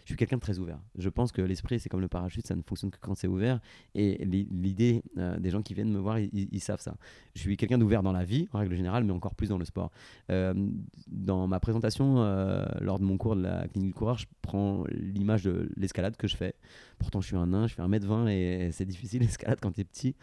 je 0.03 0.07
suis 0.11 0.15
quelqu'un 0.17 0.37
de 0.37 0.41
très 0.41 0.59
ouvert. 0.59 0.79
Je 0.97 1.09
pense 1.09 1.31
que 1.31 1.41
l'esprit, 1.41 1.79
c'est 1.79 1.89
comme 1.89 2.01
le 2.01 2.07
parachute, 2.07 2.45
ça 2.47 2.55
ne 2.55 2.61
fonctionne 2.61 2.91
que 2.91 2.97
quand 2.99 3.15
c'est 3.15 3.27
ouvert. 3.27 3.59
Et 3.95 4.23
l'i- 4.25 4.47
l'idée 4.51 5.03
euh, 5.17 5.37
des 5.39 5.49
gens 5.49 5.61
qui 5.61 5.73
viennent 5.73 5.91
me 5.91 5.99
voir, 5.99 6.19
ils 6.19 6.59
savent 6.59 6.81
ça. 6.81 6.95
Je 7.35 7.41
suis 7.41 7.57
quelqu'un 7.57 7.77
d'ouvert 7.77 8.03
dans 8.03 8.11
la 8.11 8.23
vie, 8.25 8.47
en 8.53 8.59
règle 8.59 8.75
générale, 8.75 9.03
mais 9.03 9.13
encore 9.13 9.35
plus 9.35 9.49
dans 9.49 9.57
le 9.57 9.65
sport. 9.65 9.91
Euh, 10.29 10.53
dans 11.07 11.47
ma 11.47 11.59
présentation, 11.59 12.21
euh, 12.23 12.65
lors 12.81 12.99
de 12.99 13.03
mon 13.05 13.17
cours 13.17 13.35
de 13.35 13.41
la 13.43 13.67
clinique 13.67 13.89
du 13.89 13.93
coureur, 13.93 14.17
je 14.17 14.25
prends 14.41 14.83
l'image 14.91 15.43
de 15.43 15.69
l'escalade 15.77 16.17
que 16.17 16.27
je 16.27 16.35
fais. 16.35 16.55
Pourtant, 16.99 17.21
je 17.21 17.27
suis 17.27 17.35
un 17.37 17.47
nain, 17.47 17.67
je 17.67 17.73
fais 17.75 17.81
1m20 17.81 18.27
et 18.29 18.71
c'est 18.71 18.85
difficile 18.85 19.21
l'escalade 19.23 19.59
quand 19.61 19.71
t'es 19.71 19.83
petit. 19.83 20.15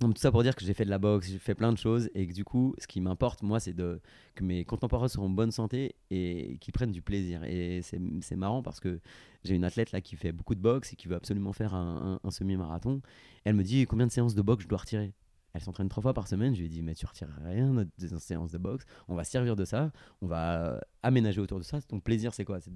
Donc 0.00 0.14
tout 0.14 0.20
ça 0.20 0.32
pour 0.32 0.42
dire 0.42 0.56
que 0.56 0.64
j'ai 0.64 0.72
fait 0.72 0.86
de 0.86 0.90
la 0.90 0.98
boxe, 0.98 1.28
j'ai 1.28 1.38
fait 1.38 1.54
plein 1.54 1.72
de 1.72 1.76
choses 1.78 2.08
et 2.14 2.26
que 2.26 2.32
du 2.32 2.42
coup, 2.42 2.74
ce 2.78 2.86
qui 2.86 3.02
m'importe, 3.02 3.42
moi, 3.42 3.60
c'est 3.60 3.74
de 3.74 4.00
que 4.34 4.42
mes 4.42 4.64
contemporains 4.64 5.08
soient 5.08 5.24
en 5.24 5.28
bonne 5.28 5.50
santé 5.50 5.94
et 6.10 6.56
qu'ils 6.60 6.72
prennent 6.72 6.90
du 6.90 7.02
plaisir. 7.02 7.44
Et 7.44 7.82
c'est 7.82 8.36
marrant 8.36 8.62
parce 8.62 8.80
que 8.80 8.98
j'ai 9.44 9.54
une 9.54 9.64
athlète 9.64 9.92
là 9.92 10.00
qui 10.00 10.16
fait 10.16 10.32
beaucoup 10.32 10.54
de 10.54 10.60
boxe 10.60 10.94
et 10.94 10.96
qui 10.96 11.06
veut 11.06 11.16
absolument 11.16 11.52
faire 11.52 11.74
un 11.74 12.18
semi-marathon. 12.30 13.02
Elle 13.44 13.54
me 13.56 13.62
dit 13.62 13.84
combien 13.86 14.06
de 14.06 14.12
séances 14.12 14.34
de 14.34 14.42
boxe 14.42 14.64
je 14.64 14.68
dois 14.68 14.78
retirer? 14.78 15.12
Elle 15.52 15.60
s'entraîne 15.60 15.88
trois 15.88 16.02
fois 16.02 16.14
par 16.14 16.28
semaine. 16.28 16.54
Je 16.54 16.60
lui 16.60 16.66
ai 16.66 16.68
dit, 16.68 16.82
mais 16.82 16.94
tu 16.94 17.06
retires 17.06 17.28
rien 17.44 17.72
de- 17.72 18.18
séances 18.18 18.52
de 18.52 18.58
boxe. 18.58 18.84
On 19.08 19.14
va 19.14 19.24
servir 19.24 19.56
de 19.56 19.64
ça. 19.64 19.90
On 20.22 20.26
va 20.26 20.64
euh, 20.74 20.80
aménager 21.02 21.40
autour 21.40 21.58
de 21.58 21.64
ça. 21.64 21.80
Ton 21.82 22.00
plaisir, 22.00 22.32
c'est 22.34 22.44
quoi? 22.44 22.60
C'est 22.60 22.70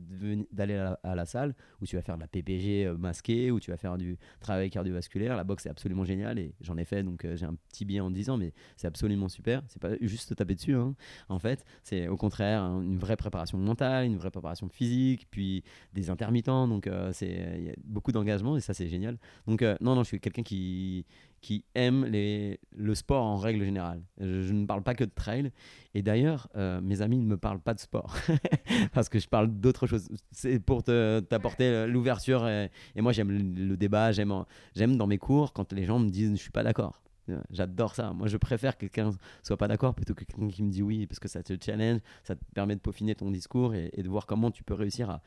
d'aller 0.53 0.75
à, 0.75 1.15
la- 1.15 1.25
salle 1.27 1.55
où 1.81 1.87
tu 1.87 1.97
vas 1.97 2.03
faire 2.03 2.17
de 2.17 2.21
la 2.21 2.29
PPG 2.29 2.87
euh, 2.87 2.97
masquée, 2.97 3.51
où 3.51 3.61
tu 3.61 3.71
vas 3.71 3.77
faire 3.77 3.97
du 3.97 4.19
travail 4.41 4.71
cardiovasculaire. 4.71 5.37
La 5.37 5.45
boxe, 5.45 5.63
c'est 5.65 5.71
absolument 5.71 6.05
génial 6.05 6.39
et 6.39 6.55
j'en 6.61 6.77
ai 6.77 6.85
fait. 6.85 7.03
Donc, 7.03 7.25
euh, 7.25 7.37
j'ai 7.37 7.47
un 7.47 7.55
petit 7.69 7.85
billet 7.85 8.01
en 8.01 8.11
10 8.11 8.29
ans, 8.31 8.37
mais 8.37 8.53
c'est 8.77 8.87
absolument 8.87 9.29
super. 9.29 9.63
C'est 9.69 9.81
pas 9.81 9.97
juste 10.01 10.29
se 10.29 10.35
taper 10.35 10.55
dessus. 10.55 10.75
hein. 10.75 10.95
En 11.29 11.39
fait, 11.39 11.65
c'est 11.83 12.09
au 12.09 12.17
contraire 12.17 12.63
hein, 12.63 12.83
une 12.83 12.99
vraie 12.99 13.17
préparation 13.17 13.57
mentale, 13.59 14.07
une 14.07 14.17
vraie 14.17 14.31
préparation 14.31 14.69
physique, 14.69 15.27
puis 15.31 15.63
des 15.93 16.11
intermittents. 16.11 16.69
Donc, 16.69 16.87
il 16.87 17.65
y 17.65 17.71
a 17.71 17.75
beaucoup 17.85 18.13
d'engagement 18.13 18.57
et 18.57 18.61
ça, 18.61 18.75
c'est 18.75 18.89
génial. 18.89 19.19
Donc, 19.47 19.63
non, 19.63 19.95
non, 19.95 20.03
je 20.03 20.09
suis 20.09 20.21
quelqu'un 20.21 20.43
qui 20.43 21.07
qui 21.45 21.63
aime 21.75 22.07
les, 22.07 22.59
le 22.75 22.95
sport 22.95 23.23
en 23.23 23.37
règle 23.37 23.67
générale. 23.67 24.03
Je, 24.19 24.51
ne 24.51 24.65
parle 24.65 24.83
pas 24.83 24.95
que 24.95 25.05
de 25.05 25.11
trail. 25.15 25.53
Et 25.93 26.01
d'ailleurs, 26.01 26.49
euh, 26.57 26.81
mes 26.81 27.03
amis 27.03 27.19
ne 27.19 27.27
me 27.27 27.37
parlent 27.37 27.61
pas 27.61 27.75
de 27.75 27.81
sport 27.81 28.17
parce 28.95 29.11
que 29.11 29.19
je 29.19 29.29
parle 29.29 29.49
d'autres 29.49 29.87
choses. 29.87 30.09
C'est 30.31 30.59
pour 30.59 30.83
te- 30.83 31.21
t'apporter 31.21 31.87
l'ouverture. 31.87 32.49
Et, 32.49 32.71
moi, 32.97 33.13
j'aime 33.13 33.31
le, 33.31 33.77
débat. 33.77 34.11
J'aime 34.11 34.97
dans 34.97 35.07
mes 35.07 35.19
cours 35.19 35.53
quand 35.53 35.75
les 35.75 35.85
gens 35.85 35.99
me 35.99 36.09
disent 36.09 36.31
je 36.31 36.37
suis 36.37 36.51
pas 36.51 36.63
d'accord. 36.63 37.03
Euh, 37.29 37.39
J'adore 37.51 37.95
ça. 37.95 38.15
Moi, 38.15 38.27
je 38.27 38.39
préfère 38.39 38.79
que 38.79 38.87
quelqu'un 38.87 39.11
soit 39.43 39.59
pas 39.59 39.69
d'accord 39.69 39.95
plutôt 39.95 40.15
que 40.15 40.25
quelqu'un 40.25 40.49
qui 40.49 40.63
me 40.63 40.71
dit 40.71 40.83
oui 40.83 41.07
parce 41.07 41.19
que 41.19 41.29
ça 41.29 41.43
te 41.43 41.53
challenge, 41.63 42.01
ça 42.23 42.37
te 42.37 42.45
permet 42.55 42.75
de 42.75 42.81
peaufiner 42.81 43.15
ton 43.15 43.31
discours 43.31 43.75
et 43.75 44.03
de 44.03 44.09
voir 44.09 44.25
comment 44.25 44.51
tu 44.51 44.65
peux 44.65 44.73
réussir 44.73 45.11
à, 45.11 45.21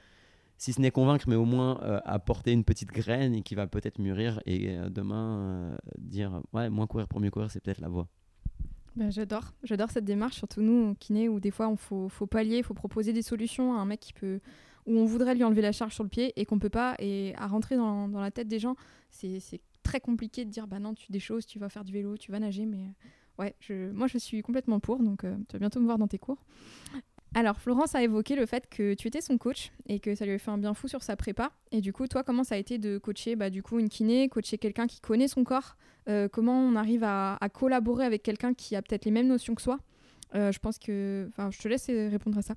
si 0.58 0.74
ce 0.74 0.82
n'est 0.82 0.92
convaincre, 0.92 1.26
mais 1.28 1.36
au 1.36 1.46
moins 1.46 1.80
euh, 1.84 2.00
apporter 2.04 2.52
une 2.52 2.64
petite 2.64 2.90
graine 2.90 3.44
qui 3.44 3.56
va 3.56 3.68
peut-être 3.68 4.00
mûrir 4.00 4.42
et 4.46 4.78
euh, 4.78 4.90
demain 4.90 5.40
euh, 5.40 5.78
dire 5.98 6.42
ouais, 6.54 6.70
moins 6.70 6.88
courir 6.88 7.08
pour 7.08 7.20
mieux 7.20 7.30
courir, 7.30 7.52
c'est 7.52 7.60
peut-être 7.62 7.82
la 7.82 7.90
voie. 7.90 8.08
Ben, 8.96 9.12
j'adore, 9.12 9.54
j'adore 9.62 9.92
cette 9.92 10.06
démarche, 10.06 10.38
surtout 10.38 10.62
nous, 10.62 10.96
kinés, 10.96 11.30
où 11.30 11.40
des 11.40 11.52
fois, 11.52 11.70
il 11.72 11.78
faut, 11.78 12.10
faut 12.10 12.26
pallier, 12.26 12.58
il 12.58 12.64
faut 12.64 12.74
proposer 12.74 13.14
des 13.14 13.22
solutions 13.22 13.78
à 13.78 13.82
un 13.82 13.86
mec 13.86 14.00
qui 14.00 14.14
peut, 14.14 14.40
où 14.88 14.98
on 14.98 15.06
voudrait 15.06 15.36
lui 15.36 15.44
enlever 15.44 15.62
la 15.62 15.72
charge 15.72 15.94
sur 15.94 16.04
le 16.04 16.10
pied 16.10 16.34
et 16.36 16.46
qu'on 16.46 16.58
peut 16.58 16.70
pas, 16.72 16.96
et 16.98 17.36
à 17.36 17.46
rentrer 17.46 17.78
dans, 17.78 18.08
dans 18.08 18.20
la 18.20 18.32
tête 18.32 18.48
des 18.48 18.58
gens, 18.58 18.76
c'est 19.12 19.62
très 19.84 20.00
compliqué 20.00 20.46
de 20.46 20.50
dire, 20.50 20.66
bah 20.66 20.80
non, 20.80 20.96
tu 20.96 21.12
des 21.12 21.20
choses, 21.20 21.46
tu 21.46 21.60
vas 21.60 21.70
faire 21.70 21.84
du 21.84 21.94
vélo, 21.94 22.18
tu 22.18 22.32
vas 22.32 22.40
nager, 22.40 22.66
mais 22.66 22.96
ouais, 23.38 23.56
je, 23.60 23.92
moi 23.92 24.08
je 24.08 24.18
suis 24.18 24.42
complètement 24.42 24.80
pour, 24.80 24.98
donc 25.04 25.22
tu 25.22 25.54
vas 25.54 25.60
bientôt 25.60 25.80
me 25.80 25.86
voir 25.86 26.00
dans 26.00 26.08
tes 26.08 26.18
cours. 26.18 26.44
Alors, 27.34 27.60
Florence 27.60 27.94
a 27.94 28.02
évoqué 28.02 28.36
le 28.36 28.46
fait 28.46 28.68
que 28.70 28.94
tu 28.94 29.08
étais 29.08 29.22
son 29.22 29.38
coach 29.38 29.72
et 29.88 30.00
que 30.00 30.16
ça 30.16 30.26
lui 30.26 30.32
avait 30.32 30.40
fait 30.40 30.52
un 30.52 30.58
bien 30.58 30.74
fou 30.74 30.88
sur 30.88 31.04
sa 31.04 31.16
prépa. 31.16 31.52
Et 31.72 31.82
du 31.82 31.94
coup, 31.94 32.08
toi, 32.08 32.24
comment 32.24 32.44
ça 32.44 32.56
a 32.56 32.58
été 32.58 32.78
de 32.78 32.98
coacher 32.98 33.36
bah, 33.36 33.50
du 33.50 33.62
coup, 33.62 33.80
une 33.80 33.90
kiné, 33.90 34.30
coacher 34.30 34.58
quelqu'un 34.58 34.88
qui 34.88 35.02
connaît 35.02 35.28
son 35.28 35.44
corps? 35.44 35.76
Euh, 36.10 36.30
Comment 36.32 36.60
on 36.60 36.76
arrive 36.76 37.04
à, 37.04 37.38
collaborer 37.54 38.06
avec 38.06 38.24
quelqu'un 38.24 38.54
qui 38.54 38.76
a 38.76 38.82
peut-être 38.82 39.06
les 39.06 39.12
mêmes 39.12 39.28
notions 39.28 39.56
que 39.56 39.62
soi? 39.62 39.80
Euh, 40.36 40.52
Je 40.52 40.60
pense 40.60 40.80
que. 40.80 41.28
Enfin, 41.30 41.52
je 41.52 41.60
te 41.60 41.68
laisse 41.68 41.88
euh, 41.90 42.10
répondre 42.10 42.38
à 42.38 42.42
ça. 42.42 42.56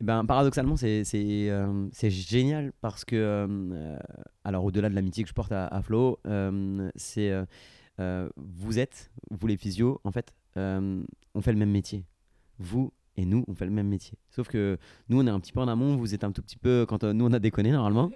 Eh 0.00 0.04
Ben, 0.04 0.24
paradoxalement, 0.24 0.76
c'est 0.76 1.04
euh, 1.14 1.88
génial 1.92 2.72
parce 2.80 3.04
que, 3.04 3.96
alors 4.44 4.64
au-delà 4.64 4.88
de 4.88 4.94
l'amitié 4.94 5.22
que 5.24 5.28
je 5.28 5.34
porte 5.34 5.52
à, 5.52 5.66
à 5.66 5.82
Flo, 5.82 6.18
c'est 6.96 7.32
vous 7.98 8.78
êtes, 8.78 9.10
vous 9.30 9.46
les 9.46 9.58
physios, 9.58 10.00
en 10.04 10.10
fait, 10.10 10.32
on 10.56 11.40
fait 11.40 11.52
le 11.52 11.58
même 11.58 11.70
métier. 11.70 12.04
Vous 12.58 12.92
et 13.16 13.24
nous, 13.24 13.44
on 13.48 13.54
fait 13.54 13.64
le 13.64 13.70
même 13.70 13.88
métier. 13.88 14.18
Sauf 14.30 14.48
que 14.48 14.78
nous, 15.08 15.20
on 15.20 15.26
est 15.26 15.30
un 15.30 15.40
petit 15.40 15.52
peu 15.52 15.60
en 15.60 15.68
amont, 15.68 15.96
vous 15.96 16.14
êtes 16.14 16.24
un 16.24 16.32
tout 16.32 16.42
petit 16.42 16.56
peu 16.56 16.86
quand 16.88 17.04
euh, 17.04 17.12
nous, 17.12 17.26
on 17.26 17.32
a 17.32 17.38
déconné 17.38 17.70
normalement, 17.70 18.10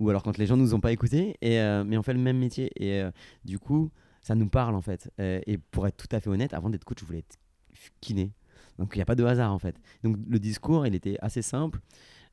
ou 0.00 0.10
alors 0.10 0.22
quand 0.22 0.36
les 0.38 0.46
gens 0.46 0.56
nous 0.56 0.74
ont 0.74 0.80
pas 0.80 0.92
écoutés, 0.92 1.36
euh, 1.44 1.84
mais 1.84 1.96
on 1.96 2.02
fait 2.02 2.12
le 2.12 2.20
même 2.20 2.38
métier. 2.38 2.70
Et 2.76 3.00
euh, 3.00 3.10
du 3.44 3.58
coup, 3.58 3.90
ça 4.20 4.34
nous 4.34 4.48
parle 4.48 4.74
en 4.74 4.80
fait. 4.80 5.10
Et 5.18 5.56
pour 5.70 5.86
être 5.86 5.96
tout 5.96 6.14
à 6.14 6.20
fait 6.20 6.28
honnête, 6.28 6.52
avant 6.52 6.68
d'être 6.68 6.84
coach, 6.84 6.98
je 7.00 7.04
voulais 7.06 7.20
être 7.20 7.38
kiné. 8.00 8.32
Donc 8.78 8.92
il 8.94 8.98
n'y 8.98 9.02
a 9.02 9.06
pas 9.06 9.14
de 9.14 9.24
hasard 9.24 9.52
en 9.52 9.58
fait. 9.58 9.76
Donc 10.02 10.16
le 10.28 10.38
discours, 10.38 10.86
il 10.86 10.94
était 10.94 11.16
assez 11.20 11.42
simple. 11.42 11.80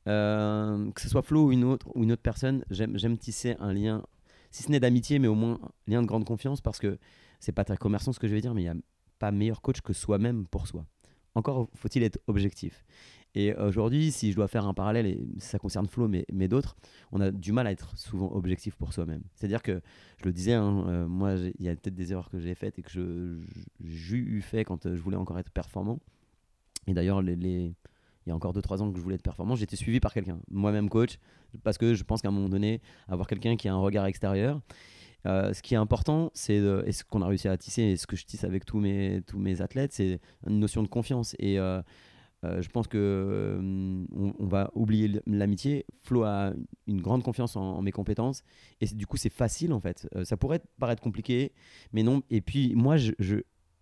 Que 0.04 1.00
ce 1.00 1.08
soit 1.08 1.22
Flo 1.22 1.46
ou 1.46 1.52
une 1.52 1.64
autre, 1.64 1.86
ou 1.94 2.02
une 2.02 2.12
autre 2.12 2.22
personne, 2.22 2.64
j'aime 2.70 3.16
tisser 3.16 3.56
un 3.58 3.72
lien, 3.72 4.02
si 4.50 4.62
ce 4.62 4.70
n'est 4.70 4.80
d'amitié, 4.80 5.18
mais 5.18 5.28
au 5.28 5.34
moins 5.34 5.60
un 5.62 5.90
lien 5.90 6.02
de 6.02 6.06
grande 6.06 6.24
confiance, 6.24 6.60
parce 6.60 6.78
que 6.78 6.98
c'est 7.40 7.52
pas 7.52 7.64
très 7.64 7.76
commerçant 7.76 8.12
ce 8.12 8.18
que 8.18 8.28
je 8.28 8.34
vais 8.34 8.40
dire, 8.40 8.54
mais 8.54 8.62
il 8.62 8.64
n'y 8.64 8.70
a 8.70 8.76
pas 9.18 9.30
meilleur 9.30 9.60
coach 9.62 9.80
que 9.80 9.92
soi-même 9.92 10.46
pour 10.46 10.66
soi. 10.66 10.84
Encore 11.38 11.68
faut-il 11.74 12.02
être 12.02 12.18
objectif. 12.26 12.84
Et 13.36 13.54
aujourd'hui, 13.54 14.10
si 14.10 14.32
je 14.32 14.36
dois 14.36 14.48
faire 14.48 14.66
un 14.66 14.74
parallèle, 14.74 15.06
et 15.06 15.20
ça 15.38 15.60
concerne 15.60 15.86
Flo, 15.86 16.08
mais, 16.08 16.26
mais 16.32 16.48
d'autres, 16.48 16.76
on 17.12 17.20
a 17.20 17.30
du 17.30 17.52
mal 17.52 17.68
à 17.68 17.70
être 17.70 17.96
souvent 17.96 18.32
objectif 18.32 18.74
pour 18.74 18.92
soi-même. 18.92 19.22
C'est-à-dire 19.36 19.62
que, 19.62 19.80
je 20.16 20.24
le 20.24 20.32
disais, 20.32 20.54
hein, 20.54 20.84
euh, 20.88 21.06
moi, 21.06 21.34
il 21.36 21.64
y 21.64 21.68
a 21.68 21.76
peut-être 21.76 21.94
des 21.94 22.10
erreurs 22.10 22.28
que 22.28 22.40
j'ai 22.40 22.56
faites 22.56 22.76
et 22.80 22.82
que 22.82 22.90
j'ai 22.90 24.16
eu 24.16 24.40
fait 24.40 24.64
quand 24.64 24.86
euh, 24.86 24.96
je 24.96 25.00
voulais 25.00 25.16
encore 25.16 25.38
être 25.38 25.52
performant. 25.52 26.00
Et 26.88 26.94
d'ailleurs, 26.94 27.22
il 27.22 27.74
y 28.26 28.30
a 28.30 28.34
encore 28.34 28.52
2-3 28.52 28.82
ans 28.82 28.90
que 28.90 28.98
je 28.98 29.02
voulais 29.02 29.14
être 29.14 29.22
performant, 29.22 29.54
j'étais 29.54 29.76
suivi 29.76 30.00
par 30.00 30.12
quelqu'un, 30.12 30.40
moi-même 30.50 30.88
coach, 30.88 31.18
parce 31.62 31.78
que 31.78 31.94
je 31.94 32.02
pense 32.02 32.20
qu'à 32.20 32.28
un 32.28 32.32
moment 32.32 32.48
donné, 32.48 32.80
avoir 33.06 33.28
quelqu'un 33.28 33.54
qui 33.56 33.68
a 33.68 33.74
un 33.74 33.78
regard 33.78 34.06
extérieur, 34.06 34.60
euh, 35.26 35.52
ce 35.52 35.62
qui 35.62 35.74
est 35.74 35.78
important, 35.78 36.30
c'est 36.34 36.56
et 36.56 36.92
ce 36.92 37.04
qu'on 37.04 37.22
a 37.22 37.26
réussi 37.26 37.48
à 37.48 37.56
tisser, 37.56 37.82
et 37.82 37.96
ce 37.96 38.06
que 38.06 38.16
je 38.16 38.24
tisse 38.24 38.44
avec 38.44 38.64
tous 38.64 38.78
mes, 38.78 39.22
tous 39.26 39.38
mes 39.38 39.60
athlètes, 39.60 39.92
c'est 39.92 40.20
une 40.46 40.60
notion 40.60 40.82
de 40.82 40.88
confiance. 40.88 41.34
Et 41.38 41.58
euh, 41.58 41.82
euh, 42.44 42.62
je 42.62 42.68
pense 42.68 42.86
que 42.86 43.58
on, 44.14 44.46
va 44.46 44.70
oublier 44.74 45.20
l'amitié. 45.26 45.86
Flo 46.02 46.22
a 46.22 46.52
une 46.86 47.00
grande 47.00 47.22
confiance 47.22 47.56
en, 47.56 47.82
mes 47.82 47.92
compétences, 47.92 48.42
et 48.80 48.86
du 48.86 49.06
coup, 49.06 49.16
c'est 49.16 49.32
facile 49.32 49.72
en 49.72 49.80
fait. 49.80 50.08
Ça 50.24 50.36
pourrait 50.36 50.60
paraître 50.78 51.02
compliqué, 51.02 51.52
mais 51.92 52.02
non. 52.02 52.22
Et 52.30 52.40
puis 52.40 52.74
moi, 52.76 52.96
je, 52.96 53.12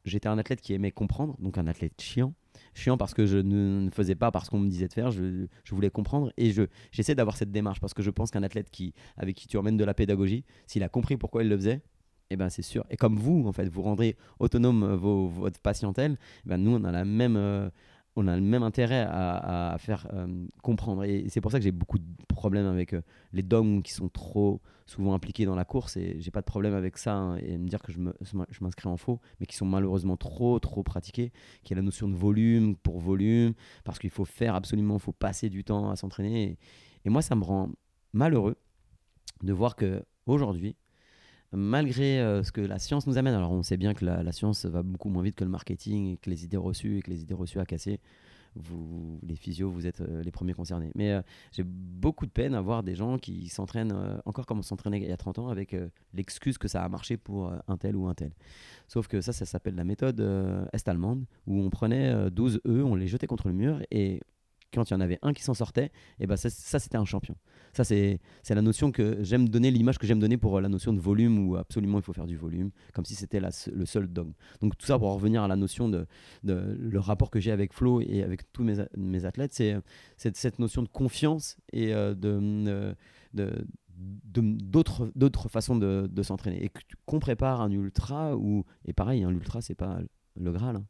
j'étais 0.04 0.28
un 0.28 0.38
athlète 0.38 0.60
qui 0.60 0.72
aimait 0.72 0.92
comprendre, 0.92 1.36
donc 1.38 1.58
un 1.58 1.66
athlète 1.66 2.00
chiant. 2.00 2.32
Chiant 2.76 2.98
parce 2.98 3.14
que 3.14 3.24
je 3.24 3.38
ne 3.38 3.88
faisais 3.90 4.14
pas 4.14 4.30
parce 4.30 4.50
qu'on 4.50 4.58
me 4.58 4.68
disait 4.68 4.86
de 4.86 4.92
faire, 4.92 5.10
je, 5.10 5.46
voulais 5.70 5.88
comprendre 5.88 6.30
et 6.36 6.52
je, 6.52 6.64
j'essaie 6.92 7.14
d'avoir 7.14 7.38
cette 7.38 7.50
démarche 7.50 7.80
parce 7.80 7.94
que 7.94 8.02
je 8.02 8.10
pense 8.10 8.30
qu'un 8.30 8.42
athlète 8.42 8.68
avec 9.16 9.34
qui 9.34 9.48
tu 9.48 9.56
emmènes 9.56 9.78
de 9.78 9.84
la 9.84 9.94
pédagogie, 9.94 10.44
s'il 10.66 10.82
a 10.82 10.90
compris 10.90 11.16
pourquoi 11.16 11.42
il 11.42 11.48
le 11.48 11.56
faisait, 11.56 11.80
eh 12.28 12.36
ben 12.36 12.50
c'est 12.50 12.60
sûr. 12.60 12.84
Et 12.90 12.96
comme 12.96 13.16
vous, 13.16 13.44
en 13.46 13.52
fait, 13.52 13.66
vous 13.68 13.80
rendrez 13.80 14.16
autonome 14.40 14.94
vos, 14.94 15.26
votre 15.26 15.58
patientèle, 15.58 16.18
eh 16.44 16.48
ben 16.50 16.58
nous, 16.58 16.74
on 16.74 16.84
a 16.84 16.92
la 16.92 17.06
même, 17.06 17.36
euh, 17.36 17.70
on 18.16 18.26
a 18.26 18.34
le 18.34 18.42
même 18.42 18.62
intérêt 18.62 19.06
à, 19.08 19.76
faire 19.78 20.08
euh, 20.14 20.26
comprendre. 20.62 21.04
Et 21.04 21.26
c'est 21.28 21.42
pour 21.42 21.52
ça 21.52 21.58
que 21.58 21.64
j'ai 21.64 21.72
beaucoup 21.72 21.98
de 21.98 22.04
problèmes 22.28 22.66
avec 22.66 22.94
euh, 22.94 23.02
les 23.32 23.42
dogmes 23.42 23.82
qui 23.82 23.92
sont 23.92 24.08
trop 24.08 24.62
souvent 24.86 25.12
impliqués 25.14 25.44
dans 25.44 25.54
la 25.54 25.66
course. 25.66 25.98
Et 25.98 26.16
j'ai 26.18 26.30
pas 26.30 26.40
de 26.40 26.46
problème 26.46 26.74
avec 26.74 26.96
ça 26.96 27.14
hein, 27.14 27.36
et 27.36 27.58
me 27.58 27.68
dire 27.68 27.82
que 27.82 27.92
je 27.92 27.98
m'inscris 28.62 28.88
en 28.88 28.96
faux, 28.96 29.20
mais 29.38 29.46
qui 29.46 29.54
sont 29.54 29.66
malheureusement 29.66 30.16
trop, 30.16 30.58
trop 30.58 30.82
pratiqués. 30.82 31.30
Qui 31.62 31.74
est 31.74 31.76
la 31.76 31.82
notion 31.82 32.08
de 32.08 32.14
volume 32.14 32.74
pour 32.76 32.98
volume, 33.00 33.52
parce 33.84 33.98
qu'il 33.98 34.10
faut 34.10 34.24
faire 34.24 34.54
absolument, 34.54 34.94
il 34.94 35.00
faut 35.00 35.12
passer 35.12 35.50
du 35.50 35.62
temps 35.62 35.90
à 35.90 35.96
s'entraîner. 35.96 36.44
Et, 36.44 36.58
et 37.04 37.10
moi, 37.10 37.20
ça 37.20 37.34
me 37.36 37.44
rend 37.44 37.70
malheureux 38.14 38.56
de 39.42 39.52
voir 39.52 39.76
que 39.76 40.02
aujourd'hui, 40.24 40.74
malgré 41.52 42.20
euh, 42.20 42.42
ce 42.42 42.52
que 42.52 42.60
la 42.60 42.78
science 42.78 43.06
nous 43.06 43.18
amène, 43.18 43.34
alors 43.34 43.52
on 43.52 43.62
sait 43.62 43.76
bien 43.76 43.94
que 43.94 44.04
la, 44.04 44.32
science 44.32 44.64
va 44.64 44.82
beaucoup 44.82 45.08
moins 45.08 45.22
vite 45.22 45.36
que 45.36 45.44
le 45.44 45.50
marketing 45.50 46.14
et 46.14 46.16
que 46.16 46.30
les 46.30 46.44
idées 46.44 46.56
reçues 46.56 46.98
et 46.98 47.02
que 47.02 47.10
les 47.10 47.22
idées 47.22 47.34
reçues 47.34 47.60
à 47.60 47.66
casser, 47.66 48.00
vous, 48.54 49.20
les 49.22 49.36
physios, 49.36 49.70
vous 49.70 49.86
êtes 49.86 50.00
euh, 50.00 50.22
les 50.22 50.30
premiers 50.30 50.54
concernés. 50.54 50.90
Mais 50.94 51.12
euh, 51.12 51.22
j'ai 51.52 51.62
beaucoup 51.62 52.26
de 52.26 52.30
peine 52.30 52.54
à 52.54 52.60
voir 52.60 52.82
des 52.82 52.94
gens 52.94 53.18
qui 53.18 53.48
s'entraînent 53.48 53.94
encore 54.24 54.46
comme 54.46 54.58
on 54.58 54.62
s'entraînait 54.62 54.98
il 54.98 55.08
y 55.08 55.12
a 55.12 55.16
30 55.16 55.38
ans 55.38 55.48
avec 55.48 55.76
l'excuse 56.14 56.58
que 56.58 56.68
ça 56.68 56.82
a 56.82 56.88
marché 56.88 57.16
pour 57.16 57.52
un 57.68 57.76
tel 57.76 57.96
ou 57.96 58.06
un 58.06 58.14
tel. 58.14 58.32
Sauf 58.88 59.08
que 59.08 59.20
ça, 59.20 59.32
ça 59.32 59.44
s'appelle 59.44 59.74
la 59.74 59.84
méthode 59.84 60.20
est-allemande 60.72 61.26
où 61.46 61.60
on 61.60 61.70
prenait 61.70 62.30
12 62.30 62.60
œufs, 62.66 62.84
on 62.84 62.94
les 62.94 63.08
jetait 63.08 63.26
contre 63.26 63.48
le 63.48 63.54
mur 63.54 63.82
et 63.90 64.20
quand 64.72 64.90
il 64.90 64.94
y 64.94 64.96
en 64.96 65.00
avait 65.00 65.18
un 65.22 65.32
qui 65.32 65.42
s'en 65.42 65.54
sortait, 65.54 65.90
et 66.20 66.26
ben 66.26 66.36
ça, 66.36 66.50
c'était 66.50 66.96
un 66.96 67.04
champion. 67.04 67.36
Ça 67.72 67.84
c'est 67.84 68.20
la 68.48 68.62
notion 68.62 68.90
que 68.90 69.22
j'aime 69.22 69.48
donner, 69.48 69.70
l'image 69.70 69.98
que 69.98 70.06
j'aime 70.06 70.18
donner 70.18 70.36
pour 70.36 70.56
euh, 70.56 70.60
la 70.60 70.68
notion 70.68 70.92
de 70.92 71.00
volume 71.00 71.46
où 71.46 71.56
absolument 71.56 71.98
il 71.98 72.02
faut 72.02 72.12
faire 72.12 72.26
du 72.26 72.36
volume, 72.36 72.70
comme 72.94 73.04
si 73.04 73.14
c'était 73.14 73.40
le 73.40 73.86
seul 73.86 74.08
dogme. 74.08 74.32
Donc 74.60 74.76
tout 74.78 74.86
ça 74.86 74.98
pour 74.98 75.12
revenir 75.12 75.42
à 75.42 75.48
la 75.48 75.56
notion 75.56 75.88
de, 75.88 76.06
de 76.42 76.76
le 76.78 76.98
rapport 76.98 77.30
que 77.30 77.40
j'ai 77.40 77.52
avec 77.52 77.72
Flo 77.72 78.00
et 78.00 78.22
avec 78.22 78.50
tous 78.52 78.64
mes, 78.64 78.76
mes 78.96 79.24
athlètes, 79.24 79.52
c'est 79.52 79.76
cette 80.16 80.58
notion 80.58 80.82
de 80.82 80.88
confiance 80.88 81.56
et 81.72 81.94
euh, 81.94 82.14
de, 82.14 82.94
de 83.34 83.66
d'autres 83.96 85.48
façons 85.48 85.76
de, 85.76 86.22
s'entraîner 86.22 86.64
et 86.64 86.70
qu'on 87.06 87.18
prépare 87.18 87.60
un 87.60 87.70
ultra 87.70 88.36
ou 88.36 88.64
et 88.84 88.92
pareil 88.92 89.24
un 89.24 89.30
ultra 89.30 89.60
c'est 89.62 89.74
pas 89.74 90.00
le 90.38 90.52
graal 90.52 90.76
hein 90.76 90.86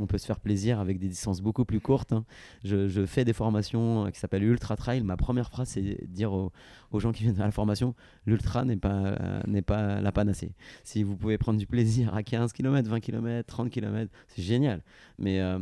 on 0.00 0.06
peut 0.06 0.18
se 0.18 0.26
faire 0.26 0.40
plaisir 0.40 0.80
avec 0.80 0.98
des 0.98 1.08
distances 1.08 1.40
beaucoup 1.40 1.64
plus 1.64 1.80
courtes. 1.80 2.12
Hein. 2.12 2.24
Je, 2.64 3.04
fais 3.06 3.24
des 3.24 3.32
formations 3.32 4.06
euh, 4.06 4.10
qui 4.10 4.18
s'appellent 4.18 4.44
Ultra 4.44 4.76
Trail. 4.76 5.02
Ma 5.02 5.16
première 5.16 5.50
phrase, 5.50 5.68
c'est 5.68 6.06
dire 6.08 6.32
aux, 6.32 6.52
gens 7.00 7.12
qui 7.12 7.22
viennent 7.22 7.40
à 7.40 7.44
la 7.44 7.50
formation 7.50 7.94
l'ultra 8.26 8.64
n'est 8.64 8.76
pas, 8.76 9.16
euh, 9.20 9.62
pas 9.62 10.00
la 10.00 10.12
panacée. 10.12 10.52
Si 10.84 11.02
vous 11.02 11.16
pouvez 11.16 11.38
prendre 11.38 11.58
du 11.58 11.66
plaisir 11.66 12.14
à 12.14 12.22
15 12.22 12.52
km, 12.52 12.88
20 12.88 13.00
km, 13.00 13.46
30 13.46 13.70
km, 13.70 14.10
c'est 14.28 14.42
génial. 14.42 14.82
Mais 15.18 15.40
euh, 15.40 15.58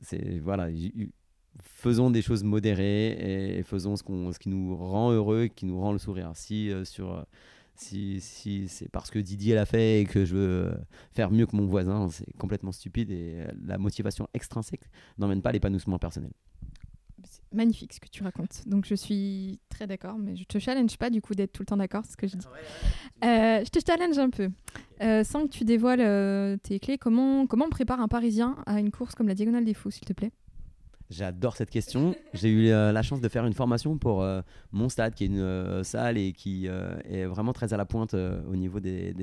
c'est 0.00 0.38
voilà, 0.38 0.68
faisons 1.60 2.10
des 2.10 2.22
choses 2.22 2.44
modérées 2.44 3.58
et, 3.58 3.62
faisons 3.62 3.96
ce, 3.96 4.04
ce 4.04 4.38
qui 4.38 4.48
nous 4.48 4.76
rend 4.76 5.10
heureux 5.12 5.44
et 5.44 5.50
qui 5.50 5.66
nous 5.66 5.80
rend 5.80 5.92
le 5.92 5.98
sourire. 5.98 6.30
Si 6.34 6.70
sur 6.84 7.26
si, 7.80 8.20
si 8.20 8.68
c'est 8.68 8.88
parce 8.88 9.10
que 9.10 9.18
Didier 9.18 9.54
l'a 9.54 9.66
fait 9.66 10.00
et 10.00 10.04
que 10.04 10.24
je 10.24 10.34
veux 10.34 10.74
faire 11.12 11.30
mieux 11.30 11.46
que 11.46 11.56
mon 11.56 11.66
voisin, 11.66 12.08
c'est 12.10 12.32
complètement 12.36 12.72
stupide 12.72 13.10
et 13.10 13.44
la 13.64 13.78
motivation 13.78 14.28
extrinsèque 14.34 14.82
n'emmène 15.18 15.42
pas 15.42 15.52
l'épanouissement 15.52 15.98
personnel. 15.98 16.30
C'est 17.24 17.52
magnifique 17.52 17.92
ce 17.92 18.00
que 18.00 18.08
tu 18.08 18.22
racontes. 18.22 18.62
Donc 18.66 18.84
je 18.86 18.94
suis 18.94 19.58
très 19.68 19.86
d'accord, 19.86 20.18
mais 20.18 20.36
je 20.36 20.44
te 20.44 20.58
challenge 20.58 20.96
pas 20.98 21.10
du 21.10 21.20
coup 21.20 21.34
d'être 21.34 21.52
tout 21.52 21.62
le 21.62 21.66
temps 21.66 21.76
d'accord, 21.76 22.04
c'est 22.04 22.12
ce 22.12 22.16
que 22.16 22.26
je 22.26 22.36
dis. 22.36 22.46
Euh, 23.24 23.64
je 23.64 23.70
te 23.70 23.78
challenge 23.84 24.18
un 24.18 24.30
peu. 24.30 24.50
Euh, 25.00 25.24
sans 25.24 25.44
que 25.44 25.48
tu 25.48 25.64
dévoiles 25.64 26.00
euh, 26.00 26.56
tes 26.56 26.78
clés, 26.78 26.98
comment, 26.98 27.46
comment 27.46 27.66
on 27.66 27.70
prépare 27.70 28.00
un 28.00 28.08
Parisien 28.08 28.56
à 28.66 28.80
une 28.80 28.90
course 28.90 29.14
comme 29.14 29.28
la 29.28 29.34
Diagonale 29.34 29.64
des 29.64 29.74
Fous, 29.74 29.90
s'il 29.90 30.04
te 30.04 30.12
plaît? 30.12 30.32
J'adore 31.10 31.56
cette 31.56 31.70
question. 31.70 32.14
J'ai 32.34 32.50
eu 32.50 32.68
euh, 32.68 32.92
la 32.92 33.02
chance 33.02 33.22
de 33.22 33.28
faire 33.30 33.46
une 33.46 33.54
formation 33.54 33.96
pour 33.96 34.22
euh, 34.22 34.42
mon 34.72 34.90
stade, 34.90 35.14
qui 35.14 35.24
est 35.24 35.28
une 35.28 35.38
euh, 35.38 35.82
salle 35.82 36.18
et 36.18 36.34
qui 36.34 36.66
est 36.66 37.24
vraiment 37.24 37.54
très 37.54 37.72
à 37.72 37.78
la 37.78 37.86
pointe 37.86 38.14
au 38.14 38.56
niveau 38.56 38.78
des, 38.78 39.14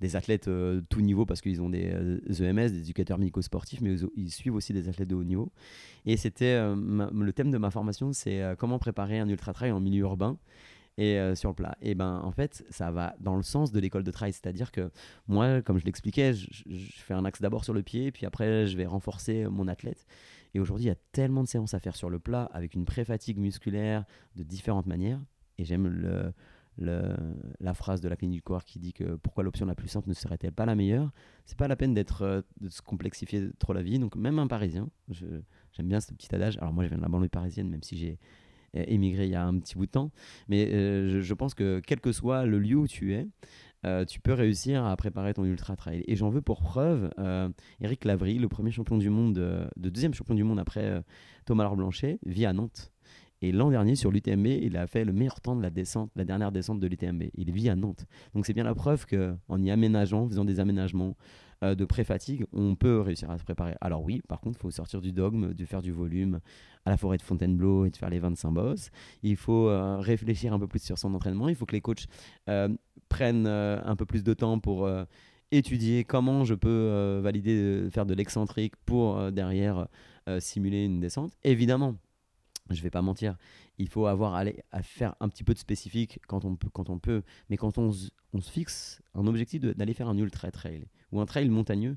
des, 0.00 0.16
athlètes 0.16 0.50
tout 0.90 1.00
niveau, 1.00 1.24
parce 1.24 1.40
qu'ils 1.40 1.62
ont 1.62 1.70
des 1.70 1.88
EMS, 1.88 2.58
e 2.58 2.68
des 2.68 2.78
éducateurs 2.80 3.18
médico-sportifs, 3.18 3.80
mais 3.80 3.96
ils, 4.16 4.30
suivent 4.30 4.54
aussi 4.54 4.74
des 4.74 4.88
athlètes 4.88 5.08
de 5.08 5.14
haut 5.14 5.24
niveau. 5.24 5.50
Et 6.04 6.16
c'était 6.16 6.58
le 6.58 7.30
thème 7.30 7.50
de 7.50 7.58
ma 7.58 7.70
formation, 7.70 8.12
c'est 8.12 8.42
comment 8.58 8.78
préparer 8.78 9.18
un 9.18 9.28
ultra-trail 9.28 9.72
en 9.72 9.80
milieu 9.80 10.02
urbain 10.02 10.36
et 10.98 11.18
sur 11.34 11.48
le 11.48 11.54
plat. 11.54 11.76
Et 11.80 11.94
ben 11.94 12.20
en 12.22 12.32
fait, 12.32 12.64
ça 12.68 12.90
va 12.90 13.14
dans 13.20 13.36
le 13.36 13.42
sens 13.42 13.72
de 13.72 13.80
l'école 13.80 14.04
de 14.04 14.10
trail, 14.10 14.32
c'est-à-dire 14.32 14.70
que 14.70 14.90
moi, 15.28 15.62
comme 15.62 15.78
je 15.78 15.86
l'expliquais, 15.86 16.34
je, 16.34 16.62
fais 16.66 17.14
un 17.14 17.24
axe 17.24 17.40
d'abord 17.40 17.64
sur 17.64 17.72
le 17.72 17.82
pied, 17.82 18.12
puis 18.12 18.26
après 18.26 18.66
je 18.66 18.76
vais 18.76 18.86
renforcer 18.86 19.46
mon 19.46 19.68
athlète. 19.68 20.06
Et 20.54 20.60
aujourd'hui, 20.60 20.86
il 20.86 20.88
y 20.88 20.92
a 20.92 20.98
tellement 21.12 21.42
de 21.42 21.48
séances 21.48 21.74
à 21.74 21.80
faire 21.80 21.96
sur 21.96 22.10
le 22.10 22.18
plat 22.18 22.48
avec 22.52 22.74
une 22.74 22.84
pré-fatigue 22.84 23.38
musculaire 23.38 24.04
de 24.36 24.42
différentes 24.42 24.86
manières. 24.86 25.20
Et 25.58 25.64
j'aime 25.64 26.32
la 26.78 27.74
phrase 27.74 28.00
de 28.00 28.08
la 28.08 28.16
clinique 28.16 28.38
du 28.38 28.42
corps 28.42 28.64
qui 28.64 28.78
dit 28.78 28.92
que 28.92 29.16
pourquoi 29.16 29.44
l'option 29.44 29.66
la 29.66 29.74
plus 29.74 29.88
simple 29.88 30.08
ne 30.08 30.14
serait-elle 30.14 30.52
pas 30.52 30.66
la 30.66 30.74
meilleure? 30.74 31.10
C'est 31.46 31.58
pas 31.58 31.68
la 31.68 31.76
peine 31.76 31.94
d'être 31.94 32.22
euh, 32.22 32.42
de 32.60 32.68
se 32.68 32.82
complexifier 32.82 33.50
trop 33.58 33.72
la 33.72 33.82
vie. 33.82 33.98
Donc 33.98 34.16
même 34.16 34.38
un 34.38 34.46
Parisien, 34.46 34.88
j'aime 35.10 35.88
bien 35.88 36.00
ce 36.00 36.12
petit 36.12 36.34
adage. 36.34 36.58
Alors 36.58 36.72
moi, 36.72 36.84
je 36.84 36.88
viens 36.88 36.98
de 36.98 37.02
la 37.02 37.08
banlieue 37.08 37.28
parisienne, 37.28 37.68
même 37.68 37.82
si 37.82 37.96
j'ai 37.96 38.18
euh, 38.76 38.84
émigré 38.86 39.26
il 39.26 39.30
y 39.30 39.34
a 39.34 39.44
un 39.44 39.58
petit 39.58 39.74
bout 39.74 39.86
de 39.86 39.90
temps. 39.90 40.10
Mais 40.48 40.66
euh, 40.72 41.08
je, 41.08 41.20
je, 41.20 41.34
pense 41.34 41.54
que 41.54 41.80
quel 41.86 42.00
que 42.00 42.12
soit 42.12 42.46
le 42.46 42.58
lieu 42.58 42.76
où 42.76 42.86
tu 42.86 43.14
es, 43.14 43.28
euh, 43.84 44.04
tu 44.04 44.20
peux 44.20 44.32
réussir 44.32 44.84
à 44.84 44.96
préparer 44.96 45.34
ton 45.34 45.44
ultra 45.44 45.76
trail. 45.76 46.04
Et 46.06 46.16
j'en 46.16 46.30
veux 46.30 46.42
pour 46.42 46.60
preuve 46.62 47.10
euh, 47.18 47.48
Eric 47.80 48.04
Lavry, 48.04 48.38
le 48.38 48.48
premier 48.48 48.70
champion 48.70 48.96
du 48.96 49.10
monde, 49.10 49.38
euh, 49.38 49.66
de 49.76 49.88
deuxième 49.88 50.14
champion 50.14 50.34
du 50.34 50.44
monde 50.44 50.58
après 50.58 51.02
Thomas 51.46 51.64
Laure 51.64 51.76
Blanchet, 51.76 52.18
vit 52.24 52.46
à 52.46 52.52
Nantes. 52.52 52.92
Et 53.40 53.50
l'an 53.50 53.70
dernier, 53.70 53.96
sur 53.96 54.12
l'UTMB, 54.12 54.46
il 54.46 54.76
a 54.76 54.86
fait 54.86 55.04
le 55.04 55.12
meilleur 55.12 55.40
temps 55.40 55.56
de 55.56 55.62
la 55.62 55.70
descente, 55.70 56.12
la 56.14 56.24
dernière 56.24 56.52
descente 56.52 56.78
de 56.78 56.86
l'UTMB. 56.86 57.24
Il 57.34 57.50
vit 57.50 57.68
à 57.68 57.74
Nantes. 57.74 58.06
Donc 58.34 58.46
c'est 58.46 58.52
bien 58.52 58.62
la 58.62 58.74
preuve 58.74 59.04
qu'en 59.06 59.60
y 59.60 59.70
aménageant, 59.70 60.22
en 60.22 60.28
faisant 60.28 60.44
des 60.44 60.60
aménagements 60.60 61.16
de 61.62 61.84
pré-fatigue, 61.84 62.44
on 62.52 62.74
peut 62.74 63.00
réussir 63.00 63.30
à 63.30 63.38
se 63.38 63.44
préparer. 63.44 63.74
Alors 63.80 64.02
oui, 64.02 64.20
par 64.28 64.40
contre, 64.40 64.58
il 64.58 64.62
faut 64.62 64.70
sortir 64.70 65.00
du 65.00 65.12
dogme, 65.12 65.54
de 65.54 65.64
faire 65.64 65.80
du 65.80 65.92
volume 65.92 66.40
à 66.84 66.90
la 66.90 66.96
forêt 66.96 67.16
de 67.16 67.22
Fontainebleau 67.22 67.84
et 67.84 67.90
de 67.90 67.96
faire 67.96 68.10
les 68.10 68.18
25 68.18 68.50
bosses. 68.50 68.90
Il 69.22 69.36
faut 69.36 69.70
réfléchir 70.00 70.52
un 70.52 70.58
peu 70.58 70.66
plus 70.66 70.82
sur 70.82 70.98
son 70.98 71.14
entraînement. 71.14 71.48
Il 71.48 71.54
faut 71.54 71.66
que 71.66 71.72
les 71.72 71.80
coachs 71.80 72.06
prennent 73.12 73.46
euh, 73.46 73.78
un 73.84 73.94
peu 73.94 74.06
plus 74.06 74.24
de 74.24 74.32
temps 74.32 74.58
pour 74.58 74.86
euh, 74.86 75.04
étudier 75.50 76.02
comment 76.02 76.44
je 76.44 76.54
peux 76.54 76.68
euh, 76.70 77.20
valider, 77.22 77.88
faire 77.90 78.06
de 78.06 78.14
l'excentrique 78.14 78.74
pour 78.86 79.30
derrière 79.30 79.86
simuler 80.38 80.84
une 80.84 81.00
descente. 81.00 81.32
Évidemment, 81.42 81.96
je 82.70 82.80
vais 82.80 82.90
pas 82.90 83.02
mentir, 83.02 83.36
il 83.78 83.88
faut 83.88 84.06
avoir 84.06 84.34
à 84.34 84.82
faire 84.82 85.14
un 85.20 85.28
petit 85.28 85.44
peu 85.44 85.54
de 85.54 85.58
spécifique 85.58 86.20
quand 86.28 86.44
on 86.44 86.56
peut, 86.56 86.68
quand 86.72 86.90
on 86.90 86.98
peut. 86.98 87.22
mais 87.48 87.56
quand 87.56 87.78
on, 87.78 87.90
on 88.32 88.40
se 88.40 88.50
fixe 88.50 89.02
un 89.14 89.26
objectif 89.26 89.60
d'aller 89.62 89.94
faire 89.94 90.08
un 90.08 90.16
ultra 90.16 90.50
trail 90.50 90.84
ou 91.10 91.20
un 91.20 91.26
trail 91.26 91.48
montagneux, 91.48 91.96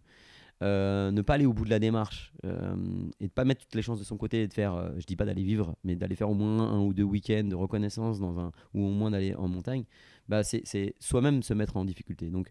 ne 0.61 1.21
pas 1.21 1.35
aller 1.35 1.45
au 1.45 1.53
bout 1.53 1.65
de 1.65 1.69
la 1.69 1.79
démarche 1.79 2.33
et 2.43 3.27
de 3.27 3.31
pas 3.31 3.45
mettre 3.45 3.61
toutes 3.61 3.75
les 3.75 3.81
chances 3.81 3.99
de 3.99 4.05
son 4.05 4.17
côté 4.17 4.43
et 4.43 4.47
de 4.47 4.53
faire, 4.53 4.93
je 4.97 5.05
dis 5.05 5.15
pas 5.15 5.25
d'aller 5.25 5.43
vivre, 5.43 5.75
mais 5.83 5.95
d'aller 5.95 6.15
faire 6.15 6.29
au 6.29 6.33
moins 6.33 6.71
un 6.71 6.79
ou 6.81 6.93
deux 6.93 7.03
week-ends 7.03 7.43
de 7.43 7.55
reconnaissance 7.55 8.19
dans 8.19 8.39
un, 8.39 8.51
ou 8.73 8.85
au 8.85 8.89
moins 8.89 9.11
d'aller 9.11 9.35
en 9.35 9.47
montagne, 9.47 9.83
bah 10.27 10.43
c'est 10.43 10.95
soi-même 10.99 11.43
se 11.43 11.53
mettre 11.53 11.77
en 11.77 11.85
difficulté. 11.85 12.29
Donc, 12.29 12.49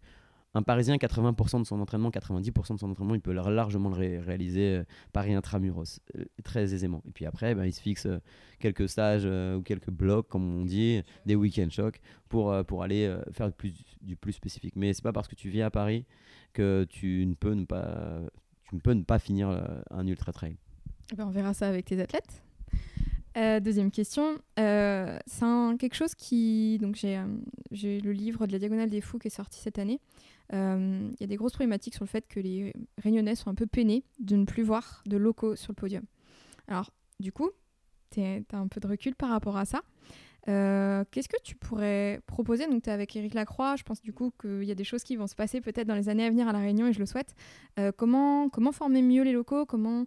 un 0.55 0.62
Parisien, 0.62 0.97
80% 0.97 1.60
de 1.60 1.66
son 1.66 1.81
entraînement, 1.81 2.10
90% 2.10 2.74
de 2.74 2.78
son 2.78 2.90
entraînement, 2.90 3.14
il 3.14 3.20
peut 3.20 3.32
largement 3.32 3.90
le 3.90 4.20
réaliser 4.20 4.76
euh, 4.76 4.85
Paris 5.12 5.35
intramuros, 5.35 6.01
euh, 6.16 6.24
très 6.44 6.72
aisément. 6.72 7.02
Et 7.09 7.10
puis 7.10 7.26
après, 7.26 7.55
bah, 7.55 7.66
il 7.66 7.72
se 7.72 7.81
fixe 7.81 8.06
euh, 8.06 8.18
quelques 8.60 8.89
stages 8.89 9.26
ou 9.26 9.62
quelques 9.62 9.90
blocs, 9.90 10.28
comme 10.28 10.60
on 10.60 10.64
dit, 10.64 11.02
des 11.26 11.35
week-end 11.35 11.68
shocks, 11.70 12.01
pour, 12.28 12.55
pour 12.66 12.82
aller 12.82 13.14
faire 13.32 13.51
du 14.01 14.16
plus, 14.16 14.32
spécifique. 14.32 14.74
Mais 14.76 14.94
c'est 14.94 15.02
pas 15.02 15.12
parce 15.12 15.28
que 15.28 15.35
tu 15.35 15.51
vis 15.51 15.62
à 15.62 15.70
Paris 15.70 16.06
que 16.52 16.86
tu 16.89 17.26
ne 17.26 17.35
peux 17.35 17.52
ne 17.52 17.64
pas, 17.64 18.20
tu 18.68 18.76
ne 18.76 18.81
peux 18.81 18.93
ne 18.93 19.02
pas 19.02 19.18
finir 19.18 19.48
un 19.90 20.06
ultra 20.06 20.32
trail. 20.32 20.56
Eh 21.12 21.16
ben 21.16 21.26
on 21.26 21.31
verra 21.31 21.52
ça 21.52 21.68
avec 21.68 21.85
tes 21.85 22.01
athlètes. 22.01 22.43
Euh, 23.36 23.59
deuxième 23.59 23.90
question. 23.90 24.39
Euh, 24.59 25.18
c'est 25.26 25.44
quelque 25.78 25.97
chose 25.97 26.14
qui. 26.14 26.78
Donc, 26.81 26.94
j'ai 26.94 27.18
euh, 27.18 27.26
le 27.72 28.12
livre 28.12 28.47
de 28.47 28.52
la 28.52 28.59
Diagonale 28.59 28.90
des 28.90 29.01
Fous 29.01 29.18
qui 29.18 29.28
est 29.28 29.31
sorti 29.31 29.59
cette 29.60 29.78
année. 29.78 30.01
Il 30.52 31.16
y 31.20 31.24
a 31.24 31.26
des 31.26 31.36
grosses 31.36 31.52
problématiques 31.52 31.94
sur 31.94 32.04
le 32.04 32.08
fait 32.08 32.26
que 32.28 32.38
les 32.38 32.72
Réunionnais 33.02 33.34
sont 33.34 33.50
un 33.50 33.54
peu 33.54 33.66
peinés 33.66 34.04
de 34.20 34.36
ne 34.36 34.44
plus 34.44 34.62
voir 34.62 35.02
de 35.06 35.16
locaux 35.16 35.56
sur 35.56 35.72
le 35.72 35.76
podium. 35.76 36.04
Alors, 36.68 36.92
du 37.18 37.32
coup, 37.32 37.50
tu 38.10 38.20
as 38.20 38.40
un 38.52 38.68
peu 38.68 38.78
de 38.80 38.86
recul 38.86 39.14
par 39.14 39.30
rapport 39.30 39.56
à 39.56 39.64
ça. 39.64 39.82
Euh, 40.46 41.04
Qu'est-ce 41.10 41.28
que 41.28 41.40
tu 41.42 41.56
pourrais 41.56 42.20
proposer? 42.26 42.66
Donc, 42.66 42.82
tu 42.82 42.90
es 42.90 42.92
avec 42.92 43.16
Éric 43.16 43.34
Lacroix. 43.34 43.76
Je 43.76 43.82
pense 43.82 44.02
du 44.02 44.12
coup 44.12 44.32
qu'il 44.40 44.64
y 44.64 44.70
a 44.70 44.74
des 44.74 44.84
choses 44.84 45.02
qui 45.02 45.16
vont 45.16 45.26
se 45.26 45.34
passer 45.34 45.60
peut-être 45.60 45.88
dans 45.88 45.94
les 45.94 46.08
années 46.08 46.26
à 46.26 46.30
venir 46.30 46.46
à 46.46 46.52
La 46.52 46.58
Réunion 46.58 46.86
et 46.86 46.92
je 46.92 47.00
le 47.00 47.06
souhaite. 47.06 47.34
Euh, 47.78 47.90
comment, 47.96 48.48
comment 48.50 48.70
former 48.70 49.00
mieux 49.02 49.22
les 49.22 49.32
locaux? 49.32 49.64
Comment, 49.64 50.04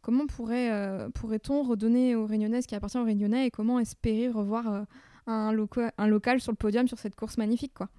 comment 0.00 0.26
pourrait, 0.26 0.72
euh, 0.72 1.10
pourrait-on 1.10 1.62
redonner 1.62 2.16
aux 2.16 2.24
Réunionnais 2.26 2.62
ce 2.62 2.66
qui 2.66 2.74
appartient 2.74 2.98
aux 2.98 3.04
Réunionnais 3.04 3.46
et 3.46 3.50
comment 3.50 3.78
espérer 3.78 4.28
revoir 4.28 4.72
euh, 4.72 4.82
un, 5.26 5.52
loco- 5.52 5.90
un 5.98 6.06
local 6.06 6.40
sur 6.40 6.52
le 6.52 6.56
podium 6.56 6.88
sur 6.88 6.98
cette 6.98 7.14
course 7.14 7.36
magnifique 7.36 7.74
quoi? 7.74 7.90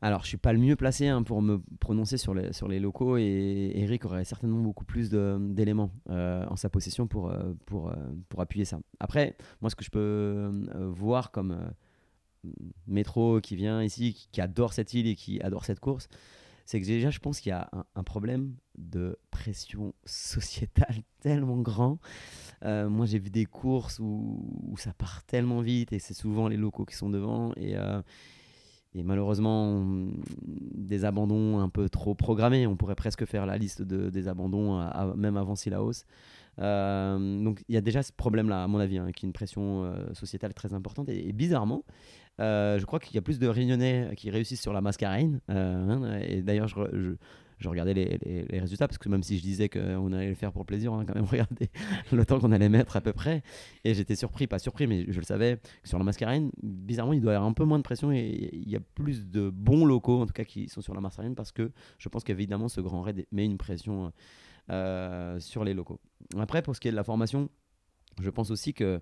Alors, 0.00 0.22
je 0.22 0.28
suis 0.28 0.36
pas 0.36 0.52
le 0.52 0.60
mieux 0.60 0.76
placé 0.76 1.08
hein, 1.08 1.24
pour 1.24 1.42
me 1.42 1.60
prononcer 1.80 2.18
sur 2.18 2.32
les, 2.32 2.52
sur 2.52 2.68
les 2.68 2.78
locaux 2.78 3.16
et 3.16 3.72
Eric 3.74 4.04
aurait 4.04 4.24
certainement 4.24 4.60
beaucoup 4.60 4.84
plus 4.84 5.10
d'éléments 5.10 5.90
euh, 6.08 6.46
en 6.46 6.54
sa 6.54 6.70
possession 6.70 7.08
pour, 7.08 7.30
euh, 7.30 7.52
pour, 7.66 7.88
euh, 7.88 7.94
pour 8.28 8.40
appuyer 8.40 8.64
ça. 8.64 8.78
Après, 9.00 9.36
moi, 9.60 9.70
ce 9.70 9.76
que 9.76 9.84
je 9.84 9.90
peux 9.90 10.52
voir 10.90 11.32
comme 11.32 11.72
métro 12.86 13.40
qui 13.40 13.56
vient 13.56 13.82
ici, 13.82 14.28
qui, 14.30 14.40
adore 14.40 14.72
cette 14.72 14.94
île 14.94 15.08
et 15.08 15.16
qui 15.16 15.40
adore 15.40 15.64
cette 15.64 15.80
course, 15.80 16.08
c'est 16.64 16.80
que 16.80 16.86
déjà, 16.86 17.10
je 17.10 17.18
pense 17.18 17.40
qu'il 17.40 17.50
y 17.50 17.52
a 17.52 17.68
un, 17.96 18.04
problème 18.04 18.54
de 18.76 19.18
pression 19.30 19.94
sociétale 20.04 21.02
tellement 21.20 21.56
grand. 21.56 21.98
Moi, 22.62 23.06
j'ai 23.06 23.18
vu 23.18 23.30
des 23.30 23.46
courses 23.46 23.98
où, 23.98 24.62
où 24.62 24.76
ça 24.76 24.92
part 24.92 25.24
tellement 25.24 25.60
vite 25.60 25.92
et 25.92 25.98
c'est 25.98 26.14
souvent 26.14 26.46
les 26.46 26.56
locaux 26.56 26.84
qui 26.84 26.94
sont 26.94 27.10
devant. 27.10 27.52
Et, 27.56 27.74
et 28.98 29.02
malheureusement, 29.04 29.84
des 30.46 31.04
abandons 31.04 31.60
un 31.60 31.68
peu 31.68 31.88
trop 31.88 32.14
programmés. 32.14 32.66
On 32.66 32.76
pourrait 32.76 32.94
presque 32.94 33.24
faire 33.24 33.46
la 33.46 33.56
liste 33.56 33.82
de, 33.82 34.10
des 34.10 34.28
abandons, 34.28 34.76
à- 34.78 35.14
même 35.16 35.36
avant 35.36 35.54
Sillaos. 35.54 36.04
Euh, 36.60 37.44
donc 37.44 37.62
il 37.68 37.74
y 37.74 37.78
a 37.78 37.80
déjà 37.80 38.02
ce 38.02 38.12
problème-là, 38.12 38.64
à 38.64 38.66
mon 38.66 38.78
avis, 38.78 38.98
hein, 38.98 39.12
qui 39.14 39.24
est 39.24 39.28
une 39.28 39.32
pression 39.32 39.84
euh, 39.84 40.12
sociétale 40.14 40.54
très 40.54 40.72
importante. 40.74 41.08
Et, 41.08 41.32
bizarrement, 41.32 41.84
euh, 42.40 42.78
je 42.78 42.84
crois 42.86 42.98
qu'il 42.98 43.14
y 43.14 43.18
a 43.18 43.22
plus 43.22 43.38
de 43.38 43.46
Réunionnais 43.46 44.10
qui 44.16 44.30
réussissent 44.30 44.62
sur 44.62 44.72
la 44.72 44.80
mascarine. 44.80 45.40
Euh, 45.50 45.88
hein, 45.88 46.18
et 46.20 46.42
d'ailleurs, 46.42 46.68
je- 46.68 47.14
je 47.58 47.68
regardais 47.68 47.94
les, 47.94 48.46
résultats, 48.60 48.86
parce 48.86 48.98
que 48.98 49.08
même 49.08 49.22
si 49.22 49.36
je 49.36 49.42
disais 49.42 49.68
qu'on 49.68 50.12
allait 50.12 50.28
le 50.28 50.34
faire 50.34 50.52
pour 50.52 50.64
plaisir, 50.64 50.92
on 50.92 51.00
a 51.00 51.04
quand 51.04 51.14
même 51.14 51.24
regardé 51.30 51.70
le 52.12 52.24
temps 52.24 52.38
qu'on 52.38 52.52
allait 52.52 52.68
mettre 52.68 52.96
à 52.96 53.00
peu 53.00 53.12
près. 53.12 53.42
Et 53.84 53.94
j'étais 53.94 54.16
surpris, 54.16 54.46
pas 54.46 54.58
surpris, 54.58 54.86
mais 54.86 55.04
je 55.08 55.18
le 55.18 55.24
savais, 55.24 55.58
que 55.82 55.88
sur 55.88 55.98
la 55.98 56.04
mascarine, 56.04 56.50
bizarrement, 56.62 57.12
il 57.12 57.20
doit 57.20 57.32
y 57.32 57.36
avoir 57.36 57.50
un 57.50 57.54
peu 57.54 57.64
moins 57.64 57.78
de 57.78 57.82
pression 57.82 58.12
et 58.12 58.50
il 58.52 58.68
y 58.68 58.76
a 58.76 58.80
plus 58.80 59.26
de 59.26 59.50
bons 59.50 59.84
locaux, 59.84 60.20
en 60.20 60.26
tout 60.26 60.32
cas, 60.32 60.44
qui 60.44 60.68
sont 60.68 60.80
sur 60.80 60.94
la 60.94 61.00
mascarine, 61.00 61.34
parce 61.34 61.52
que 61.52 61.72
je 61.98 62.08
pense 62.08 62.24
qu'évidemment, 62.24 62.68
ce 62.68 62.80
grand 62.80 63.02
raid 63.02 63.26
met 63.32 63.44
une 63.44 63.58
pression 63.58 64.12
euh, 64.70 65.40
sur 65.40 65.64
les 65.64 65.74
locaux. 65.74 66.00
Après, 66.38 66.62
pour 66.62 66.76
ce 66.76 66.80
qui 66.80 66.88
est 66.88 66.92
de 66.92 66.96
la 66.96 67.04
formation, 67.04 67.48
je 68.20 68.30
pense 68.30 68.50
aussi 68.50 68.74
que, 68.74 69.00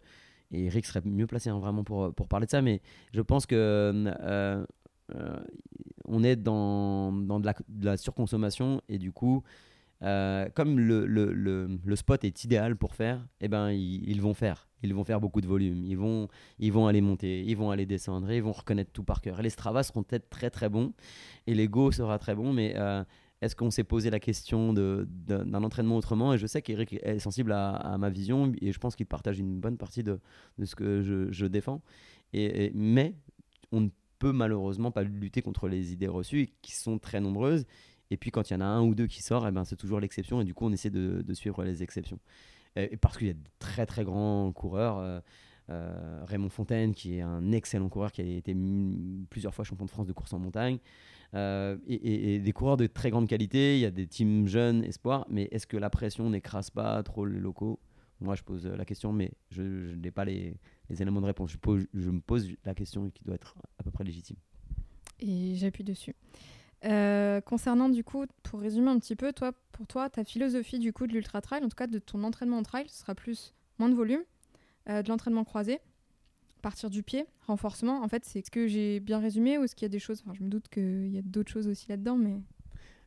et 0.52 0.66
Eric 0.66 0.86
serait 0.86 1.02
mieux 1.04 1.26
placé 1.26 1.50
hein, 1.50 1.58
vraiment 1.58 1.84
pour, 1.84 2.14
pour 2.14 2.28
parler 2.28 2.46
de 2.46 2.50
ça, 2.50 2.62
mais 2.62 2.80
je 3.12 3.20
pense 3.20 3.46
que 3.46 3.56
euh, 3.56 4.64
on 6.06 6.22
est 6.22 6.36
dans, 6.36 7.12
dans 7.12 7.40
de, 7.40 7.52
la, 7.84 7.96
surconsommation 7.96 8.80
et 8.88 8.98
du 8.98 9.12
coup, 9.12 9.42
euh, 10.02 10.48
comme 10.54 10.78
le, 10.78 11.06
le, 11.06 11.32
le, 11.32 11.96
spot 11.96 12.22
est 12.24 12.44
idéal 12.44 12.76
pour 12.76 12.94
faire, 12.94 13.26
eh 13.40 13.48
ben, 13.48 13.70
ils, 13.70 14.20
vont 14.20 14.34
faire. 14.34 14.68
Ils 14.82 14.94
vont 14.94 15.04
faire 15.04 15.20
beaucoup 15.20 15.40
de 15.40 15.46
volume. 15.46 15.84
Ils 15.84 15.96
vont, 15.96 16.28
ils 16.58 16.72
vont 16.72 16.86
aller 16.86 17.00
monter, 17.00 17.42
ils 17.44 17.56
vont 17.56 17.70
aller 17.70 17.86
descendre 17.86 18.30
ils 18.30 18.42
vont 18.42 18.52
reconnaître 18.52 18.92
tout 18.92 19.04
par 19.04 19.20
cœur. 19.20 19.40
Les 19.42 19.50
Stravas 19.50 19.84
seront 19.84 20.02
peut-être 20.02 20.28
très 20.28 20.50
très 20.50 20.68
bons 20.68 20.92
et 21.46 21.54
l'ego 21.54 21.92
sera 21.92 22.18
très 22.18 22.34
bon, 22.34 22.52
mais 22.52 22.74
euh, 22.76 23.02
est-ce 23.40 23.56
qu'on 23.56 23.70
s'est 23.70 23.84
posé 23.84 24.10
la 24.10 24.20
question 24.20 24.72
d'un 24.74 25.64
entraînement 25.64 25.96
autrement? 25.96 26.34
Et 26.34 26.38
je 26.38 26.46
sais 26.46 26.60
qu'Eric 26.62 26.94
est 27.02 27.18
sensible 27.18 27.52
à, 27.52 27.96
ma 27.98 28.10
vision 28.10 28.52
et 28.60 28.72
je 28.72 28.78
pense 28.78 28.96
qu'il 28.96 29.06
partage 29.06 29.38
une 29.38 29.60
bonne 29.60 29.78
partie 29.78 30.02
de, 30.02 30.20
de 30.58 30.64
ce 30.66 30.74
que 30.74 31.02
je, 31.02 31.46
défends. 31.46 31.80
Et- 32.32 32.70
mais 32.74 33.14
on 33.72 33.80
ne 33.80 33.88
peut 34.18 34.32
malheureusement 34.32 34.90
pas 34.90 35.02
lutter 35.02 35.42
contre 35.42 35.68
les 35.68 35.92
idées 35.92 36.08
reçues 36.08 36.48
qui 36.62 36.72
sont 36.74 36.98
très 36.98 37.20
nombreuses. 37.20 37.64
Et 38.10 38.16
puis 38.16 38.30
quand 38.30 38.50
il 38.50 38.54
y 38.54 38.56
en 38.56 38.60
a 38.60 38.66
un 38.66 38.82
ou 38.82 38.94
deux 38.94 39.06
qui 39.06 39.22
sort, 39.22 39.46
eh 39.46 39.50
ben, 39.50 39.64
c'est 39.64 39.76
toujours 39.76 40.00
l'exception 40.00 40.40
et 40.40 40.44
du 40.44 40.54
coup 40.54 40.66
on 40.66 40.72
essaie 40.72 40.90
de, 40.90 41.24
suivre 41.34 41.64
les 41.64 41.82
exceptions. 41.82 42.18
Parce 43.00 43.16
qu'il 43.16 43.28
y 43.28 43.30
a 43.30 43.34
de 43.34 43.40
très 43.58 43.86
très 43.86 44.04
grands 44.04 44.52
coureurs. 44.52 44.98
euh, 44.98 45.20
euh, 45.68 46.22
Raymond 46.24 46.48
Fontaine, 46.48 46.94
qui 46.94 47.16
est 47.16 47.22
un 47.22 47.50
excellent 47.50 47.88
coureur, 47.88 48.12
qui 48.12 48.20
a 48.20 48.24
été 48.24 48.56
plusieurs 49.30 49.52
fois 49.52 49.64
champion 49.64 49.84
de 49.84 49.90
France 49.90 50.06
de 50.06 50.12
course 50.12 50.32
en 50.32 50.38
montagne, 50.38 50.78
euh, 51.34 51.76
et, 51.88 52.38
des 52.38 52.52
coureurs 52.52 52.76
de 52.76 52.86
très 52.86 53.10
grande 53.10 53.28
qualité. 53.28 53.76
Il 53.76 53.80
y 53.80 53.84
a 53.84 53.90
des 53.90 54.06
teams 54.06 54.46
jeunes, 54.46 54.84
espoirs, 54.84 55.26
mais 55.28 55.48
est-ce 55.50 55.66
que 55.66 55.76
la 55.76 55.90
pression 55.90 56.30
n'écrase 56.30 56.70
pas 56.70 57.02
trop 57.02 57.26
les 57.26 57.40
locaux? 57.40 57.80
Moi, 58.20 58.36
je 58.36 58.42
pose 58.42 58.66
la 58.66 58.84
question, 58.84 59.12
mais 59.12 59.32
je 59.50 59.62
n'ai 59.96 60.10
pas 60.12 60.24
les, 60.24 60.56
les 60.88 61.02
éléments 61.02 61.20
de 61.20 61.26
réponse. 61.26 61.50
Je, 61.50 62.10
me 62.10 62.20
pose 62.20 62.48
la 62.64 62.74
question 62.74 63.10
qui 63.10 63.24
doit 63.24 63.34
être 63.34 63.56
à 63.78 63.82
peu 63.82 63.90
près 63.90 64.04
légitime. 64.04 64.36
Et 65.20 65.54
j'appuie 65.56 65.84
dessus. 65.84 66.14
Euh, 66.84 67.40
concernant 67.40 67.88
du 67.88 68.04
coup, 68.04 68.26
pour 68.42 68.60
résumer 68.60 68.90
un 68.90 68.98
petit 68.98 69.16
peu, 69.16 69.32
toi, 69.32 69.52
pour 69.72 69.86
toi, 69.86 70.10
ta 70.10 70.24
philosophie 70.24 70.78
du 70.78 70.92
coup 70.92 71.06
de 71.06 71.12
l'ultra 71.12 71.40
trail, 71.40 71.64
en 71.64 71.68
tout 71.68 71.76
cas 71.76 71.86
de 71.86 71.98
ton 71.98 72.22
entraînement 72.22 72.58
en 72.58 72.62
trail, 72.62 72.86
ce 72.88 73.00
sera 73.00 73.14
plus 73.14 73.54
moins 73.78 73.88
de 73.88 73.94
volume, 73.94 74.22
euh, 74.88 75.02
de 75.02 75.08
l'entraînement 75.08 75.44
croisé, 75.44 75.80
partir 76.62 76.90
du 76.90 77.02
pied, 77.02 77.26
renforcement. 77.46 78.02
En 78.02 78.08
fait, 78.08 78.24
c'est 78.24 78.44
ce 78.44 78.50
que 78.50 78.66
j'ai 78.66 79.00
bien 79.00 79.18
résumé 79.18 79.58
ou 79.58 79.64
est-ce 79.64 79.74
qu'il 79.74 79.84
y 79.84 79.90
a 79.90 79.90
des 79.90 79.98
choses 79.98 80.22
Enfin, 80.24 80.34
je 80.34 80.44
me 80.44 80.48
doute 80.48 80.68
qu'il 80.68 81.08
y 81.08 81.18
a 81.18 81.22
d'autres 81.22 81.50
choses 81.50 81.66
aussi 81.66 81.88
là-dedans, 81.88 82.16
mais 82.16 82.40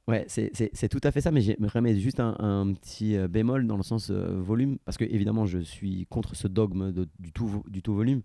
Ouais, 0.10 0.26
c'est- 0.27 0.90
tout 0.90 0.99
à 1.03 1.11
fait 1.11 1.22
ça, 1.22 1.30
mais 1.30 1.41
j'aimerais 1.41 1.81
mettre 1.81 1.99
juste 1.99 2.19
un, 2.19 2.73
petit 2.73 3.15
euh, 3.15 3.27
bémol 3.27 3.68
dans 3.68 3.77
le 3.77 3.84
sens 3.84 4.10
euh, 4.10 4.41
volume, 4.41 4.80
parce 4.84 4.98
que 4.98 5.03
évidemment 5.03 5.45
je 5.45 5.60
suis 5.60 6.07
contre 6.10 6.36
ce 6.36 6.48
dogme 6.48 6.91
du, 7.19 7.31
tout, 7.31 7.94
volume, 7.94 8.23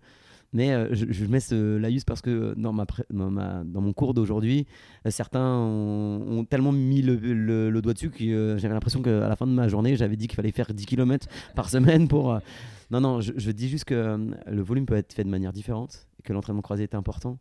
mais 0.51 0.71
euh, 0.71 0.87
je, 0.93 1.05
je 1.07 1.25
mets 1.25 1.39
ce 1.39 1.77
laïus 1.77 2.03
parce 2.03 2.23
que 2.23 2.55
dans, 2.57 2.73
mon 2.73 3.93
cours 3.93 4.15
d'aujourd'hui, 4.15 4.65
certains 5.09 5.59
ont, 5.59 6.43
tellement 6.49 6.71
mis 6.71 7.03
le, 7.03 7.79
doigt 7.81 7.93
dessus 7.93 8.09
que 8.09 8.55
j'avais 8.57 8.73
l'impression 8.73 9.03
qu'à 9.03 9.29
la 9.29 9.35
fin 9.35 9.45
de 9.45 9.51
ma 9.51 9.67
journée, 9.67 9.95
j'avais 9.95 10.15
dit 10.15 10.27
qu'il 10.27 10.35
fallait 10.35 10.51
faire 10.51 10.73
10 10.73 10.87
km 10.87 11.27
par 11.53 11.69
semaine 11.69 12.07
pour... 12.07 12.39
Non, 12.89 12.99
non, 12.99 13.21
je, 13.21 13.33
je 13.35 13.51
dis 13.51 13.69
juste 13.69 13.85
que 13.85 14.17
le 14.47 14.61
volume 14.63 14.87
peut 14.87 14.95
être 14.95 15.13
fait 15.13 15.23
de 15.23 15.29
manière 15.29 15.53
différente, 15.53 16.07
que 16.23 16.33
l'entraînement 16.33 16.61
croisé 16.63 16.83
est 16.83 16.95
important. 16.95 17.37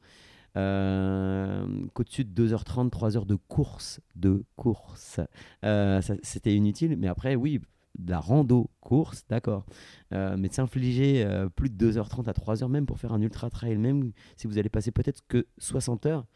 Euh, 0.56 1.66
qu'au-dessus 1.94 2.24
de 2.24 2.46
2h30, 2.46 2.90
3 2.90 3.16
heures 3.16 3.26
de 3.26 3.34
course, 3.34 4.00
de 4.14 4.44
course, 4.56 5.20
euh, 5.64 6.00
c'était 6.22 6.54
inutile. 6.54 6.96
Mais 6.96 7.08
après, 7.08 7.34
oui, 7.34 7.60
de 7.98 8.10
la 8.10 8.20
rando, 8.20 8.70
course, 8.80 9.24
d'accord. 9.28 9.64
Euh, 10.12 10.36
mais 10.38 10.48
de 10.48 10.54
s'infliger 10.54 11.24
euh, 11.24 11.48
plus 11.48 11.70
de 11.70 11.92
2h30 11.92 12.28
à 12.28 12.32
3h 12.32 12.68
même 12.68 12.86
pour 12.86 12.98
faire 12.98 13.12
un 13.12 13.20
ultra 13.20 13.50
trail, 13.50 13.78
même 13.78 14.12
si 14.36 14.46
vous 14.46 14.58
allez 14.58 14.68
passer 14.68 14.90
peut-être 14.90 15.22
que 15.28 15.46
60 15.58 16.06
heures, 16.06 16.26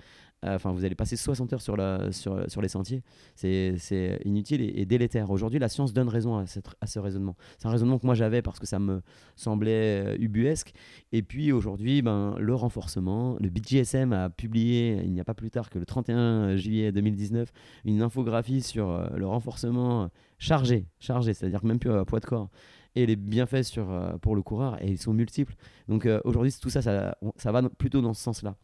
enfin 0.42 0.72
vous 0.72 0.84
allez 0.84 0.94
passer 0.94 1.16
60 1.16 1.52
heures 1.52 1.62
sur, 1.62 1.76
les 1.76 2.68
sentiers, 2.68 3.02
c'est 3.34 4.20
inutile 4.24 4.60
et, 4.62 4.86
délétère. 4.86 5.30
Aujourd'hui, 5.30 5.58
la 5.58 5.68
science 5.68 5.92
donne 5.92 6.08
raison 6.08 6.36
à, 6.36 6.46
ce 6.46 6.98
raisonnement. 6.98 7.36
C'est 7.58 7.66
un 7.66 7.70
raisonnement 7.70 7.98
que 7.98 8.06
moi 8.06 8.14
j'avais 8.14 8.42
parce 8.42 8.58
que 8.58 8.66
ça 8.66 8.78
me 8.78 9.02
semblait 9.36 10.04
euh, 10.04 10.16
ubuesque. 10.18 10.72
Et 11.12 11.22
puis 11.22 11.52
aujourd'hui, 11.52 12.02
ben, 12.02 12.36
le 12.38 12.54
renforcement, 12.54 13.36
le 13.40 13.48
BGSM 13.50 14.12
a 14.12 14.30
publié 14.30 15.02
il 15.04 15.12
n'y 15.12 15.20
a 15.20 15.24
pas 15.24 15.34
plus 15.34 15.50
tard 15.50 15.70
que 15.70 15.78
le 15.78 15.86
31 15.86 16.56
juillet 16.56 16.92
2019 16.92 17.52
une 17.84 18.02
infographie 18.02 18.62
sur 18.62 18.90
euh, 18.90 19.08
le 19.16 19.26
renforcement 19.26 20.10
chargé, 20.38 20.86
chargé, 21.00 21.34
c'est-à-dire 21.34 21.64
même 21.64 21.78
plus 21.78 21.90
à 21.90 22.04
poids 22.04 22.20
de 22.20 22.26
corps, 22.26 22.48
et 22.94 23.06
les 23.06 23.16
bienfaits 23.16 23.62
sur, 23.62 23.90
euh, 23.90 24.16
pour 24.18 24.34
le 24.34 24.42
coureur, 24.42 24.82
et 24.82 24.88
ils 24.88 24.98
sont 24.98 25.12
multiples. 25.12 25.54
Donc 25.88 26.06
euh, 26.06 26.20
aujourd'hui, 26.24 26.52
tout 26.60 26.70
ça, 26.70 26.82
ça, 26.82 27.52
va 27.52 27.68
plutôt 27.70 28.00
dans 28.00 28.14
ce 28.14 28.22
sens-là. 28.22 28.56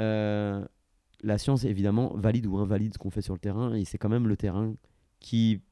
Euh, 0.00 0.64
la 1.22 1.38
science, 1.38 1.64
évidemment, 1.64 2.14
valide 2.16 2.46
ou 2.46 2.58
invalide 2.58 2.94
ce 2.94 2.98
qu'on 2.98 3.10
fait 3.10 3.22
sur 3.22 3.34
le 3.34 3.40
terrain, 3.40 3.74
et 3.74 3.84
c'est 3.84 3.98
quand 3.98 4.08
même 4.08 4.26
le 4.26 4.36
terrain 4.36 4.74
qui, 5.20 5.62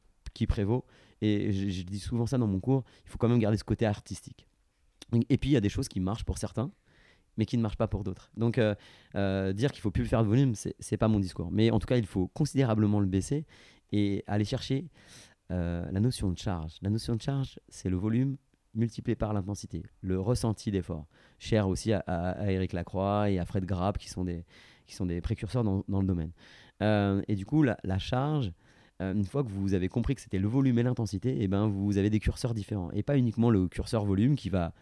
prévaut. 0.49 0.85
Et 1.21 1.53
je, 1.53 1.83
dis 1.83 1.99
souvent 1.99 2.27
ça 2.27 2.39
dans 2.39 2.47
mon 2.47 2.61
cours, 2.61 2.85
il 3.05 3.11
faut 3.11 3.19
quand 3.19 3.29
même 3.29 3.39
garder 3.39 3.59
ce 3.59 3.65
côté 3.65 3.85
artistique. 3.85 4.47
Et 5.29 5.37
puis, 5.37 5.51
il 5.51 5.53
y 5.53 5.57
a 5.57 5.61
des 5.61 5.69
choses 5.69 5.89
qui 5.89 6.01
marchent 6.01 6.25
pour 6.25 6.39
certains, 6.39 6.71
mais 7.37 7.45
qui 7.45 7.59
ne 7.59 7.63
marchent 7.63 7.77
pas 7.77 7.89
pour 7.89 8.05
d'autres. 8.05 8.31
Donc, 8.37 8.59
euh, 8.59 8.75
euh, 9.17 9.53
dire 9.53 9.73
qu'il 9.73 9.83
faut 9.83 9.91
plus 9.91 10.07
faire 10.07 10.23
de 10.23 10.29
volume, 10.29 10.55
c'est 10.55 10.97
pas 10.97 11.09
mon 11.09 11.21
discours. 11.21 11.51
Mais 11.51 11.71
en 11.71 11.79
tout 11.79 11.87
cas, 11.87 11.97
il 11.97 12.07
faut 12.07 12.29
considérablement 12.29 13.01
le 13.01 13.07
baisser 13.07 13.45
et 13.93 14.25
aller 14.27 14.45
chercher 14.45 14.89
euh, 15.51 15.85
la 15.91 16.01
notion 16.01 16.31
de 16.31 16.39
charge. 16.39 16.79
La 16.81 16.91
notion 16.91 17.17
de 17.17 17.23
charge, 17.23 17.59
c'est 17.69 17.91
le 17.91 17.97
volume 17.97 18.37
multiplié 18.73 19.17
par 19.17 19.33
l'intensité, 19.33 19.83
le 20.01 20.21
ressenti 20.21 20.71
d'effort. 20.71 21.07
Cher 21.41 21.69
aussi 21.69 21.93
à, 21.93 21.99
à 22.07 22.51
Eric 22.53 22.73
Lacroix 22.73 23.29
et 23.29 23.41
à 23.41 23.45
Fred 23.45 23.65
Grapp, 23.65 23.99
qui 23.99 24.09
sont 24.09 24.25
des, 24.25 24.45
qui 24.91 24.97
sont 24.97 25.07
des 25.07 25.21
précurseurs 25.21 25.65
dans, 25.65 25.85
dans 25.89 26.01
le 26.01 26.07
domaine. 26.07 26.33
Euh, 26.83 27.23
et 27.29 27.37
du 27.37 27.47
coup, 27.47 27.63
la, 27.63 27.99
charge, 27.99 28.53
euh, 29.01 29.15
une 29.15 29.25
fois 29.25 29.43
que 29.43 29.49
vous 29.49 29.75
avez 29.75 29.89
compris 29.89 30.15
que 30.15 30.21
c'était 30.21 30.39
le 30.39 30.49
volume 30.49 30.79
et 30.79 30.83
l'intensité, 30.83 31.43
et 31.43 31.49
ben 31.49 31.67
vous 31.69 31.97
avez 31.97 32.11
des 32.11 32.21
curseurs 32.21 32.55
différents. 32.55 32.91
Et 32.93 33.03
pas 33.03 33.17
uniquement 33.17 33.51
le 33.51 33.69
curseur 33.69 34.05
volume 34.05 34.37
qui 34.37 34.51
va 34.51 34.73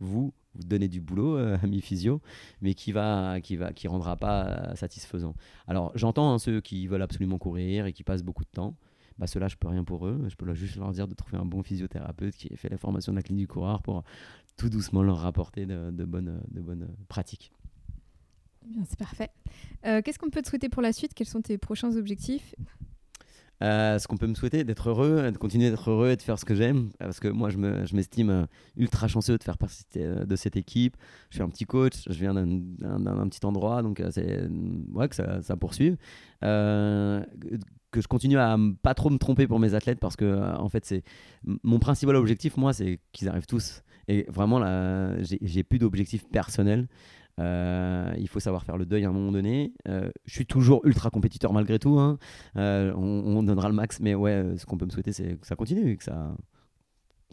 vous, 0.00 0.32
donner 0.54 0.88
du 0.88 1.00
boulot, 1.00 1.36
euh, 1.36 1.58
ami 1.62 1.80
physio, 1.80 2.20
mais 2.60 2.74
qui 2.74 2.92
va, 2.92 3.40
qui 3.40 3.56
va, 3.56 3.72
qui 3.72 3.88
rendra 3.88 4.16
pas 4.16 4.74
satisfaisant. 4.74 5.34
Alors 5.66 5.92
j'entends 5.94 6.32
hein, 6.32 6.38
ceux 6.38 6.60
qui 6.60 6.86
veulent 6.86 7.02
absolument 7.02 7.38
courir 7.38 7.86
et 7.86 7.92
qui 7.92 8.02
passent 8.02 8.24
beaucoup 8.24 8.44
de 8.44 8.50
temps, 8.50 8.74
bah, 9.18 9.26
ceux-là, 9.26 9.48
je 9.48 9.56
peux 9.56 9.68
rien 9.68 9.84
pour 9.84 10.06
eux. 10.06 10.26
Je 10.28 10.36
peux 10.36 10.52
juste 10.54 10.76
leur 10.76 10.92
dire 10.92 11.08
de 11.08 11.14
trouver 11.14 11.38
un 11.38 11.44
bon 11.44 11.62
physiothérapeute 11.62 12.36
qui 12.36 12.48
ait 12.52 12.56
fait 12.56 12.68
la 12.68 12.78
formation 12.78 13.12
de 13.12 13.16
la 13.16 13.22
clinique 13.22 13.48
du 13.48 13.48
coureur 13.48 13.82
pour 13.82 14.04
tout 14.56 14.68
doucement 14.68 15.02
leur 15.02 15.18
rapporter 15.18 15.66
de, 15.66 16.04
bonnes, 16.04 16.40
de 16.50 16.60
bonnes 16.60 16.88
pratiques. 17.08 17.52
Eh 18.64 18.80
c'est 18.88 18.98
parfait. 18.98 19.30
Euh, 19.86 20.02
qu'est-ce 20.02 20.18
qu'on 20.18 20.30
peut 20.30 20.42
te 20.42 20.48
souhaiter 20.48 20.68
pour 20.68 20.82
la 20.82 20.92
suite? 20.92 21.14
Quels 21.14 21.28
sont 21.28 21.40
tes 21.40 21.58
prochains 21.58 21.96
objectifs? 21.96 22.54
Euh, 23.60 23.98
ce 23.98 24.06
qu'on 24.06 24.16
peut 24.16 24.28
me 24.28 24.34
souhaiter, 24.34 24.62
d'être 24.62 24.88
heureux, 24.88 25.32
de 25.32 25.36
continuer 25.36 25.68
d'être 25.68 25.90
heureux 25.90 26.10
et 26.10 26.16
de 26.16 26.22
faire 26.22 26.38
ce 26.38 26.44
que 26.44 26.54
j'aime. 26.54 26.90
Parce 26.98 27.18
que 27.18 27.26
moi, 27.26 27.50
je 27.50 27.58
m'estime 27.94 28.30
euh, 28.30 28.46
ultra 28.76 29.08
chanceux 29.08 29.36
de 29.36 29.42
faire 29.42 29.58
partie 29.58 29.84
de 29.94 30.36
cette 30.36 30.56
équipe. 30.56 30.96
Je 31.30 31.36
suis 31.36 31.42
un 31.42 31.48
petit 31.48 31.64
coach, 31.64 31.94
je 32.06 32.18
viens 32.18 32.34
d'un 32.34 33.28
petit 33.28 33.44
endroit, 33.44 33.82
donc 33.82 34.02
c'est 34.10 34.48
ouais, 34.92 35.08
que 35.08 35.16
ça, 35.16 35.42
ça 35.42 35.56
poursuive. 35.56 35.96
que 36.40 38.00
je 38.00 38.06
continue 38.06 38.38
à 38.38 38.56
pas 38.82 38.94
trop 38.94 39.10
me 39.10 39.18
tromper 39.18 39.48
pour 39.48 39.58
mes 39.58 39.74
athlètes 39.74 39.98
parce 39.98 40.14
que, 40.14 40.56
en 40.56 40.68
fait, 40.68 40.84
c'est 40.84 41.02
mon 41.44 41.80
principal 41.80 42.14
objectif, 42.14 42.56
moi, 42.56 42.72
c'est 42.72 43.00
qu'ils 43.12 43.28
arrivent 43.28 43.46
tous. 43.46 43.82
Et 44.08 44.24
vraiment, 44.28 44.58
là, 44.58 45.14
j'ai 45.22 45.62
plus 45.64 45.78
d'objectif 45.78 46.26
personnel. 46.28 46.88
Euh, 47.38 48.12
il 48.18 48.28
faut 48.28 48.40
savoir 48.40 48.64
faire 48.64 48.76
le 48.76 48.86
deuil 48.86 49.04
à 49.04 49.08
un 49.08 49.12
moment 49.12 49.32
donné. 49.32 49.72
Euh, 49.88 50.10
je 50.24 50.34
suis 50.34 50.46
toujours 50.46 50.84
ultra 50.84 51.10
compétiteur 51.10 51.52
malgré 51.52 51.78
tout. 51.78 51.98
Hein. 51.98 52.18
Euh, 52.56 52.92
on, 52.94 53.42
donnera 53.42 53.68
le 53.68 53.74
max, 53.74 54.00
mais 54.00 54.14
ouais, 54.14 54.54
ce 54.56 54.66
qu'on 54.66 54.76
peut 54.76 54.86
me 54.86 54.90
souhaiter, 54.90 55.12
c'est 55.12 55.38
que 55.38 55.46
ça 55.46 55.56
continue, 55.56 55.96
que 55.96 56.04
ça, 56.04 56.36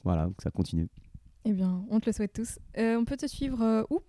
voilà, 0.04 0.30
que 0.38 0.44
ça 0.44 0.52
continue. 0.52 0.88
Eh 1.46 1.54
bien, 1.54 1.84
on 1.90 2.00
te 2.00 2.08
le 2.08 2.14
souhaite 2.14 2.34
tous. 2.34 2.60
on 2.78 3.06
peut 3.06 3.18
te 3.18 3.28
suivre 3.28 3.86
où? 3.90 4.00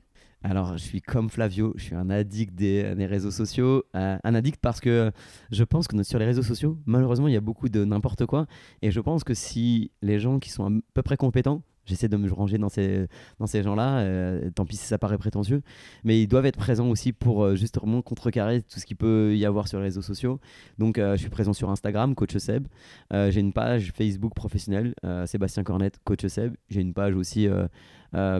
Alors, 0.43 0.77
je 0.77 0.83
suis 0.83 1.01
comme 1.01 1.31
Flavio, 1.31 1.73
je 1.77 1.85
suis 1.85 1.95
un 1.95 2.11
addict 2.11 2.55
des, 2.55 2.95
des 2.95 3.07
réseaux 3.07 3.31
sociaux. 3.31 3.85
un 3.95 4.35
addict 4.35 4.61
parce 4.61 4.81
que 4.81 5.11
je 5.51 5.65
pense 5.65 5.89
que 5.89 6.01
sur 6.03 6.19
les 6.19 6.27
réseaux 6.27 6.43
sociaux, 6.43 6.79
malheureusement, 6.87 7.29
il 7.29 7.35
y 7.35 7.39
a 7.39 7.41
beaucoup 7.41 7.69
de 7.69 7.85
n'importe 7.85 8.27
quoi. 8.27 8.47
Et 8.83 8.91
je 8.91 9.01
pense 9.01 9.25
que 9.25 9.35
si 9.35 9.91
les 10.03 10.21
gens 10.21 10.39
qui 10.39 10.51
sont 10.51 10.67
à 10.67 10.81
peu 10.95 11.03
près 11.03 11.17
compétents 11.17 11.63
J'essaie 11.87 12.09
de 12.09 12.17
me 12.17 12.31
ranger 12.33 12.59
dans 12.59 12.69
ces, 12.69 13.07
dans 13.39 13.47
ces 13.47 13.63
gens-là. 13.63 14.01
Euh, 14.01 14.51
tant 14.51 14.65
pis 14.65 14.77
si 14.77 14.85
ça 14.87 14.99
paraît 14.99 15.19
prétentieux. 15.19 15.63
Mais 16.05 16.21
ils 16.21 16.27
doivent 16.27 16.47
être 16.47 16.59
présents 16.59 16.89
aussi 16.89 17.13
pour 17.13 17.45
euh, 17.45 17.55
justement 17.55 18.03
contrecarrer 18.03 18.63
tout 18.63 18.81
ce 18.81 18.87
qu'il 18.87 18.97
peut 18.97 19.37
y 19.37 19.47
avoir 19.47 19.69
sur 19.69 19.79
les 19.79 19.85
réseaux 19.85 20.03
sociaux. 20.03 20.41
Donc, 20.79 20.99
euh, 20.99 21.15
je 21.15 21.21
suis 21.21 21.31
présent 21.31 21.53
sur 21.53 21.71
Instagram, 21.71 22.15
Coach 22.15 22.37
Seb. 22.37 22.67
J'ai 23.13 23.41
une 23.41 23.53
page 23.53 23.93
Facebook 23.95 24.35
professionnelle, 24.35 24.95
Sébastien 25.27 25.63
Cornette, 25.63 25.99
Coach 26.05 26.27
Seb. 26.27 26.55
J'ai 26.69 26.81
une 26.81 26.93
page 26.93 27.15
aussi 27.15 27.49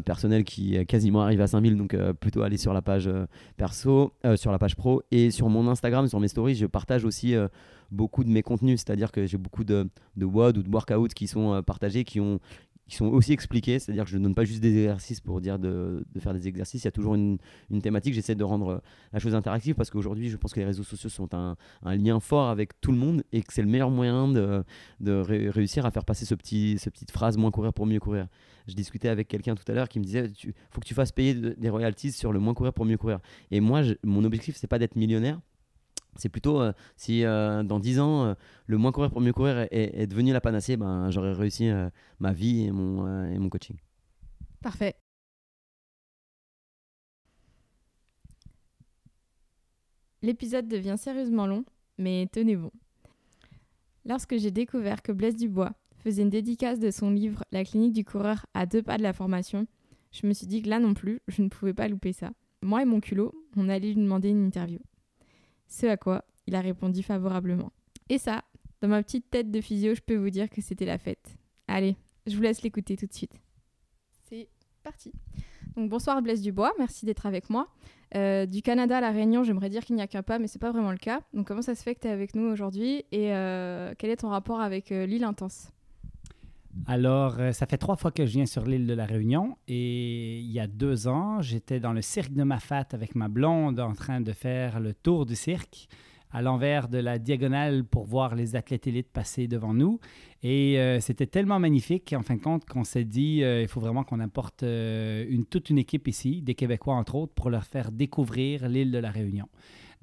personnelle 0.05 0.45
qui 0.45 0.85
quasiment 0.87 1.23
arrive 1.23 1.41
à 1.41 1.47
5000. 1.47 1.77
Donc, 1.77 1.97
plutôt 2.21 2.43
aller 2.43 2.57
sur 2.57 2.73
la 2.73 2.83
page 2.83 3.09
perso, 3.57 4.13
sur 4.37 4.51
la 4.51 4.59
page 4.59 4.77
pro. 4.77 5.03
Et 5.11 5.31
sur 5.31 5.49
mon 5.49 5.69
Instagram, 5.69 6.09
sur 6.09 6.21
mes 6.21 6.29
stories, 6.29 6.57
je 6.57 6.67
partage 6.67 7.05
aussi 7.05 7.35
beaucoup 7.91 8.25
de 8.25 8.29
mes 8.29 8.43
contenus, 8.43 8.83
c'est-à-dire 8.85 9.13
que 9.13 9.27
j'ai 9.27 9.39
beaucoup 9.39 9.65
de, 9.65 9.89
de 10.17 10.25
WOD 10.25 10.59
ou 10.59 10.63
de 10.63 10.71
workouts 10.71 11.09
qui 11.15 11.29
sont 11.29 11.63
partagés, 11.63 12.05
qui 12.05 12.21
ont, 12.21 12.41
qui 12.89 12.97
sont 12.97 13.07
aussi 13.07 13.33
expliqués, 13.33 13.79
c'est-à-dire 13.79 14.05
que 14.05 14.11
je 14.11 14.17
ne 14.17 14.23
donne 14.23 14.35
pas 14.35 14.45
juste 14.45 14.61
des 14.61 14.77
exercices 14.79 15.21
pour 15.21 15.41
dire 15.41 15.59
de, 15.59 16.05
de 16.15 16.21
faire 16.21 16.33
des 16.33 16.47
exercices, 16.47 16.85
il 16.85 16.87
y 16.87 16.89
a 16.89 16.93
toujours 16.93 17.17
une, 17.17 17.39
une 17.71 17.83
thématique, 17.83 18.15
j'essaie 18.15 18.37
de 18.37 18.45
rendre 18.45 18.69
euh, 18.69 18.79
la 19.13 19.19
chose 19.19 19.35
interactive 19.35 19.75
parce 19.75 19.91
qu'aujourd'hui 19.91 20.29
je 20.29 20.37
pense 20.37 20.53
que 20.53 20.61
les 20.61 20.67
réseaux 20.67 20.85
sociaux 20.85 21.11
sont 21.11 21.35
un, 21.35 21.57
un, 21.83 21.97
lien 21.97 22.21
fort 22.21 22.49
avec 22.49 22.81
tout 22.81 22.93
le 22.93 22.99
monde 22.99 23.25
et 23.33 23.43
que 23.43 23.53
c'est 23.53 23.63
le 23.63 23.69
meilleur 23.69 23.91
moyen 23.91 24.29
de, 24.29 24.63
de 25.01 25.13
réussir 25.13 25.85
à 25.85 25.91
faire 25.91 26.05
passer 26.05 26.25
ce 26.25 26.35
petit, 26.35 26.79
cette 26.79 26.93
petite 26.93 27.11
phrase 27.11 27.37
moins 27.37 27.51
courir 27.51 27.73
pour 27.73 27.87
mieux 27.87 27.99
courir. 27.99 28.29
Je 28.69 28.75
discutais 28.75 29.09
avec 29.09 29.27
quelqu'un 29.29 29.55
tout 29.55 29.65
à 29.67 29.75
l'heure 29.75 29.89
qui 29.89 29.99
me 29.99 30.05
disait 30.05 30.31
il 30.45 30.53
faut 30.71 30.81
que 30.81 30.87
tu 30.87 30.95
fasses 30.95 31.13
payer 31.13 31.35
des 31.35 31.69
royalties 31.69 32.13
sur 32.13 32.33
le 32.33 32.39
moins 32.39 32.55
courir 32.55 32.73
pour 32.73 32.85
mieux 32.85 32.97
courir. 32.97 33.19
Et 33.51 33.61
moi, 33.61 33.83
mon 34.05 34.25
objectif, 34.25 34.57
c'est 34.57 34.67
pas 34.67 34.79
d'être 34.79 34.97
millionnaire, 34.97 35.41
c'est 36.19 36.29
plutôt 36.29 36.61
euh, 36.61 36.73
si 36.97 37.25
euh, 37.25 37.63
dans 37.63 37.79
10 37.79 38.01
ans, 38.01 38.25
euh, 38.25 38.35
le 38.67 38.79
moins 38.79 38.93
courir 38.93 39.11
pour 39.11 39.21
mieux 39.21 39.33
courir 39.33 39.67
est, 39.71 40.07
devenu 40.07 40.33
la 40.33 40.41
panacée, 40.41 40.77
ben, 40.77 41.11
j'aurais 41.11 41.33
réussi 41.33 41.71
ma 42.19 42.33
vie 42.33 42.65
et 42.65 42.71
mon, 42.71 43.27
et 43.31 43.39
mon 43.39 43.49
coaching. 43.49 43.77
Parfait. 44.61 44.97
L'épisode 50.23 50.67
devient 50.67 50.97
sérieusement 50.99 51.47
long, 51.47 51.65
mais 51.99 52.29
tenez 52.33 52.57
bon. 52.57 52.73
Lorsque 54.05 54.37
j'ai 54.39 54.51
découvert 54.51 55.03
que 55.03 55.13
Blaise 55.13 55.37
Dubois 55.37 55.73
faisait 55.99 56.23
une 56.23 56.31
dédicace 56.31 56.79
de 56.79 56.91
son 56.91 57.11
livre 57.11 57.43
La 57.53 57.65
clinique 57.65 57.93
du 57.93 58.05
coureur 58.05 58.47
à 58.55 58.67
deux 58.67 58.83
pas 58.83 58.99
de 58.99 59.03
la 59.03 59.13
formation, 59.13 59.67
je 60.13 60.27
me 60.27 60.33
suis 60.33 60.47
dit 60.47 60.63
que 60.63 60.69
là 60.69 60.81
non 60.81 60.95
plus, 60.95 61.21
je 61.29 61.43
ne 61.43 61.49
pouvais 61.49 61.75
pas 61.75 61.89
louper 61.89 62.13
ça. 62.13 62.31
Moi 62.63 62.83
et 62.83 62.87
mon 62.87 63.01
culot, 63.01 63.35
on 63.57 63.69
allait 63.69 63.89
lui 63.89 64.03
demander 64.03 64.31
une 64.31 64.47
interview. 64.47 64.79
Ce 65.69 65.87
à 65.87 65.97
quoi 65.97 66.25
il 66.47 66.55
a 66.55 66.61
répondu 66.61 67.03
favorablement. 67.03 67.73
Et 68.09 68.19
ça, 68.19 68.45
dans 68.81 68.89
ma 68.89 69.03
petite 69.03 69.31
tête 69.31 69.51
de 69.51 69.61
physio, 69.61 69.95
je 69.95 70.01
peux 70.01 70.17
vous 70.17 70.31
dire 70.31 70.49
que 70.49 70.61
c'était 70.61 70.85
la 70.85 70.99
fête. 70.99 71.37
Allez, 71.67 71.97
je 72.27 72.37
vous 72.37 72.43
laisse 72.43 72.63
l'écouter 72.63 72.97
tout 72.97 73.07
de 73.07 73.13
suite. 73.13 73.35
C'est 74.29 74.49
parti. 74.83 75.13
Donc 75.77 75.91
bonsoir 75.91 76.21
Blaise 76.23 76.41
Dubois, 76.41 76.73
merci 76.79 77.05
d'être 77.05 77.27
avec 77.27 77.51
moi. 77.51 77.69
Euh, 78.15 78.47
du 78.47 78.63
Canada 78.63 78.99
à 78.99 79.01
la 79.01 79.11
Réunion, 79.11 79.43
j'aimerais 79.43 79.69
dire 79.69 79.85
qu'il 79.85 79.97
n'y 79.97 80.03
a 80.03 80.07
qu'un 80.07 80.23
pas, 80.23 80.39
mais 80.39 80.47
c'est 80.47 80.61
pas 80.61 80.71
vraiment 80.71 80.93
le 80.93 80.97
cas. 80.99 81.21
Donc 81.35 81.49
comment 81.49 81.63
ça 81.63 81.75
se 81.75 81.83
fait 81.83 81.95
que 81.95 82.01
tu 82.01 82.07
es 82.07 82.11
avec 82.11 82.35
nous 82.35 82.49
aujourd'hui? 82.49 83.05
Et 83.13 83.35
euh, 83.35 83.93
quel 83.99 84.11
est 84.11 84.17
ton 84.17 84.29
rapport 84.29 84.61
avec 84.61 84.93
euh, 84.93 85.05
l'île 85.07 85.25
Intense? 85.25 85.73
Alors, 86.87 87.39
ça 87.53 87.67
fait 87.67 87.79
trois 87.79 87.97
fois 87.97 88.11
que 88.11 88.27
je 88.27 88.33
viens 88.33 88.47
sur 88.47 88.65
l'île 88.65 88.87
de 88.87 88.93
la 88.93 89.07
Réunion 89.07 89.57
et 89.67 90.39
il 90.39 90.51
y 90.51 90.61
a 90.61 90.67
deux 90.67 91.09
ans, 91.09 91.41
j'étais 91.41 91.81
dans 91.81 91.93
le 91.93 92.03
cirque 92.03 92.33
de 92.33 92.43
Mafat 92.43 92.89
avec 92.93 93.15
ma 93.15 93.29
blonde 93.29 93.81
en 93.81 93.95
train 93.95 94.21
de 94.21 94.33
faire 94.33 94.79
le 94.79 94.93
tour 94.93 95.27
du 95.27 95.35
cirque 95.35 95.89
à 96.37 96.43
l'envers 96.43 96.89
de 96.89 96.99
la 96.99 97.19
diagonale 97.19 97.85
pour 97.85 98.05
voir 98.05 98.35
les 98.35 98.57
athlètes 98.57 98.87
élites 98.87 99.11
passer 99.11 99.49
devant 99.49 99.73
nous. 99.73 100.01
Et 100.43 100.79
euh, 100.79 101.01
c'était 101.01 101.27
tellement 101.27 101.59
magnifique, 101.59 102.15
en 102.17 102.23
fin 102.23 102.37
de 102.37 102.43
compte, 102.43 102.67
qu'on 102.67 102.85
s'est 102.85 103.05
dit 103.05 103.43
euh, 103.43 103.63
il 103.63 103.69
faut 103.69 103.81
vraiment 103.81 104.05
qu'on 104.05 104.21
apporte 104.21 104.63
euh, 104.63 105.25
une, 105.29 105.47
toute 105.47 105.71
une 105.71 105.79
équipe 105.79 106.09
ici, 106.09 106.43
des 106.43 106.55
Québécois 106.55 106.95
entre 106.95 107.15
autres, 107.15 107.33
pour 107.33 107.51
leur 107.51 107.65
faire 107.65 107.91
découvrir 107.91 108.69
l'île 108.69 108.91
de 108.91 108.99
la 108.99 109.11
Réunion. 109.11 109.49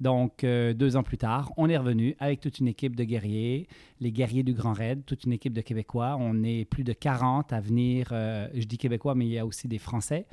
Donc, 0.04 0.44
deux 0.44 0.96
ans 0.96 1.02
plus 1.02 1.18
tard, 1.18 1.52
on 1.56 1.68
est 1.68 1.76
revenu 1.76 2.14
avec 2.20 2.40
toute 2.40 2.60
une 2.60 2.68
équipe 2.68 2.94
de 2.94 3.04
guerriers, 3.04 3.66
les 4.00 4.12
guerriers 4.12 4.42
du 4.42 4.52
Grand 4.52 4.74
Raid, 4.74 5.04
toute 5.04 5.24
une 5.24 5.32
équipe 5.32 5.54
de 5.54 5.62
Québécois. 5.62 6.16
On 6.20 6.44
est 6.44 6.64
plus 6.64 6.84
de 6.84 6.92
40 6.92 7.52
à 7.52 7.60
venir, 7.60 8.08
je 8.10 8.64
dis 8.64 8.78
Québécois, 8.78 9.14
mais 9.14 9.24
il 9.24 9.32
y 9.32 9.38
a 9.38 9.46
aussi 9.46 9.66
des 9.66 9.78
Français. 9.78 10.26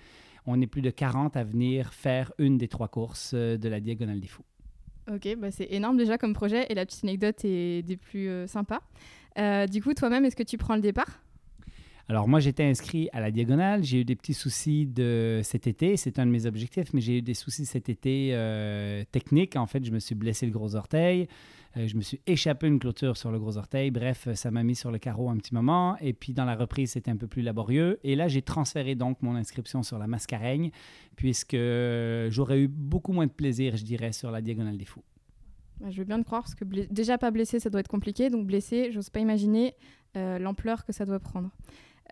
On 0.45 0.59
est 0.61 0.67
plus 0.67 0.81
de 0.81 0.89
40 0.89 1.37
à 1.37 1.43
venir 1.43 1.93
faire 1.93 2.31
une 2.37 2.57
des 2.57 2.67
trois 2.67 2.89
courses 2.89 3.33
de 3.33 3.69
la 3.69 3.79
Diagonale 3.79 4.19
des 4.19 4.27
Fous. 4.27 4.43
Ok, 5.09 5.35
bah 5.37 5.51
c'est 5.51 5.67
énorme 5.71 5.97
déjà 5.97 6.17
comme 6.17 6.33
projet 6.33 6.67
et 6.69 6.75
la 6.75 6.85
petite 6.85 7.03
anecdote 7.03 7.43
est 7.43 7.81
des 7.81 7.97
plus 7.97 8.29
euh, 8.29 8.47
sympas. 8.47 8.81
Euh, 9.37 9.65
du 9.65 9.81
coup, 9.81 9.93
toi-même, 9.93 10.25
est-ce 10.25 10.35
que 10.35 10.43
tu 10.43 10.57
prends 10.57 10.75
le 10.75 10.81
départ? 10.81 11.21
Alors 12.07 12.27
moi, 12.27 12.39
j'étais 12.39 12.63
inscrit 12.63 13.09
à 13.13 13.19
la 13.19 13.31
diagonale. 13.31 13.83
J'ai 13.83 14.01
eu 14.01 14.05
des 14.05 14.15
petits 14.15 14.33
soucis 14.33 14.85
de 14.85 15.41
cet 15.43 15.67
été. 15.67 15.97
C'est 15.97 16.19
un 16.19 16.25
de 16.25 16.31
mes 16.31 16.45
objectifs, 16.45 16.93
mais 16.93 17.01
j'ai 17.01 17.19
eu 17.19 17.21
des 17.21 17.33
soucis 17.33 17.65
cet 17.65 17.89
été 17.89 18.31
euh, 18.33 19.03
techniques. 19.11 19.55
En 19.55 19.65
fait, 19.65 19.83
je 19.85 19.91
me 19.91 19.99
suis 19.99 20.15
blessé 20.15 20.45
le 20.45 20.51
gros 20.51 20.75
orteil. 20.75 21.27
Euh, 21.77 21.87
je 21.87 21.95
me 21.95 22.01
suis 22.01 22.19
échappé 22.27 22.67
une 22.67 22.79
clôture 22.79 23.15
sur 23.15 23.31
le 23.31 23.39
gros 23.39 23.57
orteil. 23.57 23.91
Bref, 23.91 24.27
ça 24.33 24.51
m'a 24.51 24.63
mis 24.63 24.75
sur 24.75 24.91
le 24.91 24.97
carreau 24.97 25.29
un 25.29 25.37
petit 25.37 25.53
moment. 25.53 25.97
Et 26.01 26.13
puis 26.13 26.33
dans 26.33 26.45
la 26.45 26.55
reprise, 26.55 26.91
c'était 26.91 27.11
un 27.11 27.17
peu 27.17 27.27
plus 27.27 27.41
laborieux. 27.41 27.99
Et 28.03 28.15
là, 28.15 28.27
j'ai 28.27 28.41
transféré 28.41 28.95
donc 28.95 29.21
mon 29.21 29.35
inscription 29.35 29.83
sur 29.83 29.97
la 29.97 30.07
mascareigne, 30.07 30.71
puisque 31.15 31.57
j'aurais 32.29 32.59
eu 32.59 32.67
beaucoup 32.67 33.13
moins 33.13 33.27
de 33.27 33.31
plaisir, 33.31 33.77
je 33.77 33.83
dirais, 33.83 34.11
sur 34.11 34.31
la 34.31 34.41
diagonale 34.41 34.77
des 34.77 34.85
fous. 34.85 35.03
Bah, 35.81 35.89
je 35.89 35.97
veux 35.97 36.03
bien 36.05 36.19
te 36.19 36.25
croire, 36.25 36.43
parce 36.43 36.55
que 36.55 36.65
déjà 36.65 37.17
pas 37.17 37.31
blessé, 37.31 37.59
ça 37.59 37.69
doit 37.69 37.79
être 37.79 37.87
compliqué. 37.87 38.29
Donc 38.29 38.45
blessé, 38.45 38.91
j'ose 38.91 39.09
pas 39.09 39.19
imaginer 39.19 39.73
euh, 40.15 40.37
l'ampleur 40.39 40.85
que 40.85 40.91
ça 40.91 41.05
doit 41.05 41.19
prendre. 41.19 41.49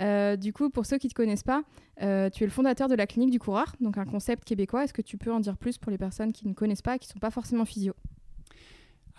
Euh, 0.01 0.35
du 0.35 0.53
coup, 0.53 0.69
pour 0.69 0.85
ceux 0.85 0.97
qui 0.97 1.07
ne 1.07 1.11
te 1.11 1.15
connaissent 1.15 1.43
pas, 1.43 1.63
tu 1.99 2.05
es 2.05 2.45
le 2.45 2.49
fondateur 2.49 2.87
de 2.87 2.95
la 2.95 3.07
clinique 3.07 3.31
du 3.31 3.39
coureur, 3.39 3.75
donc 3.81 3.97
un 3.97 4.05
concept 4.05 4.45
québécois. 4.45 4.83
Est-ce 4.85 4.93
que 4.93 5.01
tu 5.01 5.17
peux 5.17 5.33
en 5.33 5.39
dire 5.39 5.57
plus 5.57 5.77
pour 5.77 5.91
les 5.91 5.97
personnes 5.97 6.31
qui 6.31 6.47
ne 6.47 6.53
connaissent 6.53 6.81
pas 6.81 6.95
et 6.95 6.99
qui 6.99 7.07
ne 7.09 7.13
sont 7.13 7.19
pas 7.19 7.31
forcément 7.31 7.65
physio? 7.65 7.93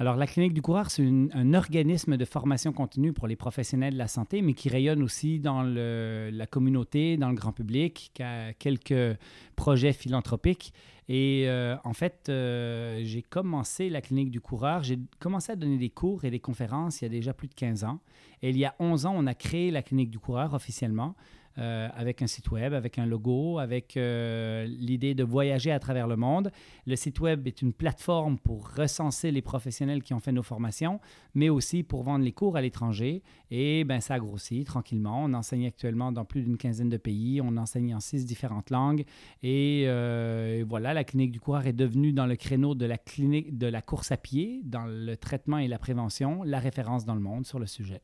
Alors, 0.01 0.17
la 0.17 0.27
Clinique 0.27 0.55
du 0.55 0.63
coureur, 0.63 0.91
c'est 0.91 1.07
un 1.07 1.53
organisme 1.53 2.17
de 2.17 2.25
formation 2.25 2.73
continue 2.73 3.13
pour 3.13 3.27
les 3.27 3.37
professionnels 3.37 3.93
de 3.93 3.99
la 3.99 4.09
santé, 4.09 4.41
mais 4.41 4.55
qui 4.55 4.71
rayonne 4.71 5.03
aussi 5.03 5.41
dans 5.41 5.63
la 5.63 6.47
communauté, 6.47 7.19
dans 7.19 7.29
le 7.29 7.35
grand 7.35 7.53
public, 7.53 8.11
qui 8.15 8.23
a 8.23 8.55
quelques 8.55 9.19
projets 9.57 9.93
philanthropiques. 9.93 10.73
Et 11.11 11.45
euh, 11.49 11.77
en 11.85 11.93
fait, 11.93 12.31
euh, 12.31 13.03
j'ai 13.05 13.21
commencé 13.21 13.91
la 13.91 14.01
Clinique 14.01 14.31
du 14.31 14.41
coureur. 14.41 14.83
J'ai 14.83 14.99
commencé 15.19 15.53
à 15.53 15.57
donner 15.57 15.77
des 15.77 15.91
cours 15.91 16.25
et 16.25 16.31
des 16.31 16.41
conférences 16.41 17.03
il 17.03 17.05
y 17.05 17.07
a 17.07 17.11
déjà 17.11 17.35
plus 17.35 17.49
de 17.49 17.55
15 17.55 17.85
ans. 17.85 18.01
Et 18.41 18.49
il 18.49 18.57
y 18.57 18.65
a 18.65 18.75
11 18.79 19.05
ans, 19.05 19.13
on 19.15 19.27
a 19.27 19.35
créé 19.35 19.71
la 19.71 19.83
Clinique 19.83 20.11
du 20.11 20.19
coureur 20.19 20.55
officiellement. 20.55 21.15
Euh, 21.59 21.89
avec 21.97 22.23
un 22.23 22.29
site 22.29 22.51
web, 22.53 22.73
avec 22.73 22.99
un 22.99 23.07
logo, 23.07 23.59
avec 23.59 23.97
euh, 23.97 24.65
l'idée 24.67 25.15
de 25.15 25.25
voyager 25.25 25.73
à 25.73 25.81
travers 25.81 26.07
le 26.07 26.17
monde. 26.17 26.53
Le 26.87 26.95
site 26.95 27.19
web 27.21 27.47
est 27.47 27.61
une 27.61 27.73
plateforme 27.73 28.39
pour 28.39 28.71
recenser 28.71 29.33
les 29.33 29.43
professionnels 29.43 30.03
qui 30.03 30.15
ont 30.15 30.21
fait 30.21 30.31
nos 30.31 30.45
formations, 30.45 31.01
mais 31.35 31.49
aussi 31.49 31.83
pour 31.83 32.05
vendre 32.05 32.25
les 32.25 32.33
cours 32.33 32.57
à 32.57 32.63
l'étranger. 32.63 33.23
Et 33.51 33.83
ben, 33.85 34.01
ça 34.01 34.19
grossit 34.19 34.65
tranquillement. 34.65 35.25
On 35.25 35.35
enseigne 35.35 35.67
actuellement 35.67 36.13
dans 36.13 36.25
plus 36.25 36.43
d'une 36.43 36.57
quinzaine 36.57 36.89
de 36.89 36.97
pays. 36.97 37.41
On 37.41 37.57
enseigne 37.57 37.95
en 37.95 38.01
six 38.01 38.25
différentes 38.25 38.71
langues. 38.71 39.05
Et 39.43 39.85
euh, 39.87 40.65
voilà, 40.69 40.95
la 40.95 41.03
clinique 41.03 41.33
du 41.33 41.41
coureur 41.41 41.67
est 41.67 41.73
devenue 41.73 42.13
dans 42.13 42.27
le 42.27 42.37
créneau 42.37 42.75
de 42.77 42.87
la 42.87 42.97
clinique 42.97 43.59
de 43.59 43.67
la 43.67 43.83
course 43.83 44.13
à 44.13 44.17
pied, 44.17 44.61
dans 44.65 44.87
le 44.87 45.17
traitement 45.17 45.59
et 45.59 45.67
la 45.67 45.79
prévention, 45.79 46.43
la 46.45 46.61
référence 46.61 47.05
dans 47.05 47.15
le 47.15 47.21
monde 47.21 47.45
sur 47.45 47.59
le 47.59 47.67
sujet. 47.67 48.03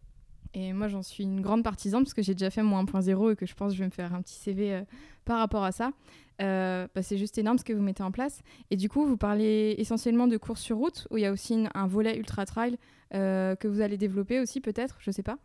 Et 0.58 0.72
moi, 0.72 0.88
j'en 0.88 1.02
suis 1.02 1.22
une 1.22 1.42
grande 1.42 1.62
partisane 1.62 2.02
parce 2.02 2.14
que 2.14 2.22
j'ai 2.22 2.32
déjà 2.32 2.48
fait 2.48 2.62
mon 2.62 2.82
1.0 2.82 3.32
et 3.32 3.36
que 3.36 3.44
je 3.44 3.54
pense 3.54 3.72
que 3.72 3.76
je 3.76 3.80
vais 3.80 3.86
me 3.86 3.90
faire 3.90 4.14
un 4.14 4.22
petit 4.22 4.36
CV 4.36 4.72
euh, 4.72 4.82
par 5.26 5.38
rapport 5.38 5.62
à 5.62 5.70
ça. 5.70 5.92
Euh, 6.40 6.88
bah, 6.94 7.02
c'est 7.02 7.18
juste 7.18 7.36
énorme 7.36 7.58
ce 7.58 7.64
que 7.64 7.74
vous 7.74 7.82
mettez 7.82 8.02
en 8.02 8.10
place. 8.10 8.40
Et 8.70 8.76
du 8.76 8.88
coup, 8.88 9.04
vous 9.04 9.18
parlez 9.18 9.74
essentiellement 9.76 10.26
de 10.26 10.38
courses 10.38 10.62
sur 10.62 10.78
route 10.78 11.08
où 11.10 11.18
il 11.18 11.24
y 11.24 11.26
a 11.26 11.32
aussi 11.32 11.66
un 11.74 11.86
volet 11.86 12.16
ultra 12.16 12.46
trail 12.46 12.78
euh, 13.12 13.54
que 13.54 13.68
vous 13.68 13.82
allez 13.82 13.98
développer 13.98 14.40
aussi, 14.40 14.62
peut-être, 14.62 14.96
je 15.00 15.10
sais 15.10 15.22
pas. 15.22 15.36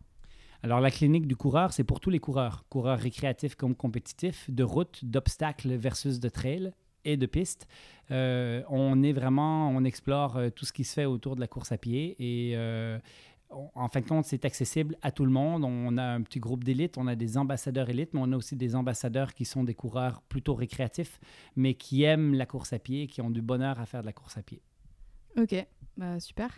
Alors, 0.63 0.79
la 0.79 0.91
clinique 0.91 1.27
du 1.27 1.35
coureur, 1.35 1.73
c'est 1.73 1.83
pour 1.83 1.99
tous 1.99 2.09
les 2.09 2.19
coureurs, 2.19 2.63
coureurs 2.69 2.99
récréatifs 2.99 3.55
comme 3.55 3.75
compétitifs, 3.75 4.49
de 4.49 4.63
route, 4.63 5.03
d'obstacles 5.03 5.73
versus 5.75 6.21
de 6.21 6.29
trail 6.29 6.71
et 7.03 7.17
de 7.17 7.25
piste. 7.25 7.67
on 8.11 9.03
est 9.03 9.11
vraiment, 9.11 9.71
on 9.71 9.83
explore 9.83 10.39
tout 10.55 10.65
ce 10.65 10.71
qui 10.71 10.83
se 10.85 10.93
fait 10.93 11.05
autour 11.05 11.35
de 11.35 11.41
la 11.41 11.47
course 11.47 11.71
à 11.71 11.77
pied 11.77 12.15
et 12.19 12.55
en 13.51 13.87
fin 13.89 13.99
de 13.99 14.07
compte, 14.07 14.25
c'est 14.25 14.45
accessible 14.45 14.97
à 15.01 15.11
tout 15.11 15.25
le 15.25 15.31
monde. 15.31 15.63
On 15.63 15.97
a 15.97 16.03
un 16.03 16.21
petit 16.21 16.39
groupe 16.39 16.63
d'élite, 16.63 16.97
on 16.97 17.07
a 17.07 17.15
des 17.15 17.37
ambassadeurs 17.37 17.89
élites, 17.89 18.13
mais 18.13 18.21
on 18.23 18.31
a 18.31 18.37
aussi 18.37 18.55
des 18.55 18.75
ambassadeurs 18.75 19.33
qui 19.33 19.45
sont 19.45 19.63
des 19.63 19.73
coureurs 19.73 20.21
plutôt 20.23 20.55
récréatifs, 20.55 21.19
mais 21.55 21.73
qui 21.73 22.03
aiment 22.03 22.33
la 22.33 22.45
course 22.45 22.73
à 22.73 22.79
pied, 22.79 23.07
qui 23.07 23.21
ont 23.21 23.29
du 23.29 23.41
bonheur 23.41 23.79
à 23.79 23.85
faire 23.85 24.01
de 24.01 24.05
la 24.05 24.13
course 24.13 24.37
à 24.37 24.43
pied. 24.43 24.61
Ok, 25.37 25.55
bah, 25.97 26.19
super. 26.19 26.49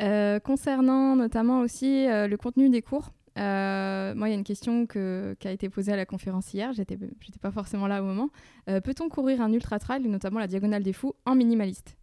Euh, 0.00 0.38
concernant 0.38 1.16
notamment 1.16 1.60
aussi 1.60 2.06
euh, 2.06 2.28
le 2.28 2.36
contenu 2.36 2.70
des 2.70 2.82
cours, 2.82 3.12
euh, 3.36 4.14
moi, 4.14 4.28
il 4.28 4.32
y 4.32 4.34
a 4.34 4.38
une 4.38 4.44
question 4.44 4.86
qui 4.86 4.98
a 4.98 5.52
été 5.52 5.68
posée 5.68 5.92
à 5.92 5.96
la 5.96 6.06
conférence 6.06 6.52
hier, 6.54 6.72
j'étais 6.72 6.98
pas 7.40 7.52
forcément 7.52 7.86
là 7.86 8.02
au 8.02 8.04
moment. 8.04 8.30
Peut-on 8.66 9.08
courir 9.08 9.40
un 9.40 9.52
ultra 9.52 9.78
trail, 9.78 10.02
notamment 10.08 10.40
la 10.40 10.48
Diagonale 10.48 10.82
des 10.82 10.92
Fous, 10.92 11.14
en 11.24 11.36
minimaliste? 11.36 11.97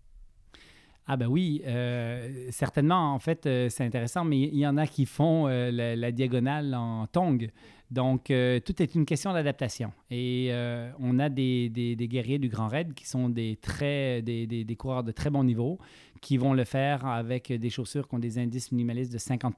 Ah 1.07 1.17
ben 1.17 1.27
oui, 1.27 1.61
euh, 1.67 2.47
certainement. 2.49 3.13
En 3.13 3.19
fait, 3.19 3.45
euh, 3.45 3.69
c'est 3.69 3.83
intéressant, 3.83 4.25
mais 4.25 4.39
il 4.39 4.57
y 4.57 4.65
en 4.65 4.75
a 4.77 4.87
qui 4.87 5.05
font 5.05 5.47
euh, 5.47 5.95
la, 5.95 6.11
diagonale 6.11 6.73
en 6.73 7.05
tong. 7.07 7.47
Donc, 7.91 8.25
tout 8.25 8.81
est 8.81 8.95
une 8.95 9.05
question 9.05 9.31
d'adaptation. 9.31 9.93
Et 10.09 10.51
on 10.99 11.19
a 11.19 11.29
des, 11.29 11.69
des, 11.69 12.07
guerriers 12.07 12.39
du 12.39 12.49
Grand 12.49 12.67
Raid 12.67 12.95
qui 12.95 13.07
sont 13.07 13.29
des, 13.29 13.57
très, 13.61 14.23
des, 14.23 14.47
des, 14.47 14.75
coureurs 14.75 15.03
de 15.03 15.11
très 15.11 15.29
bon 15.29 15.43
niveau, 15.43 15.77
qui 16.25 16.37
vont 16.37 16.55
le 16.55 16.63
faire 16.63 17.05
avec 17.05 17.53
des 17.53 17.69
chaussures 17.69 18.07
qui 18.07 18.15
ont 18.15 18.19
des 18.19 18.39
indices 18.39 18.71
minimalistes 18.71 19.13
de 19.13 19.19
50 19.19 19.53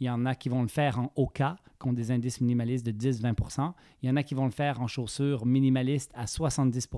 Il 0.00 0.06
y 0.06 0.10
en 0.10 0.26
a 0.26 0.34
qui 0.34 0.50
vont 0.50 0.60
le 0.60 0.68
faire 0.68 0.98
en 0.98 1.10
Oka, 1.16 1.56
qui 1.80 1.88
ont 1.88 1.94
des 1.94 2.10
indices 2.10 2.42
minimalistes 2.42 2.84
de 2.84 2.92
10-20 2.92 3.72
Il 4.02 4.06
y 4.10 4.12
en 4.12 4.16
a 4.16 4.22
qui 4.22 4.34
vont 4.34 4.44
le 4.44 4.50
faire 4.50 4.82
en 4.82 4.86
chaussures 4.86 5.46
minimalistes 5.46 6.12
à 6.14 6.26
70 6.26 6.90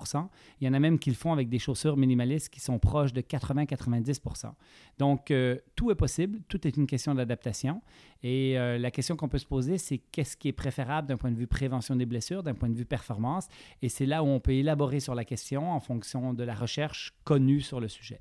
Il 0.61 0.67
y 0.67 0.69
en 0.69 0.75
a 0.75 0.81
même 0.81 0.99
qui 0.99 1.09
le 1.09 1.15
font 1.15 1.33
avec 1.33 1.49
des 1.49 1.61
chaussures 1.61 1.97
minimalistes 1.97 2.49
qui 2.49 2.59
sont 2.59 2.81
proches 2.81 3.13
de 3.13 3.21
80-90% 3.21 4.55
Donc, 4.99 5.31
euh, 5.31 5.57
tout 5.77 5.93
est 5.93 5.95
possible. 5.95 6.41
Tout 6.49 6.67
est 6.67 6.77
une 6.77 6.89
question 6.89 7.15
d'adaptation. 7.15 7.83
Et 8.25 8.59
euh, 8.59 8.77
la 8.77 8.91
question 8.91 9.15
qu'on 9.15 9.29
peut 9.29 9.39
se 9.39 9.47
poser, 9.47 9.79
c'est 9.79 9.99
qu'est-ce 9.99 10.37
qui 10.37 10.49
est 10.49 10.53
préférable 10.53 11.07
d'un 11.07 11.17
point 11.17 11.31
de 11.31 11.37
vue 11.37 11.47
prévention 11.47 11.95
des 11.95 12.07
blessures, 12.07 12.43
d'un 12.43 12.55
point 12.55 12.69
de 12.69 12.75
vue 12.75 12.87
performance? 12.87 13.47
Et 13.83 13.89
c'est 13.89 14.07
là 14.07 14.25
où 14.25 14.27
on 14.27 14.41
peut 14.41 14.55
élaborer 14.55 14.99
sur 14.99 15.15
la 15.15 15.25
question 15.25 15.71
en 15.71 15.79
fonction 15.79 16.35
de 16.35 16.43
la 16.43 16.57
recherche 16.57 17.15
connue 17.23 17.61
sur 17.61 17.79
le 17.79 17.87
sujet. 17.87 18.21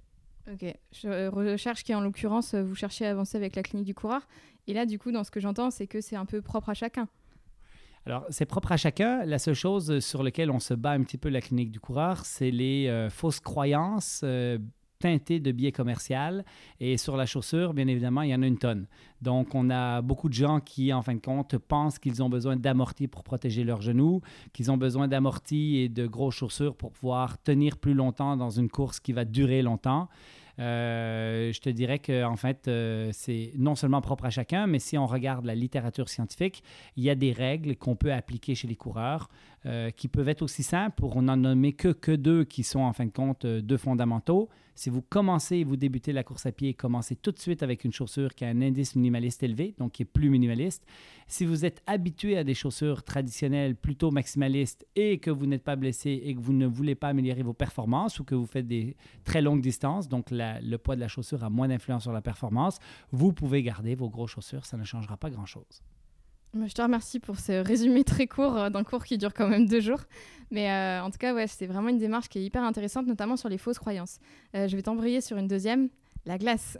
Ok, 0.51 0.65
je 0.93 1.07
euh, 1.07 1.29
recherche 1.29 1.83
qui 1.83 1.93
en 1.93 2.01
l'occurrence, 2.01 2.55
euh, 2.55 2.63
vous 2.63 2.73
cherchez 2.73 3.05
à 3.05 3.11
avancer 3.11 3.37
avec 3.37 3.55
la 3.55 3.61
clinique 3.61 3.85
du 3.85 3.93
coureur. 3.93 4.27
Et 4.65 4.73
là, 4.73 4.87
du 4.87 4.97
coup, 4.97 5.11
dans 5.11 5.23
ce 5.23 5.29
que 5.29 5.39
j'entends, 5.39 5.69
c'est 5.69 5.85
que 5.85 6.01
c'est 6.01 6.15
un 6.15 6.25
peu 6.25 6.41
propre 6.41 6.69
à 6.69 6.73
chacun. 6.73 7.07
Alors, 8.05 8.25
c'est 8.29 8.45
propre 8.45 8.71
à 8.71 8.77
chacun. 8.77 9.23
La 9.25 9.37
seule 9.37 9.53
chose 9.53 9.99
sur 9.99 10.23
laquelle 10.23 10.49
on 10.49 10.59
se 10.59 10.73
bat 10.73 10.91
un 10.91 11.03
petit 11.03 11.17
peu 11.19 11.29
la 11.29 11.41
clinique 11.41 11.71
du 11.71 11.79
coureur, 11.79 12.25
c'est 12.25 12.49
les 12.49 12.87
euh, 12.87 13.09
fausses 13.11 13.39
croyances 13.39 14.23
teintées 14.99 15.39
de 15.39 15.51
biais 15.51 15.71
commercial. 15.71 16.43
Et 16.79 16.97
sur 16.97 17.15
la 17.15 17.25
chaussure, 17.25 17.73
bien 17.73 17.87
évidemment, 17.87 18.21
il 18.21 18.29
y 18.29 18.35
en 18.35 18.41
a 18.41 18.47
une 18.47 18.57
tonne. 18.57 18.87
Donc, 19.21 19.55
on 19.55 19.69
a 19.69 20.01
beaucoup 20.01 20.29
de 20.29 20.33
gens 20.33 20.59
qui, 20.59 20.93
en 20.93 21.01
fin 21.01 21.15
de 21.15 21.19
compte, 21.19 21.57
pensent 21.57 21.99
qu'ils 21.99 22.21
ont 22.21 22.29
besoin 22.29 22.55
d'amortis 22.55 23.07
pour 23.07 23.23
protéger 23.23 23.63
leurs 23.63 23.81
genoux, 23.81 24.21
qu'ils 24.53 24.71
ont 24.71 24.77
besoin 24.77 25.07
d'amortis 25.07 25.77
et 25.77 25.89
de 25.89 26.07
grosses 26.07 26.35
chaussures 26.35 26.75
pour 26.75 26.91
pouvoir 26.91 27.41
tenir 27.41 27.77
plus 27.77 27.93
longtemps 27.93 28.35
dans 28.35 28.49
une 28.49 28.69
course 28.69 28.99
qui 28.99 29.13
va 29.13 29.25
durer 29.25 29.61
longtemps. 29.61 30.09
Euh, 30.59 31.53
je 31.53 31.59
te 31.61 31.69
dirais 31.69 31.99
que 31.99 32.23
en 32.23 32.35
fait, 32.35 32.67
euh, 32.67 33.09
c'est 33.13 33.53
non 33.57 33.75
seulement 33.75 34.01
propre 34.01 34.25
à 34.25 34.29
chacun, 34.29 34.67
mais 34.67 34.79
si 34.79 34.97
on 34.97 35.05
regarde 35.05 35.45
la 35.45 35.55
littérature 35.55 36.09
scientifique, 36.09 36.63
il 36.97 37.03
y 37.03 37.09
a 37.09 37.15
des 37.15 37.31
règles 37.31 37.75
qu'on 37.75 37.95
peut 37.95 38.11
appliquer 38.11 38.55
chez 38.55 38.67
les 38.67 38.75
coureurs 38.75 39.29
euh, 39.65 39.91
qui 39.91 40.07
peuvent 40.07 40.29
être 40.29 40.41
aussi 40.41 40.63
simples 40.63 40.95
pour 40.95 41.21
n'en 41.21 41.35
nommer 41.35 41.73
que, 41.73 42.15
deux 42.15 42.45
qui 42.45 42.63
sont 42.63 42.79
en 42.79 42.93
fin 42.93 43.05
de 43.05 43.11
compte 43.11 43.45
deux 43.45 43.77
fondamentaux. 43.77 44.49
Si 44.73 44.89
vous 44.89 45.01
commencez 45.01 45.57
et 45.57 45.63
vous 45.65 45.75
débutez 45.75 46.13
la 46.13 46.23
course 46.23 46.45
à 46.45 46.53
pied, 46.53 46.73
commencez 46.73 47.17
tout 47.17 47.33
de 47.33 47.39
suite 47.39 47.61
avec 47.63 47.83
une 47.83 47.91
chaussure 47.91 48.33
qui 48.33 48.45
a 48.45 48.47
un 48.47 48.61
indice 48.61 48.95
minimaliste 48.95 49.43
élevé, 49.43 49.75
donc 49.77 49.91
qui 49.91 50.03
est 50.03 50.05
plus 50.05 50.29
minimaliste. 50.29 50.85
Si 51.27 51.45
vous 51.45 51.65
êtes 51.65 51.83
habitué 51.85 52.37
à 52.37 52.45
des 52.45 52.53
chaussures 52.53 53.03
traditionnelles 53.03 53.75
plutôt 53.75 54.11
maximalistes 54.11 54.87
et 54.95 55.17
que 55.17 55.29
vous 55.29 55.45
n'êtes 55.45 55.65
pas 55.65 55.75
blessé 55.75 56.21
et 56.23 56.33
que 56.33 56.39
vous 56.39 56.53
ne 56.53 56.65
voulez 56.65 56.95
pas 56.95 57.09
améliorer 57.09 57.43
vos 57.43 57.51
performances 57.51 58.21
ou 58.21 58.23
que 58.23 58.35
vous 58.35 58.45
faites 58.45 58.67
des 58.67 58.95
très 59.25 59.41
longues 59.41 59.61
distances, 59.61 60.07
donc 60.07 60.27
le 60.31 60.77
poids 60.77 60.95
de 60.95 61.01
la 61.01 61.09
chaussure 61.09 61.43
a 61.43 61.49
moins 61.49 61.67
d'influence 61.67 62.03
sur 62.03 62.13
la 62.13 62.21
performance, 62.21 62.79
vous 63.11 63.33
pouvez 63.33 63.61
garder 63.61 63.95
vos 63.95 64.09
grosses 64.09 64.31
chaussures, 64.31 64.65
ça 64.65 64.77
ne 64.77 64.85
changera 64.85 65.17
pas 65.17 65.29
grand-chose. 65.29 65.83
Je 66.53 66.73
te 66.73 66.81
remercie 66.81 67.19
pour 67.19 67.37
ce 67.37 67.63
résumé 67.63 68.03
très 68.03 68.25
court 68.25 68.57
euh, 68.57 68.69
d'un 68.69 68.83
cours 68.83 69.03
qui 69.03 69.17
dure 69.17 69.33
quand 69.33 69.47
même 69.47 69.67
deux 69.67 69.81
jours. 69.81 70.01
Mais 70.51 70.71
euh, 70.71 71.03
en 71.03 71.11
tout 71.11 71.19
cas, 71.19 71.33
ouais, 71.33 71.45
c'est 71.45 71.67
vraiment 71.67 71.89
une 71.89 71.99
démarche 71.99 72.27
qui 72.27 72.39
est 72.39 72.43
hyper 72.43 72.63
intéressante, 72.63 73.05
notamment 73.05 73.37
sur 73.37 73.49
les 73.49 73.59
fausses 73.59 73.77
croyances. 73.77 74.19
Euh, 74.55 74.67
je 74.67 74.75
vais 74.75 74.81
t'embrayer 74.81 75.21
sur 75.21 75.37
une 75.37 75.47
deuxième, 75.47 75.89
la 76.25 76.39
glace. 76.39 76.75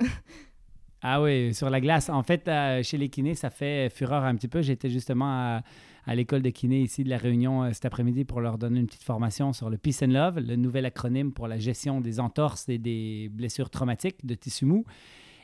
ah 1.04 1.22
oui, 1.22 1.54
sur 1.54 1.70
la 1.70 1.80
glace. 1.80 2.10
En 2.10 2.24
fait, 2.24 2.50
chez 2.84 2.98
les 2.98 3.10
kinés, 3.10 3.36
ça 3.36 3.52
fait 3.52 3.90
fureur 3.90 4.24
un 4.24 4.36
petit 4.36 4.48
peu. 4.48 4.64
J'étais 4.64 4.90
justement 4.90 5.62
à, 6.08 6.16
l'école 6.16 6.42
de 6.42 6.50
kiné 6.50 6.82
ici 6.82 7.04
de 7.04 7.10
la 7.10 7.18
Réunion 7.18 7.72
cet 7.72 7.86
après-midi 7.86 8.26
pour 8.26 8.42
leur 8.42 8.58
donner 8.58 8.80
une 8.80 8.88
petite 8.88 9.04
formation 9.04 9.54
sur 9.54 9.70
le 9.70 9.78
Peace 9.78 10.02
and 10.02 10.08
Love, 10.08 10.40
le 10.40 10.56
nouvel 10.56 10.88
acronyme 10.88 11.32
pour 11.32 11.48
la 11.48 11.60
gestion 11.60 12.02
des 12.02 12.20
entorses 12.20 12.68
et 12.70 12.80
des 12.80 13.30
blessures 13.32 13.70
traumatiques 13.70 14.26
de 14.26 14.34
tissu 14.34 14.66
mou. 14.66 14.86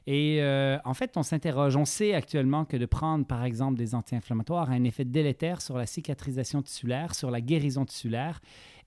Et 0.07 0.38
euh, 0.41 0.77
en 0.86 0.94
fait, 0.94 1.18
on 1.18 1.23
s'interroge. 1.23 1.76
On 1.76 1.86
sait 1.86 2.14
actuellement 2.14 2.65
que 2.65 2.77
de 2.77 2.86
prendre, 2.86 3.26
par 3.26 3.44
exemple, 3.44 3.77
des 3.77 3.95
anti-inflammatoires 3.95 4.69
a 4.69 4.73
un 4.73 4.84
effet 4.84 5.06
délétère 5.06 5.61
sur 5.61 5.77
la 5.77 5.86
cicatrisation 5.86 6.61
tissulaire, 6.61 7.15
sur 7.15 7.32
la 7.32 7.41
guérison 7.41 7.86
tissulaire. 7.86 8.40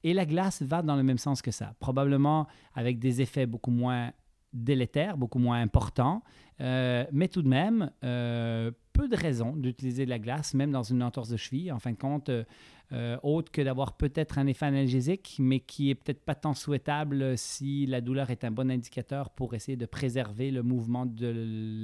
Et 0.05 0.15
la 0.15 0.27
glace 0.27 0.63
va 0.63 0.83
dans 0.83 0.95
le 0.95 1.03
même 1.03 1.19
sens 1.19 1.43
que 1.43 1.51
ça, 1.51 1.75
probablement 1.81 2.47
avec 2.75 3.01
des 3.01 3.21
effets 3.21 3.47
beaucoup 3.47 3.73
moins 3.73 4.13
délétères, 4.53 5.17
beaucoup 5.17 5.39
moins 5.39 5.61
importants, 5.61 6.23
euh, 6.61 7.05
mais 7.13 7.29
tout 7.29 7.43
de 7.43 7.49
même, 7.49 7.91
euh, 8.05 8.71
peu 8.99 9.09
de 9.09 9.17
raisons 9.17 9.55
d'utiliser 9.55 10.05
de 10.05 10.11
la 10.11 10.19
glace, 10.19 10.55
même 10.55 10.73
dans 10.73 10.83
une 10.83 11.05
entorse 11.05 11.29
de 11.29 11.37
cheville. 11.37 11.71
En 11.71 11.79
fin 11.79 11.93
de 11.93 11.97
compte, 11.97 12.31
euh, 12.31 13.17
autre 13.23 13.53
que 13.53 13.63
d'avoir 13.63 13.97
peut-être 13.97 14.39
un 14.39 14.49
effet 14.49 14.67
analgésique, 14.67 15.37
mais 15.39 15.61
qui 15.61 15.91
est 15.91 15.95
peut-être 15.95 16.25
pas 16.25 16.35
tant 16.35 16.53
souhaitable 16.53 17.39
si 17.39 17.87
la 17.87 18.01
douleur 18.01 18.31
est 18.31 18.43
un 18.43 18.51
bon 18.51 18.69
indicateur 18.69 19.31
pour 19.31 19.55
essayer 19.55 19.77
de 19.77 19.87
préserver 19.87 20.51
le 20.51 20.65
mouvement 20.65 21.07
de 21.07 21.33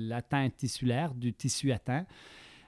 l'atteinte 0.09 0.57
tissulaire, 0.57 1.15
du 1.15 1.33
tissu 1.33 1.71
atteint. 1.71 2.05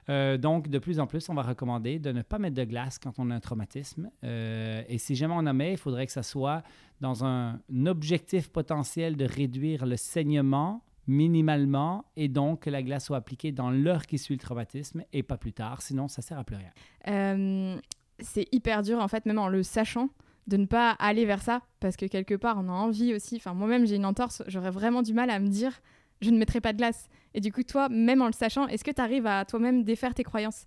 Euh, 0.09 0.37
donc, 0.37 0.69
de 0.69 0.79
plus 0.79 1.01
en 1.01 1.07
plus, 1.07 1.27
on 1.27 1.33
va 1.33 1.41
recommander 1.41 1.99
de 1.99 2.13
ne 2.13 2.21
pas 2.21 2.39
mettre 2.39 2.55
de 2.55 2.63
glace 2.63 2.97
quand 2.99 3.19
on 3.19 3.29
a 3.29 3.35
un 3.35 3.39
traumatisme. 3.41 4.09
Euh, 4.23 4.81
et 4.87 4.97
si 4.97 5.15
jamais 5.15 5.33
on 5.35 5.45
en 5.45 5.53
met, 5.53 5.73
il 5.73 5.77
faudrait 5.77 6.05
que 6.05 6.13
ça 6.13 6.23
soit 6.23 6.63
dans 7.01 7.25
un, 7.25 7.59
objectif 7.85 8.49
potentiel 8.49 9.17
de 9.17 9.25
réduire 9.25 9.85
le 9.85 9.97
saignement 9.97 10.81
minimalement 11.07 12.05
et 12.15 12.27
donc 12.27 12.61
que 12.63 12.69
la 12.69 12.83
glace 12.83 13.05
soit 13.05 13.17
appliquée 13.17 13.51
dans 13.51 13.71
l'heure 13.71 14.05
qui 14.05 14.17
suit 14.17 14.35
le 14.35 14.39
traumatisme 14.39 15.03
et 15.13 15.23
pas 15.23 15.37
plus 15.37 15.53
tard, 15.53 15.81
sinon 15.81 16.07
ça 16.07 16.21
sert 16.21 16.37
à 16.37 16.43
plus 16.43 16.57
rien 16.57 17.79
c'est 18.19 18.47
hyper 18.51 18.83
dur, 18.83 18.99
en 18.99 19.07
fait, 19.07 19.25
même 19.25 19.39
en 19.39 19.47
le 19.47 19.63
sachant, 19.63 20.09
de 20.47 20.57
ne 20.57 20.65
pas 20.65 20.91
aller 20.91 21.25
vers 21.25 21.41
ça, 21.41 21.61
parce 21.79 21.97
que 21.97 22.05
quelque 22.05 22.35
part, 22.35 22.57
on 22.59 22.69
a 22.69 22.71
envie 22.71 23.13
aussi. 23.13 23.35
Enfin, 23.35 23.53
moi-même, 23.53 23.85
j'ai 23.85 23.95
une 23.95 24.05
entorse, 24.05 24.43
j'aurais 24.47 24.71
vraiment 24.71 25.01
du 25.01 25.13
mal 25.13 25.29
à 25.29 25.39
me 25.39 25.47
dire, 25.47 25.81
je 26.21 26.29
ne 26.29 26.37
mettrai 26.37 26.61
pas 26.61 26.73
de 26.73 26.77
glace. 26.77 27.09
Et 27.33 27.41
du 27.41 27.51
coup, 27.51 27.63
toi, 27.63 27.89
même 27.89 28.21
en 28.21 28.27
le 28.27 28.33
sachant, 28.33 28.67
est-ce 28.67 28.83
que 28.83 28.91
tu 28.91 29.01
arrives 29.01 29.27
à 29.27 29.45
toi-même 29.45 29.83
défaire 29.83 30.13
tes 30.13 30.23
croyances? 30.23 30.65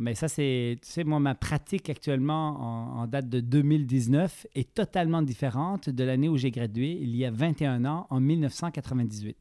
Mais 0.00 0.14
ça, 0.14 0.28
c'est, 0.28 0.78
tu 0.82 0.90
sais, 0.90 1.04
moi, 1.04 1.20
ma 1.20 1.34
pratique 1.34 1.90
actuellement 1.90 3.00
en, 3.00 3.06
date 3.06 3.28
de 3.28 3.40
2019 3.40 4.46
est 4.54 4.74
totalement 4.74 5.22
différente 5.22 5.90
de 5.90 6.04
l'année 6.04 6.28
où 6.28 6.36
j'ai 6.36 6.50
gradué, 6.50 6.98
il 7.00 7.14
y 7.16 7.24
a 7.24 7.30
21 7.30 7.84
ans, 7.84 8.06
en 8.10 8.20
1998. 8.20 9.36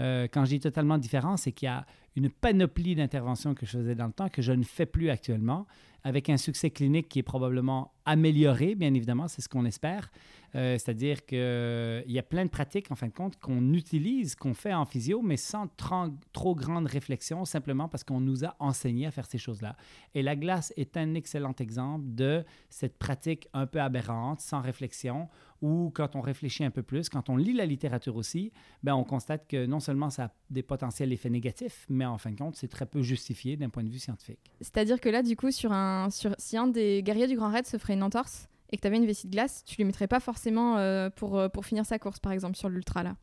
Euh, 0.00 0.26
quand 0.30 0.44
je 0.44 0.50
dis 0.50 0.60
totalement 0.60 0.98
différent, 0.98 1.36
c'est 1.36 1.52
qu'il 1.52 1.66
y 1.66 1.70
a 1.70 1.86
une 2.16 2.30
panoplie 2.30 2.94
d'interventions 2.94 3.54
que 3.54 3.66
je 3.66 3.72
faisais 3.78 3.94
dans 3.94 4.06
le 4.06 4.12
temps 4.12 4.28
que 4.28 4.42
je 4.42 4.52
ne 4.52 4.64
fais 4.64 4.86
plus 4.86 5.10
actuellement. 5.10 5.66
avec 6.06 6.28
un 6.28 6.36
succès 6.36 6.68
clinique 6.68 7.08
qui 7.08 7.20
est 7.20 7.22
probablement 7.22 7.94
amélioré, 8.04 8.74
bien 8.74 8.92
évidemment, 8.92 9.26
c'est 9.26 9.40
ce 9.40 9.48
qu'on 9.48 9.64
espère. 9.64 10.10
Euh, 10.54 10.74
c'est-à-dire 10.74 11.26
qu'il 11.26 12.04
y 12.06 12.18
a 12.18 12.22
plein 12.22 12.44
de 12.44 12.50
pratiques, 12.50 12.90
en 12.90 12.94
fin 12.94 13.08
de 13.08 13.12
compte, 13.12 13.38
qu'on 13.40 13.72
utilise, 13.72 14.34
qu'on 14.36 14.54
fait 14.54 14.72
en 14.72 14.84
physio, 14.84 15.20
mais 15.22 15.36
sans 15.36 15.68
trop, 16.32 16.54
grande 16.54 16.86
réflexion, 16.86 17.44
simplement 17.44 17.88
parce 17.88 18.04
qu'on 18.04 18.20
nous 18.20 18.44
a 18.44 18.54
enseigné 18.58 19.06
à 19.06 19.10
faire 19.10 19.26
ces 19.26 19.38
choses-là. 19.38 19.76
Et 20.14 20.22
la 20.22 20.36
glace 20.36 20.72
est 20.76 20.96
un 20.96 21.14
excellent 21.14 21.54
exemple 21.58 22.04
de 22.06 22.44
cette 22.70 22.98
pratique 22.98 23.48
un 23.52 23.66
peu 23.66 23.80
aberrante, 23.80 24.40
sans 24.40 24.60
réflexion, 24.60 25.28
ou 25.60 25.90
quand 25.94 26.14
on 26.14 26.20
réfléchit 26.20 26.64
un 26.64 26.70
peu 26.70 26.82
plus, 26.82 27.08
quand 27.08 27.30
on 27.30 27.36
lit 27.36 27.54
la 27.54 27.66
littérature 27.66 28.16
aussi, 28.16 28.52
ben 28.82 28.94
on 28.94 29.04
constate 29.04 29.48
que 29.48 29.66
non 29.66 29.80
seulement 29.80 30.10
ça 30.10 30.24
a 30.24 30.30
des 30.50 30.62
potentiels 30.62 31.12
effets 31.12 31.30
négatifs, 31.30 31.86
mais 31.88 32.04
en 32.04 32.18
fin 32.18 32.30
de 32.30 32.36
compte, 32.36 32.56
c'est 32.56 32.68
très 32.68 32.86
peu 32.86 33.02
justifié 33.02 33.56
d'un 33.56 33.70
point 33.70 33.82
de 33.82 33.88
vue 33.88 33.98
scientifique. 33.98 34.38
C'est-à-dire 34.60 35.00
que 35.00 35.08
là, 35.08 35.22
du 35.22 35.36
coup, 35.36 35.50
sur 35.50 35.72
un, 35.72 36.10
sur, 36.10 36.34
si 36.38 36.56
un 36.56 36.66
des 36.66 37.02
guerriers 37.02 37.26
du 37.26 37.36
Grand 37.36 37.50
Raid 37.50 37.66
se 37.66 37.78
ferait 37.78 37.94
une 37.94 38.02
entorse, 38.02 38.48
et 38.74 38.76
que 38.76 38.82
tu 38.82 38.88
avais 38.88 38.96
une 38.96 39.06
vessie 39.06 39.28
de 39.28 39.32
glace, 39.32 39.62
tu 39.64 39.76
lui 39.76 39.84
mettrais 39.84 40.08
pas 40.08 40.18
forcément 40.18 40.78
euh, 40.78 41.08
pour, 41.08 41.38
euh, 41.38 41.48
pour 41.48 41.64
finir 41.64 41.86
sa 41.86 42.00
course, 42.00 42.18
par 42.18 42.32
exemple, 42.32 42.56
sur 42.56 42.68
l'ultra 42.68 43.04
là? 43.04 43.14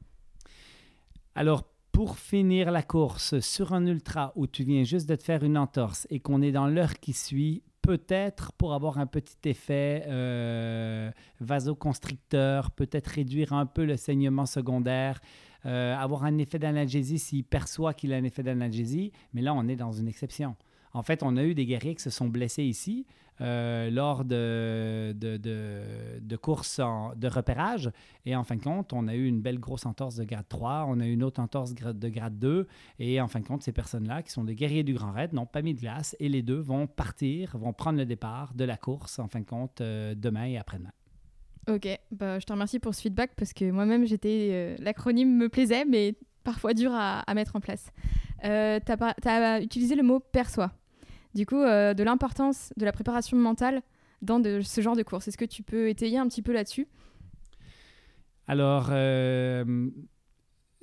Alors, 1.36 1.66
pour 1.92 2.18
finir 2.18 2.72
la 2.72 2.84
course 2.84 3.38
sur 3.42 3.74
un 3.74 3.86
ultra 3.86 4.32
où 4.38 4.48
tu 4.48 4.64
viens 4.64 4.86
juste 4.86 5.10
de 5.10 5.16
te 5.16 5.24
faire 5.24 5.44
une 5.44 5.58
entorse 5.58 6.08
et 6.10 6.22
qu'on 6.22 6.42
est 6.42 6.54
dans 6.54 6.68
l'heure 6.68 7.00
qui 7.02 7.12
suit, 7.12 7.64
peut-être 7.82 8.54
pour 8.54 8.74
avoir 8.74 8.98
un 8.98 9.08
petit 9.08 9.36
effet 9.44 10.06
euh, 10.08 11.12
vasoconstricteur, 11.42 12.72
peut-être 12.72 13.08
réduire 13.08 13.52
un 13.52 13.66
peu 13.66 13.84
le 13.84 13.98
saignement 13.98 14.46
secondaire, 14.46 15.20
avoir 15.64 16.24
un 16.24 16.38
effet 16.38 16.60
d'analgésie 16.60 17.20
s'il 17.20 17.44
perçoit 17.44 17.94
qu'il 17.94 18.14
a 18.14 18.16
un 18.16 18.24
effet 18.24 18.42
d'analgésie, 18.42 19.12
mais 19.34 19.42
là 19.42 19.54
on 19.54 19.68
est 19.68 19.76
dans 19.76 19.92
une 19.92 20.08
exception. 20.08 20.56
En 20.94 21.04
fait, 21.04 21.24
on 21.24 21.38
a 21.38 21.44
eu 21.44 21.54
des 21.54 21.66
guerriers 21.66 21.96
qui 21.96 22.02
se 22.02 22.10
sont 22.10 22.28
blessés 22.28 22.64
ici 22.64 23.06
euh, 23.42 23.90
lors 23.90 24.24
de, 24.24 25.14
de, 25.14 26.36
courses 26.36 26.80
de 27.16 27.28
repérage. 27.28 27.90
Et 28.26 28.36
en 28.36 28.44
fin 28.44 28.56
de 28.56 28.62
compte, 28.62 28.94
on 28.94 29.08
a 29.08 29.16
eu 29.16 29.26
une 29.26 29.42
belle 29.42 29.60
grosse 29.60 29.86
entorse 29.86 30.16
de 30.16 30.26
grade 30.26 30.46
3, 30.48 30.86
on 30.88 31.00
a 31.00 31.08
eu 31.08 31.14
une 31.14 31.24
autre 31.24 31.42
entorse 31.42 31.74
de 31.74 32.10
grade 32.10 32.38
2. 32.38 32.68
Et 33.00 33.20
en 33.20 33.28
fin 33.28 33.40
de 33.40 33.46
compte, 33.46 33.64
ces 33.64 33.72
personnes-là, 33.72 34.22
qui 34.22 34.32
sont 34.32 34.44
des 34.44 34.54
guerriers 34.54 34.84
du 34.84 34.94
Grand 34.94 35.12
Raid, 35.12 35.34
n'ont 35.34 35.48
pas 35.48 35.64
mis 35.64 35.74
de 35.74 35.80
glace. 35.80 36.16
Et 36.20 36.30
les 36.30 36.44
deux 36.44 36.60
vont 36.60 36.86
partir, 36.86 37.58
vont 37.58 37.74
prendre 37.74 37.98
le 37.98 38.06
départ 38.06 38.54
de 38.54 38.64
la 38.64 38.78
course, 38.78 39.18
en 39.18 39.28
fin 39.28 39.40
de 39.40 39.46
compte, 39.46 39.82
euh, 39.82 40.14
demain 40.16 40.46
et 40.46 40.58
après-demain. 40.58 40.92
Ok, 41.68 41.88
bah, 42.12 42.38
je 42.40 42.46
te 42.46 42.54
remercie 42.54 42.80
pour 42.80 42.94
ce 42.94 43.02
feedback 43.02 43.32
parce 43.36 43.54
que 43.54 43.70
moi-même, 43.72 44.06
j'étais 44.06 44.50
euh, 44.52 44.76
l'acronyme 44.80 45.36
me 45.36 45.50
plaisait, 45.50 45.86
mais 45.86 46.16
parfois 46.44 46.74
dur 46.74 46.92
à, 46.94 47.24
mettre 47.34 47.56
en 47.56 47.60
place. 47.60 47.92
tu 48.42 48.48
as, 48.48 49.16
as, 49.26 49.62
utilisé 49.62 49.96
le 49.96 50.04
mot 50.04 50.20
perçoit 50.20 50.72
du 51.34 51.46
coup, 51.46 51.62
euh, 51.62 51.94
de 51.94 52.04
l'importance 52.04 52.74
de 52.78 52.86
la 52.86 52.92
préparation 52.92 53.38
mentale 53.38 53.82
dans 54.22 54.42
ce 54.64 54.82
genre 54.82 54.96
de 54.96 55.04
course. 55.04 55.28
Est-ce 55.28 55.38
que 55.38 55.46
tu 55.46 55.64
peux 55.64 55.90
étayer 55.90 56.18
un 56.18 56.28
petit 56.28 56.42
peu 56.42 56.52
là-dessus? 56.52 56.88
Alors, 58.48 58.90
euh, 58.92 59.90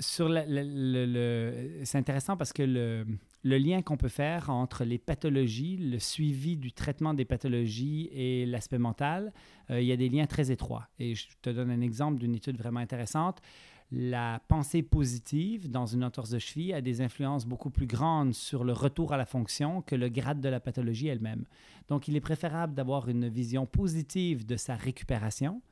c'est 0.01 1.99
intéressant 1.99 2.37
parce 2.37 2.53
que 2.53 2.63
le, 2.63 3.05
lien 3.43 3.83
qu'on 3.83 3.97
peut 3.97 4.09
faire 4.09 4.51
entre 4.51 4.85
les 4.85 4.99
pathologies, 4.99 5.77
le 5.77 5.99
suivi 5.99 6.57
du 6.57 6.73
traitement 6.73 7.15
des 7.15 7.25
pathologies 7.25 8.09
et 8.13 8.47
l'aspect 8.47 8.79
mental, 8.79 9.33
euh, 9.71 9.81
il 9.81 9.87
y 9.87 9.93
a 9.93 9.97
des 9.97 10.09
liens 10.09 10.27
très 10.27 10.51
étroits. 10.51 10.89
Et 10.99 11.15
je 11.15 11.29
te 11.43 11.51
donne 11.51 11.71
un 11.71 11.81
exemple 11.81 12.19
d'une 12.19 12.35
étude 12.35 12.57
vraiment 12.57 12.81
intéressante 12.81 13.41
la 13.91 14.41
pensée 14.49 14.83
positive 14.83 15.71
dans 15.71 15.87
une 15.87 16.05
entorse 16.05 16.31
de 16.31 16.39
cheville 16.39 16.75
a 16.75 16.81
des 16.81 17.01
influences 17.01 17.47
beaucoup 17.47 17.71
plus 17.71 17.87
grandes 17.87 18.35
sur 18.35 18.65
le 18.65 18.73
retour 18.73 19.13
à 19.13 19.17
la 19.17 19.25
fonction 19.25 19.81
que 19.81 19.95
le 19.95 20.09
grade 20.09 20.41
de 20.41 20.49
la 20.49 20.61
pathologie 20.61 21.09
elle-même. 21.09 21.47
Donc, 21.89 22.07
il 22.07 22.17
est 22.17 22.21
préférable 22.21 22.75
d'avoir 22.75 23.09
une 23.09 23.29
vision 23.29 23.65
positive 23.65 24.45
de 24.45 24.57
sa 24.57 24.77
récupération 24.77 25.63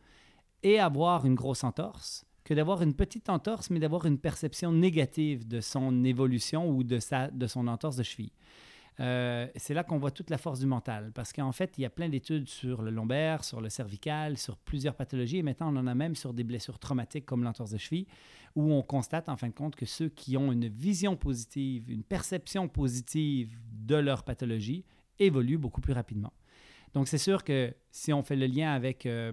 et 0.62 0.78
avoir 0.78 1.26
une 1.26 1.34
grosse 1.34 1.62
entorse 1.62 2.24
que 2.43 2.55
d'avoir 2.55 2.80
une 2.80 2.94
petite 2.94 3.28
entorse, 3.28 3.70
mais 3.70 3.80
d'avoir 3.80 4.06
une 4.06 4.18
perception 4.18 4.70
négative 4.70 5.47
de 5.48 5.60
son 5.60 6.05
évolution 6.05 6.70
ou 6.70 6.84
de, 6.84 7.01
sa, 7.01 7.28
de 7.28 7.47
son 7.47 7.66
entorse 7.66 7.97
de 7.97 8.05
cheville. 8.05 8.32
Euh, 8.98 9.47
c'est 9.56 9.74
là 9.74 9.85
qu'on 9.85 9.98
voit 9.98 10.10
toute 10.10 10.31
la 10.31 10.39
force 10.39 10.60
du 10.60 10.66
mental. 10.66 11.12
Parce 11.14 11.32
qu'en 11.32 11.52
fait, 11.52 11.74
il 11.78 11.82
y 11.82 11.85
a 11.85 11.90
plein 11.90 12.09
d'études 12.09 12.48
sur 12.48 12.82
le 12.82 12.90
lombaire, 12.90 13.44
sur 13.44 13.60
le 13.60 13.68
cervical, 13.68 14.39
sur 14.39 14.56
plusieurs 14.56 14.94
pathologies. 14.94 15.39
Et 15.39 15.43
maintenant, 15.43 15.73
on 15.73 15.77
en 15.78 15.86
a 15.86 15.94
même 15.94 16.14
sur 16.14 16.32
des 16.32 16.44
blessures 16.44 16.78
traumatiques 16.78 17.27
comme 17.27 17.44
l'entorse 17.44 17.70
de 17.70 17.78
cheville, 17.78 18.06
où 18.55 18.73
on 18.73 18.82
constate 18.82 19.28
en 19.28 19.36
fin 19.36 19.48
de 19.48 19.55
compte 19.55 19.77
que 19.77 19.86
ceux 19.86 20.09
qui 20.09 20.36
ont 20.36 20.51
une 20.52 20.68
vision 20.68 21.16
positive, 21.16 21.90
une 21.90 22.05
perception 22.05 22.68
positive 22.68 23.56
de 23.73 23.97
leur 23.97 24.24
pathologie, 24.24 24.85
évoluent 25.18 25.59
beaucoup 25.59 25.81
plus 25.81 25.93
rapidement. 25.93 26.32
Donc, 26.94 27.09
c'est 27.09 27.18
sûr 27.18 27.44
que 27.44 27.74
si 27.90 28.12
on 28.12 28.23
fait 28.23 28.36
le 28.36 28.47
lien 28.47 28.73
avec, 28.73 29.05
euh, 29.05 29.32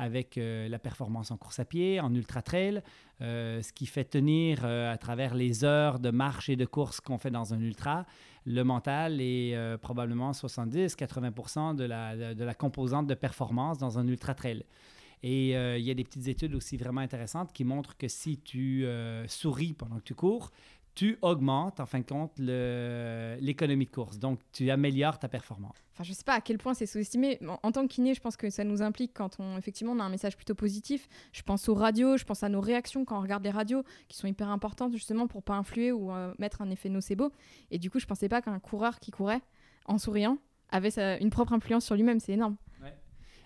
avec 0.00 0.38
euh, 0.38 0.68
la 0.68 0.78
performance 0.78 1.30
en 1.30 1.36
course 1.36 1.60
à 1.60 1.64
pied, 1.64 2.00
en 2.00 2.14
ultra-trail, 2.14 2.82
ce 3.20 3.72
qui 3.74 3.84
fait 3.84 4.04
tenir 4.04 4.64
à 4.64 4.96
travers 4.96 5.34
les 5.34 5.62
heures 5.62 5.98
de 5.98 6.10
marche 6.10 6.48
et 6.48 6.56
de 6.56 6.64
course 6.64 7.00
qu'on 7.00 7.18
fait 7.18 7.30
dans 7.30 7.52
un 7.52 7.60
ultra, 7.60 8.06
le 8.46 8.62
mental 8.62 9.20
est 9.20 9.54
euh, 9.54 9.76
probablement 9.76 10.32
70-80 10.32 11.74
de 11.74 11.84
la, 11.84 12.54
composante 12.54 13.06
de 13.06 13.14
performance 13.14 13.78
dans 13.78 13.98
un 13.98 14.06
ultra-trail. 14.06 14.64
Et 15.22 15.54
euh, 15.54 15.76
il 15.76 15.84
y 15.84 15.90
a 15.90 15.94
des 15.94 16.04
petites 16.04 16.28
études 16.28 16.54
aussi 16.54 16.78
vraiment 16.78 17.02
intéressantes 17.02 17.52
qui 17.52 17.64
montrent 17.64 17.96
que 17.98 18.08
si 18.08 18.38
tu 18.38 18.86
euh, 18.86 19.26
souris 19.28 19.74
pendant 19.74 19.96
que 19.96 20.04
tu 20.04 20.14
cours, 20.14 20.50
tu 20.94 21.18
augmentes, 21.22 21.80
en 21.80 21.86
fin 21.86 22.00
de 22.00 22.04
compte, 22.04 22.32
l'économie 22.38 23.86
de 23.86 23.90
course. 23.90 24.18
Donc, 24.18 24.40
tu 24.52 24.70
améliores 24.70 25.18
ta 25.18 25.28
performance. 25.28 25.76
Enfin, 25.94 26.04
je 26.04 26.10
ne 26.10 26.14
sais 26.14 26.24
pas 26.24 26.34
à 26.34 26.40
quel 26.40 26.58
point 26.58 26.74
c'est 26.74 26.86
sous-estimé. 26.86 27.38
En, 27.62 27.72
tant 27.72 27.86
que 27.86 27.92
kiné, 27.92 28.14
je 28.14 28.20
pense 28.20 28.36
que 28.36 28.50
ça 28.50 28.64
nous 28.64 28.82
implique 28.82 29.12
quand 29.14 29.38
on, 29.38 29.56
effectivement, 29.56 29.92
on 29.92 30.00
a 30.00 30.04
un 30.04 30.08
message 30.08 30.36
plutôt 30.36 30.54
positif. 30.54 31.08
Je 31.32 31.42
pense 31.42 31.68
aux 31.68 31.74
radios, 31.74 32.16
je 32.16 32.24
pense 32.24 32.42
à 32.42 32.48
nos 32.48 32.60
réactions 32.60 33.04
quand 33.04 33.18
on 33.18 33.22
regarde 33.22 33.44
les 33.44 33.50
radios, 33.50 33.84
qui 34.08 34.16
sont 34.16 34.26
hyper 34.26 34.48
importantes 34.48 34.92
justement 34.92 35.26
pour 35.26 35.42
pas 35.42 35.54
influer 35.54 35.92
ou 35.92 36.10
euh, 36.10 36.34
mettre 36.38 36.62
un 36.62 36.70
effet 36.70 36.88
nocebo. 36.88 37.32
Et 37.70 37.78
du 37.78 37.90
coup, 37.90 37.98
je 37.98 38.04
ne 38.04 38.08
pensais 38.08 38.28
pas 38.28 38.42
qu'un 38.42 38.58
coureur 38.58 38.98
qui 38.98 39.10
courait 39.10 39.40
en 39.86 39.98
souriant 39.98 40.38
avait 40.70 41.20
une 41.20 41.30
propre 41.30 41.52
influence 41.52 41.84
sur 41.84 41.94
lui-même. 41.94 42.20
C'est 42.20 42.32
énorme. 42.32 42.56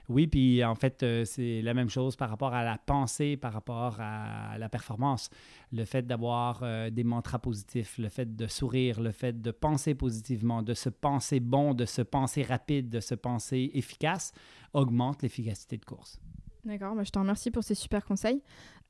Oui, 0.09 0.27
puis 0.27 0.63
en 0.65 0.75
fait, 0.75 1.03
euh, 1.03 1.25
c'est 1.25 1.63
la 1.63 1.73
même 1.73 1.89
chose 1.89 2.15
par 2.17 2.29
rapport 2.29 2.53
à 2.53 2.63
la 2.63 2.77
pensée, 2.77 3.37
par 3.37 3.53
rapport 3.53 3.97
à 4.01 4.59
la 4.59 4.69
performance. 4.69 5.31
Le 5.73 5.85
fait 5.85 6.07
d'avoir 6.07 6.61
euh, 6.63 6.91
des 6.91 7.05
mantras 7.05 7.39
positifs, 7.39 7.97
le 7.99 8.09
fait 8.09 8.37
de 8.37 8.47
sourire, 8.47 9.01
le 9.01 9.13
fait 9.13 9.41
de 9.41 9.51
penser 9.51 9.95
positivement, 9.95 10.63
de 10.63 10.75
se 10.75 10.91
penser 10.91 11.41
bon, 11.41 11.73
de 11.73 11.87
se 11.87 12.03
penser 12.03 12.43
rapide, 12.43 12.91
de 12.91 13.01
se 13.01 13.15
penser 13.15 13.71
efficace, 13.75 14.33
augmente 14.75 15.23
l'efficacité 15.23 15.79
de 15.79 15.85
course. 15.85 16.21
D'accord, 16.65 16.95
bah, 16.95 17.05
je 17.05 17.11
te 17.11 17.19
remercie 17.19 17.51
pour 17.51 17.65
ces 17.65 17.75
super 17.75 18.05
conseils. 18.05 18.43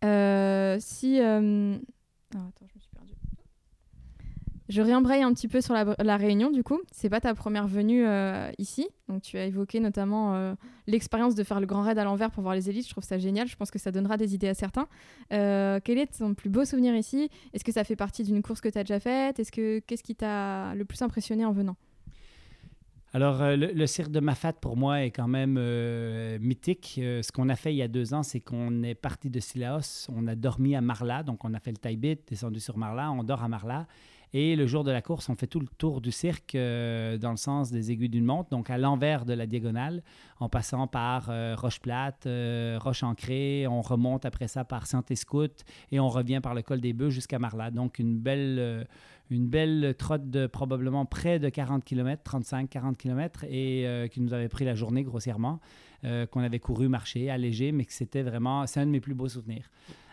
Euh, 0.04 0.78
si... 0.80 1.20
Ah, 1.20 1.38
attends, 1.38 2.66
je 2.66 2.74
me 2.74 2.80
suis 2.80 2.90
je 4.68 4.80
réembraye 4.80 5.22
un 5.22 5.32
petit 5.34 5.48
peu 5.48 5.60
sur 5.60 5.74
la, 5.74 6.16
Réunion, 6.16 6.50
du 6.50 6.62
coup. 6.62 6.80
C'est 6.90 7.10
pas 7.10 7.20
ta 7.20 7.34
première 7.34 7.66
venue 7.66 8.06
euh, 8.06 8.50
ici. 8.58 8.88
Donc, 9.08 9.22
tu 9.22 9.36
as 9.36 9.44
évoqué 9.44 9.78
notamment 9.78 10.34
euh, 10.34 10.54
l'expérience 10.86 11.34
de 11.34 11.44
faire 11.44 11.60
le 11.60 11.66
grand 11.66 11.82
raid 11.82 11.98
à 11.98 12.04
l'envers 12.04 12.30
pour 12.30 12.42
voir 12.42 12.54
les 12.54 12.70
élites. 12.70 12.86
Je 12.86 12.90
trouve 12.90 13.04
ça 13.04 13.18
génial. 13.18 13.46
Je 13.46 13.56
pense 13.56 13.70
que 13.70 13.78
ça 13.78 13.90
donnera 13.90 14.16
des 14.16 14.34
idées 14.34 14.48
à 14.48 14.54
certains. 14.54 14.88
Euh, 15.32 15.80
quel 15.84 15.98
est 15.98 16.18
ton 16.18 16.32
plus 16.32 16.48
beau 16.48 16.64
souvenir 16.64 16.96
ici? 16.96 17.28
Est-ce 17.52 17.62
que 17.62 17.72
ça 17.72 17.84
fait 17.84 17.96
partie 17.96 18.24
d'une 18.24 18.40
course 18.40 18.62
que 18.62 18.70
tu 18.70 18.78
as 18.78 18.84
déjà 18.84 19.00
faite? 19.00 19.38
Est-ce 19.38 19.52
que 19.52 19.80
Qu'est-ce 19.80 20.02
qui 20.02 20.14
t'a 20.14 20.74
le 20.74 20.86
plus 20.86 21.02
impressionné 21.02 21.44
en 21.44 21.52
venant? 21.52 21.76
Alors, 23.12 23.42
le, 23.42 23.86
cirque 23.86 24.10
de 24.10 24.18
Mafat, 24.18 24.54
pour 24.54 24.76
moi, 24.76 25.04
est 25.04 25.10
quand 25.10 25.28
même 25.28 25.58
mythique. 26.40 26.94
ce 26.96 27.30
qu'on 27.30 27.48
a 27.48 27.54
fait 27.54 27.72
il 27.72 27.76
y 27.76 27.82
a 27.82 27.86
deux 27.86 28.12
ans, 28.12 28.24
c'est 28.24 28.40
qu'on 28.40 28.82
est 28.82 28.96
parti 28.96 29.30
de 29.30 29.38
Silaos, 29.38 30.08
on 30.08 30.26
a 30.26 30.34
dormi 30.34 30.74
à 30.74 30.80
Marla, 30.80 31.22
donc 31.22 31.44
on 31.44 31.54
a 31.54 31.60
fait 31.60 31.70
le 31.70 31.76
Taibit, 31.76 32.18
descendu 32.26 32.58
sur 32.58 32.76
Marla, 32.76 33.12
on 33.12 33.22
dort 33.22 33.44
à 33.44 33.48
Marla. 33.48 33.86
Et 34.36 34.56
le 34.56 34.66
jour 34.66 34.82
de 34.82 34.90
la 34.90 35.00
course, 35.00 35.28
on 35.28 35.36
fait 35.36 35.46
tout 35.46 35.60
le 35.60 35.68
tour 35.78 36.00
du 36.00 36.10
cirque 36.10 36.56
euh, 36.56 37.16
dans 37.18 37.30
le 37.30 37.36
sens 37.36 37.70
des 37.70 37.92
aiguilles 37.92 38.08
d'une 38.08 38.24
montre, 38.24 38.50
donc 38.50 38.68
à 38.68 38.78
l'envers 38.78 39.24
de 39.24 39.32
la 39.32 39.46
diagonale, 39.46 40.02
en 40.40 40.48
passant 40.48 40.88
par 40.88 41.28
euh, 41.30 41.54
Roche 41.56 41.78
Plate, 41.78 42.26
euh, 42.26 42.76
Roche 42.80 43.04
Ancrée. 43.04 43.68
On 43.68 43.80
remonte 43.80 44.24
après 44.24 44.48
ça 44.48 44.64
par 44.64 44.88
Saint-Escoute 44.88 45.64
et 45.92 46.00
on 46.00 46.08
revient 46.08 46.40
par 46.42 46.52
le 46.52 46.62
col 46.62 46.80
des 46.80 46.92
Bœufs 46.92 47.10
jusqu'à 47.10 47.38
Marla. 47.38 47.70
Donc 47.70 48.00
une 48.00 48.18
belle, 48.18 48.88
une 49.30 49.46
belle 49.46 49.94
trotte 49.96 50.28
de 50.28 50.48
probablement 50.48 51.06
près 51.06 51.38
de 51.38 51.48
40 51.48 51.84
km, 51.84 52.20
35-40 52.28 52.96
km, 52.96 53.44
et 53.48 54.08
qui 54.10 54.20
nous 54.20 54.34
avait 54.34 54.48
pris 54.48 54.64
la 54.64 54.74
journée 54.74 55.04
grossièrement, 55.04 55.60
qu'on 56.02 56.40
avait 56.40 56.58
couru, 56.58 56.88
marché, 56.88 57.30
allégé, 57.30 57.70
mais 57.70 57.84
que 57.84 57.92
c'était 57.92 58.22
vraiment, 58.22 58.66
c'est 58.66 58.80
un 58.80 58.86
de 58.86 58.90
mes 58.90 59.00
plus 59.00 59.14
beaux 59.14 59.28
souvenirs. 59.28 59.70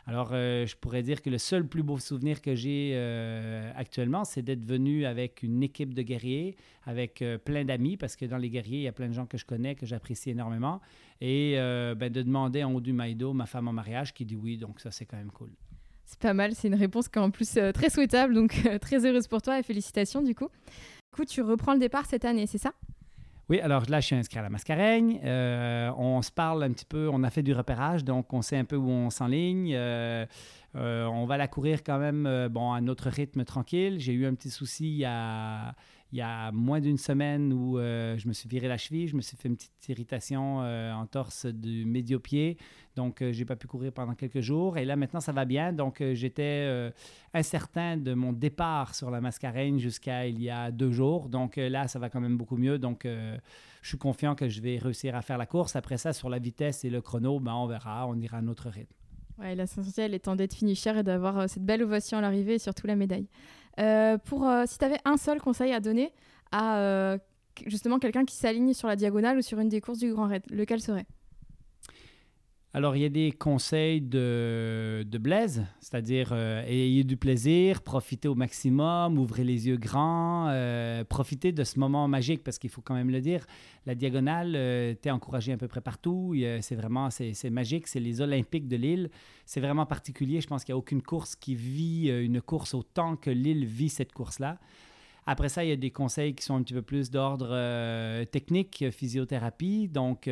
Alors, 0.08 0.30
euh, 0.32 0.66
je 0.66 0.76
pourrais 0.76 1.04
dire 1.04 1.22
que 1.22 1.30
le 1.30 1.38
seul 1.38 1.68
plus 1.68 1.84
beau 1.84 2.00
souvenir 2.00 2.42
que 2.42 2.56
j'ai 2.56 2.92
euh, 2.96 3.72
actuellement, 3.76 4.24
c'est 4.24 4.42
d'être 4.42 4.64
venu 4.64 5.06
avec 5.06 5.44
une 5.44 5.62
équipe 5.62 5.94
de 5.94 6.02
guerriers, 6.02 6.56
avec 6.86 7.22
euh, 7.22 7.38
plein 7.38 7.64
d'amis, 7.66 7.98
parce 7.98 8.16
que 8.16 8.26
dans 8.26 8.38
les 8.38 8.50
guerriers, 8.50 8.80
il 8.80 8.84
y 8.84 8.88
a 8.88 8.92
plein 8.92 9.08
de 9.08 9.14
gens 9.14 9.26
que 9.26 9.38
je 9.38 9.46
connais, 9.46 9.76
que 9.76 9.86
j'apprécie 9.86 10.32
énormément, 10.32 10.82
et 11.20 11.56
ben, 11.56 12.10
de 12.10 12.22
demander 12.24 12.64
en 12.64 12.74
haut 12.74 12.82
du 12.82 12.94
Maïdo 12.94 13.34
ma 13.34 13.46
femme 13.46 13.68
en 13.68 13.74
mariage, 13.74 14.14
qui 14.14 14.26
dit 14.26 14.36
oui, 14.36 14.58
donc 14.58 14.80
ça, 14.80 14.90
c'est 14.90 15.06
quand 15.06 15.18
même 15.18 15.32
cool. 15.32 15.52
C'est 16.06 16.20
pas 16.20 16.34
mal, 16.34 16.56
c'est 16.56 16.68
une 16.68 16.76
réponse 16.76 17.08
qui 17.08 17.20
est 17.20 17.22
en 17.22 17.30
plus 17.30 17.60
très 17.74 17.90
souhaitable, 17.90 18.34
donc 18.34 18.60
très 18.82 19.06
heureuse 19.06 19.28
pour 19.28 19.42
toi 19.42 19.60
et 19.60 19.64
félicitations 19.64 20.24
du 20.24 20.34
coup. 20.34 20.48
Du 20.48 21.16
coup, 21.16 21.26
tu 21.26 21.42
reprends 21.42 21.74
le 21.74 21.80
départ 21.80 22.06
cette 22.08 22.26
année, 22.26 22.48
c'est 22.48 22.58
ça? 22.58 22.74
Oui, 23.52 23.60
alors 23.60 23.84
là, 23.90 24.00
je 24.00 24.06
suis 24.06 24.16
inscrit 24.16 24.40
à 24.40 24.44
la 24.44 24.50
Mascareigne. 24.50 25.20
Euh, 25.26 25.92
on 25.98 26.22
se 26.22 26.32
parle 26.32 26.64
un 26.64 26.72
petit 26.72 26.86
peu, 26.86 27.10
on 27.12 27.22
a 27.22 27.30
fait 27.30 27.44
du 27.44 27.52
repérage, 27.52 28.06
donc 28.06 28.32
on 28.32 28.42
sait 28.42 28.56
un 28.56 28.64
peu 28.64 28.78
où 28.78 28.90
on 28.90 29.10
s'enligne. 29.10 29.74
Euh, 29.76 30.26
euh, 30.78 31.04
on 31.08 31.26
va 31.26 31.36
la 31.36 31.50
courir 31.50 31.84
quand 31.84 31.98
même 31.98 32.48
bon, 32.50 32.72
à 32.72 32.80
notre 32.80 33.10
rythme 33.10 33.44
tranquille. 33.44 34.00
J'ai 34.00 34.14
eu 34.14 34.26
un 34.26 34.36
petit 34.36 34.52
souci 34.52 35.04
a, 35.06 35.76
il 36.12 36.18
y 36.18 36.22
a 36.22 36.52
moins 36.52 36.80
d'une 36.80 36.98
semaine 36.98 37.54
où 37.54 37.78
je 37.78 38.28
me 38.28 38.34
suis 38.34 38.50
viré 38.50 38.68
la 38.68 38.78
cheville, 38.78 39.08
je 39.08 39.16
me 39.16 39.22
suis 39.22 39.38
fait 39.38 39.48
une 39.48 39.56
petite 39.56 39.90
irritation 39.90 40.60
en 40.60 41.06
torse 41.06 41.46
du 41.46 41.86
médio-pied. 41.86 42.58
Donc, 42.96 43.22
euh, 43.22 43.32
j'ai 43.32 43.46
pas 43.46 43.56
pu 43.56 43.68
courir 43.68 43.94
pendant 43.94 44.16
quelques 44.16 44.42
jours. 44.42 44.78
Et 44.78 44.86
là, 44.86 44.96
maintenant, 44.96 45.22
ça 45.22 45.32
va 45.32 45.46
bien. 45.46 45.72
Donc, 45.72 46.02
euh, 46.02 46.14
j'étais 46.14 46.66
euh, 46.68 46.92
incertain 47.34 47.98
de 47.98 48.14
mon 48.14 48.34
départ 48.34 48.96
sur 48.96 49.10
la 49.12 49.22
Mascareigne 49.22 49.80
jusqu'à 49.80 50.28
il 50.28 50.42
y 50.42 50.50
a 50.50 50.72
deux 50.72 50.92
jours. 50.92 51.30
Donc, 51.30 51.56
là, 51.56 51.88
ça 51.88 52.00
va 52.00 52.10
quand 52.10 52.20
même 52.20 52.38
beaucoup 52.38 52.58
mieux. 52.58 52.78
Donc, 52.78 53.06
je 53.06 53.88
suis 53.88 53.98
confiant 53.98 54.36
que 54.36 54.50
je 54.50 54.62
vais 54.62 54.78
réussir 54.78 55.16
à 55.16 55.22
faire 55.22 55.38
la 55.38 55.46
course. 55.46 55.76
Après 55.76 55.98
ça, 55.98 56.14
sur 56.14 56.30
la 56.30 56.40
vitesse 56.40 56.84
et 56.84 56.90
le 56.90 57.02
chrono, 57.02 57.40
ben, 57.40 57.54
on 57.54 57.68
verra. 57.68 58.08
On 58.08 58.20
ira 58.20 58.38
à 58.38 58.42
notre 58.42 58.70
rythme. 58.70 58.94
Ouais, 59.40 59.56
l'essentiel 59.56 60.14
étant 60.14 60.36
d'être 60.36 60.54
finisher 60.54 60.98
et 61.00 61.04
d'avoir 61.04 61.50
cette 61.50 61.66
belle 61.66 61.84
ovation 61.84 62.18
à 62.18 62.22
l'arrivée 62.22 62.56
et 62.56 62.60
surtout 62.60 62.86
la 62.86 62.96
médaille. 62.96 63.28
Pour, 64.26 64.50
si 64.66 64.78
tu 64.78 64.86
un 65.06 65.18
seul 65.18 65.40
conseil 65.40 65.74
à 65.74 65.80
donner 65.80 66.14
à 66.52 67.18
justement 67.66 68.00
quelqu'un 68.00 68.26
qui 68.26 68.36
s'aligne 68.36 68.74
sur 68.74 68.88
la 68.88 68.96
diagonale 68.96 69.38
ou 69.38 69.42
sur 69.42 69.60
une 69.60 69.70
des 69.70 69.82
courses 69.82 70.00
du 70.00 70.14
Grand 70.14 70.28
Raid, 70.28 70.44
lequel 70.50 70.82
serait? 70.82 71.06
Alors, 72.74 72.96
il 72.96 73.02
y 73.02 73.06
a 73.06 73.10
des 73.10 73.34
conseils 73.34 74.00
de, 74.00 75.06
de 75.06 75.18
Blaise, 75.18 75.66
c'est-à-dire 75.82 76.30
euh, 76.32 76.64
ayez 76.66 77.04
du 77.04 77.18
plaisir, 77.18 77.82
profitez 77.82 78.30
au 78.30 78.36
maximum, 78.36 79.18
ouvrez 79.18 79.44
les 79.44 79.68
yeux 79.68 79.76
grands, 79.76 80.48
euh, 80.48 81.04
profitez 81.04 81.52
de 81.52 81.66
ce 81.66 81.80
moment 81.80 82.08
magique, 82.08 82.46
parce 82.46 82.58
qu'il 82.58 82.70
faut 82.70 82.80
quand 82.80 82.94
même 82.94 83.10
le 83.10 83.20
dire, 83.20 83.46
la 83.86 83.94
diagonale, 83.94 84.54
euh, 84.56 84.94
tu 85.02 85.10
es 85.10 85.12
encouragé 85.12 85.52
à 85.52 85.58
peu 85.58 85.68
près 85.68 85.82
partout, 85.82 86.34
c'est 86.62 86.76
vraiment, 86.76 87.10
c'est 87.10 87.50
magique, 87.50 87.88
c'est 87.88 88.00
les 88.00 88.22
Olympiques 88.22 88.70
de 88.70 88.78
Lille, 88.78 89.10
c'est 89.46 89.60
vraiment 89.60 89.86
particulier, 89.86 90.40
je 90.40 90.48
pense 90.48 90.64
qu'il 90.64 90.72
n'y 90.74 90.78
a 90.78 90.80
aucune 90.80 91.02
course 91.02 91.36
qui 91.36 91.56
vit 91.56 92.08
une 92.08 92.40
course 92.42 92.74
autant 92.74 93.18
que 93.18 93.30
Lille 93.30 93.66
vit 93.66 93.90
cette 93.90 94.14
course-là. 94.14 94.60
Après 95.26 95.50
ça, 95.50 95.66
il 95.66 95.70
y 95.70 95.74
a 95.74 95.76
des 95.76 95.92
conseils 95.92 96.34
qui 96.34 96.44
sont 96.46 96.56
un 96.56 96.64
petit 96.64 96.74
peu 96.74 96.82
plus 96.82 97.12
d'ordre 97.12 98.24
technique, 98.32 98.86
physiothérapie, 98.92 99.90
donc 99.90 100.30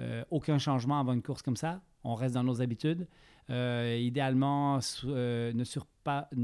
euh, 0.00 0.24
aucun 0.30 0.58
changement 0.58 1.00
avant 1.00 1.12
une 1.12 1.22
course 1.22 1.42
comme 1.42 1.56
ça. 1.56 1.80
On 2.04 2.14
reste 2.14 2.34
dans 2.34 2.44
nos 2.44 2.60
habitudes. 2.60 3.08
Euh, 3.48 3.98
idéalement, 4.00 4.78
euh, 5.04 5.52
ne, 5.52 5.64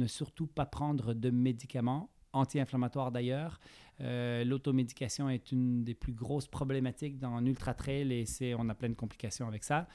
surtout 0.07 0.47
pas 0.47 0.67
prendre 0.67 1.15
de 1.15 1.31
médicaments, 1.31 2.11
anti-inflammatoires 2.33 3.13
d'ailleurs. 3.13 3.61
L'automédication 4.01 5.29
est 5.29 5.53
une 5.53 5.85
des 5.85 5.95
plus 5.95 6.13
grosses 6.13 6.49
problématiques 6.49 7.21
dans 7.21 7.39
l'ultra 7.39 7.73
trail 7.73 8.13
et 8.13 8.55
on 8.57 8.69
a 8.69 8.75
plein 8.75 8.89
de 8.89 8.95
complications 8.95 9.47
avec 9.47 9.63
ça, 9.63 9.87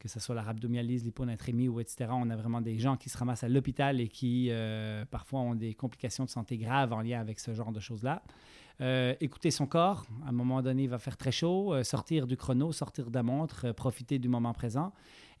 que 0.00 0.08
ce 0.08 0.18
soit 0.18 0.34
la 0.34 0.42
rhabdomyolyse, 0.42 1.04
l'hyponatrémie 1.04 1.68
ou 1.68 1.78
etc. 1.78 2.10
On 2.10 2.28
a 2.30 2.34
vraiment 2.34 2.60
des 2.60 2.76
gens 2.80 2.96
qui 2.96 3.08
se 3.08 3.16
ramassent 3.16 3.44
à 3.44 3.48
l'hôpital 3.48 4.00
et 4.00 4.08
qui 4.08 4.50
parfois 5.12 5.40
ont 5.40 5.54
des 5.54 5.74
complications 5.74 6.24
de 6.24 6.30
santé 6.30 6.58
graves 6.58 6.92
en 6.92 7.02
lien 7.02 7.20
avec 7.20 7.38
ce 7.38 7.54
genre 7.54 7.70
de 7.70 7.78
choses-là. 7.78 8.24
Euh, 8.80 9.14
écouter 9.20 9.50
son 9.50 9.66
corps. 9.66 10.06
À 10.24 10.30
un 10.30 10.32
moment 10.32 10.62
donné, 10.62 10.84
il 10.84 10.88
va 10.88 10.98
faire 10.98 11.16
très 11.16 11.32
chaud. 11.32 11.74
Euh, 11.74 11.84
sortir 11.84 12.26
du 12.26 12.36
chrono, 12.36 12.72
sortir 12.72 13.10
de 13.10 13.14
la 13.14 13.22
montre, 13.22 13.66
euh, 13.66 13.72
profiter 13.72 14.18
du 14.18 14.28
moment 14.28 14.52
présent. 14.52 14.92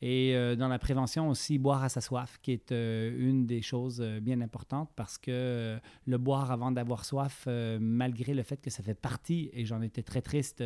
Et 0.04 0.34
dans 0.58 0.66
la 0.66 0.80
prévention 0.80 1.28
aussi, 1.28 1.58
boire 1.58 1.84
à 1.84 1.88
sa 1.88 2.00
soif, 2.00 2.40
qui 2.42 2.50
est 2.50 2.72
une 2.72 3.46
des 3.46 3.62
choses 3.62 4.00
bien 4.20 4.40
importantes 4.40 4.90
parce 4.96 5.16
que 5.16 5.78
le 6.06 6.18
boire 6.18 6.50
avant 6.50 6.72
d'avoir 6.72 7.04
soif, 7.04 7.46
malgré 7.80 8.34
le 8.34 8.42
fait 8.42 8.60
que 8.60 8.68
ça 8.68 8.82
fait 8.82 9.00
partie, 9.00 9.48
et 9.52 9.64
j'en 9.64 9.80
étais 9.80 10.02
très 10.02 10.20
triste, 10.20 10.60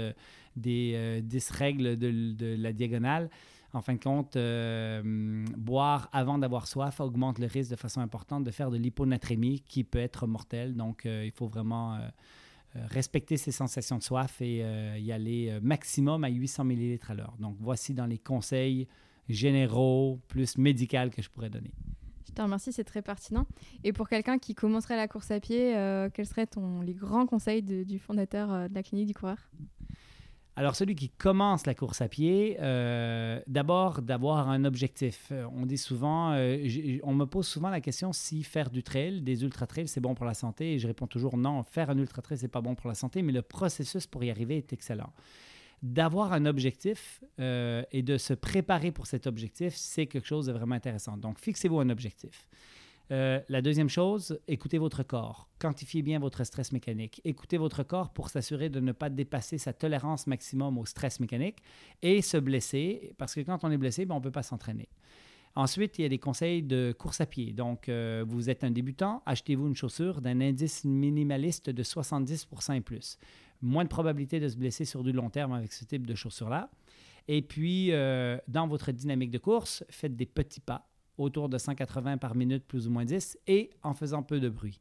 des 0.56 1.20
10 1.22 1.50
règles 1.50 1.98
de, 1.98 2.56
la 2.58 2.72
diagonale, 2.72 3.28
en 3.74 3.82
fin 3.82 3.92
de 3.92 4.02
compte, 4.02 4.38
boire 5.58 6.08
avant 6.14 6.38
d'avoir 6.38 6.66
soif 6.66 6.98
augmente 7.00 7.38
le 7.38 7.46
risque 7.46 7.72
de 7.72 7.76
façon 7.76 8.00
importante 8.00 8.42
de 8.42 8.50
faire 8.50 8.70
de 8.70 8.78
l'hyponatrémie 8.78 9.60
qui 9.60 9.84
peut 9.84 9.98
être 9.98 10.26
mortelle. 10.26 10.74
Donc, 10.74 11.02
il 11.04 11.32
faut 11.32 11.46
vraiment 11.46 11.98
respecter 12.88 13.36
ses 13.36 13.52
sensations 13.52 13.98
de 13.98 14.02
soif 14.02 14.40
et 14.40 14.62
euh, 14.62 14.98
y 14.98 15.12
aller 15.12 15.50
euh, 15.50 15.60
maximum 15.62 16.24
à 16.24 16.28
800 16.28 16.70
ml 16.70 16.98
à 17.08 17.14
l'heure. 17.14 17.34
Donc, 17.38 17.56
voici 17.60 17.94
dans 17.94 18.06
les 18.06 18.18
conseils 18.18 18.86
généraux, 19.28 20.20
plus 20.28 20.58
médicaux 20.58 21.10
que 21.14 21.22
je 21.22 21.28
pourrais 21.30 21.50
donner. 21.50 21.72
Je 22.28 22.32
te 22.32 22.42
remercie, 22.42 22.72
c'est 22.72 22.84
très 22.84 23.02
pertinent. 23.02 23.46
Et 23.82 23.92
pour 23.92 24.08
quelqu'un 24.08 24.38
qui 24.38 24.54
commencerait 24.54 24.96
la 24.96 25.08
course 25.08 25.30
à 25.30 25.40
pied, 25.40 25.72
quels 26.12 26.26
seraient 26.26 26.48
les 26.84 26.94
grands 26.94 27.26
conseils 27.26 27.62
du 27.62 27.98
fondateur 27.98 28.68
de 28.68 28.74
la 28.74 28.82
clinique 28.82 29.06
du 29.06 29.14
coureur? 29.14 29.38
Alors, 30.58 30.74
celui 30.74 30.94
qui 30.94 31.10
commence 31.10 31.66
la 31.66 31.74
course 31.74 32.00
à 32.00 32.08
pied, 32.08 32.56
euh, 32.60 33.42
d'abord 33.46 34.00
d'avoir 34.00 34.48
un 34.48 34.64
objectif. 34.64 35.28
Euh, 35.30 35.46
on 35.54 35.66
dit 35.66 35.76
souvent, 35.76 36.32
euh, 36.32 36.98
on 37.02 37.12
me 37.12 37.26
pose 37.26 37.46
souvent 37.46 37.68
la 37.68 37.82
question 37.82 38.14
si 38.14 38.42
faire 38.42 38.70
du 38.70 38.82
trail, 38.82 39.20
des 39.20 39.44
ultra 39.44 39.66
trails, 39.66 39.86
c'est 39.86 40.00
bon 40.00 40.14
pour 40.14 40.24
la 40.24 40.32
santé. 40.32 40.72
Et 40.72 40.78
je 40.78 40.86
réponds 40.86 41.06
toujours 41.06 41.36
non, 41.36 41.62
faire 41.62 41.90
un 41.90 41.98
ultra 41.98 42.22
trail, 42.22 42.38
c'est 42.38 42.48
pas 42.48 42.62
bon 42.62 42.74
pour 42.74 42.88
la 42.88 42.94
santé, 42.94 43.20
mais 43.20 43.32
le 43.32 43.42
processus 43.42 44.06
pour 44.06 44.24
y 44.24 44.30
arriver 44.30 44.56
est 44.56 44.72
excellent. 44.72 45.12
D'avoir 45.82 46.32
un 46.32 46.46
objectif 46.46 47.22
et 47.38 48.02
de 48.02 48.16
se 48.16 48.32
préparer 48.32 48.92
pour 48.92 49.06
cet 49.06 49.26
objectif, 49.26 49.74
c'est 49.76 50.06
quelque 50.06 50.26
chose 50.26 50.46
de 50.46 50.52
vraiment 50.52 50.74
intéressant. 50.74 51.18
Donc, 51.18 51.38
fixez-vous 51.38 51.80
un 51.80 51.90
objectif. 51.90 52.48
Euh, 53.12 53.40
la 53.48 53.62
deuxième 53.62 53.88
chose, 53.88 54.40
écoutez 54.48 54.78
votre 54.78 55.04
corps. 55.04 55.48
Quantifiez 55.60 56.02
bien 56.02 56.18
votre 56.18 56.42
stress 56.42 56.72
mécanique. 56.72 57.20
Écoutez 57.24 57.56
votre 57.56 57.84
corps 57.84 58.12
pour 58.12 58.30
s'assurer 58.30 58.68
de 58.68 58.80
ne 58.80 58.92
pas 58.92 59.10
dépasser 59.10 59.58
sa 59.58 59.72
tolérance 59.72 60.26
maximum 60.26 60.76
au 60.76 60.86
stress 60.86 61.20
mécanique 61.20 61.58
et 62.02 62.20
se 62.20 62.36
blesser, 62.36 63.14
parce 63.16 63.34
que 63.34 63.40
quand 63.40 63.62
on 63.62 63.70
est 63.70 63.78
blessé, 63.78 64.06
ben, 64.06 64.16
on 64.16 64.18
ne 64.18 64.24
peut 64.24 64.32
pas 64.32 64.42
s'entraîner. 64.42 64.88
Ensuite, 65.54 65.98
il 65.98 66.02
y 66.02 66.04
a 66.04 66.08
des 66.08 66.18
conseils 66.18 66.62
de 66.62 66.94
course 66.98 67.20
à 67.20 67.26
pied. 67.26 67.52
Donc, 67.52 67.88
euh, 67.88 68.24
vous 68.26 68.50
êtes 68.50 68.64
un 68.64 68.70
débutant, 68.70 69.22
achetez-vous 69.24 69.68
une 69.68 69.76
chaussure 69.76 70.20
d'un 70.20 70.40
indice 70.40 70.84
minimaliste 70.84 71.70
de 71.70 71.82
70% 71.82 72.74
et 72.74 72.80
plus. 72.82 73.18
Moins 73.62 73.84
de 73.84 73.88
probabilité 73.88 74.38
de 74.38 74.48
se 74.48 74.56
blesser 74.56 74.84
sur 74.84 75.02
du 75.02 75.12
long 75.12 75.30
terme 75.30 75.52
avec 75.52 75.72
ce 75.72 75.84
type 75.84 76.06
de 76.06 76.14
chaussures-là. 76.14 76.70
Et 77.28 77.40
puis, 77.40 77.92
euh, 77.92 78.36
dans 78.48 78.66
votre 78.66 78.92
dynamique 78.92 79.30
de 79.30 79.38
course, 79.38 79.82
faites 79.88 80.14
des 80.14 80.26
petits 80.26 80.60
pas 80.60 80.86
autour 81.18 81.48
de 81.48 81.58
180 81.58 82.18
par 82.18 82.34
minute, 82.34 82.64
plus 82.66 82.86
ou 82.86 82.90
moins 82.90 83.04
10, 83.04 83.38
et 83.46 83.70
en 83.82 83.94
faisant 83.94 84.22
peu 84.22 84.40
de 84.40 84.48
bruit. 84.48 84.80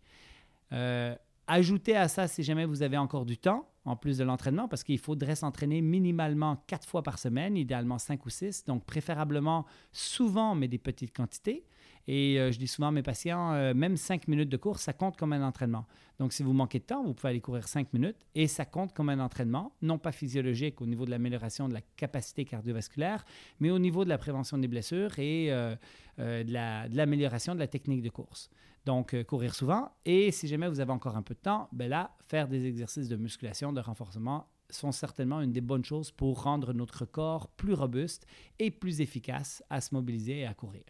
Euh, 0.71 1.15
ajoutez 1.47 1.95
à 1.95 2.07
ça, 2.07 2.27
si 2.27 2.43
jamais 2.43 2.65
vous 2.65 2.83
avez 2.83 2.97
encore 2.97 3.25
du 3.25 3.37
temps, 3.37 3.67
en 3.85 3.95
plus 3.95 4.17
de 4.17 4.23
l'entraînement, 4.23 4.67
parce 4.67 4.83
qu'il 4.83 4.97
faudrait 4.99 5.35
s'entraîner 5.35 5.81
minimalement 5.81 6.63
quatre 6.67 6.87
fois 6.87 7.03
par 7.03 7.19
semaine, 7.19 7.55
idéalement 7.55 7.99
cinq 7.99 8.25
ou 8.25 8.29
six, 8.29 8.65
donc 8.65 8.83
préférablement 8.85 9.65
souvent, 9.91 10.55
mais 10.55 10.67
des 10.67 10.79
petites 10.79 11.15
quantités. 11.15 11.65
Et 12.07 12.39
euh, 12.39 12.51
je 12.51 12.59
dis 12.59 12.67
souvent 12.67 12.89
à 12.89 12.91
mes 12.91 13.01
patients, 13.01 13.53
euh, 13.53 13.73
même 13.73 13.97
5 13.97 14.27
minutes 14.27 14.49
de 14.49 14.57
course, 14.57 14.83
ça 14.83 14.93
compte 14.93 15.17
comme 15.17 15.33
un 15.33 15.45
entraînement. 15.45 15.85
Donc, 16.19 16.33
si 16.33 16.43
vous 16.43 16.53
manquez 16.53 16.79
de 16.79 16.85
temps, 16.85 17.03
vous 17.03 17.13
pouvez 17.13 17.29
aller 17.29 17.41
courir 17.41 17.67
5 17.67 17.91
minutes 17.93 18.17
et 18.35 18.47
ça 18.47 18.65
compte 18.65 18.93
comme 18.93 19.09
un 19.09 19.19
entraînement, 19.19 19.73
non 19.81 19.97
pas 19.97 20.11
physiologique 20.11 20.81
au 20.81 20.85
niveau 20.85 21.05
de 21.05 21.11
l'amélioration 21.11 21.67
de 21.67 21.73
la 21.73 21.81
capacité 21.81 22.45
cardiovasculaire, 22.45 23.25
mais 23.59 23.71
au 23.71 23.79
niveau 23.79 24.03
de 24.03 24.09
la 24.09 24.17
prévention 24.17 24.57
des 24.57 24.67
blessures 24.67 25.17
et 25.19 25.47
euh, 25.51 25.75
de 26.17 26.95
l'amélioration 26.95 27.55
de, 27.55 27.59
la 27.59 27.67
technique 27.67 28.01
de 28.01 28.09
course. 28.09 28.49
Donc, 28.85 29.21
courir 29.23 29.55
souvent. 29.55 29.91
Et 30.05 30.31
si 30.31 30.47
jamais 30.47 30.69
vous 30.69 30.79
avez 30.79 30.91
encore 30.91 31.17
un 31.17 31.23
peu 31.23 31.33
de 31.33 31.39
temps, 31.39 31.67
ben 31.71 31.89
là, 31.89 32.11
faire 32.27 32.47
des 32.47 32.67
exercices 32.67 33.09
de 33.09 33.15
musculation, 33.15 33.73
de 33.73 33.81
renforcement 33.81 34.47
sont 34.69 34.91
certainement 34.91 35.41
une 35.41 35.51
des 35.51 35.61
bonnes 35.61 35.83
choses 35.83 36.11
pour 36.11 36.43
rendre 36.43 36.73
notre 36.73 37.05
corps 37.05 37.47
plus 37.49 37.73
robuste 37.73 38.25
et 38.59 38.71
plus 38.71 39.01
efficace 39.01 39.63
à 39.69 39.81
se 39.81 39.93
mobiliser 39.93 40.39
et 40.39 40.45
à 40.45 40.53
courir. 40.53 40.83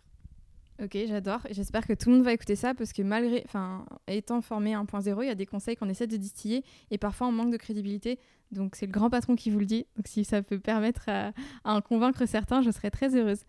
Ok, 0.83 0.97
j'adore. 1.07 1.39
J'espère 1.51 1.87
que 1.87 1.93
tout 1.93 2.09
le 2.09 2.17
monde 2.17 2.25
va 2.25 2.33
écouter 2.33 2.57
ça 2.57 2.73
parce 2.73 2.91
que 2.91 3.01
malgré, 3.01 3.43
enfin, 3.45 3.85
étant 4.07 4.41
formé 4.41 4.73
1.0, 4.73 5.23
il 5.23 5.27
y 5.27 5.29
a 5.29 5.35
des 5.35 5.45
conseils 5.45 5.77
qu'on 5.77 5.87
essaie 5.87 6.07
de 6.07 6.17
distiller 6.17 6.63
et 6.91 6.97
parfois 6.97 7.27
on 7.27 7.31
manque 7.31 7.51
de 7.51 7.57
crédibilité. 7.57 8.19
Donc 8.51 8.75
c'est 8.75 8.85
le 8.85 8.91
grand 8.91 9.09
patron 9.09 9.35
qui 9.35 9.49
vous 9.49 9.59
le 9.59 9.65
dit. 9.65 9.85
Donc 9.95 10.07
si 10.07 10.25
ça 10.25 10.41
peut 10.41 10.59
permettre 10.59 11.07
à, 11.07 11.31
en 11.63 11.79
convaincre 11.79 12.25
certains, 12.25 12.61
je 12.61 12.71
serais 12.71 12.91
très 12.91 13.15
heureuse. 13.15 13.45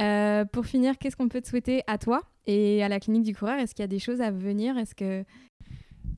Euh, 0.00 0.44
pour 0.44 0.66
finir, 0.66 0.98
qu'est-ce 0.98 1.16
qu'on 1.16 1.28
peut 1.28 1.40
te 1.40 1.48
souhaiter 1.48 1.82
à 1.86 1.96
toi 1.96 2.22
et 2.46 2.82
à 2.82 2.88
la 2.88 2.98
clinique 2.98 3.22
du 3.22 3.36
coureur? 3.36 3.58
Est-ce 3.58 3.72
qu'il 3.74 3.82
y 3.82 3.84
a 3.84 3.88
des 3.88 4.00
choses 4.00 4.20
à 4.20 4.32
venir? 4.32 4.76
Est-ce 4.76 4.96
que 4.96 5.24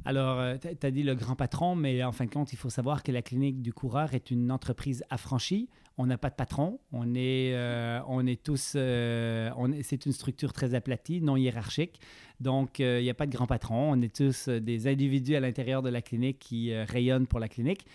alors, 0.07 0.39
euh, 0.39 0.55
tu 0.57 0.87
as 0.87 0.91
dit 0.93 1.03
le 1.03 1.17
grand 1.17 1.35
patron, 1.35 1.75
mais 1.75 2.05
en 2.05 2.13
fin 2.13 2.27
de 2.27 2.31
compte, 2.31 2.53
il 2.53 2.57
faut 2.57 2.71
savoir 2.71 3.03
que 3.03 3.11
la 3.11 3.23
clinique 3.23 3.61
du 3.61 3.73
coureur 3.73 4.15
est 4.15 4.31
une 4.31 4.53
entreprise 4.53 5.03
affranchie. 5.11 5.69
On 5.99 6.07
n'a 6.07 6.19
pas 6.19 6.29
de 6.29 6.35
patron. 6.35 6.79
On 6.93 7.15
est, 7.15 7.55
euh, 7.55 8.01
on 8.07 8.27
est 8.27 8.43
tous. 8.43 8.75
Euh, 8.77 9.51
c'est 9.83 10.05
une 10.05 10.13
structure 10.13 10.53
très 10.53 10.75
aplatie, 10.75 11.21
non 11.23 11.37
hiérarchique. 11.37 12.01
Donc, 12.41 12.81
il 12.81 13.03
n'y 13.03 13.11
a 13.11 13.15
pas 13.15 13.27
de 13.27 13.33
grand 13.33 13.47
patron. 13.47 13.93
On 13.93 14.03
est 14.03 14.15
tous 14.15 14.49
des 14.49 14.89
individus 14.89 15.37
à 15.37 15.41
l'intérieur 15.41 15.83
de 15.83 15.89
la 15.89 16.03
clinique 16.03 16.39
qui 16.39 16.75
rayonnent 16.75 17.27
pour 17.27 17.41
la 17.41 17.49
clinique. 17.49 17.87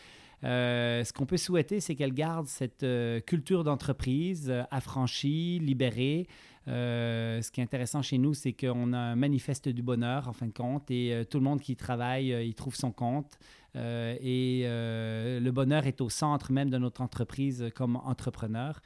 ce 0.41 1.13
qu'on 1.13 1.27
peut 1.27 1.37
souhaiter, 1.37 1.79
c'est 1.79 1.93
qu'elle 1.93 2.13
garde 2.13 2.47
cette 2.47 2.85
culture 3.27 3.63
d'entreprise 3.63 4.51
affranchie, 4.71 5.59
libérée. 5.59 6.27
Ce 6.67 7.51
qui 7.51 7.61
est 7.61 7.63
intéressant 7.63 8.01
chez 8.01 8.17
nous, 8.17 8.33
c'est 8.33 8.53
qu'on 8.53 8.93
a 8.93 8.97
un 8.97 9.15
manifeste 9.15 9.69
du 9.69 9.81
bonheur, 9.81 10.27
en 10.27 10.33
fin 10.33 10.47
de 10.47 10.53
compte, 10.53 10.89
et 10.91 11.25
tout 11.29 11.37
le 11.37 11.43
monde 11.43 11.61
qui 11.61 11.75
travaille, 11.75 12.29
il 12.47 12.53
trouve 12.53 12.75
son 12.75 12.91
compte. 12.91 13.37
et 13.75 14.63
le 14.65 15.49
bonheur 15.49 15.87
est 15.87 16.01
au 16.01 16.09
centre 16.09 16.51
même 16.51 16.69
de 16.69 16.77
notre 16.77 17.01
entreprise 17.01 17.69
comme 17.75 17.95
entrepreneur. 17.95 18.81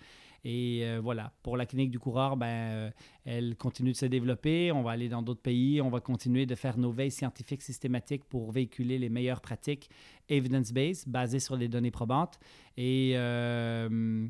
Et 0.46 0.82
euh, 0.84 1.00
voilà, 1.02 1.34
pour 1.42 1.58
la 1.58 1.66
clinique 1.66 1.90
du 1.90 1.98
coureur, 1.98 2.38
ben, 2.38 2.46
euh, 2.46 2.92
elle 3.26 3.56
continue 3.58 3.94
de 3.94 3.98
se 3.98 4.06
développer. 4.06 4.72
On 4.72 4.84
va 4.84 4.92
aller 4.92 5.10
dans 5.10 5.24
d'autres 5.24 5.42
pays. 5.42 5.82
On 5.82 5.90
va 5.90 6.00
continuer 6.00 6.46
de 6.46 6.54
faire 6.54 6.78
nos 6.78 6.92
veilles 6.92 7.10
scientifiques 7.10 7.64
systématiques 7.64 8.24
pour 8.26 8.52
véhiculer 8.52 9.00
les 9.00 9.10
meilleures 9.10 9.42
pratiques 9.42 9.90
evidence-based, 10.30 11.10
basées 11.10 11.40
sur 11.40 11.56
les 11.56 11.68
données 11.68 11.90
probantes. 11.90 12.40
Et, 12.78 13.14
euh, 13.16 14.28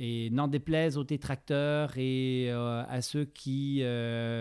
et 0.00 0.30
n'en 0.30 0.48
déplaise 0.48 0.96
aux 0.96 1.04
détracteurs 1.04 1.96
et 1.96 2.50
à 2.50 3.02
ceux 3.02 3.24
qui 3.24 3.82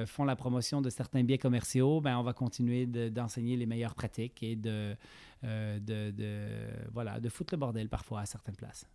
font 0.05 0.23
la 0.23 0.35
promotion 0.35 0.81
de 0.81 0.89
certains 0.89 1.23
biais 1.23 1.37
commerciaux, 1.37 1.99
ben, 2.01 2.17
on 2.17 2.23
va 2.23 2.33
continuer 2.33 2.85
d'enseigner 2.85 3.57
les 3.57 3.65
meilleures 3.65 3.95
pratiques 3.95 4.43
et 4.43 4.55
de, 4.55 4.95
de, 5.43 6.11
de, 6.11 6.47
voilà, 6.93 7.19
de 7.19 7.29
foutre 7.29 7.53
le 7.53 7.57
bordel 7.57 7.89
parfois 7.89 8.21
à 8.21 8.25
certaines 8.25 8.55
places. 8.55 8.87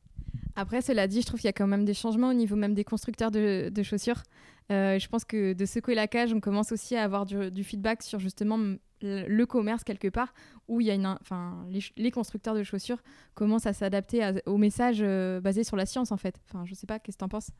Après, 0.55 0.83
cela 0.83 1.07
dit, 1.07 1.23
je 1.23 1.27
trouve 1.27 1.41
qu'il 1.41 1.49
y 1.49 1.51
a 1.51 1.55
quand 1.55 1.67
même 1.67 1.85
des 1.85 1.95
changements 1.95 2.31
au 2.31 2.35
niveau 2.35 2.57
même 2.57 2.75
des 2.75 2.85
constructeurs 2.85 3.31
de, 3.31 3.83
chaussures. 3.83 4.23
Euh, 4.71 4.99
je 4.99 5.09
pense 5.09 5.25
que 5.25 5.55
de 5.55 5.67
secouer 5.67 5.95
la 5.95 6.07
cage, 6.07 6.33
on 6.33 6.41
commence 6.41 6.73
aussi 6.73 6.95
à 6.97 7.05
avoir 7.05 7.25
du, 7.25 7.65
feedback 7.65 8.03
sur 8.03 8.19
justement 8.19 8.59
le 9.03 9.45
commerce 9.47 9.85
quelque 9.85 10.09
part, 10.09 10.35
où 10.69 10.81
il 10.81 10.87
y 10.87 10.91
a 10.91 10.95
une, 10.95 11.07
enfin, 11.07 11.67
les, 11.97 12.11
constructeurs 12.11 12.55
de 12.55 12.63
chaussures 12.63 13.03
commencent 13.35 13.67
à 13.67 13.73
s'adapter 13.73 14.33
au 14.47 14.59
message 14.59 14.99
euh, 15.01 15.41
basé 15.41 15.65
sur 15.65 15.77
la 15.77 15.87
science 15.87 16.13
en 16.13 16.17
fait. 16.17 16.35
Enfin, 16.49 16.65
je 16.65 16.75
sais 16.75 16.87
pas, 16.87 16.99
qu'est-ce 16.99 17.17
que 17.17 17.21
tu 17.21 17.25
en 17.25 17.29
penses? 17.29 17.51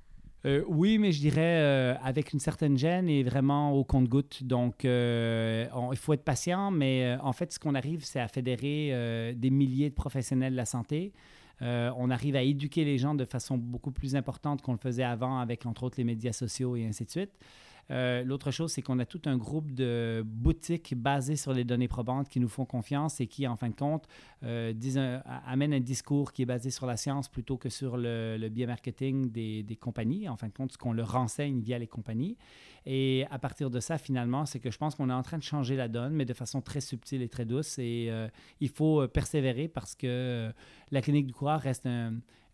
Euh, 0.45 0.65
oui, 0.67 0.99
mais 0.99 1.13
je 1.13 1.21
dirais 1.21 1.97
avec 2.03 2.33
une 2.33 2.41
certaine 2.41 2.77
gêne 2.77 3.09
et 3.09 3.23
vraiment 3.23 3.73
au 3.73 3.85
compte-goutte. 3.85 4.43
Donc, 4.43 4.83
il 4.83 5.97
faut 5.97 6.13
être 6.13 6.25
patient, 6.25 6.73
mais 6.73 7.17
en 7.23 7.33
fait, 7.33 7.53
ce 7.53 7.61
qu'on 7.61 7.77
arrive, 7.77 8.05
c'est 8.05 8.19
à 8.19 8.27
fédérer 8.27 9.35
des 9.37 9.51
milliers 9.51 9.91
de 9.91 9.95
professionnels 9.95 10.53
de 10.53 10.57
la 10.57 10.65
santé. 10.65 11.13
Euh, 11.63 11.93
on 11.97 12.11
arrive 12.11 12.37
à 12.37 12.43
éduquer 12.43 12.85
les 12.85 12.99
gens 12.99 13.15
de 13.15 13.25
façon 13.25 13.57
beaucoup 13.57 13.93
plus 13.93 14.17
importante 14.17 14.63
qu'on 14.63 14.73
le 14.73 14.79
faisait 14.79 15.05
avant 15.05 15.39
avec, 15.39 15.65
entre 15.65 15.85
autres, 15.85 15.95
les 15.99 16.05
médias 16.05 16.33
sociaux 16.33 16.77
et 16.77 16.87
ainsi 16.87 17.05
de 17.05 17.11
suite. 17.11 17.31
Euh, 17.91 18.23
l'autre 18.25 18.51
chose, 18.51 18.73
c'est 18.73 18.83
qu'on 18.83 18.99
a 18.99 19.05
tout 19.05 19.21
un 19.27 19.37
groupe 19.37 19.73
de 19.73 20.23
boutiques 20.25 20.95
basées 20.97 21.37
sur 21.37 21.53
les 21.53 21.65
données 21.65 21.89
probantes 21.89 22.29
qui 22.29 22.41
nous 22.41 22.49
font 22.49 22.65
confiance 22.65 23.21
et 23.21 23.27
qui, 23.27 23.47
en 23.47 23.57
fin 23.57 23.69
de 23.69 23.75
compte, 23.75 24.07
euh, 24.45 24.73
amènent 25.47 25.75
un 25.75 25.81
discours 25.81 26.33
qui 26.33 26.43
est 26.43 26.47
basé 26.47 26.71
sur 26.71 26.87
la 26.87 26.97
science 26.97 27.29
plutôt 27.29 27.57
que 27.57 27.69
sur 27.69 27.97
le, 27.97 28.37
le 28.39 28.49
biais 28.49 28.67
marketing 28.67 29.31
des, 29.31 29.79
compagnies, 29.81 30.29
en 30.29 30.37
fin 30.37 30.49
de 30.49 30.53
compte, 30.53 30.73
ce 30.73 30.79
qu'on 30.79 30.93
leur 30.93 31.13
renseigne 31.13 31.61
via 31.61 31.79
les 31.79 31.87
compagnies. 31.87 32.37
Et 32.87 33.27
à 33.31 33.39
partir 33.39 33.71
de 33.71 33.79
ça, 33.81 33.99
finalement, 33.99 34.45
c'est 34.47 34.59
que 34.59 34.71
je 34.71 34.79
pense 34.79 34.95
qu'on 34.95 35.09
est 35.09 35.15
en 35.15 35.23
train 35.23 35.39
de 35.39 35.43
changer 35.43 35.77
la 35.77 35.89
donne, 35.89 36.15
mais 36.15 36.25
de 36.25 36.35
façon 36.35 36.61
très 36.61 36.81
subtile 36.81 37.23
et 37.23 37.29
très 37.29 37.45
douce. 37.45 37.79
Et 37.79 38.09
euh, 38.11 38.29
il 38.61 38.69
faut 38.69 39.07
persévérer 39.09 39.69
parce 39.69 39.95
que 39.95 40.53
la 40.91 41.01
clinique 41.01 41.27
du 41.27 41.33
coureur 41.33 41.61
reste 41.61 41.87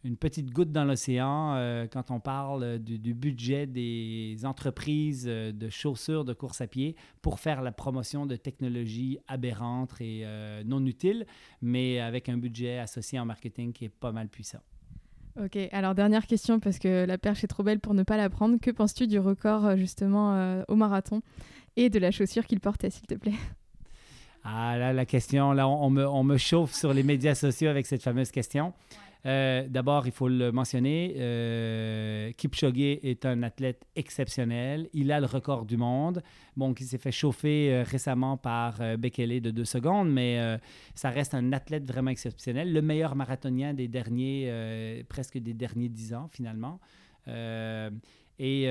une 0.05 0.16
petite 0.16 0.51
goutte 0.53 0.70
dans 0.73 0.85
l'océan 0.85 1.55
quand 1.93 2.11
on 2.11 2.20
parle 2.20 2.79
du, 2.79 3.15
budget 3.15 3.66
des 3.66 4.37
entreprises 4.45 5.25
de 5.25 5.69
chaussures 5.69 6.25
de 6.25 6.33
course 6.33 6.61
à 6.61 6.66
pied 6.66 6.95
pour 7.20 7.41
faire 7.41 7.62
la 7.62 7.73
promotion 7.73 8.25
de 8.25 8.37
technologies 8.37 9.19
aberrantes 9.27 10.01
et 10.01 10.25
non 10.65 10.85
utiles, 10.87 11.27
mais 11.62 12.01
avec 12.01 12.29
un 12.29 12.39
budget 12.39 12.79
associé 12.79 13.19
en 13.19 13.25
marketing 13.25 13.73
qui 13.73 13.87
est 13.87 13.89
pas 13.89 14.12
mal 14.12 14.29
puissant. 14.29 14.61
Ok, 15.41 15.57
alors 15.70 15.95
dernière 15.95 16.27
question 16.27 16.59
parce 16.59 16.81
que 16.81 17.05
la 17.05 17.16
perche 17.16 17.45
est 17.45 17.49
trop 17.49 17.62
belle 17.62 17.79
pour 17.79 17.95
ne 17.95 18.03
pas 18.03 18.16
la 18.16 18.29
prendre. 18.29 18.59
Que 18.61 18.73
penses-tu 18.73 19.07
du 19.07 19.20
record 19.20 19.66
euh, 19.66 19.77
justement 19.77 20.35
euh, 20.35 20.62
au 20.66 20.75
marathon 20.75 21.23
et 21.77 21.91
de 21.91 21.99
la 22.01 22.11
chaussure 22.11 22.45
qu'il 22.45 22.59
portait, 22.59 22.91
s'il 22.91 23.07
te 23.07 23.15
plaît? 23.15 23.35
Ah 24.43 24.77
là, 24.79 24.93
la 24.93 25.05
question, 25.05 25.53
là, 25.53 25.69
on 25.69 25.91
me, 25.91 26.09
on 26.09 26.25
me 26.25 26.39
chauffe 26.39 26.73
sur 26.73 26.93
les 26.93 27.03
médias 27.03 27.35
sociaux 27.35 27.69
avec 27.69 27.87
cette 27.87 28.03
fameuse 28.03 28.31
question. 28.31 28.73
Euh, 29.29 29.69
d'abord, 29.69 30.07
il 30.07 30.13
faut 30.13 30.29
le 30.29 30.51
mentionner, 30.53 31.15
euh, 31.19 32.33
Kipchoge 32.33 32.79
est 32.79 33.27
un 33.27 33.43
athlète 33.43 33.85
exceptionnel. 33.95 34.89
Il 34.95 35.13
a 35.13 35.21
le 35.21 35.27
record 35.27 35.67
du 35.67 35.77
monde. 35.77 36.23
Bon, 36.57 36.73
qui 36.73 36.85
s'est 36.85 36.99
fait 36.99 37.13
chauffer 37.13 37.71
euh, 37.71 37.83
récemment 37.83 38.39
par 38.39 38.79
Bekele 38.97 39.43
de 39.43 39.51
deux 39.51 39.67
secondes, 39.67 40.11
mais 40.11 40.59
ça 40.95 41.11
reste 41.11 41.35
un 41.35 41.53
athlète 41.53 41.85
vraiment 41.85 42.11
exceptionnel. 42.11 42.73
Le 42.73 42.81
meilleur 42.81 43.15
marathonien 43.17 43.75
des 43.75 43.89
derniers, 43.89 45.05
presque 45.09 45.39
des 45.39 45.53
derniers 45.53 45.89
dix 45.89 46.15
ans, 46.15 46.29
finalement. 46.33 46.81
Et 48.39 48.69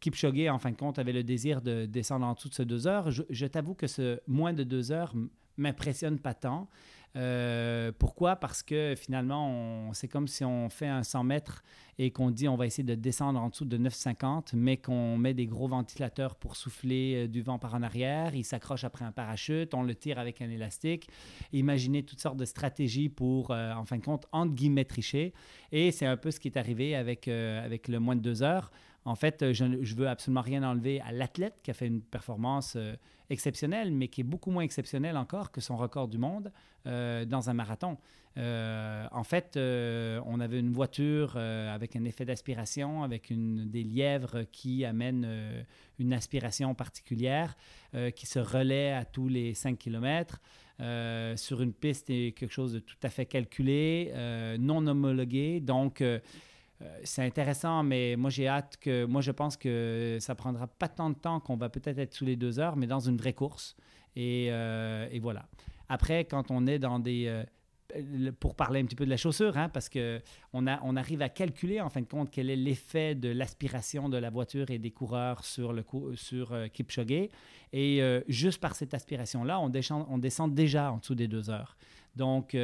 Kipchoge, 0.00 0.48
en 0.48 0.58
fin 0.58 0.72
de 0.72 0.76
compte, 0.76 0.98
avait 0.98 1.12
le 1.12 1.24
désir 1.24 1.62
de 1.62 1.86
descendre 1.86 2.26
en 2.26 2.34
dessous 2.34 2.50
de 2.50 2.54
ce 2.54 2.62
deux 2.62 2.86
heures. 2.86 3.10
Je, 3.10 3.22
je 3.30 3.46
t'avoue 3.46 3.74
que 3.74 3.86
ce 3.86 4.20
moins 4.26 4.52
de 4.52 4.62
deux 4.62 4.92
heures 4.92 5.14
m'impressionne 5.56 6.18
pas 6.18 6.34
tant. 6.34 6.68
Euh, 7.16 7.92
pourquoi? 7.96 8.36
Parce 8.36 8.62
que 8.62 8.94
finalement, 8.96 9.92
c'est 9.92 10.08
comme 10.08 10.26
si 10.26 10.44
on 10.44 10.68
fait 10.68 10.88
un 10.88 11.02
100 11.02 11.24
mètres 11.24 11.62
et 11.98 12.10
qu'on 12.10 12.32
dit 12.32 12.48
on 12.48 12.56
va 12.56 12.66
essayer 12.66 12.82
de 12.82 12.96
descendre 12.96 13.40
en 13.40 13.50
dessous 13.50 13.64
de 13.64 13.78
9,50, 13.78 14.54
mais 14.54 14.76
qu'on 14.76 15.16
met 15.16 15.32
des 15.32 15.46
gros 15.46 15.68
ventilateurs 15.68 16.34
pour 16.34 16.56
souffler 16.56 17.24
euh, 17.24 17.28
du 17.28 17.42
vent 17.42 17.58
par 17.58 17.74
en 17.74 17.82
arrière. 17.82 18.34
Il 18.34 18.44
s'accroche 18.44 18.82
après 18.84 19.04
un 19.04 19.12
parachute, 19.12 19.74
on 19.74 19.82
le 19.82 19.94
tire 19.94 20.18
avec 20.18 20.42
un 20.42 20.50
élastique. 20.50 21.08
Imaginez 21.52 22.02
toutes 22.02 22.20
sortes 22.20 22.36
de 22.36 22.44
stratégies 22.44 23.08
pour, 23.08 23.52
euh, 23.52 23.72
en 23.74 23.84
fin 23.84 23.98
de 23.98 24.04
compte, 24.04 24.26
entre 24.32 24.54
guillemets, 24.54 24.84
tricher. 24.84 25.32
Et 25.70 25.92
c'est 25.92 26.06
un 26.06 26.16
peu 26.16 26.32
ce 26.32 26.40
qui 26.40 26.48
est 26.48 26.56
arrivé 26.56 26.96
avec, 26.96 27.28
avec 27.28 27.88
le 27.88 28.00
moins 28.00 28.16
de 28.16 28.20
deux 28.20 28.42
heures. 28.42 28.70
En 29.04 29.14
fait, 29.14 29.52
je 29.52 29.64
ne 29.64 29.84
veux 29.94 30.08
absolument 30.08 30.40
rien 30.40 30.62
enlever 30.62 31.00
à 31.02 31.12
l'athlète 31.12 31.60
qui 31.62 31.70
a 31.70 31.74
fait 31.74 31.86
une 31.86 32.00
performance 32.00 32.76
exceptionnelle, 33.30 33.92
mais 33.92 34.08
qui 34.08 34.20
est 34.20 34.24
beaucoup 34.24 34.50
moins 34.50 34.62
exceptionnelle 34.62 35.16
encore 35.16 35.50
que 35.50 35.60
son 35.60 35.76
record 35.76 36.08
du 36.08 36.18
monde 36.18 36.52
euh, 36.86 37.24
dans 37.24 37.48
un 37.50 37.54
marathon. 37.54 37.96
Euh, 38.36 39.06
en 39.12 39.24
fait, 39.24 39.56
euh, 39.56 40.20
on 40.26 40.40
avait 40.40 40.58
une 40.58 40.72
voiture 40.72 41.36
avec 41.36 41.96
un 41.96 42.04
effet 42.04 42.24
d'aspiration, 42.24 43.02
avec 43.02 43.32
des 43.32 43.84
lièvres 43.84 44.42
qui 44.50 44.84
amènent 44.84 45.64
une 45.98 46.12
aspiration 46.12 46.74
particulière 46.74 47.56
qui 48.14 48.26
se 48.26 48.38
relaie 48.38 48.92
à 48.92 49.04
tous 49.04 49.28
les 49.28 49.54
5 49.54 49.78
km. 49.78 50.40
sur 51.36 51.62
une 51.62 51.72
piste 51.72 52.10
et 52.10 52.32
quelque 52.32 52.52
chose 52.52 52.72
de 52.72 52.80
tout 52.80 52.96
à 53.02 53.08
fait 53.08 53.26
calculé, 53.26 54.12
non 54.58 54.86
homologué. 54.86 55.60
Donc, 55.60 56.02
c'est 57.02 57.22
intéressant, 57.22 57.82
mais 57.82 58.16
moi 58.16 58.30
j'ai 58.30 58.48
hâte 58.48 58.76
que. 58.80 59.04
Moi 59.04 59.20
je 59.20 59.30
pense 59.30 59.56
que 59.56 60.18
ça 60.20 60.34
prendra 60.34 60.66
pas 60.66 60.88
tant 60.88 61.10
de 61.10 61.16
temps 61.16 61.40
qu'on 61.40 61.56
va 61.56 61.68
peut-être 61.68 61.98
être 61.98 62.14
sous 62.14 62.24
les 62.24 62.36
deux 62.36 62.58
heures, 62.58 62.76
mais 62.76 62.86
dans 62.86 63.00
une 63.00 63.16
vraie 63.16 63.32
course. 63.32 63.76
Et, 64.16 64.46
et 64.46 65.18
voilà. 65.20 65.46
Après, 65.88 66.24
quand 66.24 66.50
on 66.50 66.66
est 66.66 66.78
dans 66.78 66.98
des... 66.98 67.26
Euh, 67.26 68.32
pour 68.40 68.56
parler 68.56 68.80
un 68.80 68.86
petit 68.86 68.96
peu 68.96 69.04
de 69.04 69.10
la 69.10 69.16
chaussure, 69.16 69.56
hein, 69.56 69.68
parce 69.68 69.88
qu'on 69.88 70.20
on 70.52 70.96
arrive 70.96 71.22
à 71.22 71.28
calculer 71.28 71.80
en 71.80 71.90
fin 71.90 72.00
de 72.00 72.06
compte 72.06 72.30
quel 72.30 72.50
est 72.50 72.56
l'effet 72.56 73.14
de 73.14 73.28
l'aspiration 73.28 74.08
de 74.08 74.16
la 74.16 74.30
voiture 74.30 74.70
et 74.70 74.78
des 74.78 74.90
coureurs 74.90 75.44
sur, 75.44 75.72
le, 75.72 75.84
sur 76.14 76.52
euh, 76.52 76.66
Kipchoge. 76.66 77.28
Et 77.72 78.02
euh, 78.02 78.20
juste 78.26 78.60
par 78.60 78.74
cette 78.74 78.94
aspiration-là, 78.94 79.60
on 79.60 79.68
descend, 79.68 80.06
on 80.08 80.18
descend 80.18 80.54
déjà 80.54 80.90
en 80.90 80.96
dessous 80.96 81.14
des 81.14 81.28
deux 81.28 81.50
heures. 81.50 81.76
Donc, 82.16 82.56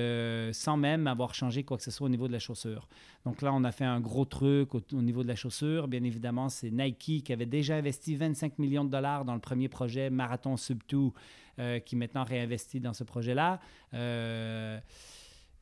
sans 0.53 0.77
même 0.77 1.07
avoir 1.07 1.35
changé 1.35 1.65
quoi 1.65 1.77
que 1.77 1.83
ce 1.83 1.91
soit 1.91 2.07
au 2.07 2.11
niveau 2.11 2.29
de 2.29 2.33
la 2.33 2.39
chaussure. 2.39 2.89
Donc 3.25 3.43
là, 3.43 3.53
on 3.53 3.65
a 3.65 3.73
fait 3.73 3.85
un 3.85 4.01
gros 4.01 4.25
truc 4.25 4.75
au, 4.75 4.83
niveau 4.93 5.23
de 5.23 5.29
la 5.29 5.37
chaussure. 5.37 5.89
Bien 5.89 6.03
évidemment, 6.05 6.49
c'est 6.49 6.71
Nike 6.71 7.23
qui 7.25 7.33
avait 7.33 7.47
déjà 7.47 7.77
investi 7.77 8.17
25 8.17 8.59
millions 8.59 8.85
de 8.85 8.91
dollars 8.91 9.25
dans 9.25 9.35
le 9.35 9.41
premier 9.41 9.69
projet 9.69 10.09
Marathon 10.09 10.57
Sub 10.57 10.81
2 10.89 11.11
euh, 11.59 11.79
qui 11.81 11.97
maintenant 11.97 12.25
réinvestit 12.25 12.81
dans 12.81 12.95
ce 12.95 13.05
projet-là. 13.05 13.61
Euh, 13.93 14.79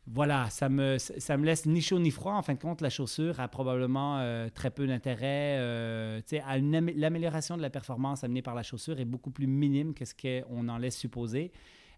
voilà, 0.06 0.48
ça 0.50 0.68
me, 0.68 0.96
ça 0.98 1.36
me 1.36 1.44
laisse 1.44 1.66
ni 1.66 1.82
chaud 1.82 1.98
ni 1.98 2.10
froid. 2.10 2.34
En 2.34 2.42
fin 2.42 2.54
de 2.54 2.60
compte, 2.60 2.80
la 2.80 2.90
chaussure 2.90 3.40
a 3.40 3.48
probablement 3.48 4.18
euh, 4.18 4.48
très 4.48 4.70
peu 4.70 4.86
d'intérêt. 4.86 5.58
L'amélioration 6.30 7.56
de 7.56 7.62
la 7.62 7.70
performance 7.70 8.22
amenée 8.22 8.42
par 8.42 8.54
la 8.54 8.62
chaussure 8.62 9.00
est 9.00 9.04
beaucoup 9.04 9.30
plus 9.30 9.48
minime 9.48 9.94
que 9.94 10.04
ce 10.04 10.14
qu'on 10.14 10.68
en 10.68 10.78
laisse 10.78 10.96
supposer. 10.96 11.50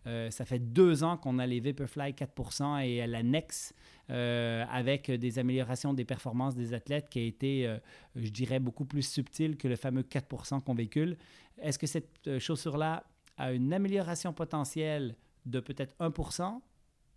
Ça 0.04 0.44
fait 0.44 0.58
deux 0.58 1.04
ans 1.04 1.16
qu'on 1.16 1.38
a 1.38 1.46
les 1.46 1.60
Vaporfly 1.60 2.12
4% 2.12 2.84
et 2.84 3.06
l'annexe 3.06 3.74
avec 4.08 5.10
des 5.10 5.38
améliorations 5.38 5.94
des 5.94 6.04
performances 6.04 6.54
des 6.54 6.74
athlètes 6.74 7.08
qui 7.08 7.18
a 7.18 7.22
été, 7.22 7.76
je 8.16 8.30
dirais, 8.30 8.58
beaucoup 8.58 8.84
plus 8.84 9.02
subtile 9.02 9.56
que 9.56 9.68
le 9.68 9.76
fameux 9.76 10.02
4% 10.02 10.62
qu'on 10.62 10.74
véhicule. 10.74 11.16
Est-ce 11.58 11.78
que 11.78 11.86
cette 11.86 12.38
chaussure-là 12.38 13.04
à 13.36 13.52
une 13.52 13.72
amélioration 13.72 14.32
potentielle 14.32 15.16
de 15.46 15.60
peut-être 15.60 15.94
1% 16.00 16.60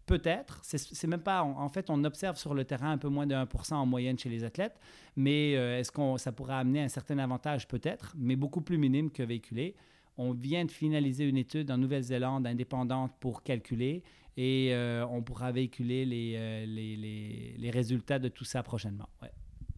Peut-être. 0.06 0.60
C'est 0.64 1.08
même 1.08 1.22
pas. 1.22 1.44
En, 1.44 1.70
fait, 1.70 1.90
on 1.90 2.04
observe 2.04 2.36
sur 2.38 2.54
le 2.54 2.66
terrain 2.66 2.92
un 2.92 2.98
peu 2.98 3.08
moins 3.08 3.26
de 3.26 3.36
1% 3.36 3.74
en 3.76 3.86
moyenne 3.86 4.20
chez 4.20 4.30
les 4.30 4.44
athlètes. 4.44 4.78
Mais 5.16 5.56
euh, 5.56 5.80
est-ce 5.80 5.92
que 5.92 6.18
ça 6.18 6.34
pourrait 6.34 6.56
amener 6.56 6.82
un 6.82 6.90
certain 6.90 7.18
avantage? 7.20 7.68
Peut-être, 7.68 8.14
mais 8.18 8.36
beaucoup 8.36 8.60
plus 8.60 8.78
minime 8.78 9.12
que 9.12 9.24
véhiculé. 9.24 9.76
On 10.18 10.32
vient 10.34 10.66
de 10.66 10.72
finaliser 10.72 11.28
une 11.28 11.38
étude 11.38 11.72
en 11.72 11.78
Nouvelle-Zélande 11.78 12.46
indépendante 12.46 13.12
pour 13.20 13.44
calculer 13.44 14.04
et 14.38 14.70
euh, 14.72 15.06
on 15.10 15.22
pourra 15.22 15.52
véhiculer 15.52 16.06
les, 16.06 16.34
euh, 16.36 16.66
les, 16.66 16.96
les, 16.96 17.56
les 17.58 17.70
résultats 17.72 18.20
de 18.20 18.28
tout 18.28 18.46
ça 18.46 18.64
prochainement. 18.64 19.10
Ouais. 19.22 19.32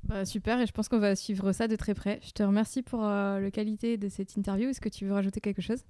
Bah, 0.03 0.24
super, 0.24 0.62
et 0.62 0.68
je 0.68 0.72
pense 0.72 0.88
qu'on 0.88 0.99
va 0.99 1.16
suivre 1.16 1.52
ça 1.52 1.68
de 1.68 1.76
très 1.76 1.94
près. 1.94 2.20
Je 2.24 2.32
te 2.32 2.44
remercie 2.44 2.84
pour 2.84 3.03
euh, 3.03 3.40
la 3.40 3.49
qualité 3.49 3.98
de 3.98 4.07
cette 4.07 4.36
interview. 4.36 4.70
Est-ce 4.70 4.82
que 4.82 4.90
tu 4.90 5.06
veux 5.06 5.14
rajouter 5.14 5.40
quelque 5.40 5.62
chose? 5.62 5.84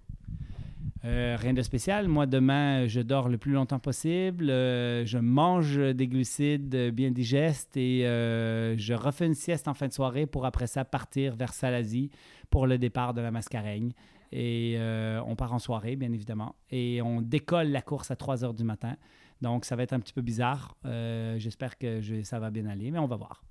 Euh, 1.03 1.35
rien 1.37 1.53
de 1.53 1.61
spécial. 1.61 2.07
Moi, 2.07 2.25
demain, 2.25 2.87
je 2.87 3.01
dors 3.01 3.29
le 3.29 3.37
plus 3.37 3.51
longtemps 3.51 3.77
possible. 3.77 4.49
Euh, 4.49 5.05
je 5.05 5.17
mange 5.19 5.77
des 5.77 6.07
glucides 6.07 6.91
bien 6.93 7.11
digestes 7.11 7.77
et 7.77 8.07
euh, 8.07 8.75
je 8.77 8.93
refais 8.93 9.27
une 9.27 9.35
sieste 9.35 9.67
en 9.67 9.73
fin 9.73 9.87
de 9.87 9.93
soirée 9.93 10.25
pour 10.25 10.45
après 10.45 10.65
ça 10.65 10.83
partir 10.85 11.35
vers 11.35 11.53
Salazie 11.53 12.09
pour 12.49 12.65
le 12.65 12.77
départ 12.77 13.13
de 13.13 13.21
la 13.21 13.31
Mascareigne. 13.31 13.91
Et 14.37 14.75
euh, 14.77 15.21
on 15.25 15.37
part 15.37 15.53
en 15.53 15.59
soirée, 15.59 15.95
bien 15.95 16.11
évidemment. 16.11 16.55
Et 16.69 17.01
on 17.01 17.21
décolle 17.21 17.67
la 17.69 17.81
course 17.81 18.11
à 18.11 18.17
3 18.17 18.43
heures 18.43 18.53
du 18.53 18.65
matin. 18.65 18.97
Donc, 19.41 19.63
ça 19.63 19.77
va 19.77 19.83
être 19.83 19.93
un 19.93 19.99
petit 20.01 20.11
peu 20.11 20.21
bizarre. 20.21 20.75
Euh, 20.83 21.39
J'espère 21.39 21.77
que 21.77 22.01
je- 22.01 22.21
ça 22.23 22.37
va 22.37 22.49
bien 22.51 22.65
aller, 22.65 22.91
mais 22.91 22.99
on 22.99 23.07
va 23.07 23.15
voir. 23.15 23.43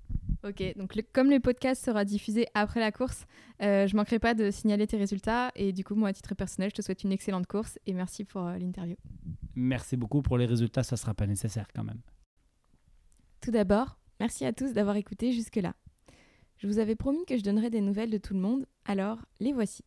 Ok, 0.43 0.61
donc 0.77 0.93
le- 0.95 1.01
comme 1.11 1.31
le 1.31 1.39
podcast 1.39 1.83
sera 1.83 2.05
diffusé 2.05 2.45
après 2.53 2.79
la 2.79 2.91
course, 2.91 3.25
euh, 3.63 3.87
je 3.87 3.95
manquerai 3.95 4.19
pas 4.19 4.35
de 4.35 4.51
signaler 4.51 4.85
tes 4.85 4.97
résultats. 4.97 5.51
Et 5.55 5.73
du 5.73 5.83
coup, 5.83 5.95
moi, 5.95 6.09
à 6.09 6.13
titre 6.13 6.35
personnel, 6.35 6.69
je 6.69 6.75
te 6.75 6.81
souhaite 6.83 7.03
une 7.03 7.11
excellente 7.11 7.47
course 7.47 7.79
et 7.87 7.93
merci 7.93 8.23
pour 8.23 8.41
euh, 8.45 8.55
l'interview. 8.59 8.95
Merci 9.55 9.97
beaucoup 9.97 10.21
pour 10.21 10.37
les 10.37 10.45
résultats. 10.45 10.83
Ça 10.83 10.95
ne 10.95 10.99
sera 10.99 11.15
pas 11.15 11.25
nécessaire 11.25 11.67
quand 11.75 11.83
même. 11.83 12.01
Tout 13.41 13.51
d'abord, 13.51 13.97
merci 14.19 14.45
à 14.45 14.53
tous 14.53 14.73
d'avoir 14.73 14.97
écouté 14.97 15.31
jusque-là. 15.31 15.73
Je 16.57 16.67
vous 16.67 16.77
avais 16.77 16.95
promis 16.95 17.25
que 17.25 17.37
je 17.37 17.43
donnerais 17.43 17.69
des 17.71 17.81
nouvelles 17.81 18.11
de 18.11 18.17
tout 18.19 18.33
le 18.35 18.39
monde, 18.39 18.65
alors 18.85 19.25
les 19.39 19.51
voici. 19.51 19.83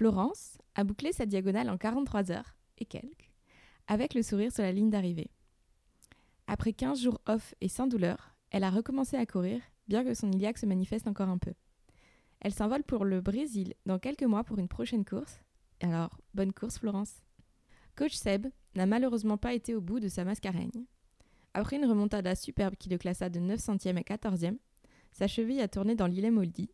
Florence 0.00 0.56
a 0.76 0.82
bouclé 0.82 1.12
sa 1.12 1.26
diagonale 1.26 1.68
en 1.68 1.76
43 1.76 2.30
heures 2.30 2.56
et 2.78 2.86
quelques, 2.86 3.30
avec 3.86 4.14
le 4.14 4.22
sourire 4.22 4.50
sur 4.50 4.62
la 4.62 4.72
ligne 4.72 4.88
d'arrivée. 4.88 5.30
Après 6.46 6.72
15 6.72 7.02
jours 7.02 7.20
off 7.26 7.54
et 7.60 7.68
sans 7.68 7.86
douleur, 7.86 8.34
elle 8.50 8.64
a 8.64 8.70
recommencé 8.70 9.18
à 9.18 9.26
courir, 9.26 9.60
bien 9.88 10.02
que 10.02 10.14
son 10.14 10.32
iliaque 10.32 10.56
se 10.56 10.64
manifeste 10.64 11.06
encore 11.06 11.28
un 11.28 11.36
peu. 11.36 11.52
Elle 12.40 12.54
s'envole 12.54 12.82
pour 12.82 13.04
le 13.04 13.20
Brésil 13.20 13.74
dans 13.84 13.98
quelques 13.98 14.22
mois 14.22 14.42
pour 14.42 14.58
une 14.58 14.68
prochaine 14.68 15.04
course. 15.04 15.38
Alors, 15.82 16.18
bonne 16.32 16.54
course 16.54 16.78
Florence. 16.78 17.22
Coach 17.94 18.14
Seb 18.14 18.46
n'a 18.76 18.86
malheureusement 18.86 19.36
pas 19.36 19.52
été 19.52 19.74
au 19.74 19.82
bout 19.82 20.00
de 20.00 20.08
sa 20.08 20.24
mascareigne. 20.24 20.86
Après 21.52 21.76
une 21.76 21.84
remontada 21.84 22.34
superbe 22.36 22.76
qui 22.76 22.88
le 22.88 22.96
classa 22.96 23.28
de 23.28 23.38
9 23.38 23.60
centièmes 23.60 23.98
à 23.98 24.00
14e, 24.00 24.56
sa 25.12 25.26
cheville 25.26 25.60
a 25.60 25.68
tourné 25.68 25.94
dans 25.94 26.06
l'îlet 26.06 26.30
Moldy. 26.30 26.70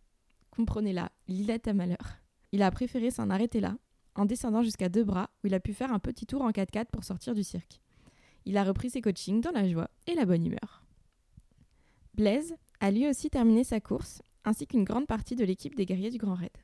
Comprenez-la, 0.53 1.11
l'îlette 1.27 1.67
à 1.67 1.75
malheur. 1.75 2.21
Il 2.53 2.63
a 2.63 2.71
préféré 2.71 3.11
s'en 3.11 3.31
arrêter 3.31 3.61
là, 3.61 3.77
en 4.15 4.25
descendant 4.25 4.63
jusqu'à 4.63 4.89
deux 4.89 5.05
bras, 5.05 5.31
où 5.43 5.47
il 5.47 5.55
a 5.55 5.61
pu 5.61 5.75
faire 5.75 5.93
un 5.93 5.99
petit 5.99 6.27
tour 6.27 6.43
en 6.43 6.51
4x4 6.51 6.87
pour 6.87 7.05
sortir 7.05 7.35
du 7.35 7.45
cirque. 7.45 7.81
Il 8.45 8.57
a 8.57 8.65
repris 8.65 8.91
ses 8.91 9.01
coachings 9.01 9.41
dans 9.41 9.51
la 9.51 9.69
joie 9.69 9.91
et 10.07 10.15
la 10.15 10.25
bonne 10.25 10.47
humeur. 10.47 10.85
Blaise 12.15 12.57
a 12.81 12.91
lui 12.91 13.09
aussi 13.09 13.29
terminé 13.29 13.65
sa 13.65 13.81
course, 13.81 14.23
ainsi 14.45 14.67
qu'une 14.67 14.85
grande 14.85 15.07
partie 15.07 15.37
de 15.37 15.45
l'équipe 15.45 15.75
des 15.75 15.85
guerriers 15.85 16.11
du 16.11 16.19
Grand 16.19 16.35
Raid. 16.35 16.57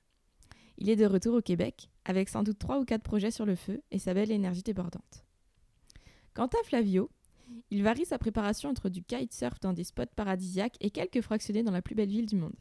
Il 0.78 0.88
est 0.88 0.96
de 0.96 1.06
retour 1.06 1.34
au 1.34 1.42
Québec, 1.42 1.90
avec 2.04 2.28
sans 2.28 2.42
doute 2.42 2.58
trois 2.58 2.78
ou 2.78 2.84
quatre 2.84 3.02
projets 3.02 3.30
sur 3.30 3.44
le 3.44 3.56
feu 3.56 3.82
et 3.90 3.98
sa 3.98 4.14
belle 4.14 4.30
énergie 4.30 4.62
débordante. 4.62 5.24
Quant 6.34 6.46
à 6.46 6.64
Flavio, 6.64 7.10
il 7.70 7.82
varie 7.82 8.06
sa 8.06 8.18
préparation 8.18 8.70
entre 8.70 8.88
du 8.88 9.02
kitesurf 9.02 9.60
dans 9.60 9.72
des 9.72 9.84
spots 9.84 10.06
paradisiaques 10.16 10.76
et 10.80 10.90
quelques 10.90 11.20
fractionnés 11.20 11.62
dans 11.62 11.72
la 11.72 11.82
plus 11.82 11.94
belle 11.94 12.08
ville 12.08 12.26
du 12.26 12.36
monde. 12.36 12.56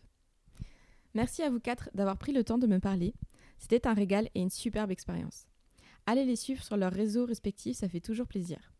Merci 1.13 1.43
à 1.43 1.49
vous 1.49 1.59
quatre 1.59 1.89
d'avoir 1.93 2.17
pris 2.17 2.31
le 2.31 2.43
temps 2.43 2.57
de 2.57 2.67
me 2.67 2.79
parler. 2.79 3.13
C'était 3.57 3.87
un 3.87 3.93
régal 3.93 4.29
et 4.33 4.41
une 4.41 4.49
superbe 4.49 4.91
expérience. 4.91 5.47
Allez 6.05 6.25
les 6.25 6.35
suivre 6.35 6.63
sur 6.63 6.77
leurs 6.77 6.93
réseaux 6.93 7.25
respectifs, 7.25 7.77
ça 7.77 7.89
fait 7.89 7.99
toujours 7.99 8.27
plaisir. 8.27 8.73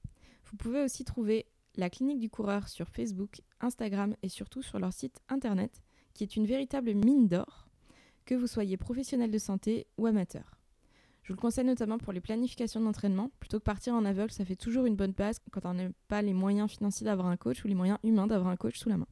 Vous 0.46 0.58
pouvez 0.58 0.84
aussi 0.84 1.04
trouver 1.04 1.46
la 1.76 1.90
clinique 1.90 2.20
du 2.20 2.30
coureur 2.30 2.68
sur 2.68 2.90
Facebook, 2.90 3.42
Instagram 3.60 4.16
et 4.24 4.30
surtout 4.30 4.62
sur 4.62 4.80
leur 4.80 4.94
site 4.94 5.20
internet, 5.30 5.82
qui 6.14 6.24
est 6.24 6.36
une 6.36 6.46
véritable 6.46 6.94
mine 6.94 7.28
d'or, 7.28 7.68
que 8.26 8.36
vous 8.36 8.48
soyez 8.48 8.78
professionnel 8.78 9.32
de 9.32 9.38
santé 9.38 9.88
ou 9.98 10.08
amateur. 10.08 10.58
Je 11.24 11.28
vous 11.28 11.38
le 11.38 11.42
conseille 11.42 11.66
notamment 11.66 11.98
pour 11.98 12.14
les 12.14 12.22
planifications 12.22 12.82
d'entraînement. 12.82 13.32
Plutôt 13.40 13.60
que 13.60 13.64
partir 13.64 13.94
en 13.94 14.06
aveugle, 14.06 14.32
ça 14.32 14.44
fait 14.44 14.56
toujours 14.56 14.86
une 14.86 14.96
bonne 14.96 15.12
base 15.12 15.38
quand 15.52 15.66
on 15.66 15.76
n'a 15.76 15.90
pas 16.08 16.22
les 16.22 16.34
moyens 16.34 16.72
financiers 16.72 17.06
d'avoir 17.06 17.28
un 17.28 17.38
coach 17.38 17.64
ou 17.64 17.68
les 17.68 17.76
moyens 17.76 18.00
humains 18.04 18.28
d'avoir 18.28 18.50
un 18.50 18.58
coach 18.58 18.78
sous 18.78 18.90
la 18.90 18.98
main. 18.98 19.08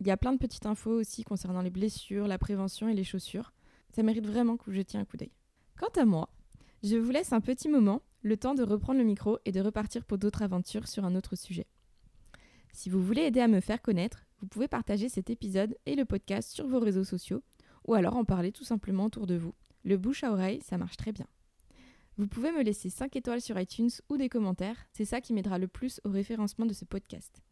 Il 0.00 0.06
y 0.06 0.10
a 0.10 0.16
plein 0.16 0.32
de 0.32 0.38
petites 0.38 0.64
infos 0.64 0.98
aussi 0.98 1.24
concernant 1.24 1.60
les 1.60 1.70
blessures, 1.70 2.26
la 2.26 2.38
prévention 2.38 2.88
et 2.88 2.94
les 2.94 3.04
chaussures. 3.04 3.52
Ça 3.94 4.02
mérite 4.02 4.26
vraiment 4.26 4.56
que 4.56 4.64
vous 4.64 4.72
jetiez 4.72 4.98
un 4.98 5.04
coup 5.04 5.18
d'œil. 5.18 5.32
Quant 5.78 6.00
à 6.00 6.06
moi, 6.06 6.30
je 6.82 6.96
vous 6.96 7.10
laisse 7.10 7.34
un 7.34 7.42
petit 7.42 7.68
moment, 7.68 8.00
le 8.22 8.38
temps 8.38 8.54
de 8.54 8.62
reprendre 8.62 8.98
le 8.98 9.04
micro 9.04 9.38
et 9.44 9.52
de 9.52 9.60
repartir 9.60 10.06
pour 10.06 10.16
d'autres 10.16 10.42
aventures 10.42 10.88
sur 10.88 11.04
un 11.04 11.14
autre 11.14 11.36
sujet. 11.36 11.66
Si 12.72 12.88
vous 12.88 13.02
voulez 13.02 13.22
aider 13.22 13.40
à 13.40 13.48
me 13.48 13.60
faire 13.60 13.82
connaître, 13.82 14.24
vous 14.40 14.46
pouvez 14.46 14.68
partager 14.68 15.10
cet 15.10 15.28
épisode 15.28 15.76
et 15.84 15.96
le 15.96 16.06
podcast 16.06 16.50
sur 16.50 16.66
vos 16.66 16.80
réseaux 16.80 17.04
sociaux 17.04 17.42
ou 17.86 17.92
alors 17.92 18.16
en 18.16 18.24
parler 18.24 18.52
tout 18.52 18.64
simplement 18.64 19.04
autour 19.04 19.26
de 19.26 19.36
vous. 19.36 19.54
Le 19.84 19.98
bouche 19.98 20.24
à 20.24 20.32
oreille, 20.32 20.62
ça 20.62 20.78
marche 20.78 20.96
très 20.96 21.12
bien. 21.12 21.26
Vous 22.16 22.26
pouvez 22.26 22.52
me 22.52 22.62
laisser 22.62 22.88
5 22.88 23.16
étoiles 23.16 23.40
sur 23.40 23.58
iTunes 23.58 23.90
ou 24.08 24.16
des 24.16 24.28
commentaires, 24.28 24.86
c'est 24.92 25.04
ça 25.04 25.20
qui 25.20 25.34
m'aidera 25.34 25.58
le 25.58 25.68
plus 25.68 26.00
au 26.04 26.10
référencement 26.10 26.66
de 26.66 26.74
ce 26.74 26.84
podcast. 26.84 27.42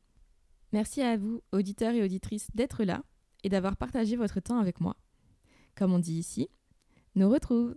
Merci 0.73 1.03
à 1.03 1.17
vous, 1.17 1.43
auditeurs 1.53 1.95
et 1.95 2.03
auditrices, 2.03 2.49
d'être 2.55 2.85
là 2.85 3.03
et 3.43 3.49
d'avoir 3.49 3.77
partagé 3.77 4.17
votre 4.17 4.41
temps 4.41 4.59
avec 4.59 4.81
moi. 4.81 4.97
Comme 5.77 5.93
on 5.93 5.99
dit 5.99 6.19
ici, 6.19 6.49
nous 7.15 7.31
retrouve 7.31 7.77